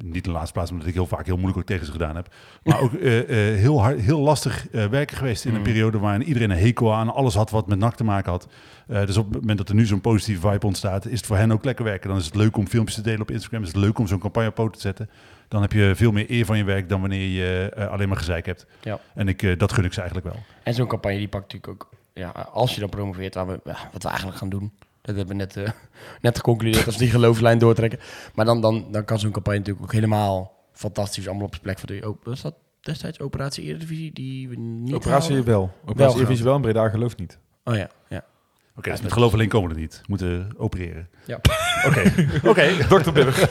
niet 0.03 0.15
in 0.15 0.21
de 0.21 0.31
laatste 0.31 0.53
plaats, 0.53 0.71
omdat 0.71 0.87
ik 0.87 0.93
heel 0.93 1.05
vaak 1.05 1.25
heel 1.25 1.35
moeilijk 1.35 1.57
ook 1.59 1.65
tegen 1.65 1.85
ze 1.85 1.91
gedaan 1.91 2.15
heb. 2.15 2.33
Maar 2.63 2.79
ook 2.79 2.91
heel, 3.01 3.81
hard, 3.81 3.99
heel 3.99 4.19
lastig 4.19 4.67
werken 4.71 5.17
geweest 5.17 5.45
in 5.45 5.51
een 5.51 5.57
Mm. 5.57 5.63
periode 5.63 5.99
waarin 5.99 6.23
iedereen 6.23 6.49
een 6.51 6.57
hekel 6.57 6.93
aan 6.93 7.13
alles 7.13 7.35
had 7.35 7.49
wat 7.49 7.67
met 7.67 7.79
NAC 7.79 7.95
te 7.95 8.03
maken 8.03 8.31
had. 8.31 8.47
Dus 8.87 9.17
op 9.17 9.25
het 9.31 9.39
moment 9.39 9.57
dat 9.57 9.69
er 9.69 9.75
nu 9.75 9.85
zo'n 9.85 10.01
positieve 10.01 10.49
vibe 10.49 10.65
ontstaat, 10.65 11.05
is 11.05 11.17
het 11.17 11.25
voor 11.25 11.37
hen 11.37 11.51
ook 11.51 11.65
lekker 11.65 11.85
werken. 11.85 12.09
Dan 12.09 12.17
is 12.17 12.25
het 12.25 12.35
leuk 12.35 12.57
om 12.57 12.67
filmpjes 12.67 12.95
te 12.95 13.01
delen 13.03 13.21
op 13.21 13.31
Instagram. 13.31 13.61
Is 13.61 13.67
het 13.67 13.77
leuk 13.77 13.99
om 13.99 14.07
zo'n 14.07 14.19
campagne 14.19 14.49
op 14.49 14.55
poten 14.55 14.73
te 14.73 14.79
zetten. 14.79 15.09
Dan 15.47 15.61
heb 15.61 15.71
je 15.71 15.91
veel 15.95 16.11
meer 16.11 16.25
eer 16.31 16.45
van 16.45 16.57
je 16.57 16.63
werk 16.63 16.89
dan 16.89 16.99
wanneer 17.01 17.27
je 17.27 17.71
alleen 17.89 18.07
maar 18.07 18.17
gezeik 18.17 18.45
hebt. 18.45 18.65
Ja. 18.81 18.99
En 19.15 19.27
ik, 19.27 19.59
dat 19.59 19.73
gun 19.73 19.85
ik 19.85 19.93
ze 19.93 19.99
eigenlijk 20.01 20.33
wel. 20.33 20.43
En 20.63 20.73
zo'n 20.73 20.87
campagne 20.87 21.17
die 21.17 21.27
pakt 21.27 21.53
natuurlijk 21.53 21.83
ook, 21.83 21.89
ja, 22.13 22.29
als 22.29 22.73
je 22.73 22.79
dan 22.79 22.89
promoveert, 22.89 23.33
waar 23.33 23.47
we, 23.47 23.59
ja, 23.63 23.89
wat 23.91 24.03
we 24.03 24.09
eigenlijk 24.09 24.37
gaan 24.37 24.49
doen. 24.49 24.71
Dat 25.01 25.15
hebben 25.15 25.37
we 25.37 25.43
net, 25.43 25.57
eh, 25.57 25.71
net 26.21 26.35
geconcludeerd 26.35 26.85
als 26.85 26.95
we 26.95 27.01
die 27.01 27.11
geloofslijn 27.11 27.59
doortrekken. 27.59 27.99
Maar 28.35 28.45
dan, 28.45 28.61
dan, 28.61 28.91
dan 28.91 29.05
kan 29.05 29.19
zo'n 29.19 29.31
campagne 29.31 29.59
natuurlijk 29.59 29.85
ook 29.85 29.93
helemaal 29.93 30.53
fantastisch 30.73 31.27
allemaal 31.27 31.45
op 31.45 31.51
zijn 31.51 31.63
plek. 31.63 31.79
Voor 31.79 31.87
de, 31.87 32.09
oh, 32.09 32.17
was 32.23 32.41
dat 32.41 32.55
destijds 32.81 33.19
Operatie 33.19 33.63
Eredivisie 33.63 34.13
die 34.13 34.49
we 34.49 34.55
niet 34.55 34.93
Operatie 34.93 35.35
haalden? 35.35 35.53
wel. 35.53 35.71
Operatie 35.81 35.95
Wel 36.05 36.15
Eredivisie 36.15 36.45
wel, 36.45 36.55
en 36.55 36.61
Breda 36.61 36.89
geloof 36.89 37.17
niet. 37.17 37.39
Oh 37.63 37.75
ja, 37.75 37.89
ja. 38.09 38.25
Oké, 38.75 38.91
dus 38.91 39.01
met 39.01 39.11
geloof 39.11 39.33
alleen 39.33 39.47
komen 39.49 39.69
we 39.69 39.75
er 39.75 39.81
niet. 39.81 39.97
We 39.97 40.05
moeten 40.07 40.49
opereren. 40.57 41.09
Ja. 41.25 41.39
Oké, 41.85 42.13
oké. 42.49 42.77
Dr. 42.87 43.11
Billig. 43.11 43.49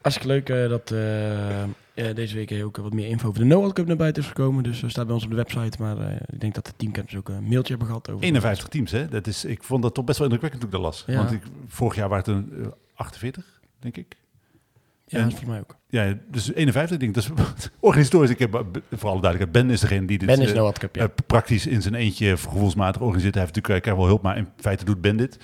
Hartstikke 0.00 0.26
leuk 0.26 0.48
eh, 0.48 0.68
dat 0.68 0.90
eh, 0.90 1.64
eh, 1.96 2.14
deze 2.14 2.34
week 2.34 2.62
ook 2.64 2.76
wat 2.76 2.92
meer 2.92 3.06
info 3.08 3.28
over 3.28 3.40
de 3.40 3.46
NOAD 3.46 3.72
Cup 3.72 3.86
naar 3.86 3.96
buiten 3.96 4.22
is 4.22 4.28
gekomen. 4.28 4.62
Dus 4.62 4.80
dat 4.80 4.90
staat 4.90 5.04
bij 5.06 5.14
ons 5.14 5.24
op 5.24 5.30
de 5.30 5.36
website. 5.36 5.82
Maar 5.82 5.98
eh, 5.98 6.16
ik 6.26 6.40
denk 6.40 6.54
dat 6.54 6.66
de 6.66 6.72
teamcapers 6.76 7.16
ook 7.16 7.28
een 7.28 7.42
mailtje 7.48 7.68
hebben 7.68 7.86
gehad 7.86 8.10
over. 8.10 8.24
51 8.24 8.68
teams, 8.68 8.90
hè? 8.90 9.08
Dat 9.08 9.26
is, 9.26 9.44
ik 9.44 9.62
vond 9.62 9.82
dat 9.82 9.94
toch 9.94 10.04
best 10.04 10.18
wel 10.18 10.26
indrukwekkend 10.30 10.62
toen 10.62 10.80
ik 10.80 10.84
dat 10.84 10.92
las. 10.92 11.04
Ja. 11.06 11.16
Want 11.16 11.32
ik, 11.32 11.42
vorig 11.66 11.94
jaar 11.96 12.08
waren 12.08 12.34
het 12.34 12.50
een 12.52 12.64
eh, 12.64 12.68
48, 12.94 13.60
denk 13.78 13.96
ik. 13.96 14.16
Ja, 15.06 15.18
en- 15.18 15.32
voor 15.32 15.48
mij 15.48 15.60
ook. 15.60 15.76
Ja, 15.88 16.14
dus 16.30 16.52
51, 16.52 16.98
denk 16.98 17.16
ik. 17.16 17.22
Dat 17.22 17.38
is 17.58 17.70
organisatorisch. 17.80 18.30
Ik 18.30 18.38
heb, 18.38 18.54
eh, 18.54 18.60
voor 18.92 19.10
alle 19.10 19.20
duidelijkheid, 19.20 19.52
Ben 19.52 19.70
is 19.74 19.80
degene 19.80 20.06
die 20.06 20.18
dit 20.18 20.26
Ben 20.26 20.40
is 20.40 20.50
eh, 20.50 20.56
NOAD 20.56 20.78
Cup, 20.78 20.96
ja. 20.96 21.02
eh, 21.02 21.08
praktisch 21.26 21.66
in 21.66 21.82
zijn 21.82 21.94
eentje 21.94 22.36
gevoelsmatig 22.36 23.00
organiseert. 23.00 23.34
Hij 23.34 23.42
heeft 23.42 23.54
natuurlijk 23.54 23.82
krijgt 23.82 24.00
wel 24.00 24.08
hulp, 24.08 24.22
maar 24.22 24.36
in 24.36 24.48
feite 24.56 24.84
doet 24.84 25.00
Ben 25.00 25.16
dit. 25.16 25.38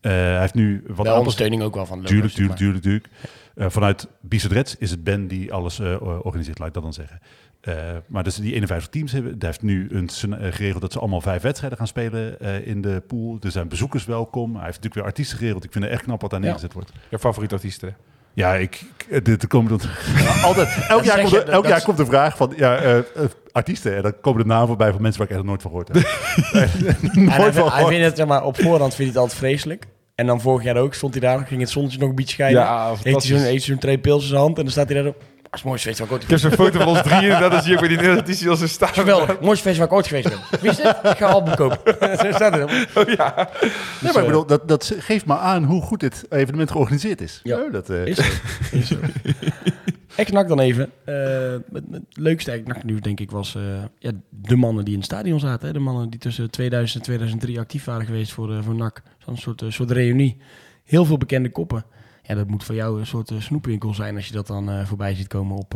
Eh, 0.00 0.12
hij 0.12 0.40
heeft 0.40 0.54
nu 0.54 0.84
wat 0.86 1.06
Wel 1.06 1.18
ondersteuning 1.18 1.62
ook 1.62 1.74
wel 1.74 1.86
van 1.86 2.00
de 2.00 2.06
Tuurlijk, 2.06 2.38
logos, 2.38 2.56
tuurlijk, 2.58 2.82
tuurlijk, 2.82 2.82
tuurlijk. 2.82 3.38
Eh, 3.60 3.66
vanuit 3.70 4.08
Bicedrets 4.20 4.76
is 4.78 4.90
het 4.90 5.04
Ben 5.04 5.28
die 5.28 5.52
alles 5.52 5.78
eh, 5.78 5.96
organiseert, 6.22 6.58
laat 6.58 6.68
ik 6.68 6.74
dat 6.74 6.82
dan 6.82 6.92
zeggen. 6.92 7.20
Eh, 7.60 7.74
maar 8.06 8.22
dus 8.24 8.34
die 8.36 8.52
51 8.54 8.88
teams 8.90 9.12
hebben, 9.12 9.38
daar 9.38 9.48
heeft 9.50 9.62
nu 9.62 9.88
een, 9.90 10.10
geregeld 10.52 10.80
dat 10.80 10.92
ze 10.92 10.98
allemaal 10.98 11.20
vijf 11.20 11.42
wedstrijden 11.42 11.78
gaan 11.78 11.86
spelen 11.86 12.40
eh, 12.40 12.66
in 12.66 12.80
de 12.82 13.02
pool. 13.06 13.36
Er 13.40 13.50
zijn 13.50 13.68
bezoekers 13.68 14.04
welkom. 14.04 14.48
Hij 14.54 14.64
heeft 14.64 14.66
natuurlijk 14.66 14.94
weer 14.94 15.04
artiesten 15.04 15.38
geregeld. 15.38 15.64
Ik 15.64 15.72
vind 15.72 15.84
het 15.84 15.92
echt 15.92 16.02
knap 16.02 16.20
wat 16.20 16.30
daar 16.30 16.40
Ja. 16.40 16.44
neergezet 16.46 16.72
wordt. 16.72 16.92
Je 17.08 17.18
favoriete 17.18 17.54
artiesten. 17.54 17.96
Ja, 18.34 18.54
ik, 18.54 18.82
dit, 19.22 19.46
komen 19.46 19.78
dan 19.78 19.80
altijd, 20.42 20.68
elk, 20.88 21.04
jaar 21.04 21.20
komt, 21.20 21.32
er, 21.32 21.44
dat- 21.44 21.48
elk 21.54 21.66
jaar 21.66 21.82
komt 21.82 21.96
de 21.96 22.06
vraag 22.06 22.36
van 22.36 22.52
ja, 22.56 23.02
artiesten. 23.52 23.96
En 23.96 24.02
dan 24.02 24.20
komen 24.20 24.42
de 24.42 24.48
namen 24.48 24.66
voorbij 24.66 24.92
van 24.92 25.02
mensen 25.02 25.20
waar 25.20 25.30
ik 25.30 25.36
echt 25.36 25.46
nog 25.46 25.50
nooit 25.60 25.62
van 25.62 25.70
gehoord 25.70 25.88
heb. 25.88 25.96
En 26.52 26.70
nooit 27.24 27.36
hij, 27.36 27.52
van 27.52 27.62
hij 27.62 27.70
gehoord. 27.70 27.88
vindt 27.88 28.04
het, 28.06 28.16
zeg 28.16 28.26
maar, 28.26 28.44
op 28.44 28.56
voorhand 28.56 28.94
vindt 28.94 28.96
hij 28.98 29.06
het 29.06 29.16
altijd 29.16 29.38
vreselijk. 29.38 29.86
En 30.20 30.26
dan 30.26 30.40
vorig 30.40 30.64
jaar 30.64 30.76
ook 30.76 30.94
stond 30.94 31.14
hij 31.14 31.22
daar, 31.22 31.46
ging 31.46 31.60
het 31.60 31.70
zonnetje 31.70 31.98
nog 31.98 32.08
een 32.08 32.14
beetje 32.14 32.32
schijnen. 32.32 32.60
Ja, 32.60 32.88
heeft 32.88 33.04
hij 33.04 33.20
zo'n 33.20 33.36
heeft 33.36 33.48
hij 33.48 33.58
zo'n 33.58 33.78
twee 33.78 33.98
pils 33.98 34.22
in 34.22 34.28
zijn 34.28 34.40
hand 34.40 34.56
en 34.56 34.62
dan 34.62 34.72
staat 34.72 34.88
hij 34.88 34.96
daar 35.02 35.06
op. 35.06 35.18
Dat 35.18 35.28
is 35.52 35.60
het 35.60 35.64
mooiste 35.64 35.88
feest 35.88 35.98
waar 35.98 36.08
ik 36.08 36.12
ooit 36.14 36.22
Ik 36.22 36.30
heb 36.30 36.38
zo'n 36.38 36.50
foto 36.50 36.78
van 36.78 36.88
ons 36.88 37.02
drieën, 37.02 37.40
dat 37.40 37.52
is 37.52 37.64
hier 37.64 37.74
ook 37.74 37.80
bij 37.80 38.22
die 38.22 38.48
als 38.48 38.60
een 38.60 38.68
staan. 38.68 38.88
Geweldig, 38.88 39.40
mooiste 39.40 39.64
feest 39.64 39.78
waar 39.78 39.86
ik 39.86 39.92
ooit 39.92 40.06
geweest 40.06 40.28
ben. 40.28 40.38
Wie 40.60 40.70
is 40.70 40.76
dit? 40.76 40.86
Ik 40.86 41.16
ga 41.16 41.26
een 41.26 41.32
album 41.32 41.54
kopen. 41.54 41.78
Zo 42.22 42.32
staat 42.32 42.54
het. 42.54 42.68
Nee, 44.00 44.12
maar 44.12 44.22
ik 44.22 44.26
bedoel, 44.26 44.46
dat, 44.46 44.68
dat 44.68 44.94
geeft 44.98 45.24
maar 45.24 45.38
aan 45.38 45.64
hoe 45.64 45.82
goed 45.82 46.00
dit 46.00 46.24
evenement 46.28 46.70
georganiseerd 46.70 47.20
is. 47.20 47.40
Ja. 47.42 47.56
Oh, 47.56 47.72
dat, 47.72 47.90
eh, 47.90 48.06
Is 48.06 48.16
zo. 48.16 48.22
Is 48.78 48.88
zo. 48.88 48.96
Ex-NAC 50.16 50.48
dan 50.48 50.60
even. 50.60 50.90
Eh, 51.04 51.14
het, 51.72 51.84
het 51.90 52.02
leukste 52.12 52.62
NAC 52.64 52.84
nieuws 52.84 53.00
denk 53.00 53.20
ik 53.20 53.30
was 53.30 53.54
eh, 53.54 53.62
ja, 53.98 54.10
de 54.28 54.56
mannen 54.56 54.84
die 54.84 54.92
in 54.94 55.00
het 55.00 55.08
stadion 55.08 55.40
zaten. 55.40 55.72
De 55.72 55.78
mannen 55.78 56.10
die 56.10 56.20
tussen 56.20 56.50
2000 56.50 56.98
en 56.98 57.04
2003 57.04 57.58
actief 57.58 57.84
waren 57.84 58.06
geweest 58.06 58.32
voor, 58.32 58.54
eh, 58.54 58.62
voor 58.62 58.74
NAC. 58.74 59.02
Zo'n 59.18 59.36
soort, 59.36 59.62
soort 59.68 59.90
reunie. 59.90 60.36
Heel 60.84 61.04
veel 61.04 61.18
bekende 61.18 61.50
koppen. 61.50 61.84
Ja, 62.22 62.34
dat 62.34 62.48
moet 62.48 62.64
voor 62.64 62.74
jou 62.74 63.00
een 63.00 63.06
soort 63.06 63.32
snoepwinkel 63.38 63.94
zijn 63.94 64.16
als 64.16 64.26
je 64.26 64.32
dat 64.32 64.46
dan 64.46 64.86
voorbij 64.86 65.14
ziet 65.14 65.26
komen 65.26 65.56
op, 65.56 65.74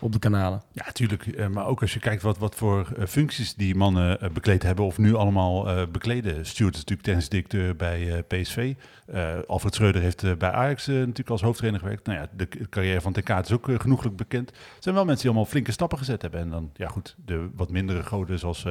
op 0.00 0.12
de 0.12 0.18
kanalen. 0.18 0.62
Ja, 0.72 0.92
tuurlijk. 0.92 1.26
Eh, 1.26 1.46
maar 1.46 1.66
ook 1.66 1.80
als 1.80 1.92
je 1.92 1.98
kijkt 2.00 2.22
wat, 2.22 2.38
wat 2.38 2.54
voor 2.54 2.92
eh, 2.96 3.06
functies 3.06 3.54
die 3.54 3.74
mannen 3.74 4.20
eh, 4.20 4.30
bekleed 4.30 4.62
hebben 4.62 4.84
of 4.84 4.98
nu 4.98 5.14
allemaal 5.14 5.88
bekleden. 5.90 6.46
Stuart 6.46 6.74
is 6.74 6.80
natuurlijk 6.80 7.08
technisch 7.08 7.28
directeur 7.28 7.76
bij 7.76 8.24
PSV. 8.28 8.74
Eh, 9.06 9.38
Alfred 9.46 9.74
Schreuder 9.74 10.02
heeft 10.02 10.38
bij 10.38 10.50
Ajax 10.50 10.86
natuurlijk 10.86 11.30
als 11.30 11.42
hoofdtrainer 11.42 11.80
gewerkt. 11.80 12.06
Nou 12.06 12.18
ja, 12.18 12.26
de 12.36 12.48
carrière 12.68 13.00
van 13.00 13.12
TK 13.12 13.28
is 13.28 13.52
ook 13.52 13.68
genoeglijk 13.78 14.16
bekend. 14.16 14.48
Het 14.48 14.82
zijn 14.82 14.94
wel 14.94 15.04
mensen 15.04 15.22
die 15.22 15.30
allemaal 15.30 15.50
flinke 15.50 15.72
stappen 15.72 15.98
gezet 15.98 16.22
hebben. 16.22 16.40
En 16.40 16.50
dan, 16.50 16.70
ja 16.74 16.88
goed, 16.88 17.16
de 17.24 17.48
wat 17.54 17.70
mindere 17.70 18.02
goden 18.02 18.38
zoals 18.38 18.66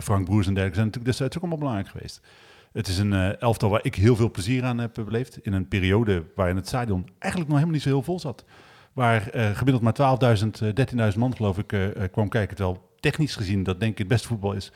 Frank 0.00 0.24
Broers 0.24 0.46
en 0.46 0.54
dergelijke 0.54 0.74
zijn 0.74 0.86
natuurlijk 0.86 1.04
destijds 1.04 1.36
ook 1.36 1.42
allemaal 1.42 1.58
belangrijk 1.58 1.88
geweest. 1.88 2.20
Het 2.72 2.88
is 2.88 2.98
een 2.98 3.38
elftal 3.38 3.70
waar 3.70 3.84
ik 3.84 3.94
heel 3.94 4.16
veel 4.16 4.30
plezier 4.30 4.64
aan 4.64 4.78
heb 4.78 4.94
beleefd. 4.94 5.38
In 5.42 5.52
een 5.52 5.68
periode 5.68 6.24
waarin 6.34 6.56
het 6.56 6.66
stadion 6.66 7.08
eigenlijk 7.18 7.50
nog 7.50 7.58
helemaal 7.58 7.74
niet 7.74 7.82
zo 7.82 7.88
heel 7.88 8.02
vol 8.02 8.20
zat. 8.20 8.44
Waar 8.92 9.28
eh, 9.28 9.50
gemiddeld 9.56 9.82
maar 9.82 9.92
12.000, 10.38 10.62
eh, 10.62 10.68
13.000 11.12 11.18
man 11.18 11.36
geloof 11.36 11.58
ik 11.58 11.72
eh, 11.72 11.86
eh, 11.86 12.12
kwam 12.12 12.28
kijken. 12.28 12.56
Terwijl 12.56 12.90
technisch 13.00 13.36
gezien 13.36 13.62
dat 13.62 13.80
denk 13.80 13.92
ik 13.92 13.98
het 13.98 14.08
beste 14.08 14.28
voetbal 14.28 14.52
is 14.52 14.72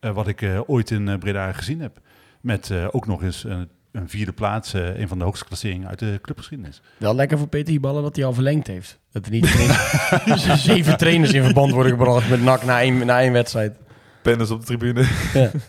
eh, 0.00 0.10
wat 0.10 0.28
ik 0.28 0.42
eh, 0.42 0.60
ooit 0.66 0.90
in 0.90 1.08
eh, 1.08 1.18
Breda 1.18 1.52
gezien 1.52 1.80
heb. 1.80 2.00
Met 2.40 2.70
eh, 2.70 2.86
ook 2.90 3.06
nog 3.06 3.22
eens 3.22 3.44
een, 3.44 3.68
een 3.92 4.08
vierde 4.08 4.32
plaats, 4.32 4.74
eh, 4.74 4.98
een 4.98 5.08
van 5.08 5.18
de 5.18 5.24
hoogste 5.24 5.44
klasseringen 5.44 5.88
uit 5.88 5.98
de 5.98 6.18
clubgeschiedenis. 6.22 6.80
Wel 6.96 7.14
lekker 7.14 7.38
voor 7.38 7.48
Peter 7.48 7.72
Hiballa 7.72 8.00
dat 8.00 8.16
hij 8.16 8.24
al 8.24 8.32
verlengd 8.32 8.66
heeft. 8.66 8.98
Dat 9.12 9.24
er 9.26 9.30
niet 9.30 9.46
zeven 10.56 10.96
trainers 10.96 11.32
in 11.32 11.42
verband 11.42 11.72
worden 11.72 11.92
gebracht 11.92 12.28
met 12.30 12.42
NAC 12.42 12.64
na 12.64 12.80
één, 12.80 13.06
na 13.06 13.20
één 13.20 13.32
wedstrijd. 13.32 13.76
Penners 14.22 14.50
op 14.50 14.60
de 14.60 14.66
tribune. 14.66 15.06
Ja. 15.34 15.50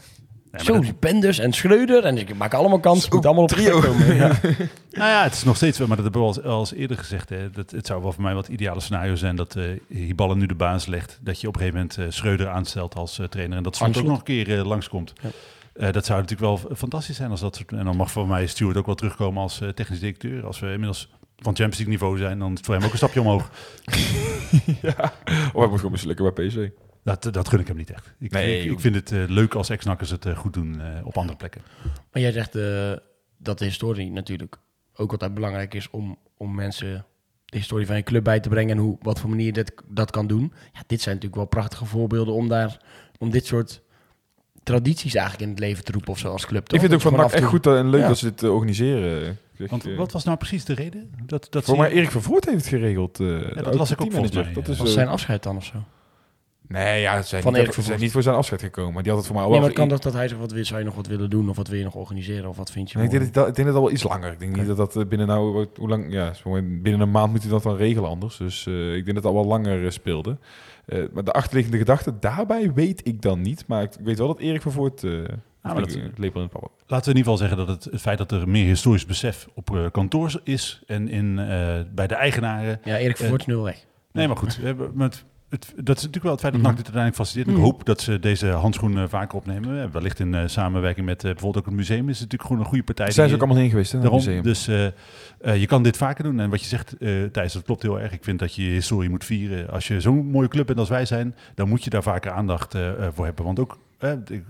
Zo, 0.57 0.73
dat- 0.73 0.81
die 0.81 0.93
Penders 0.93 1.39
en 1.39 1.53
Schreuder. 1.53 2.03
En 2.03 2.17
ik 2.17 2.35
maak 2.35 2.53
allemaal 2.53 2.79
kans. 2.79 3.03
Het 3.03 3.13
moet 3.13 3.25
allemaal 3.25 3.43
op 3.43 3.49
trio 3.49 3.79
komen. 3.79 4.15
Ja. 4.15 4.31
Nou 4.91 5.11
ja, 5.11 5.23
het 5.23 5.33
is 5.33 5.43
nog 5.43 5.55
steeds, 5.55 5.77
maar 5.79 5.87
dat 5.87 5.99
hebben 6.03 6.21
we 6.21 6.27
al, 6.27 6.41
al 6.43 6.59
eens 6.59 6.73
eerder 6.73 6.97
gezegd. 6.97 7.29
Hè, 7.29 7.49
dat, 7.49 7.71
het 7.71 7.85
zou 7.87 8.01
wel 8.01 8.11
voor 8.11 8.23
mij 8.23 8.33
wat 8.33 8.47
ideale 8.47 8.79
scenario 8.79 9.15
zijn 9.15 9.35
dat 9.35 9.55
eh 9.55 9.63
Hiballa 9.87 10.33
nu 10.33 10.45
de 10.45 10.55
baas 10.55 10.85
legt. 10.85 11.19
Dat 11.21 11.41
je 11.41 11.47
op 11.47 11.53
een 11.55 11.59
gegeven 11.61 11.79
moment 11.81 11.97
eh, 11.97 12.05
Schreuder 12.09 12.47
aanstelt 12.49 12.95
als 12.95 13.19
eh, 13.19 13.25
trainer. 13.25 13.57
En 13.57 13.63
dat 13.63 13.75
Slot 13.75 13.97
ook 13.97 14.03
nog 14.03 14.17
een 14.17 14.23
keer 14.23 14.57
eh, 14.59 14.65
langskomt. 14.65 15.13
Ja. 15.21 15.29
Eh, 15.73 15.91
dat 15.93 16.05
zou 16.05 16.21
natuurlijk 16.21 16.61
wel 16.61 16.75
fantastisch 16.75 17.15
zijn 17.15 17.31
als 17.31 17.39
dat 17.39 17.55
soort... 17.55 17.71
En 17.71 17.85
dan 17.85 17.95
mag 17.95 18.11
voor 18.11 18.27
mij 18.27 18.47
Stuart 18.47 18.77
ook 18.77 18.85
wel 18.85 18.95
terugkomen 18.95 19.41
als 19.41 19.61
eh, 19.61 19.69
technisch 19.69 19.99
directeur. 19.99 20.45
Als 20.45 20.59
we 20.59 20.65
inmiddels 20.71 21.09
van 21.37 21.55
Champions 21.55 21.77
League 21.77 21.93
niveau 21.93 22.17
zijn, 22.17 22.39
dan 22.39 22.51
is 22.51 22.57
het 22.57 22.65
voor 22.65 22.75
hem 22.75 22.83
ook 22.83 22.91
een 22.91 22.97
stapje 22.97 23.19
omhoog. 23.21 23.49
ja. 24.81 25.13
Of 25.53 25.59
hij 25.59 25.67
moet 25.67 25.77
gewoon 25.77 25.91
mislukken 25.91 26.33
bij 26.33 26.47
PSV. 26.47 26.69
Dat, 27.03 27.23
dat 27.31 27.47
gun 27.47 27.59
ik 27.59 27.67
hem 27.67 27.77
niet 27.77 27.91
echt. 27.91 28.13
Ik, 28.19 28.31
Nee, 28.31 28.69
ik, 28.69 28.79
vind 28.79 28.95
het 28.95 29.11
eh, 29.11 29.23
leuk 29.27 29.53
als 29.53 29.69
ex-nakkers 29.69 30.09
het 30.09 30.25
eh, 30.25 30.37
goed 30.37 30.53
doen 30.53 30.81
eh, 30.81 30.87
op 31.05 31.17
andere 31.17 31.37
plekken. 31.37 31.61
Maar 32.11 32.21
jij 32.21 32.31
zegt 32.31 32.55
eh, 32.55 32.91
dat 33.37 33.59
de 33.59 33.65
historie 33.65 34.11
natuurlijk 34.11 34.55
ook 34.95 35.11
altijd 35.11 35.33
belangrijk 35.33 35.73
is 35.73 35.89
om, 35.89 36.17
om 36.37 36.55
mensen 36.55 37.05
de 37.45 37.57
historie 37.57 37.85
van 37.85 37.95
je 37.95 38.03
club 38.03 38.23
bij 38.23 38.39
te 38.39 38.49
brengen 38.49 38.77
en 38.77 38.83
hoe, 38.83 38.97
wat 39.01 39.19
voor 39.19 39.29
manier 39.29 39.45
je 39.45 39.51
dat, 39.53 39.71
dat 39.87 40.11
kan 40.11 40.27
doen. 40.27 40.53
Ja, 40.73 40.83
dit 40.87 41.01
zijn 41.01 41.15
natuurlijk 41.15 41.41
wel 41.41 41.45
prachtige 41.49 41.85
voorbeelden 41.85 42.33
om 42.33 42.47
daar 42.47 42.77
om 43.17 43.29
dit 43.29 43.45
soort 43.45 43.81
tradities 44.63 45.13
eigenlijk 45.13 45.43
in 45.45 45.49
het 45.49 45.59
leven 45.59 45.83
te 45.83 45.91
roepen 45.91 46.11
of 46.11 46.19
zo 46.19 46.31
als 46.31 46.45
club. 46.45 46.63
Ik 46.63 46.69
vind 46.79 46.81
het 46.81 46.93
ook 46.93 47.01
van 47.01 47.19
NAC 47.19 47.31
echt 47.31 47.43
goed 47.43 47.65
en 47.67 47.89
leuk 47.89 48.01
Ja. 48.01 48.07
dat 48.07 48.17
ze 48.17 48.25
dit 48.25 48.43
organiseren. 48.43 49.37
Want 49.69 49.83
wat 49.83 50.11
was 50.11 50.23
nou 50.23 50.37
precies 50.37 50.65
de 50.65 50.73
reden? 50.73 51.11
Dat, 51.25 51.47
dat 51.49 51.63
voor 51.63 51.77
mij 51.77 51.89
je- 51.89 51.95
Erik 51.95 52.11
Vervoort 52.11 52.45
heeft 52.45 52.57
het 52.57 52.67
geregeld. 52.67 53.19
eh 53.19 53.55
dat 53.63 53.73
las 53.75 53.91
ik 53.91 54.01
ook 54.01 54.11
volgens 54.11 54.33
mij, 54.35 54.53
Dat 54.53 54.65
ja. 54.65 54.71
is, 54.71 54.77
was 54.79 54.93
zijn 54.93 55.07
afscheid 55.07 55.43
dan 55.43 55.55
of 55.57 55.65
zo? 55.65 55.77
Nee, 56.69 57.01
ja, 57.01 57.21
ze 57.21 57.27
zijn, 57.27 57.41
Van 57.41 57.53
niet, 57.53 57.73
zijn 57.79 57.99
niet 57.99 58.11
voor 58.11 58.21
zijn 58.21 58.35
afscheid 58.35 58.61
gekomen. 58.61 58.93
Maar 58.93 59.03
die 59.03 59.11
had 59.11 59.21
het 59.21 59.27
voor 59.31 59.35
mij 59.39 59.45
al 59.45 59.51
Nee, 59.51 59.59
wel 59.59 59.69
maar 59.69 59.77
kan 59.77 59.89
dat, 59.89 60.03
dat 60.03 60.13
hij 60.13 60.27
zegt, 60.27 60.39
wat 60.39 60.51
wil, 60.51 60.65
zou 60.65 60.79
je 60.79 60.85
nog 60.85 60.95
wat 60.95 61.07
willen 61.07 61.29
doen 61.29 61.49
of 61.49 61.55
wat 61.55 61.67
wil 61.67 61.77
je 61.77 61.83
nog 61.83 61.95
organiseren 61.95 62.49
of 62.49 62.57
wat 62.57 62.71
vind 62.71 62.91
je 62.91 62.97
Nee, 62.97 63.07
ik, 63.07 63.11
denk 63.11 63.33
dat, 63.33 63.47
ik 63.47 63.55
denk 63.55 63.67
dat 63.67 63.77
al 63.77 63.83
wel 63.83 63.91
iets 63.91 64.03
langer. 64.03 64.31
Ik 64.31 64.39
denk 64.39 64.55
niet 64.55 64.67
dat 64.67 64.77
dat 64.77 64.95
eh, 64.95 65.05
binnen 65.05 65.27
nou... 65.27 65.67
Hoe 65.75 65.89
lang? 65.89 66.11
Ja, 66.11 66.33
binnen 66.61 66.99
een 67.01 67.11
maand 67.11 67.31
moet 67.31 67.41
hij 67.41 67.51
dat 67.51 67.63
dan 67.63 67.75
regelen 67.75 68.09
anders. 68.09 68.37
Dus 68.37 68.67
eh, 68.67 68.95
ik 68.95 69.03
denk 69.05 69.13
dat 69.13 69.23
dat 69.23 69.33
al 69.33 69.33
wel 69.33 69.45
langer 69.47 69.85
eh, 69.85 69.91
speelde. 69.91 70.37
Eh, 70.85 71.03
maar 71.13 71.23
de 71.23 71.31
achterliggende 71.31 71.77
gedachte 71.77 72.19
daarbij 72.19 72.73
weet 72.73 73.07
ik 73.07 73.21
dan 73.21 73.41
niet. 73.41 73.63
Maar 73.67 73.83
ik 73.83 73.91
weet 74.03 74.17
wel 74.17 74.27
dat 74.27 74.39
Erik 74.39 74.61
Vervoort... 74.61 75.03
eh 75.03 75.11
Ah, 75.61 75.73
maar 75.73 75.81
dat- 75.81 75.97
lepel 76.15 76.41
in 76.41 76.47
het 76.51 76.59
pap. 76.59 76.71
Laten 76.87 77.05
we 77.05 77.11
in 77.11 77.17
ieder 77.17 77.33
geval 77.33 77.37
zeggen 77.37 77.57
dat 77.57 77.67
het, 77.67 77.83
het 77.91 78.01
feit 78.01 78.17
dat 78.17 78.31
er 78.31 78.49
meer 78.49 78.65
historisch 78.65 79.05
besef 79.05 79.47
op 79.53 79.75
eh, 79.75 79.85
kantoor 79.91 80.41
is 80.43 80.81
en 80.87 81.07
in, 81.09 81.39
eh, 81.39 81.79
bij 81.93 82.07
de 82.07 82.15
eigenaren. 82.15 82.79
Ja, 82.83 82.97
Erik 82.97 83.17
Vervoort 83.17 83.39
is 83.41 83.45
nu 83.47 83.55
al 83.55 83.63
weg. 83.63 83.85
Nee, 84.11 84.27
maar 84.27 84.37
goed. 84.37 84.57
we 84.57 84.65
hebben 84.65 84.91
met, 84.93 85.25
het, 85.49 85.73
dat 85.75 85.97
is 85.97 86.03
natuurlijk 86.03 86.23
wel 86.23 86.31
het 86.31 86.41
feit 86.41 86.53
dat 86.53 86.61
Mhm. 86.61 86.71
NAC 86.71 86.77
dit 86.77 86.93
uiteindelijk 86.93 87.15
faciliteert. 87.15 87.55
Ik 87.57 87.61
Mhm. 87.63 87.71
hoop 87.71 87.85
dat 87.85 88.01
ze 88.01 88.19
deze 88.19 88.47
handschoen 88.47 88.97
eh, 88.97 89.03
vaker 89.07 89.37
opnemen. 89.37 89.91
Wellicht 89.91 90.19
in 90.19 90.33
eh, 90.33 90.43
samenwerking 90.47 91.05
met 91.05 91.23
eh, 91.23 91.31
bijvoorbeeld 91.31 91.57
ook 91.63 91.69
het 91.69 91.79
museum. 91.79 92.09
Is 92.09 92.19
het 92.19 92.31
natuurlijk 92.31 92.41
gewoon 92.41 92.59
een 92.59 92.67
goede 92.67 92.83
partij. 92.83 93.11
Zijn 93.11 93.29
ze 93.29 93.35
ook 93.35 93.41
allemaal 93.41 93.59
heen 93.61 93.69
geweest, 93.69 93.91
hè? 93.91 93.99
Daarom, 93.99 94.17
museum. 94.19 94.43
dus 94.43 94.67
eh, 94.67 95.57
je 95.59 95.65
kan 95.65 95.83
dit 95.83 95.97
vaker 95.97 96.23
doen. 96.23 96.39
En 96.39 96.49
wat 96.49 96.59
je 96.61 96.67
zegt, 96.67 96.95
Thijs, 97.31 97.53
dat 97.53 97.63
klopt 97.63 97.81
heel 97.81 97.99
erg. 97.99 98.11
Ik 98.11 98.23
vind 98.23 98.39
dat 98.39 98.55
je 98.55 98.63
je 98.65 98.69
historie 98.71 99.09
moet 99.09 99.25
vieren. 99.25 99.69
Als 99.69 99.87
je 99.87 100.01
zo'n 100.01 100.25
mooie 100.25 100.47
club 100.47 100.65
bent 100.65 100.79
als 100.79 100.89
wij 100.89 101.05
zijn, 101.05 101.35
dan 101.55 101.69
moet 101.69 101.83
je 101.83 101.89
daar 101.89 102.03
vaker 102.03 102.31
aandacht 102.31 102.75
voor 103.13 103.25
hebben. 103.25 103.45
Want 103.45 103.59
ook, 103.59 103.77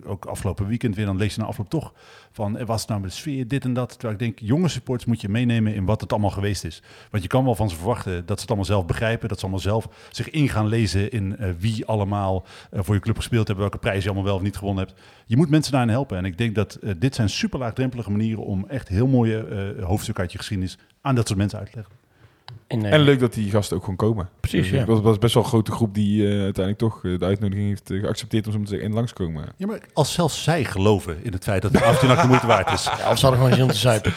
ook 0.06 0.26
afgelopen 0.26 0.68
weekend 0.68 0.96
weer, 0.96 1.06
dan 1.06 1.18
lees 1.18 1.36
je 1.36 1.42
na 1.42 1.48
afloop 1.48 1.70
toch 1.70 1.94
van, 2.32 2.58
eh, 2.58 2.66
was 2.66 2.80
het 2.80 2.90
nou 2.90 3.02
met 3.02 3.10
de 3.10 3.16
sfeer, 3.16 3.48
dit 3.48 3.64
en 3.64 3.74
dat. 3.74 3.90
Terwijl 3.90 4.14
ik 4.14 4.20
denk, 4.20 4.40
jonge 4.40 4.68
supporters 4.68 5.08
moet 5.08 5.22
je 5.22 5.30
meenemen 5.30 5.74
in 5.74 5.86
wat 5.86 6.02
het 6.02 6.12
allemaal 6.12 6.30
geweest 6.30 6.64
is. 6.64 6.82
Want 7.12 7.24
je 7.24 7.30
kan 7.30 7.44
wel 7.44 7.56
van 7.56 7.70
ze 7.70 7.76
verwachten 7.76 8.26
dat 8.26 8.36
ze 8.36 8.42
het 8.42 8.48
allemaal 8.48 8.66
zelf 8.66 8.86
begrijpen. 8.86 9.30
Dat 9.30 9.38
ze 9.38 9.44
allemaal 9.44 9.64
zelf 9.64 9.88
zich 10.10 10.30
in 10.30 10.50
gaan 10.50 10.68
lezen 10.68 11.12
in 11.12 11.38
eh, 11.38 11.50
wie 11.58 11.86
allemaal 11.86 12.46
eh, 12.72 12.80
voor 12.84 12.96
je 12.96 13.02
club 13.02 13.16
gespeeld 13.16 13.48
hebben. 13.48 13.66
Welke 13.66 13.80
prijzen 13.80 14.04
je 14.04 14.08
allemaal 14.08 14.28
wel 14.28 14.36
of 14.36 14.42
niet 14.42 14.58
gewonnen 14.58 14.86
hebt. 14.86 15.00
Je 15.26 15.38
moet 15.38 15.50
mensen 15.50 15.72
daarin 15.72 15.90
helpen. 15.90 16.18
En 16.18 16.26
ik 16.26 16.38
denk 16.38 16.56
dat 16.56 16.80
dit 16.98 17.16
zijn 17.16 17.30
super 17.30 17.60
laagdrempelige 17.60 18.12
manieren 18.12 18.44
om 18.44 18.66
echt 18.68 18.88
heel 18.88 19.08
mooie 19.08 19.76
hoofdstukken 19.82 20.24
uit 20.24 20.32
je 20.32 20.38
geschiedenis 20.38 20.78
aan 21.02 21.16
dat 21.16 21.28
soort 21.28 21.40
mensen 21.40 21.60
uit 21.60 21.70
te 21.70 21.76
leggen. 21.76 21.99
En, 22.70 22.86
eh, 22.86 22.94
En 22.94 23.00
leuk 23.02 23.20
dat 23.20 23.34
die 23.34 23.50
gasten 23.52 23.76
ook 23.76 23.82
gewoon 23.82 23.96
komen. 23.98 24.30
Precies, 24.40 24.70
Dus, 24.70 24.80
ja. 24.80 24.86
Dat 24.86 25.02
was 25.02 25.18
best 25.18 25.34
wel 25.34 25.44
een 25.44 25.50
grote 25.50 25.72
groep 25.72 25.94
die 25.94 26.24
eh, 26.28 26.30
uiteindelijk 26.32 26.78
toch 26.78 27.06
eh, 27.06 27.20
de 27.20 27.26
uitnodiging 27.26 27.68
heeft 27.68 27.88
geaccepteerd 27.88 28.48
om 28.48 28.52
zo 28.54 28.60
te 28.60 28.68
zeggen 28.68 28.88
en 28.88 28.94
langskomen. 28.94 29.46
Ja, 29.58 29.68
maar 29.68 29.80
als 29.94 30.14
zelfs 30.14 30.44
zij 30.44 30.64
geloven 30.66 31.24
in 31.24 31.32
het 31.32 31.44
feit 31.44 31.62
dat 31.62 31.72
de 31.72 31.84
avond 31.84 32.22
de 32.22 32.28
moeite 32.28 32.48
waard 32.48 32.72
is. 32.72 32.84
Ja, 32.98 33.12
of 33.12 33.18
ze 33.18 33.26
hadden 33.26 33.40
gewoon 33.44 33.54
zin 33.54 33.64
om 33.64 33.70
te 33.72 33.78
zuipen. 33.78 34.14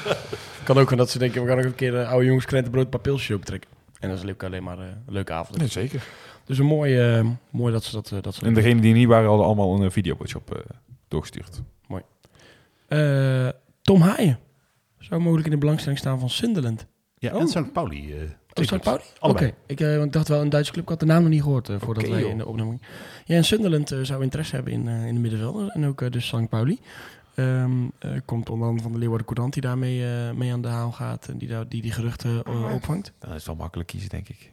kan 0.65 0.77
ook 0.77 0.83
gewoon 0.83 0.99
dat 0.99 1.11
ze 1.11 1.19
denken, 1.19 1.43
we 1.43 1.49
gaan 1.49 1.57
nog 1.57 1.67
een 1.67 1.75
keer 1.75 1.95
een 1.95 2.07
oude 2.07 2.27
jongens 2.27 2.45
krentenbrood 2.47 3.03
pilsjes 3.03 3.37
optrekken. 3.37 3.71
En 4.01 4.09
dat 4.09 4.19
is 4.19 4.25
leuk, 4.25 4.43
alleen 4.43 4.63
maar 4.63 4.79
een 4.79 5.03
leuke 5.07 5.33
avond. 5.33 5.59
Nee, 5.59 5.69
zeker. 5.69 6.03
Dus 6.45 6.59
een 6.59 6.67
mooi, 6.67 7.23
mooi 7.51 7.73
dat 7.73 7.85
ze 7.85 7.93
dat, 7.93 8.13
dat 8.23 8.35
ze 8.35 8.45
En 8.47 8.55
degenen 8.55 8.83
die 8.83 8.95
niet 8.95 9.09
waren, 9.09 9.29
hadden 9.29 9.47
allemaal 9.47 9.83
een 9.83 9.91
videoboodschap 9.93 10.55
eh 10.55 10.61
doorgestuurd. 11.09 11.63
Eh, 12.89 13.49
Tom 13.83 14.01
Haaien 14.01 14.39
zou 14.99 15.21
mogelijk 15.21 15.47
in 15.47 15.53
de 15.53 15.59
belangstelling 15.59 15.99
staan 15.99 16.19
van 16.19 16.31
Sunderland. 16.31 16.87
Ja, 17.19 17.35
Oh. 17.35 17.41
en 17.41 17.49
St. 17.49 17.73
Pauli. 17.73 18.15
Oh, 18.55 18.65
St. 18.65 18.81
Pauli? 18.81 19.03
Oké, 19.21 19.53
ik 19.67 19.81
eh, 19.81 19.93
want 19.95 20.05
ik 20.07 20.13
dacht 20.13 20.29
wel 20.29 20.41
een 20.41 20.51
Duitse 20.51 20.73
club. 20.73 20.83
Ik 20.85 20.89
had 20.91 21.01
de 21.01 21.07
naam 21.07 21.23
nog 21.23 21.31
niet 21.31 21.43
gehoord 21.43 21.69
eh, 21.69 21.77
voordat 21.79 22.03
Oké, 22.03 22.13
wij 22.13 22.21
joh. 22.23 22.31
in 22.31 22.39
de 22.39 22.47
opname 22.47 22.71
gingen. 22.71 22.85
Ja, 23.25 23.37
en 23.37 23.45
Sunderland 23.45 23.91
eh, 23.93 23.99
zou 24.03 24.23
interesse 24.23 24.55
hebben 24.55 24.73
in, 24.73 24.89
eh, 24.89 25.07
in 25.07 25.15
de 25.15 25.21
middenvelder. 25.21 25.69
En 25.69 25.87
ook 25.87 26.03
eh, 26.03 26.11
dus 26.11 26.27
St. 26.27 26.49
Pauli. 26.49 26.79
Ehm, 27.35 27.71
eh, 27.99 28.11
komt 28.25 28.51
onder 28.51 28.67
andere 28.67 28.83
van 28.83 28.93
de 28.93 28.99
Leeuwarden 28.99 29.27
Courant 29.27 29.53
die 29.53 29.63
daarmee 29.63 30.05
eh, 30.05 30.31
mee 30.35 30.53
aan 30.53 30.63
de 30.63 30.69
haal 30.69 30.93
gaat. 30.93 31.29
En 31.29 31.39
die 31.39 31.49
daar, 31.49 31.69
die, 31.69 31.83
die 31.83 31.93
geruchten 31.93 32.43
eh, 32.45 32.75
opvangt. 32.75 33.13
Dan 33.19 33.35
is 33.35 33.47
wel 33.47 33.55
makkelijk 33.57 33.89
kiezen, 33.89 34.09
denk 34.11 34.29
ik. 34.29 34.51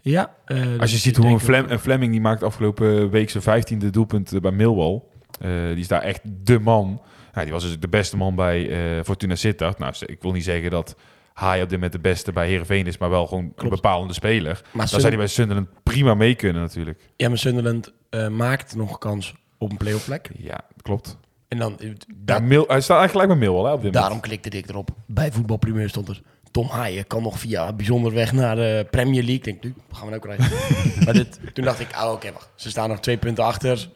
Ja. 0.00 0.34
eh, 0.44 0.56
Als 0.56 0.66
dus 0.78 0.90
je 0.90 0.96
ik 0.96 1.02
ziet 1.02 1.16
hoe 1.16 1.24
denk 1.24 1.38
een, 1.38 1.44
Flem, 1.44 1.64
ook- 1.64 1.70
een 1.70 1.78
Fleming, 1.78 2.10
die 2.12 2.20
maakt 2.20 2.42
afgelopen 2.42 3.10
week 3.10 3.30
zijn 3.30 3.42
vijftiende 3.42 3.90
doelpunt 3.90 4.32
eh, 4.32 4.40
bij 4.40 4.50
Millwall. 4.52 5.02
Eh, 5.40 5.50
die 5.68 5.76
is 5.76 5.88
daar 5.88 6.02
echt 6.02 6.20
de 6.44 6.58
man. 6.58 7.00
Nou, 7.32 7.44
die 7.46 7.54
was 7.54 7.62
dus 7.62 7.78
de 7.80 7.88
beste 7.88 8.16
man 8.16 8.34
bij 8.34 8.70
eh, 8.98 9.04
Fortuna 9.04 9.34
Sittard. 9.34 9.78
Nou, 9.78 9.94
ik 10.06 10.22
wil 10.22 10.32
niet 10.32 10.44
zeggen 10.44 10.70
dat 10.70 10.96
hij 11.34 11.56
op 11.62 11.68
dit 11.68 11.72
moment 11.72 11.92
de 11.92 11.98
beste 11.98 12.32
bij 12.32 12.46
Heerenveen 12.48 12.86
is, 12.86 12.98
maar 12.98 13.10
wel 13.10 13.26
gewoon 13.26 13.52
een 13.56 13.68
bepalende 13.68 14.14
speler. 14.14 14.52
Maar 14.52 14.52
Dan 14.52 14.88
zou 14.88 15.00
Sunderland- 15.00 15.08
hij 15.08 15.16
bij 15.16 15.26
Sunderland 15.26 15.68
prima 15.82 16.14
mee 16.14 16.34
kunnen 16.34 16.62
natuurlijk. 16.62 17.00
Ja, 17.16 17.28
maar 17.28 17.38
Sunderland 17.38 17.92
eh, 18.10 18.28
maakt 18.28 18.74
nog 18.76 18.98
kans 18.98 19.34
op 19.58 19.70
een 19.70 19.76
play-off 19.76 20.04
plek. 20.04 20.30
Ja, 20.36 20.60
klopt. 20.82 21.16
En 21.48 21.58
dan, 21.58 21.78
eh, 21.78 21.88
Ja, 21.88 21.94
da- 22.16 22.38
Mil, 22.38 22.64
hij 22.66 22.80
staat 22.80 22.98
eigenlijk 22.98 23.10
gelijk 23.10 23.28
bij 23.28 23.36
Millwall 23.38 23.64
hè, 23.70 23.72
op 23.76 23.82
dit 23.82 23.92
daarom 23.92 24.12
moment. 24.14 24.28
klikte 24.40 24.58
ik 24.58 24.68
erop. 24.68 24.90
Bij 25.06 25.32
voetbalprimeur 25.32 25.88
stond 25.88 26.08
er 26.08 26.20
Tom 26.50 26.68
Haaien 26.68 27.06
kan 27.06 27.22
nog 27.22 27.38
via 27.38 27.72
bijzonder 27.72 28.12
weg 28.12 28.32
naar 28.32 28.56
de 28.56 28.86
Premier 28.90 29.22
League. 29.22 29.34
Ik 29.34 29.44
denk, 29.44 29.62
nu 29.64 29.74
gaan 29.92 30.04
we 30.04 30.10
nou 30.10 30.20
krijgen. 30.22 30.56
maar 31.04 31.14
dit, 31.14 31.40
toen 31.52 31.64
dacht 31.64 31.80
ik, 31.80 31.88
oh, 32.02 32.12
oké, 32.12 32.32
wacht. 32.32 32.50
Ze 32.54 32.70
staan 32.70 32.88
nog 32.88 33.00
twee 33.00 33.16
punten 33.16 33.44
achter. 33.44 33.88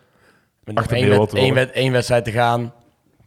Met 0.64 0.74
nog 0.74 0.84
Achter 0.84 0.97
één, 0.97 1.09
Beeld 1.09 1.18
wed- 1.20 1.30
worden. 1.30 1.45
één, 1.45 1.55
wed- 1.55 1.70
één 1.74 1.93
wedstrijd 1.93 2.24
te 2.24 2.30
gaan. 2.30 2.72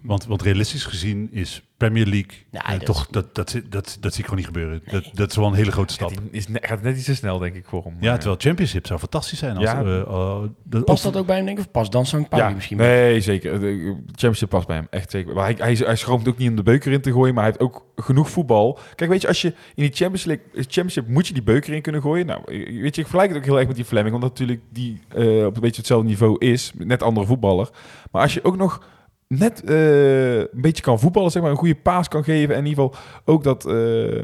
Want, 0.01 0.25
want 0.25 0.41
realistisch 0.41 0.85
gezien 0.85 1.29
is 1.31 1.61
Premier 1.77 2.05
League 2.05 2.31
Ja, 2.51 2.61
eh, 2.63 2.69
dat 2.71 2.79
is- 2.81 2.85
toch, 2.85 3.07
dat, 3.07 3.35
dat, 3.35 3.61
dat, 3.69 3.97
dat 3.99 4.11
zie 4.13 4.19
ik 4.19 4.29
gewoon 4.29 4.35
niet 4.35 4.45
gebeuren. 4.45 4.81
Dat, 4.91 5.03
dat 5.13 5.29
is 5.29 5.35
wel 5.35 5.47
een 5.47 5.53
hele 5.53 5.71
grote 5.71 5.93
stap. 5.93 6.09
Die 6.09 6.19
is 6.31 6.47
net, 6.47 6.65
gaat 6.67 6.81
net 6.81 6.95
iets 6.97 7.05
te 7.05 7.15
snel, 7.15 7.37
denk 7.37 7.55
ik, 7.55 7.65
voor 7.65 7.83
hem. 7.83 7.95
Ja, 7.99 8.15
terwijl 8.17 8.39
Championship 8.39 8.87
zou 8.87 8.99
fantastisch 8.99 9.39
zijn. 9.39 9.55
Als, 9.55 9.65
Ja. 9.65 9.83
eh, 9.83 9.99
eh, 9.99 10.41
dat- 10.63 10.85
Past 10.85 11.03
dat 11.03 11.17
ook 11.17 11.25
bij 11.25 11.35
hem, 11.35 11.45
denk 11.45 11.57
ik? 11.57 11.65
Of 11.65 11.71
past 11.71 11.91
dan. 11.91 12.05
Pauli 12.29 12.47
Ja, 12.47 12.53
misschien? 12.55 12.77
nee, 12.77 13.21
zeker. 13.21 13.59
De 13.59 13.95
Championship 14.05 14.49
past 14.49 14.67
bij 14.67 14.75
hem, 14.75 14.87
echt 14.89 15.11
zeker. 15.11 15.33
Maar 15.33 15.43
hij, 15.45 15.55
hij, 15.57 15.73
hij 15.73 15.95
schroomt 15.95 16.27
ook 16.27 16.37
niet 16.37 16.49
om 16.49 16.55
de 16.55 16.63
beuker 16.63 16.91
in 16.91 17.01
te 17.01 17.11
gooien, 17.11 17.33
maar 17.33 17.43
hij 17.43 17.53
heeft 17.57 17.73
ook 17.73 17.85
genoeg 17.95 18.29
voetbal. 18.29 18.79
Kijk, 18.95 19.09
weet 19.09 19.21
je, 19.21 19.27
als 19.27 19.41
je 19.41 19.47
in 19.47 19.55
die 19.83 19.91
Champions 19.93 20.23
League, 20.23 20.45
Championship 20.53 21.07
moet 21.07 21.27
je 21.27 21.33
die 21.33 21.43
beuker 21.43 21.73
in 21.73 21.81
kunnen 21.81 22.01
gooien. 22.01 22.25
Nou, 22.25 22.41
weet 22.45 22.95
je, 22.95 23.01
ik 23.01 23.07
vergelijk 23.07 23.29
het 23.29 23.37
ook 23.37 23.45
heel 23.45 23.57
erg 23.57 23.67
met 23.67 23.75
die 23.75 23.85
Fleming, 23.85 24.15
omdat 24.15 24.29
natuurlijk 24.29 24.61
die 24.69 24.99
eh, 25.07 25.45
op 25.45 25.55
een 25.55 25.61
beetje 25.61 25.77
hetzelfde 25.77 26.07
niveau 26.07 26.35
is, 26.39 26.71
net 26.77 27.03
andere 27.03 27.25
voetballer. 27.25 27.69
Maar 28.11 28.21
als 28.21 28.33
je 28.33 28.43
ook 28.43 28.57
nog 28.57 28.83
net 29.39 29.63
eh, 29.63 30.37
een 30.39 30.47
beetje 30.61 30.83
kan 30.83 30.99
voetballen, 30.99 31.31
zeg 31.31 31.41
maar, 31.41 31.51
een 31.51 31.57
goede 31.57 31.75
paas 31.75 32.07
kan 32.07 32.23
geven 32.23 32.55
en 32.55 32.61
in 32.61 32.67
ieder 32.69 32.83
geval 32.83 33.01
ook 33.25 33.43
dat, 33.43 33.65
eh 33.65 33.73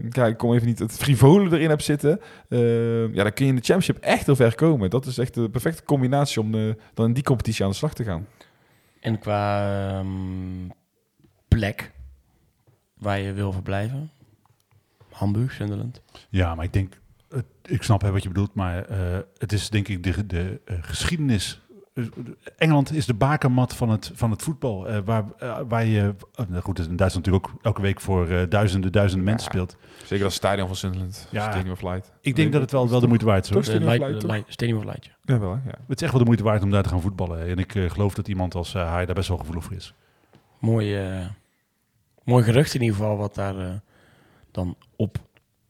kijk, 0.09 0.31
ik 0.31 0.37
kom 0.37 0.53
even 0.53 0.67
niet, 0.67 0.79
het 0.79 0.91
frivole 0.97 1.55
erin 1.55 1.69
heb 1.69 1.81
zitten, 1.81 2.19
eh, 2.49 3.13
ja, 3.13 3.23
dan 3.23 3.33
kun 3.33 3.45
je 3.45 3.51
in 3.51 3.57
de 3.57 3.63
Championship 3.65 3.97
echt 4.03 4.25
heel 4.25 4.35
ver 4.35 4.55
komen. 4.55 4.89
Dat 4.89 5.05
is 5.05 5.17
echt 5.17 5.33
de 5.33 5.49
perfecte 5.49 5.83
combinatie 5.83 6.41
om 6.41 6.55
eh, 6.55 6.73
dan 6.93 7.05
in 7.05 7.13
die 7.13 7.23
competitie 7.23 7.63
aan 7.65 7.69
de 7.71 7.75
slag 7.77 7.93
te 7.93 8.03
gaan. 8.03 8.27
En 8.99 9.19
qua 9.19 9.69
ehm, 9.99 10.69
plek 11.47 11.91
waar 12.97 13.19
je 13.19 13.33
wil 13.33 13.51
verblijven? 13.51 14.09
Hamburg, 15.11 15.51
Sunderland. 15.51 16.01
Ja, 16.29 16.55
maar 16.55 16.65
ik 16.65 16.73
denk, 16.73 16.99
het- 17.29 17.45
ik 17.65 17.83
snap 17.83 18.01
hè, 18.01 18.11
wat 18.11 18.21
je 18.23 18.27
bedoelt, 18.29 18.53
maar 18.53 18.85
eh, 18.85 19.17
het 19.37 19.51
is 19.53 19.69
denk 19.69 19.87
ik 19.87 20.03
de, 20.03 20.25
de 20.25 20.61
eh, 20.65 20.75
geschiedenis. 20.81 21.61
Engeland 22.57 22.93
is 22.93 23.05
de 23.05 23.13
bakermat 23.13 23.75
van 23.75 23.89
het, 23.89 24.11
van 24.13 24.31
het 24.31 24.41
voetbal. 24.41 24.87
eh, 24.87 24.97
waar, 25.05 25.23
eh, 25.37 25.59
waar 25.67 25.85
je, 25.85 26.15
nou 26.47 26.61
goed, 26.61 26.79
in 26.79 26.95
Duitsland 26.95 27.25
natuurlijk 27.25 27.47
ook 27.47 27.63
elke 27.63 27.81
week 27.81 28.01
voor 28.01 28.27
eh, 28.27 28.49
duizenden, 28.49 28.91
duizenden 28.91 29.25
mensen 29.25 29.49
speelt. 29.51 29.77
Zeker 30.05 30.23
dat 30.23 30.33
stadion 30.33 30.67
van 30.67 30.75
Sunderland. 30.75 31.27
Ja. 31.31 31.51
Stadium 31.51 31.71
of 31.71 31.81
Light. 31.81 32.11
Ik 32.21 32.35
denk 32.35 32.51
dat 32.51 32.61
het 32.61 32.71
wel, 32.71 32.89
wel 32.89 32.99
de 32.99 33.07
moeite 33.07 33.25
waard 33.25 33.43
is. 33.45 33.49
hoor. 33.51 33.63
Stadium 33.63 33.87
of 33.87 34.23
Light- 34.23 34.51
Stadium 34.53 34.77
of 34.77 34.83
Light, 34.83 35.05
ja. 35.05 35.11
Ja, 35.23 35.39
wel, 35.39 35.51
ja. 35.65 35.71
Het 35.87 35.95
is 35.95 36.01
echt 36.01 36.11
wel 36.11 36.19
de 36.19 36.25
moeite 36.25 36.43
waard 36.43 36.63
om 36.63 36.71
daar 36.71 36.83
te 36.83 36.89
gaan 36.89 37.01
voetballen. 37.01 37.47
En 37.47 37.57
ik 37.57 37.71
geloof 37.87 38.13
dat 38.13 38.27
iemand 38.27 38.55
als 38.55 38.73
uh, 38.75 38.91
hij 38.91 39.05
daar 39.05 39.15
best 39.15 39.27
wel 39.27 39.37
gevoelig 39.37 39.63
voor 39.63 39.75
is. 39.75 39.93
Mooi, 40.59 40.99
mooi 42.23 42.43
gerucht 42.43 42.73
in 42.73 42.81
ieder 42.81 42.95
geval 42.97 43.17
wat 43.17 43.35
daar 43.35 43.81
dan 44.51 44.75
op 44.95 45.17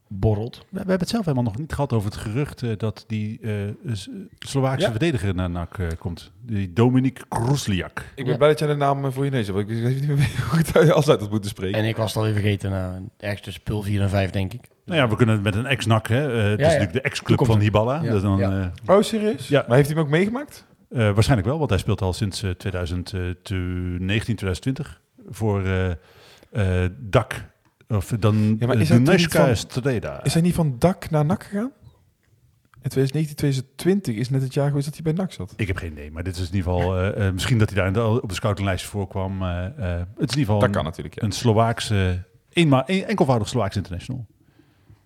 borrelt. 0.08 0.56
We, 0.58 0.64
we 0.70 0.78
hebben 0.78 0.98
het 0.98 1.08
zelf 1.08 1.24
helemaal 1.24 1.44
nog 1.52 1.58
niet 1.58 1.72
gehad 1.72 1.92
over 1.92 2.10
het 2.10 2.18
gerucht 2.20 2.62
eh, 2.62 2.70
dat 2.76 3.04
die 3.06 3.40
eh, 3.40 3.52
S- 3.92 4.08
Slovaakse 4.38 4.84
Ja. 4.84 4.90
verdediger 4.90 5.34
naar 5.34 5.50
NAC 5.50 5.78
eh, 5.78 5.86
komt. 5.98 6.32
Die 6.42 6.72
Dominik 6.72 7.24
Krusliak. 7.28 7.98
Ik 8.14 8.22
ben 8.24 8.26
Ja. 8.32 8.36
blij 8.36 8.48
dat 8.48 8.58
jij 8.58 8.68
de 8.68 8.74
naam 8.74 9.12
voor 9.12 9.24
je 9.24 9.30
neus 9.30 9.46
hebt. 9.46 9.58
want 9.58 9.70
Ik 9.70 9.82
weet 9.82 10.00
niet 10.00 10.08
meer 10.16 10.44
hoe 10.50 10.58
ik 10.58 10.76
uit 10.76 11.04
had 11.20 11.30
moeten 11.30 11.50
spreken. 11.50 11.78
En 11.78 11.84
ik 11.84 11.96
was 11.96 12.08
het 12.08 12.16
alweer 12.16 12.32
vergeten, 12.32 12.70
nou, 12.70 13.08
ergens 13.18 13.40
tussen 13.42 13.62
pul 13.62 13.82
4 13.82 14.00
en 14.02 14.08
5 14.10 14.30
denk 14.30 14.52
ik. 14.52 14.60
Nou 14.84 15.00
ja, 15.00 15.08
we 15.08 15.16
kunnen 15.16 15.34
het 15.34 15.44
met 15.44 15.54
een 15.54 15.66
ex-NAC. 15.66 16.08
hè. 16.08 16.20
Eh, 16.42 16.50
het 16.50 16.58
is 16.60 16.64
ja. 16.66 16.72
natuurlijk 16.72 16.92
de 16.92 17.00
ex-club 17.00 17.44
van 17.46 17.60
Hiballa. 17.60 18.02
Ja, 18.02 18.10
Dus 18.10 18.22
dan, 18.22 18.38
ja. 18.38 18.70
eh, 18.86 18.96
Oh, 18.96 19.02
serieus? 19.02 19.48
Ja. 19.48 19.64
Maar 19.66 19.76
heeft 19.76 19.88
hij 19.88 19.96
hem 19.96 20.06
ook 20.06 20.10
meegemaakt? 20.12 20.66
eh, 20.90 20.98
waarschijnlijk 20.98 21.48
wel, 21.48 21.58
want 21.58 21.70
hij 21.70 21.78
speelt 21.78 22.00
al 22.02 22.12
sinds 22.12 22.42
eh, 22.42 22.50
2019, 22.50 24.36
2020 24.36 25.00
voor 25.28 25.64
eh 25.64 25.90
eh 26.52 26.90
DAC. 26.98 27.44
Of 27.88 28.06
dan 28.18 28.56
Ja, 28.58 28.66
maar 28.66 28.76
is 28.80 28.88
Dunajska 28.88 29.46
van- 29.46 29.56
Streda. 29.56 30.24
Is 30.24 30.32
hij 30.32 30.42
niet 30.42 30.54
van 30.54 30.76
dak 30.78 31.10
naar 31.10 31.24
nak 31.24 31.42
gegaan? 31.42 31.72
In 32.82 32.88
2019, 32.90 33.36
2020 33.36 34.16
is 34.16 34.30
net 34.30 34.42
het 34.42 34.54
jaar 34.54 34.68
geweest 34.68 34.84
dat 34.86 34.94
hij 34.94 35.02
bij 35.02 35.12
NAC 35.12 35.32
zat. 35.32 35.52
Ik 35.56 35.66
heb 35.66 35.76
geen 35.76 35.92
idee, 35.92 36.10
maar 36.10 36.22
dit 36.22 36.36
is 36.36 36.48
in 36.50 36.54
ieder 36.56 36.72
geval... 36.72 36.96
eh, 36.98 37.26
eh, 37.26 37.32
misschien 37.32 37.58
dat 37.58 37.70
hij 37.70 37.82
daar 37.82 37.92
de- 37.92 38.22
op 38.22 38.28
de 38.28 38.34
scoutinglijst 38.34 38.84
voorkwam. 38.84 39.42
eh, 39.42 39.66
eh, 39.66 39.66
het 39.68 39.76
is 39.78 40.06
in 40.16 40.18
ieder 40.18 40.38
geval 40.38 40.54
Dat 40.58 40.68
een- 40.68 40.74
kan 40.74 40.84
natuurlijk, 40.84 41.14
ja. 41.14 41.22
een 41.22 41.32
Slovaakse... 41.32 42.24
Een, 42.52 42.72
enkelvoudig 43.06 43.48
Slovaaks 43.48 43.76
international. 43.76 44.26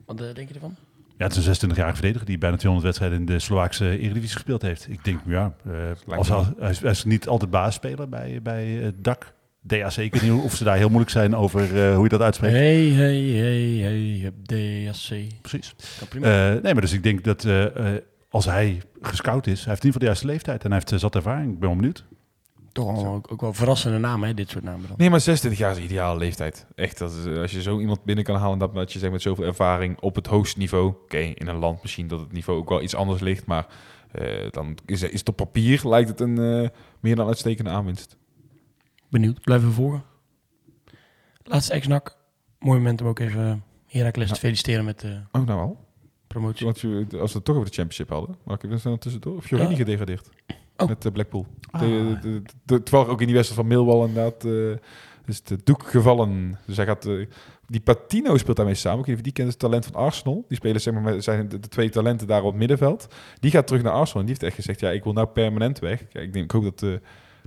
Wat 0.07 0.19
denk 0.19 0.49
je 0.49 0.55
ervan? 0.55 0.77
Ja, 1.17 1.27
het 1.29 1.37
is 1.37 1.47
een 1.47 1.71
26-jarige 1.71 1.95
verdediger 1.97 2.27
die 2.27 2.39
bijna 2.39 2.57
200 2.57 2.85
wedstrijden 2.95 3.19
in 3.29 3.35
de 3.35 3.39
Slovaakse 3.43 3.99
Eredivisie 3.99 4.35
gespeeld 4.35 4.63
heeft. 4.63 4.89
Ik 4.91 5.05
denk, 5.05 5.21
ja, 5.27 5.55
als, 6.07 6.29
is, 6.61 6.81
hij 6.81 6.91
is 6.91 7.05
niet 7.05 7.29
altijd 7.29 7.51
basisspeler 7.51 8.09
bij, 8.09 8.41
bij 8.43 8.93
DAC. 8.97 9.33
DAC, 9.65 9.97
ik 9.97 10.13
weet 10.13 10.23
niet 10.23 10.43
of 10.43 10.55
ze 10.55 10.65
daar 10.65 10.77
heel 10.77 10.89
moeilijk 10.89 11.11
zijn 11.11 11.37
over 11.37 11.89
eh, 11.89 11.95
hoe 11.95 12.03
je 12.03 12.09
dat 12.09 12.21
uitspreekt. 12.21 12.55
Hey, 12.55 12.89
hey, 12.89 13.21
hey, 13.21 13.81
hey, 13.83 13.99
je 13.99 14.23
hebt 14.23 14.49
DSC. 14.49 15.15
Precies. 15.41 15.75
Eh, 16.11 16.21
nee, 16.63 16.73
maar 16.73 16.81
dus 16.81 16.93
ik 16.93 17.03
denk 17.03 17.25
dat 17.25 17.45
eh, 17.45 17.95
eh, 17.95 18.03
als 18.31 18.45
hij 18.45 18.83
gescout 19.01 19.47
is, 19.47 19.61
hij 19.61 19.69
heeft 19.69 19.85
in 19.85 19.87
ieder 19.87 20.01
geval 20.01 20.01
de 20.01 20.05
juiste 20.05 20.27
leeftijd 20.27 20.65
en 20.65 20.71
hij 20.71 20.83
heeft 20.85 21.01
zat 21.01 21.15
ervaring. 21.15 21.53
Ik 21.53 21.59
ben 21.59 21.69
wel 21.69 21.77
benieuwd. 21.77 22.05
Toch 22.73 22.89
allemaal 22.89 23.15
ook, 23.15 23.33
ook 23.33 23.41
wel 23.41 23.53
verrassende 23.53 23.99
namen, 23.99 24.29
hè, 24.29 24.35
dit 24.35 24.51
soort 24.51 24.65
namen 24.65 24.87
dan. 24.89 24.97
Nee, 24.97 25.11
maar 25.11 25.21
26 25.21 25.61
jaar 25.61 25.71
is 25.71 25.77
de 25.77 25.83
ideale 25.83 26.19
leeftijd. 26.19 26.67
Echt, 26.75 26.99
dat 26.99 27.13
is, 27.13 27.39
als 27.39 27.51
je 27.51 27.63
zo 27.63 27.81
iemand 27.81 28.05
binnen 28.05 28.25
kan 28.25 28.37
halen, 28.37 28.59
dat, 28.59 28.75
dat 28.75 28.93
je 28.93 28.99
zegt 28.99 29.13
met 29.13 29.23
zoveel 29.23 29.45
ervaring 29.45 30.01
op 30.01 30.15
het 30.15 30.27
hoogste 30.27 30.59
niveau. 30.59 30.87
Oké, 30.87 31.19
in 31.19 31.49
een 31.49 31.57
land 31.57 31.83
misschien 31.83 32.09
dat 32.09 32.21
het 32.21 32.33
niveau 32.33 32.59
ook 32.59 32.69
wel 32.69 32.83
iets 32.83 32.95
anders 32.95 33.21
ligt, 33.21 33.47
maar 33.47 33.67
eh, 34.13 34.51
dan 34.51 34.79
is, 34.87 35.03
is 35.03 35.19
het 35.19 35.29
op 35.29 35.37
papier 35.37 35.81
lijkt 35.85 36.09
het 36.09 36.21
een 36.21 36.71
meer 37.01 37.17
dan 37.17 37.27
uitstekende 37.27 37.71
aanwinst. 37.71 38.17
Benieuwd, 39.13 39.41
blijven 39.41 39.69
we 39.69 39.75
volgen. 39.75 40.03
Laatste 41.43 41.73
ex-nak. 41.73 42.17
Mooi 42.59 42.79
moment 42.79 43.01
om 43.01 43.07
ook 43.07 43.19
even 43.19 43.65
Heracles 43.87 44.29
te 44.29 44.35
feliciteren 44.35 44.85
met 44.85 45.01
de 45.01 45.21
Oh, 45.33 45.47
nou 45.47 45.61
al. 45.61 45.85
promotie. 46.27 46.65
Want 46.65 46.81
je- 46.81 47.07
als 47.21 47.31
we 47.33 47.37
het 47.37 47.45
toch 47.45 47.57
over 47.57 47.69
de 47.69 47.75
championship 47.75 48.09
hadden, 48.09 48.37
mag 48.45 48.57
ik 48.57 48.63
even 48.65 48.81
snel 48.81 48.99
tussendoor? 48.99 49.43
Fiorini 49.43 49.71
Ja. 49.71 49.77
gedegradeerd. 49.77 50.29
Oh. 50.77 50.89
Met 50.89 51.05
uh, 51.05 51.13
Blackpool. 51.13 51.47
Ah. 51.71 51.81
De, 51.81 52.19
de, 52.21 52.43
de- 52.65 52.83
terwijl 52.83 53.09
ook 53.09 53.21
in 53.21 53.27
die 53.27 53.35
wedstrijd 53.37 53.61
van 53.69 53.77
Millwall 53.77 54.07
inderdaad 54.09 54.45
eh, 54.45 54.71
is 55.27 55.43
de 55.43 55.59
doek 55.65 55.83
gevallen. 55.91 56.59
Dus 56.67 56.77
hij 56.77 56.87
gaat... 56.87 57.07
eh, 57.07 57.27
die 57.67 57.81
Patino 57.81 58.37
speelt 58.37 58.57
daarmee 58.57 58.75
samen. 58.75 59.01
Ik 59.01 59.07
weet 59.07 59.17
of 59.17 59.23
die 59.23 59.33
kent 59.33 59.49
het 59.49 59.59
talent 59.59 59.85
van 59.87 59.95
Arsenal. 59.95 60.45
Die 60.49 60.57
spelen 60.57 60.81
zeg 60.81 60.95
maar 60.95 61.03
met, 61.03 61.25
zijn 61.25 61.49
de, 61.49 61.59
de 61.61 61.69
twee 61.69 61.91
talenten 61.91 62.27
daar 62.27 62.41
op 62.43 62.49
het 62.51 62.59
middenveld. 62.59 63.15
Die 63.41 63.51
gaat 63.51 63.67
terug 63.67 63.83
naar 63.83 63.93
Arsenal 63.93 64.21
en 64.21 64.27
die 64.27 64.37
heeft 64.39 64.43
echt 64.47 64.55
gezegd... 64.65 64.81
Ja, 64.81 64.91
ik 64.91 65.05
wil 65.05 65.13
nou 65.13 65.27
permanent 65.27 65.79
weg. 65.79 66.05
Ja, 66.13 66.21
ik, 66.21 66.33
denk, 66.33 66.45
ik 66.45 66.51
hoop 66.51 66.63
dat, 66.63 66.83
eh, 66.83 66.97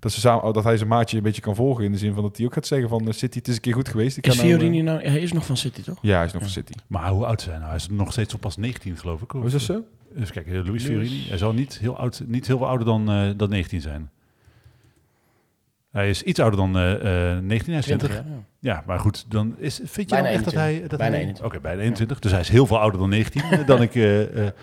dat, 0.05 0.13
ze 0.13 0.19
samen, 0.19 0.53
dat 0.53 0.63
hij 0.63 0.77
zijn 0.77 0.89
maatje 0.89 1.17
een 1.17 1.23
beetje 1.23 1.41
kan 1.41 1.55
volgen. 1.55 1.83
In 1.83 1.91
de 1.91 1.97
zin 1.97 2.13
van 2.13 2.23
dat 2.23 2.37
hij 2.37 2.45
ook 2.45 2.53
gaat 2.53 2.67
zeggen 2.67 2.89
van... 2.89 3.07
eh, 3.07 3.13
City, 3.13 3.37
het 3.37 3.47
is 3.47 3.55
een 3.55 3.61
keer 3.61 3.73
goed 3.73 3.89
geweest. 3.89 4.17
Ik 4.17 4.27
Is 4.27 4.35
nou, 4.35 4.47
Fiorini. 4.47 4.83
Hij 4.83 5.19
is 5.19 5.31
nog 5.33 5.45
van 5.45 5.57
City, 5.57 5.81
toch? 5.81 5.97
ja, 6.01 6.15
hij 6.15 6.25
is 6.25 6.33
nog 6.33 6.41
van 6.41 6.51
City. 6.51 6.73
Maar 6.87 7.09
hoe 7.09 7.25
oud 7.25 7.39
is 7.39 7.45
hij 7.45 7.55
nou? 7.55 7.67
Hij 7.67 7.75
is 7.75 7.89
nog 7.89 8.11
steeds 8.11 8.33
op 8.33 8.41
pas 8.41 8.57
19, 8.57 8.97
geloof 8.97 9.21
ik. 9.21 9.31
Hoe 9.31 9.45
is 9.45 9.51
dat 9.51 9.61
zo? 9.61 9.83
Even 10.15 10.33
kijken, 10.33 10.53
eh, 10.53 10.67
Luis 10.67 10.83
Fiorini. 10.83 11.23
Hij 11.27 11.37
zal 11.37 11.53
niet 11.53 11.77
heel, 11.79 11.97
oud, 11.97 12.21
niet 12.25 12.47
heel 12.47 12.57
veel 12.57 12.67
ouder 12.67 12.85
dan, 12.87 13.09
eh, 13.09 13.29
dan 13.37 13.49
19 13.49 13.81
zijn. 13.81 14.09
Hij 15.91 16.09
is 16.09 16.23
iets 16.23 16.39
ouder 16.39 16.59
dan 16.59 16.77
eh, 16.77 17.35
eh, 17.35 17.43
19, 17.43 17.71
hij 17.71 17.79
is 17.79 17.85
20. 17.85 18.09
20 18.09 18.09
jaar. 18.31 18.37
ja. 18.37 18.43
Ja, 18.59 18.83
maar 18.85 18.99
goed, 18.99 19.25
dan 19.27 19.55
is, 19.57 19.75
vind 19.75 20.09
je 20.09 20.15
Bijna 20.15 20.23
nou 20.23 20.35
echt 20.35 20.43
dat 20.43 20.53
hij... 20.53 20.69
21. 20.71 20.89
Dat 20.89 20.99
Bijna 20.99 21.15
hij 21.15 21.21
21. 21.23 21.45
Oké, 21.45 21.59
bijna 21.59 21.81
21. 21.81 22.19
Dus 22.19 22.31
hij 22.31 22.39
is 22.39 22.49
heel 22.49 22.65
veel 22.65 22.79
ouder 22.79 22.99
dan 22.99 23.09
19. 23.09 23.41
eh, 23.41 23.67
dan 23.67 23.81
ik, 23.87 23.95
eh, 23.95 24.47
eh, 24.47 24.53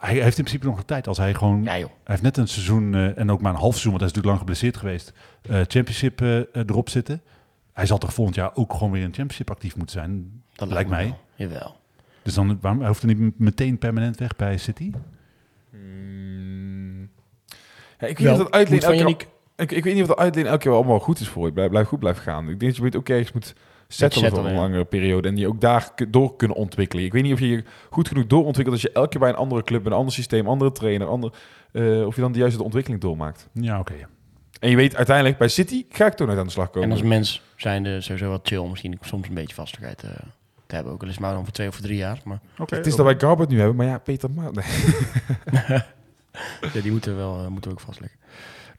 hij 0.00 0.14
heeft 0.14 0.38
in 0.38 0.44
principe 0.44 0.66
nog 0.66 0.76
de 0.78 0.84
tijd 0.84 1.06
als 1.06 1.18
hij 1.18 1.34
gewoon... 1.34 1.62
Ja, 1.62 1.78
joh. 1.78 1.88
Hij 1.88 1.96
heeft 2.04 2.22
net 2.22 2.36
een 2.36 2.48
seizoen 2.48 2.94
eh, 2.94 3.18
en 3.18 3.30
ook 3.30 3.40
maar 3.40 3.52
een 3.52 3.58
half 3.58 3.70
seizoen, 3.72 3.90
want 3.90 4.02
hij 4.02 4.10
is 4.10 4.16
natuurlijk 4.16 4.26
lang 4.26 4.38
geblesseerd 4.38 4.76
geweest. 4.76 5.12
eh, 5.42 5.60
championship 5.68 6.20
eh, 6.20 6.66
erop 6.66 6.88
zitten. 6.88 7.22
Hij 7.72 7.86
zal 7.86 7.98
toch 7.98 8.14
volgend 8.14 8.36
jaar 8.36 8.50
ook 8.54 8.72
gewoon 8.72 8.90
weer 8.90 9.02
in 9.02 9.14
championship 9.14 9.50
actief 9.50 9.76
moeten 9.76 10.00
zijn. 10.00 10.42
Dat 10.54 10.72
lijkt 10.72 10.90
mij. 10.90 11.04
wel. 11.04 11.18
Jawel. 11.34 11.76
Dus 12.22 12.34
dan 12.34 12.58
waarom, 12.60 12.80
hij 12.80 12.88
hoeft 12.88 13.02
er 13.02 13.14
niet 13.14 13.38
meteen 13.38 13.78
permanent 13.78 14.18
weg 14.18 14.36
bij 14.36 14.56
City. 14.56 14.92
Mm. 15.70 17.10
Ja, 17.98 18.06
ik 18.06 18.18
weet 18.18 18.26
Wel, 18.26 18.32
niet 18.32 18.40
of 18.40 18.48
dat 18.50 18.54
uitleen 18.54 18.80
elke 18.82 19.26
Ik, 19.56 19.72
ik 19.72 19.84
weet 19.84 19.94
niet 19.94 20.02
of 20.02 20.08
dat 20.08 20.18
uitleen 20.18 20.46
elke 20.46 20.58
keer 20.58 20.70
wel 20.70 20.80
allemaal 20.80 20.98
goed 20.98 21.20
is 21.20 21.28
voor 21.28 21.46
je. 21.46 21.52
Blijf, 21.52 21.70
blijf 21.70 21.86
goed 21.86 21.98
blijven 21.98 22.22
gaan. 22.22 22.48
Ik 22.48 22.60
denk 22.60 22.72
dat 22.72 22.76
je 22.76 22.84
het 22.84 22.96
ook 22.96 23.08
ergens 23.08 23.32
moet 23.32 23.54
settelen 23.92 24.30
voor 24.30 24.44
een 24.44 24.52
ja. 24.54 24.60
langere 24.60 24.84
periode. 24.84 25.28
En 25.28 25.34
die 25.34 25.48
ook 25.48 25.60
daar 25.60 25.90
door 26.08 26.36
kunnen 26.36 26.56
ontwikkelen. 26.56 27.04
Ik 27.04 27.12
weet 27.12 27.22
niet 27.22 27.32
of 27.32 27.40
je 27.40 27.48
je 27.48 27.64
goed 27.90 28.08
genoeg 28.08 28.26
doorontwikkelt 28.26 28.76
als 28.76 28.84
je 28.84 28.92
elke 28.92 29.08
keer 29.08 29.20
bij 29.20 29.28
een 29.28 29.36
andere 29.36 29.62
club, 29.62 29.86
een 29.86 29.92
ander 29.92 30.12
systeem, 30.12 30.48
andere 30.48 30.72
trainer, 30.72 31.06
ander, 31.06 31.32
eh, 31.72 32.06
of 32.06 32.14
je 32.14 32.20
dan 32.20 32.32
de 32.32 32.38
juiste 32.38 32.62
ontwikkeling 32.62 33.00
doormaakt. 33.00 33.48
Ja, 33.52 33.78
oké. 33.78 33.94
En 34.60 34.70
je 34.70 34.76
weet 34.76 34.96
uiteindelijk, 34.96 35.38
bij 35.38 35.48
City 35.48 35.84
ga 35.88 36.06
ik 36.06 36.12
toch 36.12 36.26
nooit 36.26 36.38
aan 36.38 36.46
de 36.46 36.52
slag 36.52 36.70
komen. 36.70 36.88
En 36.88 36.94
als 36.94 37.02
mens 37.02 37.42
zijn 37.56 37.84
er 37.84 38.02
sowieso 38.02 38.28
wat 38.28 38.40
chill 38.42 38.58
om 38.58 38.70
misschien 38.70 38.98
soms 39.00 39.28
een 39.28 39.34
beetje 39.34 39.54
vastigheid 39.54 40.02
eh, 40.02 40.10
te 40.66 40.74
hebben. 40.74 40.92
Ook 40.92 41.00
al 41.02 41.08
is 41.08 41.14
het 41.14 41.22
maar 41.22 41.34
dan 41.34 41.44
voor 41.44 41.52
twee 41.52 41.68
of 41.68 41.74
voor 41.74 41.84
drie 41.84 41.96
jaar. 41.96 42.20
Maar 42.24 42.40
het 42.66 42.86
is 42.86 42.96
dat 42.96 43.06
wij 43.06 43.14
Garbert 43.18 43.48
nu 43.48 43.58
hebben, 43.58 43.76
maar 43.76 43.86
ja, 43.86 43.98
Peter 43.98 44.30
Ma 44.30 44.50
nee. 44.50 44.64
ja, 46.74 46.80
die 46.82 46.92
moeten 46.92 47.12
we 47.12 47.18
wel 47.18 47.38
eh, 47.38 47.46
moeten 47.46 47.70
we 47.70 47.76
ook 47.76 47.82
vastleggen. 47.84 48.18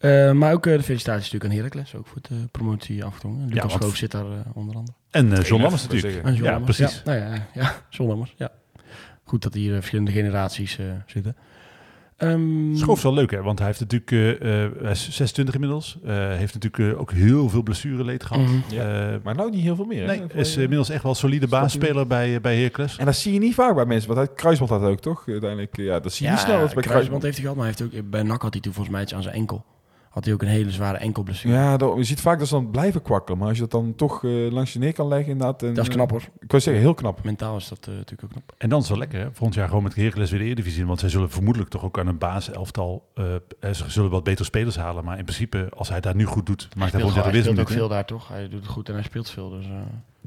Eh, 0.02 0.32
maar 0.32 0.54
ook 0.54 0.66
eh, 0.66 0.78
de 0.78 0.84
felicitaties 0.84 1.32
natuurlijk 1.32 1.52
aan 1.54 1.58
Heracles. 1.60 1.96
Ook 1.96 2.08
voor 2.08 2.22
de 2.22 2.48
promotie 2.52 3.04
afgedwongen. 3.04 3.48
Lucas 3.48 3.72
want- 3.72 3.84
Schoof 3.84 3.96
zit 3.96 4.12
daar 4.12 4.26
eh, 4.26 4.38
onder 4.54 4.76
andere. 4.76 4.98
En 5.12 5.34
eh, 5.34 5.44
John 5.44 5.62
Lammers 5.62 5.82
natuurlijk. 5.88 6.24
En 6.24 6.34
John 6.34 6.44
Ja, 6.46 6.52
Lammers. 6.52 6.78
precies. 6.78 7.02
Ja, 7.06 7.12
nou 7.12 7.18
ja, 7.20 7.48
ja 7.54 7.76
John 7.90 8.10
Lammers, 8.10 8.34
ja. 8.38 8.52
Goed 9.24 9.44
dat 9.44 9.54
hier 9.54 9.74
verschillende 9.74 10.12
generaties 10.12 10.78
eh, 10.80 10.86
zitten. 11.06 11.36
Ehm, 12.18 12.76
Schoof 12.76 12.98
is 12.98 13.04
wel 13.04 13.14
leuk, 13.14 13.32
hè? 13.32 13.42
Want 13.42 13.58
hij 13.60 13.68
heeft 13.68 13.80
natuurlijk, 13.80 14.10
hij 14.82 14.92
is 14.92 15.10
26 15.12 15.54
inmiddels. 15.54 15.98
Eh, 16.06 16.28
heeft 16.36 16.54
natuurlijk 16.54 17.00
ook 17.00 17.12
heel 17.12 17.50
veel 17.50 17.62
blessureleed 17.64 18.24
gehad. 18.24 18.44
Mhm. 18.46 18.56
Ja. 18.70 19.12
Eh, 19.12 19.16
Maar 19.24 19.36
nou 19.36 19.50
niet 19.52 19.62
heel 19.64 19.76
veel 19.76 19.86
meer. 19.86 20.06
nee, 20.06 20.22
is 20.34 20.54
inmiddels 20.58 20.90
echt 20.90 21.02
wel 21.04 21.12
een 21.12 21.18
solide 21.18 21.48
baasspeler 21.48 22.08
bij, 22.08 22.42
bij 22.42 22.58
Heracles. 22.58 22.98
En 22.98 23.06
dat 23.06 23.16
zie 23.16 23.34
je 23.34 23.40
niet 23.40 23.54
vaak 23.54 23.76
bij 23.76 23.86
mensen, 23.86 24.14
want 24.14 24.28
hij 24.28 24.36
kruisband 24.36 24.70
had 24.72 24.82
ook 24.82 25.00
toch? 25.00 25.24
Uiteindelijk, 25.28 25.78
ja, 25.78 26.00
dat 26.00 26.14
zie 26.14 26.26
je 26.26 26.32
ja, 26.32 26.38
niet 26.38 26.46
snel 26.48 26.58
bij 26.58 26.66
kruisband 26.68 26.86
kruisband. 26.92 27.24
heeft 27.24 27.36
hij 27.38 27.44
gehad, 27.46 27.58
maar 27.60 27.68
hij 27.68 27.76
heeft 27.80 27.96
ook, 28.06 28.10
bij 28.10 28.24
NAC 28.24 28.42
had 28.42 28.54
hij 28.54 28.62
toen 28.62 28.74
volgens 28.74 28.94
mij 28.96 29.04
iets 29.04 29.14
aan 29.14 29.24
zijn 29.24 29.36
enkel. 29.36 29.66
Had 30.12 30.26
hij 30.26 30.34
ook 30.34 30.42
een 30.42 30.48
hele 30.48 30.72
zware 30.72 30.98
enkelblessure. 30.98 31.54
Ja, 31.54 31.78
dat, 31.78 31.98
je 31.98 32.04
ziet 32.04 32.22
vaak 32.22 32.40
dat 32.40 32.48
ze 32.48 32.54
dan 32.54 32.72
blijven 32.72 33.02
kwakkelen, 33.02 33.38
maar 33.38 33.48
als 33.48 33.58
je 33.58 33.64
dat 33.64 33.72
dan 33.72 33.96
toch 33.96 34.24
eh, 34.24 34.52
langs 34.52 34.74
je 34.74 34.80
neer 34.80 34.94
kan 34.94 35.08
leggen 35.08 35.32
inderdaad. 35.32 35.64
En, 35.64 35.74
Dat 35.74 35.88
is 35.88 35.94
knap 35.94 36.10
hoor. 36.10 36.22
Ik 36.40 36.52
wou 36.52 36.64
zeggen, 36.64 36.84
heel 36.84 36.94
knap. 36.94 37.24
Mentaal 37.24 37.58
is 37.58 37.68
dat 37.68 37.88
eh, 37.88 37.94
natuurlijk 37.94 38.24
ook 38.24 38.30
knap. 38.30 38.54
En 38.58 38.70
dan 38.70 38.80
is 38.82 38.88
het 38.88 38.98
wel 38.98 39.08
lekker, 39.08 39.20
hè? 39.20 39.34
Volgend 39.34 39.54
jaar 39.56 39.68
gewoon 39.68 39.84
met 39.84 39.96
Heracles 39.96 40.30
weer 40.30 40.40
de 40.40 40.46
Eredivisie 40.46 40.82
in. 40.82 40.88
Want 40.88 41.00
zij 41.00 41.10
zullen 41.10 41.30
vermoedelijk 41.30 41.72
toch 41.72 41.84
ook 41.84 42.00
aan 42.00 42.08
een 42.08 42.18
basiselftal... 42.18 43.10
eh 43.14 43.36
eh, 43.60 43.74
ze 43.74 43.90
zullen 43.90 44.10
wat 44.10 44.24
betere 44.24 44.44
spelers 44.44 44.76
halen. 44.76 45.04
Maar 45.04 45.18
in 45.18 45.24
principe, 45.24 45.70
als 45.76 45.90
hij 45.90 46.00
daar 46.00 46.16
nu 46.16 46.26
goed 46.26 46.46
doet... 46.46 46.62
maakt 46.62 46.92
hij 46.92 47.02
Hij 47.02 47.12
volgend 47.12 47.16
jaar 47.16 47.34
de 47.34 47.42
speelt 47.42 47.60
ook 47.60 47.70
veel 47.70 47.88
daar 47.88 48.06
toch? 48.06 48.28
Hij 48.28 48.50
doet 48.50 48.60
het 48.60 48.70
goed 48.70 48.88
en 48.88 48.94
hij 48.94 49.04
speelt 49.04 49.30
veel. 49.30 49.50
Dus 49.50 49.66
eh, 49.66 49.72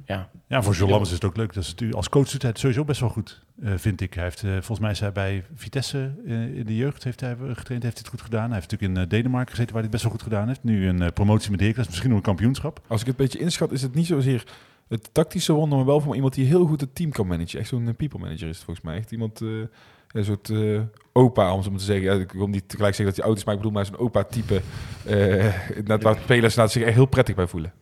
ja. 0.04 0.30
Ja, 0.46 0.62
voor 0.62 0.74
John 0.74 0.90
Lammers 0.90 1.10
is 1.10 1.16
het 1.16 1.24
ook 1.24 1.36
leuk. 1.36 1.52
Dat 1.52 1.74
is 1.78 1.94
als 1.94 2.08
coach 2.08 2.28
doet 2.28 2.42
hij 2.42 2.50
het 2.50 2.60
sowieso 2.60 2.84
best 2.84 3.00
wel 3.00 3.08
goed, 3.08 3.42
eh, 3.62 3.72
vind 3.76 4.00
ik. 4.00 4.14
Hij 4.14 4.24
heeft, 4.24 4.42
eh, 4.42 4.50
volgens 4.50 4.78
mij 4.78 4.90
is 4.90 5.00
hij 5.00 5.12
bij 5.12 5.44
Vitesse 5.54 6.14
eh, 6.26 6.56
in 6.56 6.66
de 6.66 6.76
jeugd 6.76 7.04
heeft 7.04 7.20
hij 7.20 7.36
getraind, 7.36 7.68
heeft 7.68 7.82
hij 7.82 7.92
het 7.94 8.08
goed 8.08 8.20
gedaan. 8.20 8.50
Hij 8.50 8.58
heeft 8.58 8.70
natuurlijk 8.70 9.00
in 9.00 9.08
Denemarken 9.08 9.50
gezeten 9.50 9.72
waar 9.74 9.82
hij 9.82 9.90
het 9.90 9.90
best 9.90 10.02
wel 10.02 10.12
goed 10.12 10.22
gedaan 10.22 10.46
heeft. 10.48 10.62
Nu 10.62 10.88
een 10.88 11.02
eh, 11.02 11.12
promotie 11.12 11.50
met 11.50 11.60
Heracles, 11.60 11.86
misschien 11.86 12.08
nog 12.08 12.18
een 12.18 12.24
kampioenschap. 12.24 12.80
Als 12.86 13.00
ik 13.00 13.06
het 13.06 13.18
een 13.18 13.24
beetje 13.24 13.38
inschat, 13.38 13.72
is 13.72 13.82
het 13.82 13.94
niet 13.94 14.06
zozeer 14.06 14.44
het 14.88 15.08
tactische 15.12 15.52
wonder, 15.52 15.78
maar 15.78 15.86
wel 15.86 16.00
van 16.00 16.14
iemand 16.14 16.34
die 16.34 16.46
heel 16.46 16.66
goed 16.66 16.80
het 16.80 16.94
team 16.94 17.10
kan 17.10 17.26
managen. 17.26 17.58
Echt 17.58 17.68
zo'n 17.68 17.96
people 17.96 18.18
manager 18.18 18.48
is 18.48 18.56
het 18.56 18.64
volgens 18.64 18.86
mij. 18.86 18.96
Echt 18.96 19.12
iemand, 19.12 19.40
eh, 19.40 19.48
een 20.12 20.24
soort 20.24 20.50
eh, 20.50 20.80
opa, 21.12 21.54
om 21.54 21.62
zo 21.62 21.70
maar 21.70 21.78
te 21.78 21.84
zeggen. 21.84 22.04
Ja, 22.04 22.20
ik 22.20 22.32
wil 22.32 22.46
niet 22.46 22.68
tegelijk 22.68 22.94
zeggen 22.94 23.14
dat 23.14 23.16
hij 23.16 23.24
oud 23.30 23.38
is, 23.38 23.44
maar 23.44 23.54
ik 23.54 23.60
bedoel 23.60 23.76
maar 23.76 23.86
zo'n 23.86 23.98
opa-type. 23.98 24.60
eh 25.04 25.54
net 25.84 26.02
waar 26.02 26.16
spelers 26.22 26.54
zich 26.54 26.82
echt 26.82 26.94
heel 26.94 27.06
prettig 27.06 27.34
bij 27.34 27.46
voelen. 27.46 27.72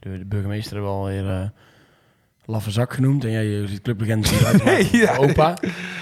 De, 0.00 0.18
de 0.18 0.24
burgemeester 0.24 0.72
hebben 0.74 0.90
we 0.92 0.98
alweer 0.98 1.28
eh 1.30 1.48
laffe 2.44 2.70
zak 2.70 2.92
genoemd. 2.92 3.24
En 3.24 3.30
jij 3.30 3.44
je 3.44 3.68
ziet 3.68 3.82
clublegende 3.82 4.28
die. 4.90 4.96
Ja. 5.00 5.16
Opa. 5.16 5.56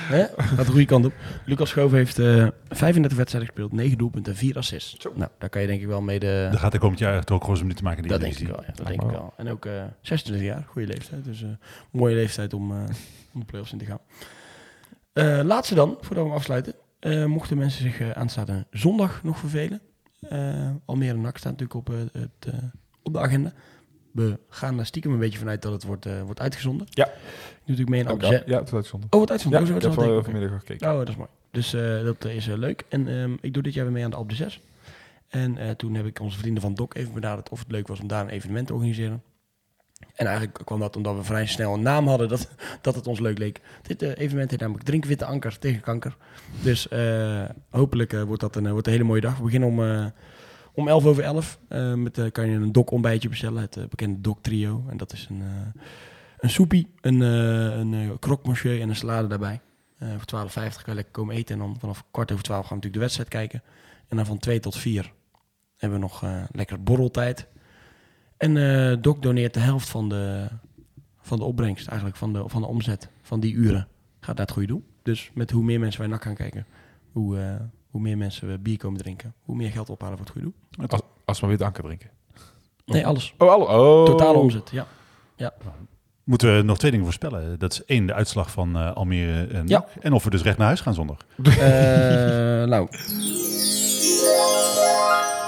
Hè? 0.08 0.24
Gaat 0.56 0.66
de 0.66 0.70
goede 0.70 0.84
kant 0.84 1.04
op. 1.04 1.12
Lucas 1.44 1.68
Schoof 1.68 1.90
heeft 1.90 2.18
eh 2.18 2.46
35 2.68 3.18
wedstrijden 3.18 3.50
gespeeld, 3.50 3.72
9 3.72 3.98
doelpunten 3.98 4.32
en 4.32 4.38
4 4.38 4.56
assists. 4.56 5.06
Nou, 5.14 5.30
daar 5.38 5.48
kan 5.48 5.60
je 5.60 5.66
denk 5.66 5.80
ik 5.80 5.86
wel 5.86 6.00
mee 6.02 6.18
de... 6.18 6.48
Daar 6.50 6.60
gaat 6.60 6.72
hij 6.72 6.80
komend 6.80 6.98
jaar 6.98 7.16
echt 7.16 7.30
ook 7.30 7.44
gewoon 7.44 7.58
minuten 7.60 7.84
maken 7.84 8.02
in 8.02 8.08
de 8.08 8.14
Dat 8.14 8.20
denk 8.20 8.38
ik 8.38 8.46
wel, 8.46 8.60
ja. 8.66 8.72
Dat 8.74 8.86
denk 8.86 9.02
ik 9.02 9.10
wel. 9.10 9.32
En 9.36 9.48
ook 9.48 9.66
eh 9.66 9.82
26 10.00 10.46
jaar, 10.46 10.64
goede 10.66 10.86
leeftijd. 10.88 11.24
Dus 11.24 11.42
eh 11.42 11.48
mooie 11.90 12.14
leeftijd 12.14 12.54
om, 12.54 12.70
eh 12.70 12.76
om 13.32 13.40
de 13.40 13.46
play-offs 13.46 13.72
in 13.72 13.78
te 13.78 13.84
gaan. 13.84 14.00
Eh, 15.12 15.40
laatste 15.44 15.74
dan, 15.74 15.96
voordat 16.00 16.26
we 16.26 16.32
afsluiten. 16.32 16.74
Eh, 17.00 17.24
mochten 17.24 17.58
mensen 17.58 17.82
zich 17.82 18.00
eh, 18.00 18.10
aanstaande 18.10 18.66
zondag 18.70 19.22
nog 19.22 19.38
vervelen. 19.38 19.80
eh 20.28 20.70
Almere 20.84 21.16
NAC 21.16 21.38
staat 21.38 21.58
natuurlijk 21.58 21.88
op, 21.88 21.94
het, 22.12 22.54
eh, 22.54 22.58
op 23.02 23.12
de 23.12 23.18
agenda. 23.18 23.52
We 24.18 24.38
gaan 24.48 24.78
er 24.78 24.86
stiekem 24.86 25.12
een 25.12 25.18
beetje 25.18 25.38
vanuit 25.38 25.62
dat 25.62 25.72
het 25.72 25.84
wordt, 25.84 26.06
eh, 26.06 26.22
wordt 26.22 26.40
uitgezonden. 26.40 26.86
Ja. 26.90 27.06
Ik 27.06 27.12
doe 27.12 27.76
natuurlijk 27.76 27.88
mee 27.88 28.00
in 28.00 28.06
Ja, 28.06 28.12
Amsterdam. 28.12 28.42
ja, 28.46 28.58
het 28.58 28.64
was 28.70 28.74
uitgezonden. 28.74 29.08
Oh, 29.10 29.16
wordt 29.18 29.28
Ja, 29.42 29.48
uitgezonden. 29.50 29.60
ik 29.60 29.98
Oh, 29.98 30.04
heb 30.04 30.10
ik. 30.12 30.18
Oké. 30.18 30.30
vanmiddag 30.30 30.58
gekeken. 30.58 30.90
Oh, 30.92 30.98
dat 30.98 31.08
is 31.08 31.16
mooi. 31.16 31.28
Dus 31.50 31.74
eh, 31.74 32.02
dat 32.04 32.24
eh, 32.24 32.36
is 32.36 32.46
leuk. 32.46 32.84
En 32.88 33.08
ehm, 33.08 33.32
ik 33.40 33.54
doe 33.54 33.62
dit 33.62 33.74
jaar 33.74 33.84
weer 33.84 33.92
mee 33.94 34.04
aan 34.04 34.10
de 34.10 34.16
Alp 34.16 34.28
de 34.28 34.34
6. 34.34 34.60
En 35.28 35.58
eh, 35.58 35.70
toen 35.70 35.94
heb 35.94 36.06
ik 36.06 36.20
onze 36.20 36.38
vrienden 36.38 36.62
van 36.62 36.74
DOC 36.74 36.94
even 36.94 37.14
benaderd 37.14 37.48
of 37.48 37.58
het 37.58 37.70
leuk 37.70 37.88
was 37.88 38.00
om 38.00 38.06
daar 38.06 38.22
een 38.24 38.28
evenement 38.30 38.66
te 38.66 38.72
organiseren. 38.72 39.22
En 40.14 40.26
eigenlijk 40.26 40.58
kwam 40.64 40.80
dat 40.80 40.96
omdat 40.96 41.16
we 41.16 41.22
vrij 41.24 41.46
snel 41.46 41.74
een 41.74 41.82
naam 41.82 42.06
hadden 42.08 42.28
dat, 42.28 42.48
dat 42.82 42.94
het 42.94 43.06
ons 43.06 43.20
leuk 43.20 43.38
leek. 43.38 43.60
Dit 43.82 44.02
eh, 44.02 44.08
evenement 44.16 44.50
heet 44.50 44.60
namelijk 44.60 44.84
Drink 44.84 45.04
Witte 45.04 45.24
Anker 45.24 45.58
tegen 45.58 45.80
kanker. 45.80 46.16
Dus 46.62 46.88
eh, 46.88 47.44
hopelijk 47.70 48.12
eh, 48.12 48.22
wordt 48.22 48.40
dat 48.40 48.56
een, 48.56 48.70
wordt 48.70 48.86
een 48.86 48.92
hele 48.92 49.04
mooie 49.04 49.20
dag. 49.20 49.36
We 49.36 49.42
beginnen 49.42 49.68
om, 49.68 49.82
eh, 49.84 50.06
om 50.78 50.88
11 50.88 51.06
over 51.06 51.22
11. 51.24 51.58
Eh, 51.68 51.94
met, 51.94 52.18
eh, 52.18 52.30
kan 52.30 52.48
je 52.48 52.56
een 52.56 52.72
DOC 52.72 52.90
ontbijtje 52.90 53.28
bestellen, 53.28 53.62
het 53.62 53.76
eh, 53.76 53.84
bekende 53.84 54.20
DOC 54.20 54.42
trio. 54.42 54.84
En 54.88 54.96
dat 54.96 55.12
is 55.12 55.26
een, 55.30 55.42
een 56.38 56.50
soepie, 56.50 56.94
een, 57.00 57.20
een 57.20 58.18
croque 58.18 58.80
en 58.80 58.88
een 58.88 58.96
salade 58.96 59.28
daarbij. 59.28 59.60
Voor 59.98 60.46
12,50 60.48 60.52
kan 60.54 60.82
je 60.86 60.94
lekker 60.94 61.12
komen 61.12 61.34
eten. 61.34 61.54
En 61.54 61.60
dan 61.60 61.76
vanaf 61.78 62.04
kwart 62.10 62.32
over 62.32 62.44
12 62.44 62.66
gaan 62.66 62.78
we 62.78 62.84
natuurlijk 62.84 62.94
de 62.94 63.18
wedstrijd 63.20 63.28
kijken. 63.28 63.62
En 64.08 64.16
dan 64.16 64.26
van 64.26 64.38
2 64.38 64.60
tot 64.60 64.76
4 64.76 65.12
hebben 65.76 65.98
we 65.98 66.04
nog 66.04 66.24
lekker 66.52 66.82
borreltijd. 66.82 67.46
En 68.36 68.54
Doc 69.00 69.18
doneert 69.18 69.54
de 69.54 69.60
helft 69.60 69.88
van 69.88 70.08
de, 70.08 70.48
van 71.20 71.38
de 71.38 71.44
opbrengst, 71.44 71.86
eigenlijk 71.86 72.18
van 72.18 72.32
de, 72.32 72.42
van 72.46 72.60
de 72.60 72.66
omzet 72.66 73.08
van 73.22 73.40
die 73.40 73.54
uren. 73.54 73.88
Gaat 74.20 74.36
naar 74.36 74.46
het 74.46 74.54
goede 74.54 74.68
doel. 74.68 74.84
Dus 75.02 75.30
met 75.34 75.50
hoe 75.50 75.64
meer 75.64 75.80
mensen 75.80 76.00
wij 76.00 76.10
nak 76.10 76.22
gaan 76.22 76.34
kijken, 76.34 76.66
hoe, 77.12 77.58
hoe 77.98 78.06
meer 78.06 78.18
mensen 78.18 78.48
we 78.48 78.58
bier 78.58 78.76
komen 78.76 79.00
drinken, 79.00 79.34
hoe 79.42 79.56
meer 79.56 79.70
geld 79.70 79.90
ophalen 79.90 80.16
voor 80.16 80.26
het 80.26 80.34
goede 80.34 80.52
doel. 80.76 80.86
Als, 80.88 81.00
als 81.24 81.40
we 81.40 81.46
weer 81.46 81.64
anker 81.64 81.82
drinken. 81.82 82.10
Nee, 82.84 83.06
alles. 83.06 83.34
Oh, 83.38 83.50
alle, 83.50 83.64
oh. 83.64 84.04
Totale 84.04 84.38
omzet, 84.38 84.70
ja. 84.70 84.86
Moeten 86.24 86.56
we 86.56 86.62
nog 86.62 86.78
twee 86.78 86.90
dingen 86.90 87.06
voorspellen. 87.06 87.58
Dat 87.58 87.72
is 87.72 87.84
één, 87.84 88.06
de 88.06 88.14
uitslag 88.14 88.50
van 88.50 88.76
eh, 88.76 88.92
Almere 88.92 89.46
en 89.46 89.68
Ja. 89.68 89.86
En 90.00 90.12
of 90.12 90.24
we 90.24 90.30
dus 90.30 90.42
recht 90.42 90.58
naar 90.58 90.66
huis 90.66 90.80
gaan 90.80 90.94
zondag. 90.94 91.16
Eh, 91.42 91.54
nou. 92.74 92.88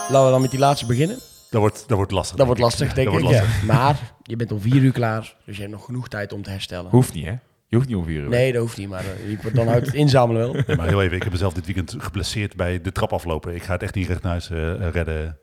Laten 0.08 0.24
we 0.24 0.30
dan 0.30 0.40
met 0.40 0.50
die 0.50 0.60
laatste 0.60 0.86
beginnen. 0.86 1.16
Dat 1.50 1.60
wordt, 1.60 1.84
dat 1.86 1.96
wordt 1.96 2.12
lastig. 2.12 2.36
Dat 2.36 2.46
wordt 2.46 2.60
lastig, 2.60 2.92
denk 2.92 3.10
Dat 3.10 3.20
ik. 3.20 3.28
Ja. 3.28 3.30
lastig. 3.30 3.62
Maar 3.62 4.12
je 4.22 4.36
bent 4.36 4.52
om 4.52 4.60
vier 4.60 4.82
uur 4.82 4.92
klaar, 4.92 5.36
dus 5.44 5.54
je 5.54 5.62
hebt 5.62 5.74
nog 5.74 5.84
genoeg 5.84 6.08
tijd 6.08 6.32
om 6.32 6.42
te 6.42 6.50
herstellen. 6.50 6.90
Hoeft 6.90 7.14
niet, 7.14 7.24
hè? 7.24 7.34
Je 7.70 7.76
hoeft 7.76 7.88
niet 7.88 7.96
om 7.96 8.04
vier 8.04 8.22
uur. 8.22 8.28
Nee, 8.28 8.52
dat 8.52 8.60
hoeft 8.62 8.76
niet, 8.78 8.88
maar 8.88 9.04
eh, 9.04 9.30
je- 9.42 9.50
dan 9.52 9.66
houdt 9.68 9.86
het 9.86 9.94
inzamelen 9.94 10.42
wel. 10.52 10.62
Nee, 10.66 10.76
maar 10.76 10.88
heel 10.88 11.02
even, 11.02 11.16
ik 11.16 11.22
heb 11.22 11.32
mezelf 11.32 11.52
dit 11.54 11.66
weekend 11.66 11.94
geblesseerd 11.98 12.56
bij 12.56 12.80
de 12.80 12.92
trap 12.92 13.12
aflopen. 13.12 13.54
Ik 13.54 13.62
ga 13.62 13.72
het 13.72 13.82
echt 13.82 13.94
niet 13.94 14.06
recht 14.08 14.22
naar 14.22 14.30
huis 14.30 14.50
eh, 14.50 14.90
redden. 14.90 15.38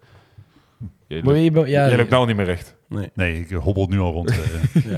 Je 1.08 1.22
Maar 1.24 1.34
loopt, 1.34 1.68
je, 1.68 1.72
ja, 1.72 1.86
je 1.86 1.98
loopt 1.98 2.10
nou 2.10 2.28
niet 2.28 2.36
meer 2.36 2.46
recht. 2.46 2.76
nee. 2.90 3.10
Nee, 3.14 3.40
ik 3.40 3.50
hobbel 3.52 3.88
nu 3.88 4.00
al 4.00 4.12
rond. 4.12 4.30
eh. 4.30 4.38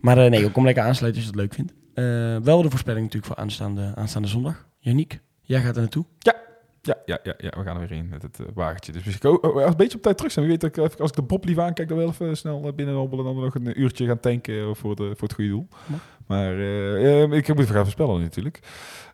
Maar 0.00 0.18
eh, 0.18 0.30
nee, 0.30 0.50
kom 0.50 0.64
lekker 0.64 0.82
aansluiten 0.82 1.22
als 1.22 1.30
je 1.30 1.36
het 1.40 1.48
leuk 1.48 1.54
vindt. 1.54 1.72
Eh, 1.94 2.04
wel 2.46 2.62
de 2.62 2.70
voorspelling 2.70 3.04
natuurlijk 3.04 3.32
voor 3.32 3.42
aanstaande, 3.42 3.92
aanstaande 3.94 4.28
zondag. 4.28 4.66
Janiek, 4.78 5.20
jij 5.42 5.60
gaat 5.60 5.74
er 5.74 5.80
naartoe. 5.80 6.04
Ja, 6.18 6.34
ja, 6.82 6.96
ja, 7.04 7.20
ja, 7.22 7.34
we 7.38 7.62
gaan 7.62 7.80
er 7.80 7.88
weer 7.88 7.98
in 7.98 8.08
met 8.08 8.22
het 8.22 8.40
eh, 8.40 8.46
wagentje. 8.54 8.92
Dus 8.92 9.04
misschien 9.04 9.30
ook 9.30 9.44
oh, 9.44 9.54
als 9.54 9.62
we 9.62 9.70
een 9.70 9.76
beetje 9.76 9.96
op 9.96 10.02
tijd 10.02 10.16
terug 10.16 10.32
zijn. 10.32 10.46
Wie 10.46 10.58
weet, 10.58 10.74
dat 10.74 10.92
ik, 10.92 11.00
als 11.00 11.10
ik 11.10 11.16
de 11.16 11.22
Bob 11.22 11.44
lief 11.44 11.58
aankijk, 11.58 11.88
dan 11.88 11.96
wel 11.96 12.08
even 12.08 12.36
snel 12.36 12.66
eh, 12.66 12.72
binnen 12.72 12.94
hobbelen. 12.94 13.26
En 13.26 13.34
dan 13.34 13.44
nog 13.44 13.54
een 13.54 13.80
uurtje 13.80 14.06
gaan 14.06 14.20
tanken 14.20 14.54
eh, 14.54 14.74
voor, 14.74 14.96
de, 14.96 15.12
voor 15.16 15.28
het 15.28 15.32
goede 15.32 15.50
doel. 15.50 15.68
Maar 16.26 16.52
eh, 16.52 17.22
eh, 17.22 17.32
ik 17.32 17.48
moet 17.48 17.58
even 17.58 17.74
gaan 17.74 17.82
voorspellen 17.82 18.20
natuurlijk. 18.20 18.60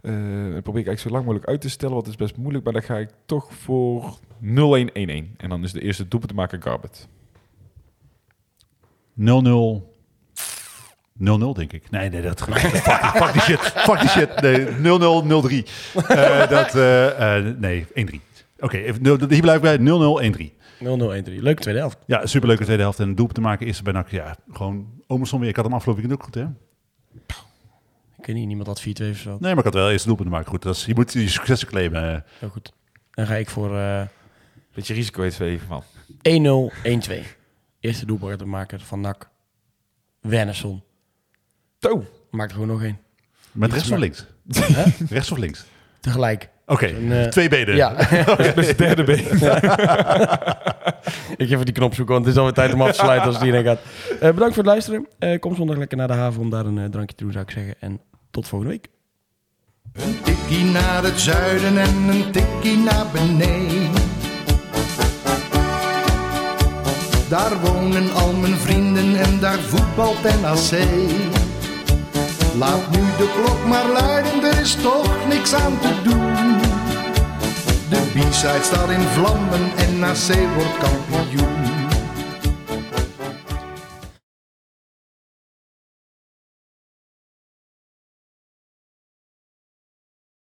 Eh 0.03 0.13
dat 0.53 0.63
probeer 0.63 0.81
ik 0.81 0.87
eigenlijk 0.87 1.01
zo 1.01 1.11
lang 1.11 1.25
mogelijk 1.25 1.49
uit 1.49 1.61
te 1.61 1.71
stellen, 1.71 1.95
want 1.95 2.07
het 2.07 2.15
is 2.15 2.27
best 2.27 2.37
moeilijk. 2.37 2.65
Maar 2.65 2.73
dan 2.73 2.83
ga 2.83 2.97
ik 2.97 3.11
toch 3.27 3.55
voor 3.55 4.19
0-1-1-1. 4.43 4.47
En 5.37 5.49
dan 5.49 5.63
is 5.63 5.73
de 5.73 5.83
eerste 5.83 6.09
doelpunt 6.09 6.31
te 6.31 6.39
maken 6.39 6.63
Garbet. 6.63 7.09
0-0. 9.21 9.96
0-0 11.19 11.57
denk 11.57 11.73
ik. 11.73 11.91
Nee, 11.91 12.09
nee, 12.11 12.23
dat 12.23 12.41
fuck, 12.45 12.59
fuck 12.59 13.33
die 13.33 13.41
shit. 13.43 13.59
Fuck 13.61 14.01
die 14.01 14.09
shit. 14.09 14.41
Nee, 14.41 14.67
0-0, 14.67 14.69
0-3. 14.69 15.69
Eh, 16.09 16.49
dat, 16.57 16.75
eh, 16.75 17.37
eh, 17.39 17.57
nee, 17.59 17.87
1-3. 17.95 18.21
Oké, 18.59 18.77
even- 18.77 19.03
nul- 19.03 19.19
hier 19.29 19.41
blijf 19.41 19.57
ik 19.57 19.63
bij 19.63 19.79
0-0, 19.79 20.21
1-3. 20.23 20.55
0-0-1-3. 20.79 21.43
Leuke 21.43 21.61
tweede 21.63 21.81
helft. 21.81 21.99
Ja, 22.07 22.27
superleuke 22.27 22.65
tweede 22.65 22.83
helft 22.83 22.99
en 22.99 23.09
een 23.09 23.15
doelpunt 23.15 23.37
te 23.37 23.45
maken 23.45 23.67
is 23.67 23.83
bij 23.83 23.93
NAC. 23.93 24.11
Ja, 24.11 24.37
gewoon 24.53 24.87
Omerson 25.07 25.41
weer. 25.41 25.49
Ik 25.49 25.57
had 25.57 25.65
hem 25.65 25.75
afgelopen 25.75 26.03
weekend 26.03 26.21
ook 26.23 26.27
goed, 26.35 26.43
hè? 26.43 26.49
Ik 28.19 28.27
weet 28.27 28.37
niet, 28.37 28.47
niemand 28.47 28.67
had 28.69 28.81
4-2 28.83 29.11
of 29.11 29.17
zo. 29.17 29.31
Nee, 29.31 29.39
maar 29.55 29.59
ik 29.59 29.65
had 29.65 29.75
wel 29.75 29.91
eerst 29.91 30.05
doelpunt 30.07 30.29
te 30.29 30.35
maken. 30.35 30.51
Goed, 30.51 30.63
dat 30.63 30.75
is, 30.77 30.85
je 30.85 30.95
moet 30.95 31.13
die 31.13 31.29
successen 31.29 31.69
claimen. 31.69 32.15
eh. 32.15 32.21
Heel 32.39 32.49
goed. 32.49 32.73
Dan 33.11 33.27
ga 33.27 33.35
ik 33.35 33.51
voor 33.51 33.77
eh, 33.79 34.03
Beetje 34.75 34.95
risico 34.95 35.23
heeft 35.23 35.41
even 35.41 35.69
man. 35.69 35.83
1-0, 36.73 36.73
1-2. 36.83 37.23
Eerste 37.81 38.07
doelpunt 38.07 38.39
te 38.39 38.47
maken 38.47 38.81
van 38.81 39.01
NAC. 39.01 39.29
Wernersson. 40.21 40.83
Toe. 41.79 42.03
Maakt 42.31 42.51
er 42.51 42.57
gewoon 42.57 42.73
nog 42.73 42.83
één. 42.83 42.99
Met 43.53 43.73
rechts 43.73 43.91
of 43.91 43.99
links? 43.99 44.27
Rechts 45.09 45.31
of 45.33 45.39
links? 45.39 45.65
Tegelijk. 46.01 46.49
Oké, 46.67 46.87
eh, 46.87 47.29
twee 47.29 47.49
benen. 47.49 47.77
Ja. 47.77 47.95
Dus 48.55 48.67
het 48.67 48.79
derde 48.87 49.05
been. 49.05 49.19
ik 51.37 51.49
ga 51.49 51.55
even 51.55 51.65
die 51.65 51.75
knop 51.75 51.95
zoeken, 51.95 52.15
want 52.15 52.27
het 52.27 52.35
is 52.35 52.41
alweer 52.41 52.55
tijd 52.55 52.73
om 52.73 52.83
af 52.83 52.89
te 52.89 52.95
sluiten 52.95 53.27
als 53.27 53.35
het 53.35 53.45
hierheen 53.45 53.65
gaat. 53.65 53.79
Eh, 54.11 54.31
bedankt 54.31 54.55
voor 54.55 54.63
het 54.63 54.73
luisteren. 54.73 55.07
Eh, 55.19 55.39
kom 55.39 55.57
zondag 55.57 55.77
lekker 55.77 55.97
naar 55.97 56.07
de 56.07 56.13
haven 56.13 56.41
om 56.41 56.51
daar 56.51 56.67
een 56.67 56.91
drankje 56.91 57.17
te 57.17 57.23
doen, 57.23 57.33
zou 57.33 57.45
ik 57.45 57.51
zeggen. 57.51 57.75
En 57.81 58.01
tot 58.31 58.49
volgende 58.49 58.73
week. 58.75 58.89
Een 59.93 60.23
tikkie 60.23 60.65
naar 60.65 61.03
het 61.03 61.21
zuiden 61.21 61.79
en 61.79 61.95
een 62.09 62.33
tikkie 62.33 62.77
naar 62.77 63.07
beneden. 63.13 63.91
Daar 67.29 67.61
wonen 67.61 68.13
al 68.13 68.33
mijn 68.33 68.57
vrienden 68.57 69.17
en 69.17 69.41
daar 69.41 69.59
voetbalt 69.59 70.23
NAC. 70.23 71.36
Laat 72.59 72.91
nu 72.91 73.01
de 73.01 73.29
klok 73.35 73.67
maar 73.67 73.87
luiden, 73.89 74.45
er 74.45 74.61
is 74.61 74.75
toch 74.75 75.27
niks 75.29 75.55
aan 75.55 75.79
te 75.79 76.03
doen. 76.03 76.59
De 77.89 78.01
B-side 78.13 78.63
staat 78.63 78.91
in 78.91 79.01
vlammen 79.01 79.71
en 79.77 79.99
NAC 79.99 80.55
wordt 80.55 80.79
kampioen. 80.79 81.86